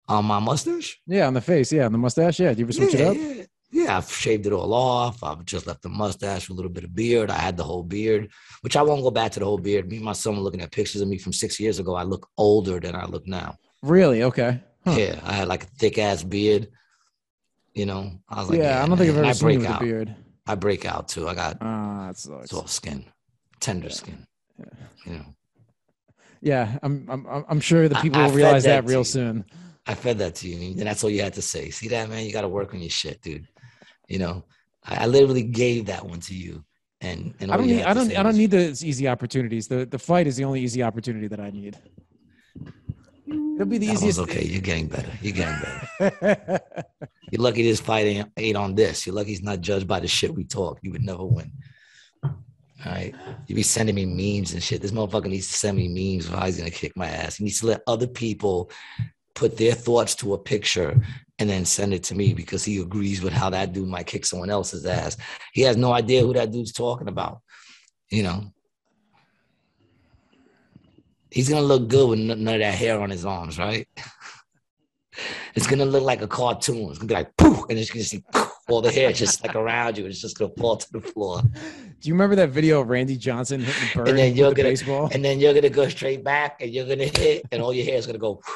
On 0.08 0.24
my 0.24 0.38
mustache? 0.38 0.98
Yeah, 1.06 1.26
on 1.26 1.34
the 1.34 1.40
face. 1.40 1.70
Yeah, 1.70 1.84
on 1.84 1.92
the 1.92 1.98
mustache. 1.98 2.40
Yeah. 2.40 2.54
Do 2.54 2.60
you 2.60 2.64
ever 2.64 2.72
switch 2.72 2.94
yeah, 2.94 3.00
it 3.00 3.06
up? 3.08 3.16
Yeah. 3.16 3.44
Yeah, 3.70 3.98
I've 3.98 4.10
shaved 4.10 4.46
it 4.46 4.52
all 4.52 4.72
off. 4.72 5.22
I've 5.22 5.44
just 5.44 5.66
left 5.66 5.82
the 5.82 5.90
mustache, 5.90 6.48
with 6.48 6.54
a 6.54 6.56
little 6.56 6.72
bit 6.72 6.84
of 6.84 6.94
beard. 6.94 7.30
I 7.30 7.38
had 7.38 7.56
the 7.56 7.64
whole 7.64 7.82
beard, 7.82 8.30
which 8.62 8.76
I 8.76 8.82
won't 8.82 9.02
go 9.02 9.10
back 9.10 9.32
to 9.32 9.40
the 9.40 9.44
whole 9.44 9.58
beard. 9.58 9.90
Me 9.90 9.96
and 9.96 10.04
my 10.04 10.14
son 10.14 10.36
were 10.36 10.42
looking 10.42 10.62
at 10.62 10.72
pictures 10.72 11.02
of 11.02 11.08
me 11.08 11.18
from 11.18 11.34
six 11.34 11.60
years 11.60 11.78
ago. 11.78 11.94
I 11.94 12.04
look 12.04 12.28
older 12.38 12.80
than 12.80 12.94
I 12.94 13.04
look 13.04 13.26
now. 13.26 13.56
Really? 13.82 14.22
Okay. 14.22 14.60
Huh. 14.86 14.96
Yeah, 14.96 15.20
I 15.22 15.34
had 15.34 15.48
like 15.48 15.64
a 15.64 15.66
thick 15.66 15.98
ass 15.98 16.22
beard. 16.22 16.68
You 17.78 17.86
know, 17.86 18.10
I 18.28 18.40
was 18.40 18.50
like, 18.50 18.58
yeah, 18.58 18.64
yeah 18.64 18.82
I 18.82 18.88
don't 18.88 18.98
think 18.98 19.10
I've 19.10 19.18
ever 19.18 19.34
seen 19.34 19.50
you 19.50 19.58
with 19.60 19.70
a 19.70 19.78
beard. 19.78 20.16
I 20.48 20.56
break 20.56 20.84
out 20.84 21.06
too. 21.06 21.28
I 21.28 21.34
got 21.36 21.62
uh, 21.62 22.12
soft 22.12 22.70
skin, 22.70 23.04
tender 23.60 23.86
yeah. 23.86 23.94
skin. 23.94 24.26
Yeah. 24.58 24.64
You 25.04 25.12
know. 25.12 25.24
Yeah, 26.40 26.78
I'm 26.82 27.06
I'm 27.08 27.44
I'm 27.48 27.60
sure 27.60 27.88
the 27.88 27.94
people 27.96 28.20
I, 28.20 28.26
will 28.26 28.34
realize 28.34 28.64
that, 28.64 28.84
that 28.84 28.90
real 28.90 29.04
soon. 29.04 29.44
I 29.86 29.94
fed 29.94 30.18
that 30.18 30.34
to 30.36 30.48
you, 30.48 30.72
and 30.72 30.80
that's 30.80 31.04
all 31.04 31.10
you 31.10 31.22
had 31.22 31.34
to 31.34 31.42
say. 31.42 31.70
See 31.70 31.86
that, 31.88 32.08
man? 32.08 32.26
You 32.26 32.32
got 32.32 32.40
to 32.40 32.48
work 32.48 32.74
on 32.74 32.80
your 32.80 32.90
shit, 32.90 33.22
dude. 33.22 33.46
You 34.08 34.18
know, 34.18 34.44
I, 34.84 35.04
I 35.04 35.06
literally 35.06 35.44
gave 35.44 35.86
that 35.86 36.04
one 36.04 36.18
to 36.20 36.34
you. 36.34 36.64
And, 37.00 37.32
and 37.38 37.52
I 37.52 37.56
don't 37.56 37.66
need 37.66 37.84
I 37.84 37.94
don't 37.94 38.16
I 38.16 38.24
don't 38.24 38.36
need 38.36 38.50
the 38.50 38.76
easy 38.82 39.06
opportunities. 39.06 39.68
The 39.68 39.86
the 39.86 40.00
fight 40.00 40.26
is 40.26 40.36
the 40.36 40.42
only 40.42 40.62
easy 40.62 40.82
opportunity 40.82 41.28
that 41.28 41.38
I 41.38 41.50
need. 41.50 41.78
It'll 43.58 43.68
be 43.68 43.78
the 43.78 43.88
that 43.88 43.94
easiest. 43.94 44.20
Okay, 44.20 44.44
you're 44.44 44.60
getting 44.60 44.86
better. 44.86 45.10
You're 45.20 45.34
getting 45.34 45.60
better. 45.98 46.60
you're 47.32 47.42
lucky 47.42 47.64
this 47.64 47.80
fight 47.80 48.24
ain't, 48.36 48.56
on 48.56 48.76
this. 48.76 49.04
You're 49.04 49.16
lucky 49.16 49.30
he's 49.30 49.42
not 49.42 49.60
judged 49.60 49.88
by 49.88 49.98
the 49.98 50.06
shit 50.06 50.32
we 50.32 50.44
talk. 50.44 50.78
You 50.80 50.92
would 50.92 51.02
never 51.02 51.24
win. 51.24 51.50
All 52.22 52.32
right. 52.86 53.12
You 53.48 53.56
be 53.56 53.64
sending 53.64 53.96
me 53.96 54.06
memes 54.06 54.52
and 54.52 54.62
shit. 54.62 54.80
This 54.80 54.92
motherfucker 54.92 55.28
needs 55.28 55.48
to 55.48 55.54
send 55.54 55.76
me 55.76 55.88
memes 55.88 56.28
how 56.28 56.46
he's 56.46 56.58
gonna 56.58 56.70
kick 56.70 56.96
my 56.96 57.08
ass. 57.08 57.38
He 57.38 57.44
needs 57.44 57.58
to 57.58 57.66
let 57.66 57.82
other 57.88 58.06
people 58.06 58.70
put 59.34 59.56
their 59.56 59.74
thoughts 59.74 60.14
to 60.16 60.34
a 60.34 60.38
picture 60.38 60.96
and 61.40 61.50
then 61.50 61.64
send 61.64 61.92
it 61.92 62.04
to 62.04 62.14
me 62.14 62.34
because 62.34 62.64
he 62.64 62.80
agrees 62.80 63.22
with 63.22 63.32
how 63.32 63.50
that 63.50 63.72
dude 63.72 63.88
might 63.88 64.06
kick 64.06 64.24
someone 64.24 64.50
else's 64.50 64.86
ass. 64.86 65.16
He 65.52 65.62
has 65.62 65.76
no 65.76 65.92
idea 65.92 66.22
who 66.22 66.32
that 66.34 66.52
dude's 66.52 66.72
talking 66.72 67.08
about. 67.08 67.40
You 68.08 68.22
know, 68.22 68.52
he's 71.30 71.48
gonna 71.48 71.62
look 71.62 71.88
good 71.88 72.08
with 72.08 72.18
none 72.18 72.46
of 72.46 72.60
that 72.60 72.74
hair 72.74 73.00
on 73.00 73.10
his 73.10 73.24
arms, 73.24 73.58
right? 73.58 73.88
it's 75.54 75.66
gonna 75.66 75.84
look 75.84 76.02
like 76.02 76.22
a 76.22 76.28
cartoon. 76.28 76.88
It's 76.90 76.98
gonna 76.98 77.08
be 77.08 77.14
like 77.14 77.36
poof, 77.36 77.64
and 77.68 77.78
it's 77.78 77.90
gonna 77.90 78.04
see 78.04 78.22
poof, 78.32 78.52
all 78.68 78.80
the 78.80 78.90
hair 78.90 79.12
just 79.12 79.44
like 79.44 79.54
around 79.62 79.98
you. 79.98 80.06
It's 80.06 80.20
just 80.20 80.38
gonna 80.38 80.52
fall 80.56 80.76
to 80.76 80.92
the 80.92 81.00
floor. 81.00 81.42
Do 81.42 82.08
you 82.08 82.14
remember 82.14 82.36
that 82.36 82.50
video 82.50 82.80
of 82.80 82.88
Randy 82.88 83.16
Johnson 83.16 83.60
hitting 83.60 83.88
the 83.88 83.98
Bird 83.98 84.08
and 84.08 84.18
then 84.18 84.36
you're 84.36 84.52
gonna, 84.54 84.68
baseball? 84.68 85.08
And 85.12 85.24
then 85.24 85.40
you're 85.40 85.54
gonna 85.54 85.70
go 85.70 85.88
straight 85.88 86.22
back, 86.24 86.60
and 86.60 86.70
you're 86.70 86.86
gonna 86.86 87.06
hit, 87.06 87.46
and 87.50 87.62
all 87.62 87.72
your 87.72 87.84
hair 87.84 87.96
is 87.96 88.06
gonna 88.06 88.18
go. 88.18 88.40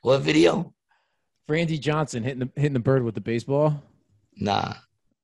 What 0.00 0.20
video? 0.20 0.72
Randy 1.48 1.78
Johnson 1.78 2.22
hitting 2.22 2.38
the 2.40 2.50
hitting 2.54 2.74
the 2.74 2.80
bird 2.80 3.02
with 3.02 3.14
the 3.14 3.20
baseball. 3.20 3.82
Nah. 4.36 4.74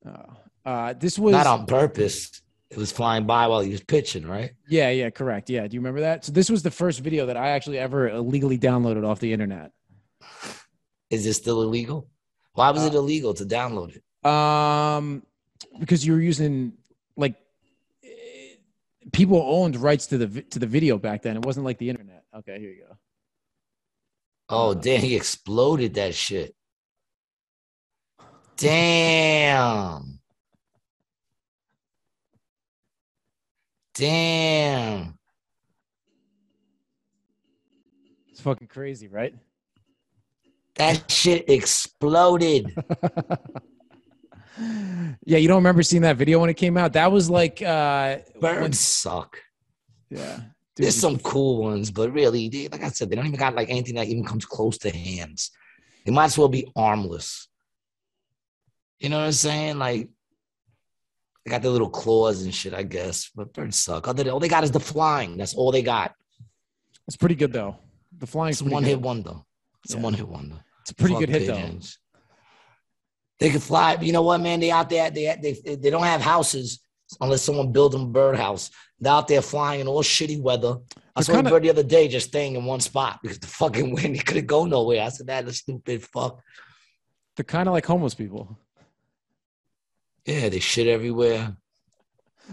Oh. 0.07 0.37
Uh, 0.65 0.93
this 0.95 1.19
was 1.19 1.33
not 1.33 1.47
on 1.47 1.67
purpose. 1.67 2.43
It 2.75 2.81
was 2.81 2.91
flying 2.91 3.25
by 3.25 3.47
while 3.47 3.61
he 3.61 3.71
was 3.71 3.83
pitching, 3.83 4.27
right? 4.27 4.51
Yeah, 4.69 4.91
yeah, 4.91 5.09
correct. 5.09 5.49
Yeah, 5.49 5.65
do 5.69 5.75
you 5.75 5.81
remember 5.81 6.01
that? 6.01 6.25
So 6.25 6.33
this 6.33 6.51
was 6.51 6.65
the 6.65 6.73
first 6.73 6.99
video 6.99 7.27
that 7.27 7.37
I 7.37 7.51
actually 7.51 7.79
ever 7.79 8.09
illegally 8.09 8.59
downloaded 8.59 9.07
off 9.07 9.21
the 9.21 9.33
internet. 9.33 9.71
Is 11.09 11.23
this 11.23 11.37
still 11.37 11.63
illegal? 11.63 12.09
Why 12.55 12.73
was 12.73 12.83
uh, 12.83 12.87
it 12.87 12.95
illegal 12.95 13.33
to 13.35 13.45
download 13.45 13.97
it? 13.97 14.29
Um, 14.29 15.23
because 15.79 16.05
you 16.05 16.15
were 16.15 16.21
using 16.21 16.73
like 17.17 17.37
people 19.13 19.41
owned 19.41 19.77
rights 19.77 20.09
to 20.09 20.19
the 20.19 20.43
to 20.43 20.59
the 20.59 20.67
video 20.67 20.99
back 20.99 21.23
then. 21.23 21.37
It 21.37 21.45
wasn't 21.45 21.65
like 21.65 21.79
the 21.79 21.91
internet. 21.91 22.25
Okay, 22.37 22.59
here 22.59 22.71
you 22.71 22.87
go. 22.89 22.97
Oh 24.49 24.75
damn, 24.75 25.01
he 25.01 25.15
exploded 25.15 25.95
that 25.95 26.17
shit. 26.17 26.57
Damn. 28.57 30.14
Damn. 33.95 35.19
It's 38.29 38.41
fucking 38.41 38.67
crazy, 38.69 39.09
right? 39.09 39.35
That 40.77 41.09
shit 41.11 41.49
exploded. 41.49 42.77
yeah, 44.59 45.39
you 45.39 45.47
don't 45.47 45.59
remember 45.59 45.83
seeing 45.85 46.03
that 46.03 46.17
video 46.17 46.41
when 46.41 46.51
it 46.51 46.55
came 46.55 46.77
out? 46.77 46.95
That 46.95 47.13
was 47.13 47.31
like 47.31 47.63
uh 47.63 48.19
Birds 48.41 48.61
when- 48.61 48.73
suck. 48.73 49.39
yeah. 50.11 50.41
There's 50.77 50.97
some 50.97 51.21
cool 51.21 51.63
ones, 51.63 51.93
but 51.93 52.13
really, 52.13 52.49
they, 52.49 52.67
like 52.67 52.83
I 52.83 52.89
said, 52.89 53.09
they 53.09 53.15
don't 53.15 53.27
even 53.29 53.39
got 53.39 53.55
like 53.55 53.71
anything 53.71 53.95
that 53.95 54.09
even 54.09 54.25
comes 54.25 54.45
close 54.45 54.77
to 54.79 54.91
hands. 54.91 55.53
They 56.05 56.11
might 56.11 56.25
as 56.25 56.37
well 56.37 56.49
be 56.49 56.67
armless. 56.75 57.47
You 58.99 59.09
know 59.09 59.19
what 59.21 59.27
I'm 59.27 59.33
saying? 59.33 59.79
Like 59.79 60.09
they 61.45 61.51
got 61.51 61.63
their 61.63 61.71
little 61.71 61.91
claws 61.91 62.43
and 62.43 62.55
shit, 62.55 62.73
I 62.75 62.83
guess. 62.83 63.31
But 63.35 63.53
birds 63.53 63.79
suck. 63.79 64.09
Other 64.09 64.25
than 64.25 64.33
all 64.33 64.41
they 64.41 64.49
got 64.49 64.65
is 64.65 64.71
the 64.71 64.81
flying. 64.81 65.37
That's 65.37 65.55
all 65.55 65.73
they 65.73 65.83
got. 65.83 66.15
It's 67.07 67.17
pretty 67.17 67.35
good 67.35 67.53
though. 67.53 67.77
The 68.19 68.27
flying's 68.27 68.63
one 68.63 68.83
good. 68.83 68.89
hit 68.91 69.01
wonder. 69.01 69.35
It's 69.85 69.95
Yeah. 69.95 70.01
a 70.01 70.03
one 70.03 70.15
hit 70.15 70.29
wonder. 70.29 70.65
It's 70.83 70.91
a 70.91 70.95
pretty 70.95 71.15
Fuck 71.15 71.21
good 71.21 71.29
hit 71.29 71.47
though. 71.47 71.79
They 73.41 73.51
can 73.51 73.61
fly. 73.61 73.99
You 74.01 74.13
know 74.13 74.23
what, 74.23 74.41
man? 74.41 74.61
They 74.61 74.71
out 74.71 74.89
there. 74.89 75.11
They 75.11 75.37
they 75.43 75.75
they 75.77 75.91
don't 75.91 76.05
have 76.05 76.21
houses 76.23 76.81
unless 77.21 77.43
someone 77.43 77.73
builds 77.73 77.95
them 77.95 78.05
a 78.05 78.11
birdhouse. 78.11 78.71
They're 79.01 79.13
out 79.13 79.29
there 79.29 79.43
flying 79.43 79.81
in 79.81 79.89
all 79.89 80.03
shitty 80.03 80.41
weather. 80.41 80.79
I 81.17 81.23
saw 81.23 81.39
a 81.39 81.43
bird 81.43 81.63
the 81.65 81.71
other 81.71 81.83
day 81.83 82.09
just 82.09 82.29
staying 82.29 82.57
in 82.57 82.65
one 82.65 82.81
spot 82.81 83.19
because 83.23 83.39
the 83.39 83.47
fucking 83.47 83.93
wind. 83.95 84.17
He 84.17 84.23
couldn't 84.23 84.47
go 84.47 84.65
nowhere. 84.65 85.03
I 85.03 85.09
said, 85.11 85.27
"That 85.27 85.47
is 85.47 85.59
stupid 85.59 86.03
fuck." 86.05 86.41
They're 87.37 87.45
kind 87.45 87.69
of 87.69 87.75
like 87.75 87.85
homeless 87.87 88.15
people. 88.15 88.57
Yeah, 90.27 90.49
they 90.49 90.61
shit 90.61 90.87
everywhere. 90.87 91.57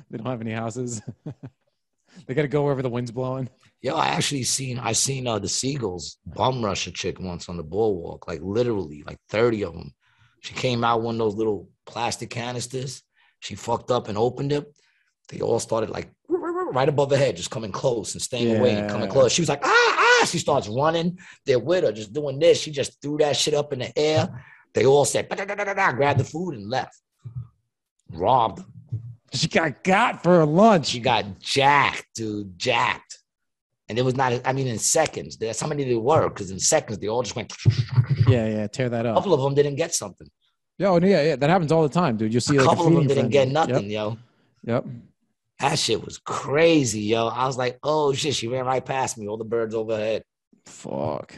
They 0.09 0.17
don't 0.17 0.27
have 0.27 0.39
any 0.39 0.53
houses. 0.53 1.01
they 2.25 2.33
got 2.33 2.43
to 2.43 2.47
go 2.47 2.63
wherever 2.63 2.81
the 2.81 2.89
wind's 2.89 3.11
blowing. 3.11 3.49
Yo, 3.81 3.93
I 3.93 4.07
actually 4.07 4.43
seen 4.43 4.79
I 4.79 4.93
seen 4.93 5.27
uh, 5.27 5.37
the 5.37 5.49
seagulls 5.49 6.17
bum 6.25 6.63
rush 6.63 6.87
a 6.87 6.91
chick 6.91 7.19
once 7.19 7.49
on 7.49 7.57
the 7.57 7.63
boardwalk, 7.63 8.25
like 8.25 8.39
literally, 8.41 9.03
like 9.05 9.17
thirty 9.27 9.65
of 9.65 9.73
them. 9.73 9.93
She 10.39 10.53
came 10.53 10.85
out 10.85 11.01
one 11.01 11.15
of 11.15 11.19
those 11.19 11.35
little 11.35 11.67
plastic 11.85 12.29
canisters. 12.29 13.03
She 13.41 13.55
fucked 13.55 13.91
up 13.91 14.07
and 14.07 14.17
opened 14.17 14.53
it. 14.53 14.65
They 15.27 15.41
all 15.41 15.59
started 15.59 15.89
like 15.89 16.09
right 16.29 16.87
above 16.87 17.11
her 17.11 17.17
head, 17.17 17.35
just 17.35 17.51
coming 17.51 17.73
close 17.73 18.13
and 18.13 18.21
staying 18.21 18.57
away 18.57 18.75
and 18.75 18.89
coming 18.89 19.09
close. 19.09 19.33
She 19.33 19.41
was 19.41 19.49
like, 19.49 19.61
ah, 19.65 19.95
ah. 20.21 20.25
She 20.25 20.39
starts 20.39 20.67
running. 20.69 21.17
They're 21.45 21.59
with 21.59 21.83
her, 21.83 21.91
just 21.91 22.13
doing 22.13 22.39
this. 22.39 22.61
She 22.61 22.71
just 22.71 23.01
threw 23.01 23.17
that 23.17 23.35
shit 23.35 23.53
up 23.53 23.73
in 23.73 23.79
the 23.79 23.97
air. 23.97 24.43
They 24.73 24.85
all 24.85 25.03
said, 25.03 25.27
grabbed 25.27 26.19
the 26.19 26.23
food 26.23 26.55
and 26.55 26.69
left. 26.69 27.01
Robbed. 28.13 28.63
She 29.33 29.47
got 29.47 29.83
got 29.83 30.23
for 30.23 30.39
her 30.39 30.45
lunch. 30.45 30.87
She 30.87 30.99
got 30.99 31.39
jacked, 31.39 32.07
dude, 32.15 32.57
jacked. 32.57 33.19
And 33.87 33.99
it 33.99 34.03
was 34.03 34.15
not, 34.15 34.41
I 34.45 34.53
mean, 34.53 34.67
in 34.67 34.79
seconds. 34.79 35.37
That's 35.37 35.59
how 35.59 35.67
many 35.67 35.83
there 35.83 35.99
were, 35.99 36.29
because 36.29 36.49
in 36.49 36.59
seconds 36.59 36.99
they 36.99 37.07
all 37.07 37.23
just 37.23 37.35
went. 37.35 37.53
Yeah, 38.27 38.47
yeah. 38.47 38.67
Tear 38.67 38.87
that 38.89 39.05
up. 39.05 39.17
A 39.17 39.19
couple 39.19 39.33
of 39.33 39.41
them 39.41 39.53
didn't 39.53 39.75
get 39.75 39.93
something. 39.93 40.29
Yo, 40.77 40.97
yeah, 40.99 41.21
yeah. 41.21 41.35
That 41.35 41.49
happens 41.49 41.71
all 41.71 41.83
the 41.83 41.89
time, 41.89 42.15
dude. 42.15 42.31
You'll 42.31 42.41
see 42.41 42.55
A 42.55 42.63
like 42.63 42.69
couple 42.69 42.87
of 42.87 42.93
them 42.93 43.07
didn't 43.07 43.29
get 43.29 43.49
nothing, 43.49 43.89
yo. 43.89 44.17
Yep. 44.63 44.85
yep. 44.85 44.85
That 45.59 45.77
shit 45.77 46.03
was 46.03 46.17
crazy, 46.17 47.01
yo. 47.01 47.27
I 47.27 47.45
was 47.45 47.57
like, 47.57 47.77
oh 47.83 48.13
shit, 48.13 48.33
she 48.33 48.47
ran 48.47 48.65
right 48.65 48.83
past 48.83 49.17
me, 49.17 49.27
all 49.27 49.37
the 49.37 49.43
birds 49.43 49.75
overhead. 49.75 50.23
Fuck. 50.65 51.35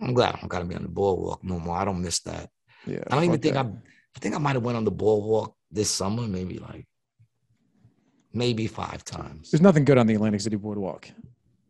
I'm 0.00 0.12
glad 0.12 0.34
I 0.34 0.40
don't 0.40 0.48
gotta 0.48 0.64
be 0.64 0.74
on 0.74 0.82
the 0.82 0.88
boardwalk 0.88 1.44
no 1.44 1.58
more. 1.60 1.76
I 1.76 1.84
don't 1.84 2.02
miss 2.02 2.20
that. 2.20 2.50
Yeah. 2.86 3.04
I 3.10 3.14
don't 3.14 3.24
even 3.24 3.40
think 3.40 3.54
that. 3.54 3.66
I 3.66 3.70
I 4.16 4.18
think 4.18 4.34
I 4.34 4.38
might 4.38 4.54
have 4.54 4.62
went 4.62 4.78
on 4.78 4.84
the 4.84 4.90
boardwalk 4.90 5.54
this 5.70 5.90
summer, 5.90 6.22
maybe 6.22 6.58
like 6.58 6.86
maybe 8.32 8.66
five 8.66 9.04
times. 9.04 9.50
There's 9.50 9.60
nothing 9.60 9.84
good 9.84 9.98
on 9.98 10.06
the 10.06 10.14
Atlantic 10.14 10.40
City 10.40 10.56
Boardwalk. 10.56 11.08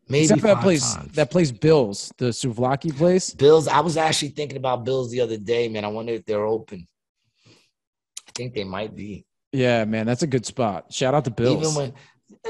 Maybe 0.07 0.23
Except 0.23 0.41
for 0.41 0.47
that 0.47 0.61
place, 0.61 0.95
times. 0.95 1.11
that 1.15 1.29
place 1.29 1.51
Bill's, 1.51 2.13
the 2.17 2.27
souvlaki 2.27 2.95
place. 2.95 3.33
Bills, 3.33 3.67
I 3.67 3.81
was 3.81 3.97
actually 3.97 4.29
thinking 4.29 4.57
about 4.57 4.85
Bills 4.85 5.11
the 5.11 5.19
other 5.19 5.37
day, 5.37 5.67
man. 5.67 5.83
I 5.83 5.89
wonder 5.89 6.13
if 6.13 6.25
they're 6.25 6.45
open. 6.45 6.87
I 7.45 8.31
think 8.33 8.53
they 8.53 8.63
might 8.63 8.95
be. 8.95 9.25
Yeah, 9.51 9.83
man, 9.83 10.05
that's 10.05 10.23
a 10.23 10.27
good 10.27 10.45
spot. 10.45 10.93
Shout 10.93 11.13
out 11.13 11.25
to 11.25 11.31
Bill's. 11.31 11.61
Even 11.61 11.75
when, 11.75 11.93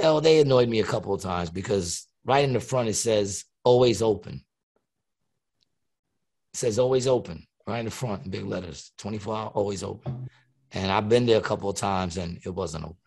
oh, 0.03 0.19
they 0.19 0.39
annoyed 0.41 0.69
me 0.69 0.79
a 0.81 0.83
couple 0.83 1.15
of 1.15 1.21
times 1.21 1.49
because 1.49 2.05
right 2.25 2.43
in 2.43 2.53
the 2.53 2.59
front 2.59 2.89
it 2.89 2.95
says 2.95 3.45
always 3.63 4.03
open. 4.03 4.43
It 6.53 6.57
says 6.57 6.77
always 6.77 7.07
open 7.07 7.46
right 7.68 7.80
in 7.80 7.86
the 7.86 7.91
front 7.91 8.26
in 8.26 8.32
big 8.32 8.45
letters, 8.45 8.91
24 8.97 9.36
hour, 9.36 9.47
always 9.49 9.84
open. 9.84 10.30
And 10.72 10.91
I've 10.91 11.09
been 11.09 11.26
there 11.26 11.38
a 11.38 11.41
couple 11.41 11.70
of 11.70 11.76
times 11.76 12.18
and 12.18 12.39
it 12.45 12.49
wasn't 12.49 12.86
open. 12.86 12.97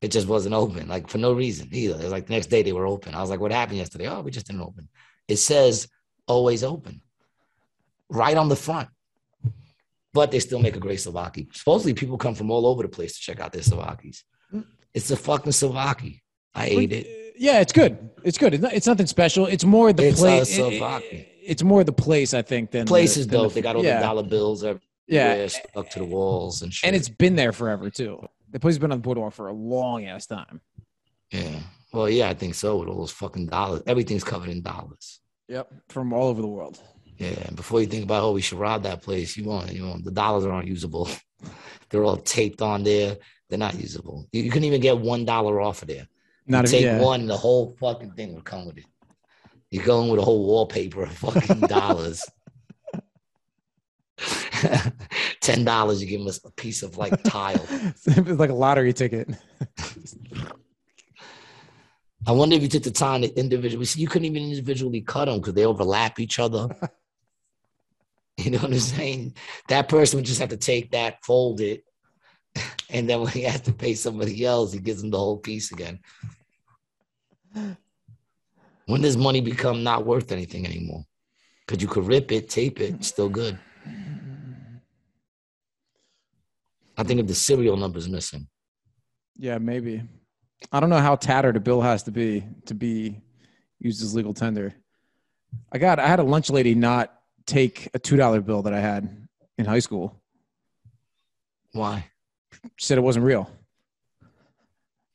It 0.00 0.10
just 0.10 0.28
wasn't 0.28 0.54
open, 0.54 0.88
like 0.88 1.08
for 1.08 1.18
no 1.18 1.32
reason 1.34 1.68
either. 1.72 1.94
It 1.94 2.04
was 2.04 2.12
like 2.12 2.26
the 2.26 2.32
next 2.32 2.46
day 2.46 2.62
they 2.62 2.72
were 2.72 2.86
open. 2.86 3.14
I 3.14 3.20
was 3.20 3.28
like, 3.28 3.40
what 3.40 3.52
happened 3.52 3.78
yesterday? 3.78 4.08
Oh, 4.08 4.22
we 4.22 4.30
just 4.30 4.46
didn't 4.46 4.62
open. 4.62 4.88
It 5.28 5.36
says 5.36 5.88
always 6.26 6.64
open 6.64 7.02
right 8.08 8.36
on 8.36 8.48
the 8.48 8.56
front. 8.56 8.88
But 10.12 10.30
they 10.32 10.40
still 10.40 10.58
make 10.58 10.74
a 10.74 10.80
great 10.80 10.98
Savaki. 10.98 11.54
Supposedly 11.54 11.94
people 11.94 12.18
come 12.18 12.34
from 12.34 12.50
all 12.50 12.66
over 12.66 12.82
the 12.82 12.88
place 12.88 13.14
to 13.14 13.20
check 13.20 13.40
out 13.40 13.52
their 13.52 13.62
Savakis. 13.62 14.22
It's 14.92 15.10
a 15.10 15.16
fucking 15.16 15.52
Savaki. 15.52 16.20
I 16.54 16.66
ate 16.66 16.92
it. 16.92 17.34
Yeah, 17.36 17.60
it's 17.60 17.72
good. 17.72 18.10
It's 18.24 18.36
good. 18.36 18.54
It's, 18.54 18.62
not, 18.62 18.72
it's 18.72 18.86
nothing 18.88 19.06
special. 19.06 19.46
It's 19.46 19.64
more 19.64 19.92
the 19.92 20.08
It's 20.08 20.18
a 20.20 20.22
place. 20.22 20.58
souvlaki. 20.58 21.26
It's 21.42 21.62
more 21.62 21.84
the 21.84 21.92
place, 21.92 22.34
I 22.34 22.42
think, 22.42 22.70
than 22.70 22.86
Place 22.86 23.14
the, 23.14 23.20
is 23.20 23.26
than 23.26 23.42
the. 23.42 23.48
They 23.48 23.62
got 23.62 23.76
all 23.76 23.84
yeah. 23.84 23.96
the 24.00 24.06
dollar 24.06 24.22
bills 24.22 24.62
everywhere 24.62 24.80
Yeah, 25.06 25.46
stuck 25.46 25.90
to 25.90 25.98
the 26.00 26.04
walls 26.04 26.62
and 26.62 26.72
shit. 26.72 26.86
and 26.86 26.96
it's 26.96 27.08
been 27.08 27.36
there 27.36 27.52
forever 27.52 27.90
too. 27.90 28.26
The 28.50 28.60
place 28.60 28.74
has 28.74 28.78
been 28.78 28.92
on 28.92 28.98
the 28.98 29.02
boardwalk 29.02 29.32
for 29.32 29.48
a 29.48 29.52
long 29.52 30.06
ass 30.06 30.26
time. 30.26 30.60
yeah. 31.30 31.60
Well, 31.92 32.08
yeah, 32.08 32.28
I 32.28 32.34
think 32.34 32.54
so. 32.54 32.76
With 32.76 32.88
all 32.88 32.98
those 32.98 33.10
fucking 33.10 33.46
dollars, 33.46 33.82
everything's 33.86 34.22
covered 34.22 34.48
in 34.48 34.62
dollars. 34.62 35.18
Yep, 35.48 35.72
from 35.88 36.12
all 36.12 36.28
over 36.28 36.40
the 36.40 36.46
world. 36.48 36.80
Yeah. 37.18 37.34
And 37.46 37.56
before 37.56 37.80
you 37.80 37.86
think 37.88 38.04
about 38.04 38.22
oh, 38.22 38.32
we 38.32 38.40
should 38.40 38.58
rob 38.58 38.84
that 38.84 39.02
place, 39.02 39.36
you 39.36 39.44
want 39.44 39.72
you 39.72 39.84
know 39.84 39.98
the 39.98 40.12
dollars 40.12 40.44
aren't 40.44 40.68
usable. 40.68 41.08
They're 41.90 42.04
all 42.04 42.16
taped 42.18 42.62
on 42.62 42.84
there. 42.84 43.16
They're 43.48 43.58
not 43.58 43.74
usable. 43.74 44.28
You, 44.30 44.42
you 44.44 44.50
couldn't 44.50 44.66
even 44.66 44.80
get 44.80 44.98
one 44.98 45.24
dollar 45.24 45.60
off 45.60 45.82
of 45.82 45.88
there. 45.88 46.06
Not 46.46 46.64
you 46.66 46.70
take 46.70 46.84
yeah. 46.84 47.00
one, 47.00 47.26
the 47.26 47.36
whole 47.36 47.76
fucking 47.80 48.12
thing 48.12 48.34
would 48.34 48.44
come 48.44 48.66
with 48.66 48.78
it. 48.78 48.84
You're 49.70 49.84
going 49.84 50.10
with 50.10 50.20
a 50.20 50.24
whole 50.24 50.44
wallpaper 50.46 51.04
of 51.04 51.12
fucking 51.12 51.60
dollars. 51.60 52.24
Ten 55.40 55.64
dollars, 55.64 56.02
you 56.02 56.08
give 56.08 56.26
us 56.26 56.40
a 56.44 56.50
piece 56.50 56.82
of 56.82 56.96
like 56.96 57.22
tile. 57.22 57.64
it's 57.70 58.06
like 58.06 58.50
a 58.50 58.54
lottery 58.54 58.92
ticket. 58.92 59.30
I 62.26 62.32
wonder 62.32 62.56
if 62.56 62.62
you 62.62 62.68
took 62.68 62.82
the 62.82 62.90
time 62.90 63.22
to 63.22 63.32
individually. 63.38 63.86
See, 63.86 64.00
you 64.00 64.08
couldn't 64.08 64.26
even 64.26 64.42
individually 64.42 65.00
cut 65.00 65.24
them 65.26 65.38
because 65.38 65.54
they 65.54 65.64
overlap 65.64 66.20
each 66.20 66.38
other. 66.38 66.68
you 68.36 68.50
know 68.50 68.58
what 68.58 68.72
I'm 68.72 68.78
saying? 68.78 69.34
That 69.68 69.88
person 69.88 70.18
would 70.18 70.26
just 70.26 70.40
have 70.40 70.50
to 70.50 70.58
take 70.58 70.90
that, 70.90 71.24
fold 71.24 71.60
it, 71.60 71.84
and 72.90 73.08
then 73.08 73.20
when 73.20 73.32
he 73.32 73.42
has 73.42 73.62
to 73.62 73.72
pay 73.72 73.94
somebody 73.94 74.44
else, 74.44 74.72
he 74.72 74.80
gives 74.80 75.00
them 75.00 75.10
the 75.10 75.18
whole 75.18 75.38
piece 75.38 75.72
again. 75.72 76.00
When 78.90 79.02
does 79.02 79.16
money 79.16 79.40
become 79.40 79.84
not 79.84 80.04
worth 80.04 80.32
anything 80.32 80.66
anymore? 80.66 81.04
Because 81.64 81.80
you 81.80 81.86
could 81.86 82.06
rip 82.08 82.32
it, 82.32 82.48
tape 82.48 82.80
it, 82.80 83.04
still 83.04 83.28
good. 83.28 83.56
I 86.98 87.04
think 87.04 87.20
if 87.20 87.28
the 87.28 87.34
serial 87.34 87.76
number's 87.76 88.08
missing. 88.08 88.48
Yeah, 89.36 89.58
maybe. 89.58 90.02
I 90.72 90.80
don't 90.80 90.90
know 90.90 90.98
how 90.98 91.14
tattered 91.14 91.56
a 91.56 91.60
bill 91.60 91.80
has 91.80 92.02
to 92.02 92.10
be 92.10 92.44
to 92.66 92.74
be 92.74 93.20
used 93.78 94.02
as 94.02 94.12
legal 94.12 94.34
tender. 94.34 94.74
I 95.72 95.78
got 95.78 96.00
I 96.00 96.08
had 96.08 96.18
a 96.18 96.24
lunch 96.24 96.50
lady 96.50 96.74
not 96.74 97.14
take 97.46 97.88
a 97.94 97.98
two 97.98 98.16
dollar 98.16 98.40
bill 98.40 98.62
that 98.62 98.74
I 98.74 98.80
had 98.80 99.28
in 99.56 99.66
high 99.66 99.78
school. 99.78 100.20
Why? 101.72 102.06
She 102.76 102.86
said 102.86 102.98
it 102.98 103.02
wasn't 103.02 103.24
real. 103.24 103.48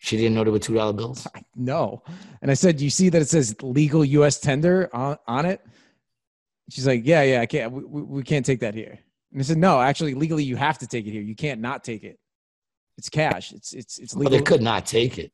She 0.06 0.18
didn't 0.18 0.36
know 0.36 0.44
there 0.44 0.53
were 0.53 0.60
two 0.60 0.76
dollar 0.76 0.94
bills. 0.94 1.27
No. 1.56 2.03
And 2.44 2.52
I 2.52 2.53
said, 2.53 2.80
You 2.80 2.91
see 2.91 3.10
that 3.10 3.23
it 3.23 3.27
says 3.27 3.56
legal 3.64 4.06
US 4.06 4.40
tender 4.40 4.88
on, 4.94 5.18
on 5.27 5.48
it? 5.48 5.61
She's 6.69 6.86
like, 6.86 7.02
Yeah, 7.07 7.23
yeah, 7.23 7.41
I 7.41 7.48
can't 7.48 7.72
we, 7.72 7.84
we 7.84 8.02
we 8.03 8.23
can't 8.23 8.45
take 8.45 8.60
that 8.60 8.76
here. 8.76 8.99
And 9.32 9.41
I 9.41 9.44
said, 9.44 9.57
No, 9.57 9.82
actually 9.82 10.14
legally 10.14 10.44
you 10.44 10.57
have 10.57 10.77
to 10.77 10.86
take 10.86 11.07
it 11.07 11.11
here. 11.11 11.23
You 11.23 11.34
can't 11.36 11.60
not 11.60 11.84
take 11.84 12.03
it. 12.03 12.19
It's 12.99 13.10
cash. 13.10 13.52
It's 13.52 13.73
it's 13.73 13.98
it's 13.98 14.14
Well, 14.14 14.26
legal. 14.26 14.38
they 14.38 14.44
could 14.44 14.61
not 14.61 14.86
take 14.86 15.18
it. 15.18 15.32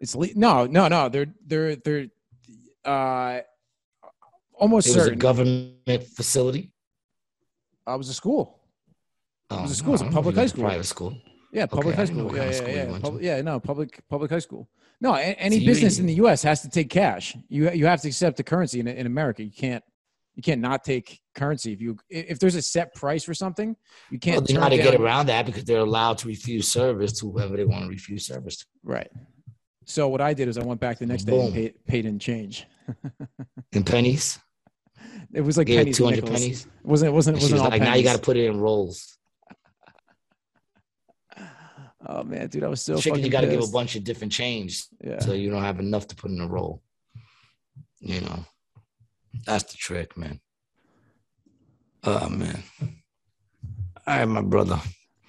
It's 0.00 0.14
le- 0.14 0.34
no, 0.34 0.66
no, 0.66 0.86
no. 0.88 1.08
They're 1.08 1.32
they're 1.46 1.76
they're 1.76 2.06
uh 2.84 3.40
almost 4.52 4.88
It 4.88 4.96
was 4.96 5.06
a 5.06 5.16
government 5.16 6.04
facility. 6.14 6.72
I 7.86 7.94
was 7.94 8.10
a 8.10 8.14
school. 8.14 8.60
Oh, 9.48 9.62
was 9.62 9.70
a 9.70 9.74
school, 9.76 9.88
it 9.88 9.92
was 9.92 10.00
a 10.02 10.04
don't 10.04 10.12
public 10.12 10.36
high 10.36 10.44
school. 10.44 10.64
Private 10.64 10.84
school. 10.84 11.16
Yeah, 11.52 11.66
public 11.66 11.88
Okay, 11.88 11.96
high 11.96 12.04
school. 12.04 12.36
Yeah, 12.36 12.52
kind 12.52 12.54
of 12.54 12.68
yeah, 12.68 12.90
yeah. 12.92 12.98
Pub- 12.98 13.20
yeah, 13.22 13.40
no, 13.42 13.58
public 13.60 14.00
public 14.08 14.30
high 14.30 14.38
school. 14.38 14.68
No, 15.00 15.14
a- 15.14 15.18
any 15.18 15.60
So 15.60 15.66
business 15.66 15.98
in 15.98 16.06
the 16.06 16.14
U.S. 16.14 16.42
has 16.42 16.62
to 16.62 16.68
take 16.68 16.90
cash. 16.90 17.36
You 17.48 17.70
you 17.72 17.86
have 17.86 18.00
to 18.02 18.08
accept 18.08 18.36
the 18.36 18.42
currency 18.44 18.80
in 18.80 18.86
in 18.86 19.06
America. 19.06 19.42
You 19.42 19.50
can't 19.50 19.82
you 20.34 20.42
can't 20.42 20.60
not 20.60 20.84
take 20.84 21.20
currency 21.34 21.72
if 21.72 21.80
you 21.80 21.98
if 22.08 22.38
there's 22.38 22.54
a 22.54 22.62
set 22.62 22.94
price 22.94 23.24
for 23.24 23.34
something. 23.34 23.76
You 24.10 24.18
can't. 24.18 24.36
Well, 24.36 24.46
they 24.46 24.54
know 24.54 24.60
how 24.60 24.68
to 24.68 24.76
get 24.76 24.94
around 24.94 25.26
that 25.26 25.46
because 25.46 25.64
they're 25.64 25.80
allowed 25.80 26.18
to 26.18 26.28
refuse 26.28 26.68
service 26.68 27.12
to 27.20 27.30
whoever 27.30 27.56
they 27.56 27.64
want 27.64 27.84
to 27.84 27.88
refuse 27.88 28.26
service 28.26 28.58
to. 28.58 28.66
Right. 28.84 29.10
So 29.86 30.06
what 30.06 30.20
I 30.20 30.34
did 30.34 30.46
is 30.48 30.56
I 30.56 30.62
went 30.62 30.80
back 30.80 30.98
the 30.98 31.06
next 31.06 31.24
day 31.24 31.40
and 31.40 31.52
paid, 31.52 31.74
paid 31.86 32.06
in 32.06 32.18
change. 32.18 32.66
In 33.72 33.84
pennies, 33.84 34.38
It 35.32 35.42
was 35.42 35.56
like 35.56 35.68
gave 35.68 35.78
pennies 35.78 35.96
two 35.96 36.04
hundred 36.04 36.26
pennies. 36.26 36.66
It 36.66 36.86
wasn't 36.86 37.10
it 37.10 37.12
wasn't 37.12 37.36
it 37.36 37.42
wasn't 37.42 37.52
was 37.52 37.60
all 37.62 37.70
like, 37.70 37.82
now 37.82 37.94
you 37.94 38.02
got 38.02 38.16
to 38.16 38.22
put 38.22 38.36
it 38.36 38.46
in 38.46 38.58
rolls. 38.58 39.18
Oh 42.12 42.24
man, 42.24 42.48
dude, 42.48 42.64
I 42.64 42.68
was 42.68 42.82
so 42.82 42.96
Chicken, 42.96 43.12
fucking 43.12 43.24
you 43.24 43.30
got 43.30 43.42
to 43.42 43.46
give 43.46 43.62
a 43.62 43.66
bunch 43.78 43.94
of 43.94 44.02
different 44.02 44.32
change 44.32 44.84
Yeah. 45.08 45.20
so 45.20 45.32
you 45.32 45.48
don't 45.50 45.62
have 45.62 45.78
enough 45.78 46.06
to 46.08 46.16
put 46.16 46.30
in 46.32 46.40
a 46.40 46.48
roll. 46.48 46.82
You 48.00 48.20
know, 48.22 48.44
that's 49.46 49.64
the 49.70 49.76
trick, 49.76 50.16
man. 50.16 50.40
Oh 52.02 52.28
man. 52.28 52.62
All 54.06 54.16
right, 54.18 54.24
my 54.24 54.42
brother. 54.42 54.80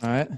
All 0.02 0.10
right. 0.10 0.30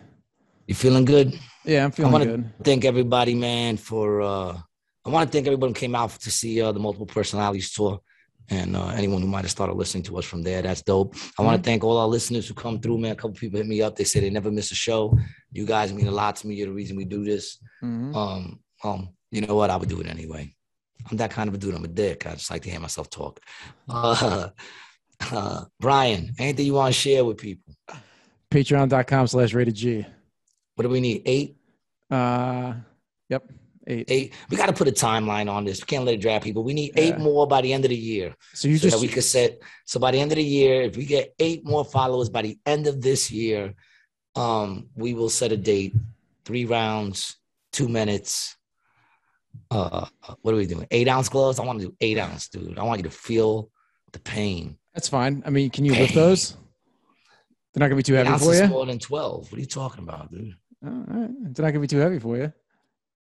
You 0.67 0.75
feeling 0.75 1.05
good? 1.05 1.39
Yeah, 1.63 1.85
I'm 1.85 1.91
feeling 1.91 2.11
wanna- 2.11 2.25
good. 2.25 2.49
Thank 2.63 2.83
everybody, 2.85 3.35
man, 3.35 3.77
for 3.77 4.21
uh 4.21 4.57
I 5.05 5.09
want 5.09 5.29
to 5.29 5.31
thank 5.35 5.47
everyone 5.47 5.69
who 5.71 5.75
came 5.75 5.95
out 5.95 6.11
to 6.11 6.31
see 6.31 6.61
uh, 6.61 6.71
the 6.71 6.79
multiple 6.79 7.05
personalities 7.05 7.71
tour 7.73 7.99
and 8.49 8.73
uh, 8.75 8.87
anyone 9.01 9.21
who 9.21 9.27
might 9.27 9.41
have 9.43 9.51
started 9.51 9.73
listening 9.75 10.03
to 10.03 10.17
us 10.17 10.23
from 10.23 10.43
there. 10.43 10.61
That's 10.61 10.81
dope. 10.81 11.15
I 11.37 11.41
want 11.41 11.61
to 11.61 11.69
thank 11.69 11.83
all 11.83 11.97
our 11.97 12.07
listeners 12.07 12.47
who 12.47 12.53
come 12.53 12.79
through, 12.79 12.99
man. 12.99 13.11
A 13.11 13.15
couple 13.15 13.33
people 13.33 13.57
hit 13.57 13.67
me 13.67 13.81
up. 13.81 13.97
They 13.97 14.05
say 14.05 14.21
they 14.21 14.29
never 14.29 14.49
miss 14.49 14.71
a 14.71 14.75
show. 14.75 15.17
You 15.53 15.65
guys 15.65 15.93
mean 15.93 16.07
a 16.07 16.11
lot 16.11 16.35
to 16.37 16.47
me. 16.47 16.55
You're 16.55 16.67
the 16.67 16.73
reason 16.73 16.97
we 16.97 17.05
do 17.05 17.23
this. 17.23 17.57
Mhm. 17.83 18.15
Um, 18.15 18.59
um, 18.83 19.09
you 19.31 19.41
know 19.41 19.55
what? 19.55 19.69
I 19.69 19.77
would 19.77 19.89
do 19.89 20.01
it 20.01 20.07
anyway. 20.07 20.53
I'm 21.09 21.17
that 21.17 21.31
kind 21.31 21.47
of 21.47 21.53
a 21.53 21.57
dude. 21.57 21.75
I'm 21.75 21.83
a 21.83 21.87
dick. 21.87 22.25
I 22.25 22.33
just 22.33 22.49
like 22.49 22.61
to 22.63 22.69
hear 22.71 22.79
myself 22.79 23.09
talk. 23.09 23.39
Uh, 23.87 24.49
uh, 25.31 25.65
Brian, 25.79 26.33
anything 26.39 26.65
you 26.65 26.73
want 26.73 26.93
to 26.93 26.99
share 26.99 27.23
with 27.23 27.37
people? 27.37 27.73
Patreon.com 28.51 29.27
slash 29.27 29.53
rated 29.53 29.75
G. 29.75 30.05
What 30.75 30.83
do 30.83 30.89
we 30.89 31.01
need? 31.01 31.21
Eight, 31.25 31.55
Uh, 32.09 32.73
yep. 33.29 33.43
Eight. 33.85 34.05
eight. 34.09 34.33
We 34.49 34.55
got 34.57 34.67
to 34.67 34.73
put 34.73 34.87
a 34.87 34.91
timeline 34.91 35.51
on 35.51 35.65
this. 35.65 35.81
We 35.81 35.85
can't 35.85 36.05
let 36.05 36.15
it 36.15 36.21
drag 36.21 36.41
people. 36.41 36.63
We 36.63 36.73
need 36.73 36.93
eight 36.95 37.17
more 37.17 37.45
by 37.47 37.61
the 37.61 37.73
end 37.73 37.83
of 37.85 37.89
the 37.89 37.97
year, 37.97 38.33
So 38.53 38.67
you 38.69 38.77
so 38.77 38.83
just 38.83 38.95
that 38.97 39.01
we 39.01 39.09
could 39.09 39.23
set. 39.25 39.59
So 39.85 39.99
by 39.99 40.11
the 40.11 40.19
end 40.19 40.31
of 40.31 40.37
the 40.37 40.43
year, 40.43 40.83
if 40.83 40.95
we 40.95 41.05
get 41.05 41.33
eight 41.39 41.65
more 41.65 41.83
followers 41.83 42.29
by 42.29 42.43
the 42.43 42.57
end 42.65 42.87
of 42.87 43.01
this 43.01 43.29
year, 43.29 43.73
um, 44.35 44.89
we 44.95 45.13
will 45.13 45.29
set 45.29 45.51
a 45.51 45.57
date. 45.57 45.93
Three 46.45 46.65
rounds, 46.65 47.37
two 47.71 47.87
minutes. 47.87 48.57
Uh, 49.71 50.07
what 50.41 50.53
are 50.53 50.57
we 50.57 50.65
doing? 50.65 50.87
Eight 50.91 51.07
ounce 51.07 51.29
gloves. 51.29 51.59
I 51.59 51.65
want 51.65 51.79
to 51.79 51.87
do 51.87 51.95
eight 52.01 52.17
ounce, 52.17 52.49
dude. 52.49 52.77
I 52.77 52.83
want 52.83 52.99
you 52.99 53.03
to 53.03 53.09
feel 53.15 53.69
the 54.11 54.19
pain. 54.19 54.77
that's 54.93 55.07
fine. 55.07 55.41
I 55.45 55.49
mean, 55.49 55.69
can 55.69 55.85
you 55.85 55.93
lift 55.93 56.13
those? 56.15 56.57
They're 57.73 57.79
not 57.79 57.87
gonna 57.87 57.95
be 57.95 58.03
too 58.03 58.13
heavy 58.13 58.37
for 58.37 58.53
you. 58.53 58.67
more 58.67 58.85
than 58.85 58.99
twelve. 58.99 59.51
What 59.51 59.57
are 59.57 59.61
you 59.61 59.65
talking 59.67 60.03
about, 60.03 60.31
dude? 60.31 60.53
All 60.85 60.91
right. 61.07 61.29
They're 61.55 61.65
not 61.65 61.71
gonna 61.71 61.79
be 61.79 61.87
too 61.87 61.97
heavy 61.97 62.19
for 62.19 62.37
you. 62.37 62.53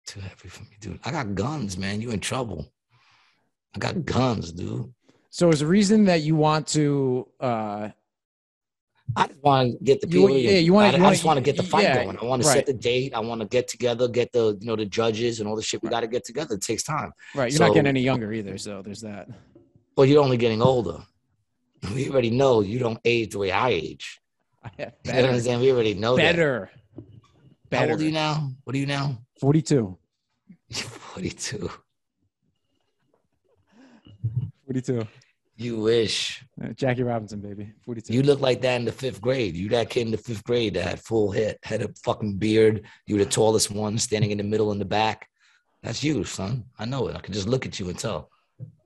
Too 0.05 0.19
heavy 0.19 0.49
for 0.49 0.63
me, 0.63 0.77
dude. 0.81 0.99
I 1.05 1.11
got 1.11 1.35
guns, 1.35 1.77
man. 1.77 2.01
You 2.01 2.11
in 2.11 2.19
trouble. 2.19 2.71
I 3.75 3.79
got 3.79 4.03
guns, 4.03 4.51
dude. 4.51 4.91
So 5.29 5.49
is 5.49 5.59
the 5.59 5.67
reason 5.67 6.05
that 6.05 6.21
you 6.21 6.35
want 6.35 6.67
to 6.69 7.27
uh 7.39 7.89
I 9.15 9.27
just 9.27 9.41
want 9.43 9.77
to 9.77 9.83
get 9.83 10.01
the 10.01 10.07
You- 10.07 10.21
people. 10.27 10.37
yeah, 10.37 10.51
you 10.59 10.73
wanna- 10.73 10.97
I, 10.97 11.07
I 11.07 11.11
just 11.11 11.23
want 11.23 11.37
to 11.37 11.41
get 11.41 11.57
the 11.57 11.63
fight 11.63 11.83
yeah, 11.83 12.03
going. 12.03 12.17
I 12.21 12.25
want 12.25 12.41
to 12.43 12.47
set 12.47 12.65
the 12.65 12.73
date. 12.73 13.13
I 13.13 13.19
want 13.19 13.41
to 13.41 13.47
get 13.47 13.67
together, 13.67 14.07
get 14.07 14.31
the 14.31 14.57
you 14.59 14.67
know 14.67 14.75
the 14.75 14.85
judges 14.85 15.39
and 15.39 15.49
all 15.49 15.55
the 15.55 15.61
shit 15.61 15.81
we 15.83 15.89
got 15.89 16.01
to 16.01 16.07
get 16.07 16.23
together. 16.25 16.55
It 16.55 16.61
takes 16.61 16.83
time. 16.83 17.11
right, 17.35 17.51
you're 17.51 17.59
not 17.59 17.73
getting 17.73 17.87
any 17.87 18.01
younger 18.01 18.31
either, 18.33 18.57
so 18.57 18.81
there's 18.81 19.01
that. 19.01 19.27
Well, 19.97 20.05
you're 20.05 20.23
only 20.23 20.37
getting 20.37 20.61
older. 20.61 20.99
We 21.95 22.09
already 22.11 22.29
know 22.29 22.61
you 22.61 22.77
don't 22.77 22.99
age 23.05 23.31
the 23.31 23.39
way 23.39 23.51
I 23.51 23.69
age. 23.69 24.19
You 24.77 24.85
know 24.85 24.91
what 25.03 25.07
I'm 25.07 25.13
better. 25.31 25.39
saying? 25.41 25.59
We 25.61 25.71
already 25.71 25.95
know 25.95 26.15
that. 26.15 26.35
Better. 26.35 26.69
How 26.95 27.01
Better. 27.69 27.91
old 27.93 28.01
are 28.01 28.03
you 28.03 28.11
now? 28.11 28.51
What 28.65 28.75
are 28.75 28.79
you 28.79 28.85
now? 28.85 29.17
42. 29.39 29.97
42. 30.71 31.69
42. 34.67 35.07
You 35.57 35.77
wish. 35.81 36.43
Uh, 36.63 36.69
Jackie 36.69 37.03
Robinson, 37.03 37.39
baby. 37.39 37.71
42. 37.85 38.13
You 38.13 38.23
look 38.23 38.39
like 38.39 38.61
that 38.61 38.75
in 38.77 38.85
the 38.85 38.91
fifth 38.91 39.21
grade. 39.21 39.55
You 39.55 39.69
that 39.69 39.89
kid 39.89 40.01
in 40.07 40.11
the 40.11 40.17
fifth 40.17 40.43
grade 40.43 40.73
that 40.73 40.83
had 40.83 40.99
full 40.99 41.31
head, 41.31 41.57
had 41.63 41.81
a 41.83 41.89
fucking 42.03 42.37
beard. 42.37 42.85
You 43.05 43.15
were 43.17 43.23
the 43.23 43.29
tallest 43.29 43.69
one, 43.69 43.97
standing 43.97 44.31
in 44.31 44.37
the 44.37 44.43
middle 44.43 44.71
in 44.71 44.79
the 44.79 44.85
back. 44.85 45.27
That's 45.83 46.03
you, 46.03 46.23
son. 46.23 46.65
I 46.79 46.85
know 46.85 47.07
it. 47.07 47.15
I 47.15 47.19
can 47.19 47.33
just 47.33 47.47
look 47.47 47.65
at 47.65 47.79
you 47.79 47.89
and 47.89 47.97
tell. 47.99 48.29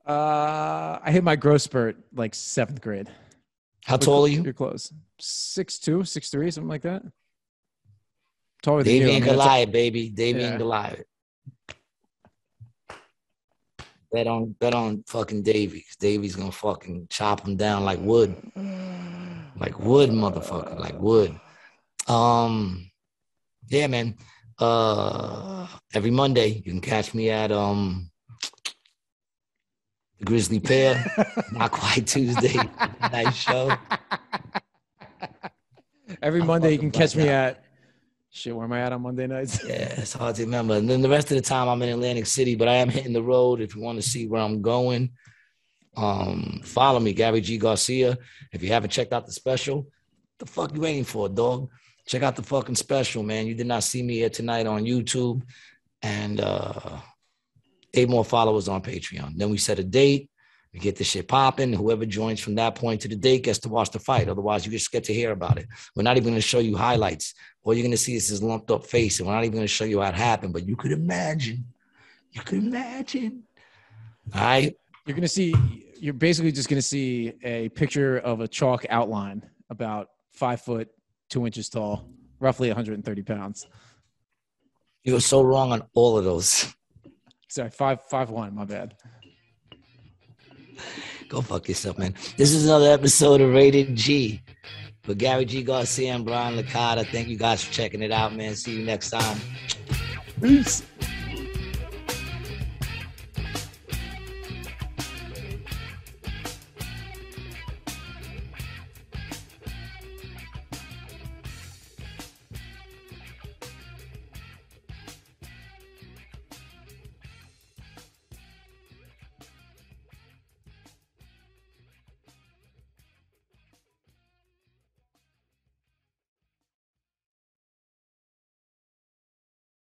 uh 0.06 0.98
I 1.02 1.10
hit 1.12 1.24
my 1.24 1.36
growth 1.36 1.62
spurt 1.62 1.96
like 2.14 2.34
seventh 2.34 2.80
grade. 2.80 3.08
How 3.84 3.96
tall 3.96 4.24
are 4.24 4.28
you? 4.28 4.42
You're 4.42 4.52
close. 4.52 4.92
Six 5.18 5.78
two, 5.78 6.04
six 6.04 6.28
three, 6.30 6.50
something 6.50 6.68
like 6.68 6.82
that. 6.82 7.02
Taller 8.62 8.82
than 8.82 8.94
you. 8.94 9.02
I 9.02 9.06
mean, 9.06 9.22
Goliath, 9.24 9.70
baby. 9.72 10.08
Davey 10.10 10.40
Yeah. 10.40 10.48
and 10.48 10.58
Goliath. 10.58 11.02
Bet 14.12 14.26
on 14.26 14.52
bet 14.60 14.74
on 14.74 15.02
fucking 15.06 15.42
Davey. 15.42 15.80
'cause 15.80 15.96
Davey's 15.98 16.36
gonna 16.36 16.52
fucking 16.52 17.08
chop 17.10 17.46
him 17.46 17.56
down 17.56 17.84
like 17.84 18.00
wood. 18.00 18.34
Like 19.58 19.78
wood, 19.80 20.10
motherfucker. 20.10 20.78
Like 20.78 20.98
wood. 21.00 21.38
Um 22.08 22.90
yeah, 23.68 23.86
man. 23.88 24.16
Uh 24.58 25.66
every 25.92 26.10
Monday 26.10 26.48
you 26.48 26.62
can 26.62 26.80
catch 26.80 27.14
me 27.14 27.30
at 27.30 27.50
um 27.52 28.10
the 30.18 30.24
Grizzly 30.24 30.60
Pear. 30.60 31.04
Not 31.52 31.72
quite 31.72 32.06
Tuesday. 32.06 32.56
nice 33.12 33.34
show. 33.34 33.76
Every 36.22 36.40
I'm 36.40 36.46
Monday 36.46 36.72
you 36.72 36.78
can 36.78 36.90
catch 36.92 37.16
me 37.16 37.24
blacked 37.24 37.58
at 37.58 37.64
shit. 38.36 38.54
Where 38.54 38.64
am 38.64 38.72
I 38.72 38.82
at 38.82 38.92
on 38.92 39.02
Monday 39.02 39.26
nights? 39.26 39.64
Yeah, 39.64 39.94
it's 39.96 40.12
hard 40.12 40.36
to 40.36 40.44
remember. 40.44 40.74
And 40.74 40.88
then 40.88 41.00
the 41.00 41.08
rest 41.08 41.30
of 41.30 41.36
the 41.36 41.42
time 41.42 41.68
I'm 41.68 41.82
in 41.82 41.88
Atlantic 41.88 42.26
City, 42.26 42.54
but 42.54 42.68
I 42.68 42.74
am 42.74 42.88
hitting 42.88 43.12
the 43.12 43.22
road. 43.22 43.60
If 43.60 43.74
you 43.74 43.82
want 43.82 44.00
to 44.00 44.08
see 44.08 44.26
where 44.26 44.42
I'm 44.42 44.62
going, 44.62 45.10
um, 45.96 46.60
follow 46.62 47.00
me, 47.00 47.14
Gary 47.14 47.40
G 47.40 47.56
Garcia. 47.56 48.18
If 48.52 48.62
you 48.62 48.68
haven't 48.68 48.90
checked 48.90 49.12
out 49.12 49.26
the 49.26 49.32
special, 49.32 49.86
the 50.38 50.46
fuck 50.46 50.74
you 50.74 50.80
waiting 50.82 51.04
for, 51.04 51.28
dog? 51.28 51.70
Check 52.06 52.22
out 52.22 52.36
the 52.36 52.42
fucking 52.42 52.76
special, 52.76 53.22
man. 53.22 53.46
You 53.46 53.54
did 53.54 53.66
not 53.66 53.82
see 53.82 54.02
me 54.02 54.16
here 54.16 54.30
tonight 54.30 54.66
on 54.66 54.84
YouTube, 54.84 55.42
and 56.02 56.40
uh, 56.40 56.98
eight 57.94 58.08
more 58.08 58.24
followers 58.24 58.68
on 58.68 58.82
Patreon. 58.82 59.36
Then 59.36 59.50
we 59.50 59.56
set 59.56 59.78
a 59.78 59.84
date. 59.84 60.30
We 60.72 60.80
get 60.80 60.96
this 60.96 61.08
shit 61.08 61.26
popping. 61.26 61.72
Whoever 61.72 62.04
joins 62.04 62.38
from 62.38 62.56
that 62.56 62.74
point 62.74 63.00
to 63.00 63.08
the 63.08 63.16
date 63.16 63.44
gets 63.44 63.60
to 63.60 63.70
watch 63.70 63.90
the 63.90 63.98
fight. 63.98 64.28
Otherwise, 64.28 64.66
you 64.66 64.72
just 64.72 64.92
get 64.92 65.04
to 65.04 65.14
hear 65.14 65.32
about 65.32 65.58
it. 65.58 65.66
We're 65.94 66.02
not 66.02 66.18
even 66.18 66.28
going 66.28 66.34
to 66.34 66.42
show 66.42 66.58
you 66.58 66.76
highlights. 66.76 67.32
All 67.66 67.74
you're 67.74 67.82
going 67.82 67.90
to 67.90 67.96
see 67.96 68.14
is 68.14 68.28
his 68.28 68.44
lumped 68.44 68.70
up 68.70 68.86
face, 68.86 69.18
and 69.18 69.26
we're 69.26 69.34
not 69.34 69.42
even 69.42 69.56
going 69.56 69.64
to 69.64 69.68
show 69.68 69.84
you 69.84 70.00
how 70.00 70.08
it 70.08 70.14
happened. 70.14 70.52
But 70.52 70.68
you 70.68 70.76
could 70.76 70.92
imagine. 70.92 71.64
You 72.30 72.40
could 72.42 72.60
imagine. 72.60 73.42
All 74.32 74.40
right. 74.40 74.76
You're 75.04 75.14
gonna 75.14 75.28
see. 75.28 75.54
You're 76.00 76.14
basically 76.14 76.52
just 76.52 76.68
gonna 76.68 76.82
see 76.82 77.32
a 77.42 77.68
picture 77.70 78.18
of 78.18 78.40
a 78.40 78.48
chalk 78.48 78.84
outline 78.90 79.42
about 79.70 80.08
five 80.32 80.60
foot 80.60 80.88
two 81.30 81.46
inches 81.46 81.68
tall, 81.68 82.08
roughly 82.40 82.68
130 82.68 83.22
pounds. 83.22 83.66
You 85.04 85.14
were 85.14 85.20
so 85.20 85.42
wrong 85.42 85.72
on 85.72 85.82
all 85.94 86.18
of 86.18 86.24
those. 86.24 86.74
Sorry, 87.48 87.70
five 87.70 88.02
five 88.10 88.30
one. 88.30 88.54
My 88.54 88.64
bad. 88.64 88.94
Go 91.28 91.40
fuck 91.40 91.68
yourself, 91.68 91.98
man. 91.98 92.14
This 92.36 92.52
is 92.52 92.66
another 92.66 92.90
episode 92.90 93.40
of 93.40 93.52
Rated 93.52 93.96
G 93.96 94.42
with 95.06 95.18
Gary 95.18 95.44
G. 95.44 95.62
Garcia 95.62 96.14
and 96.14 96.24
Brian 96.24 96.56
Licata. 96.56 97.06
Thank 97.06 97.28
you 97.28 97.36
guys 97.36 97.62
for 97.64 97.72
checking 97.72 98.02
it 98.02 98.12
out, 98.12 98.34
man. 98.34 98.54
See 98.54 98.76
you 98.76 98.84
next 98.84 99.10
time. 99.10 99.38
Peace. 100.40 100.82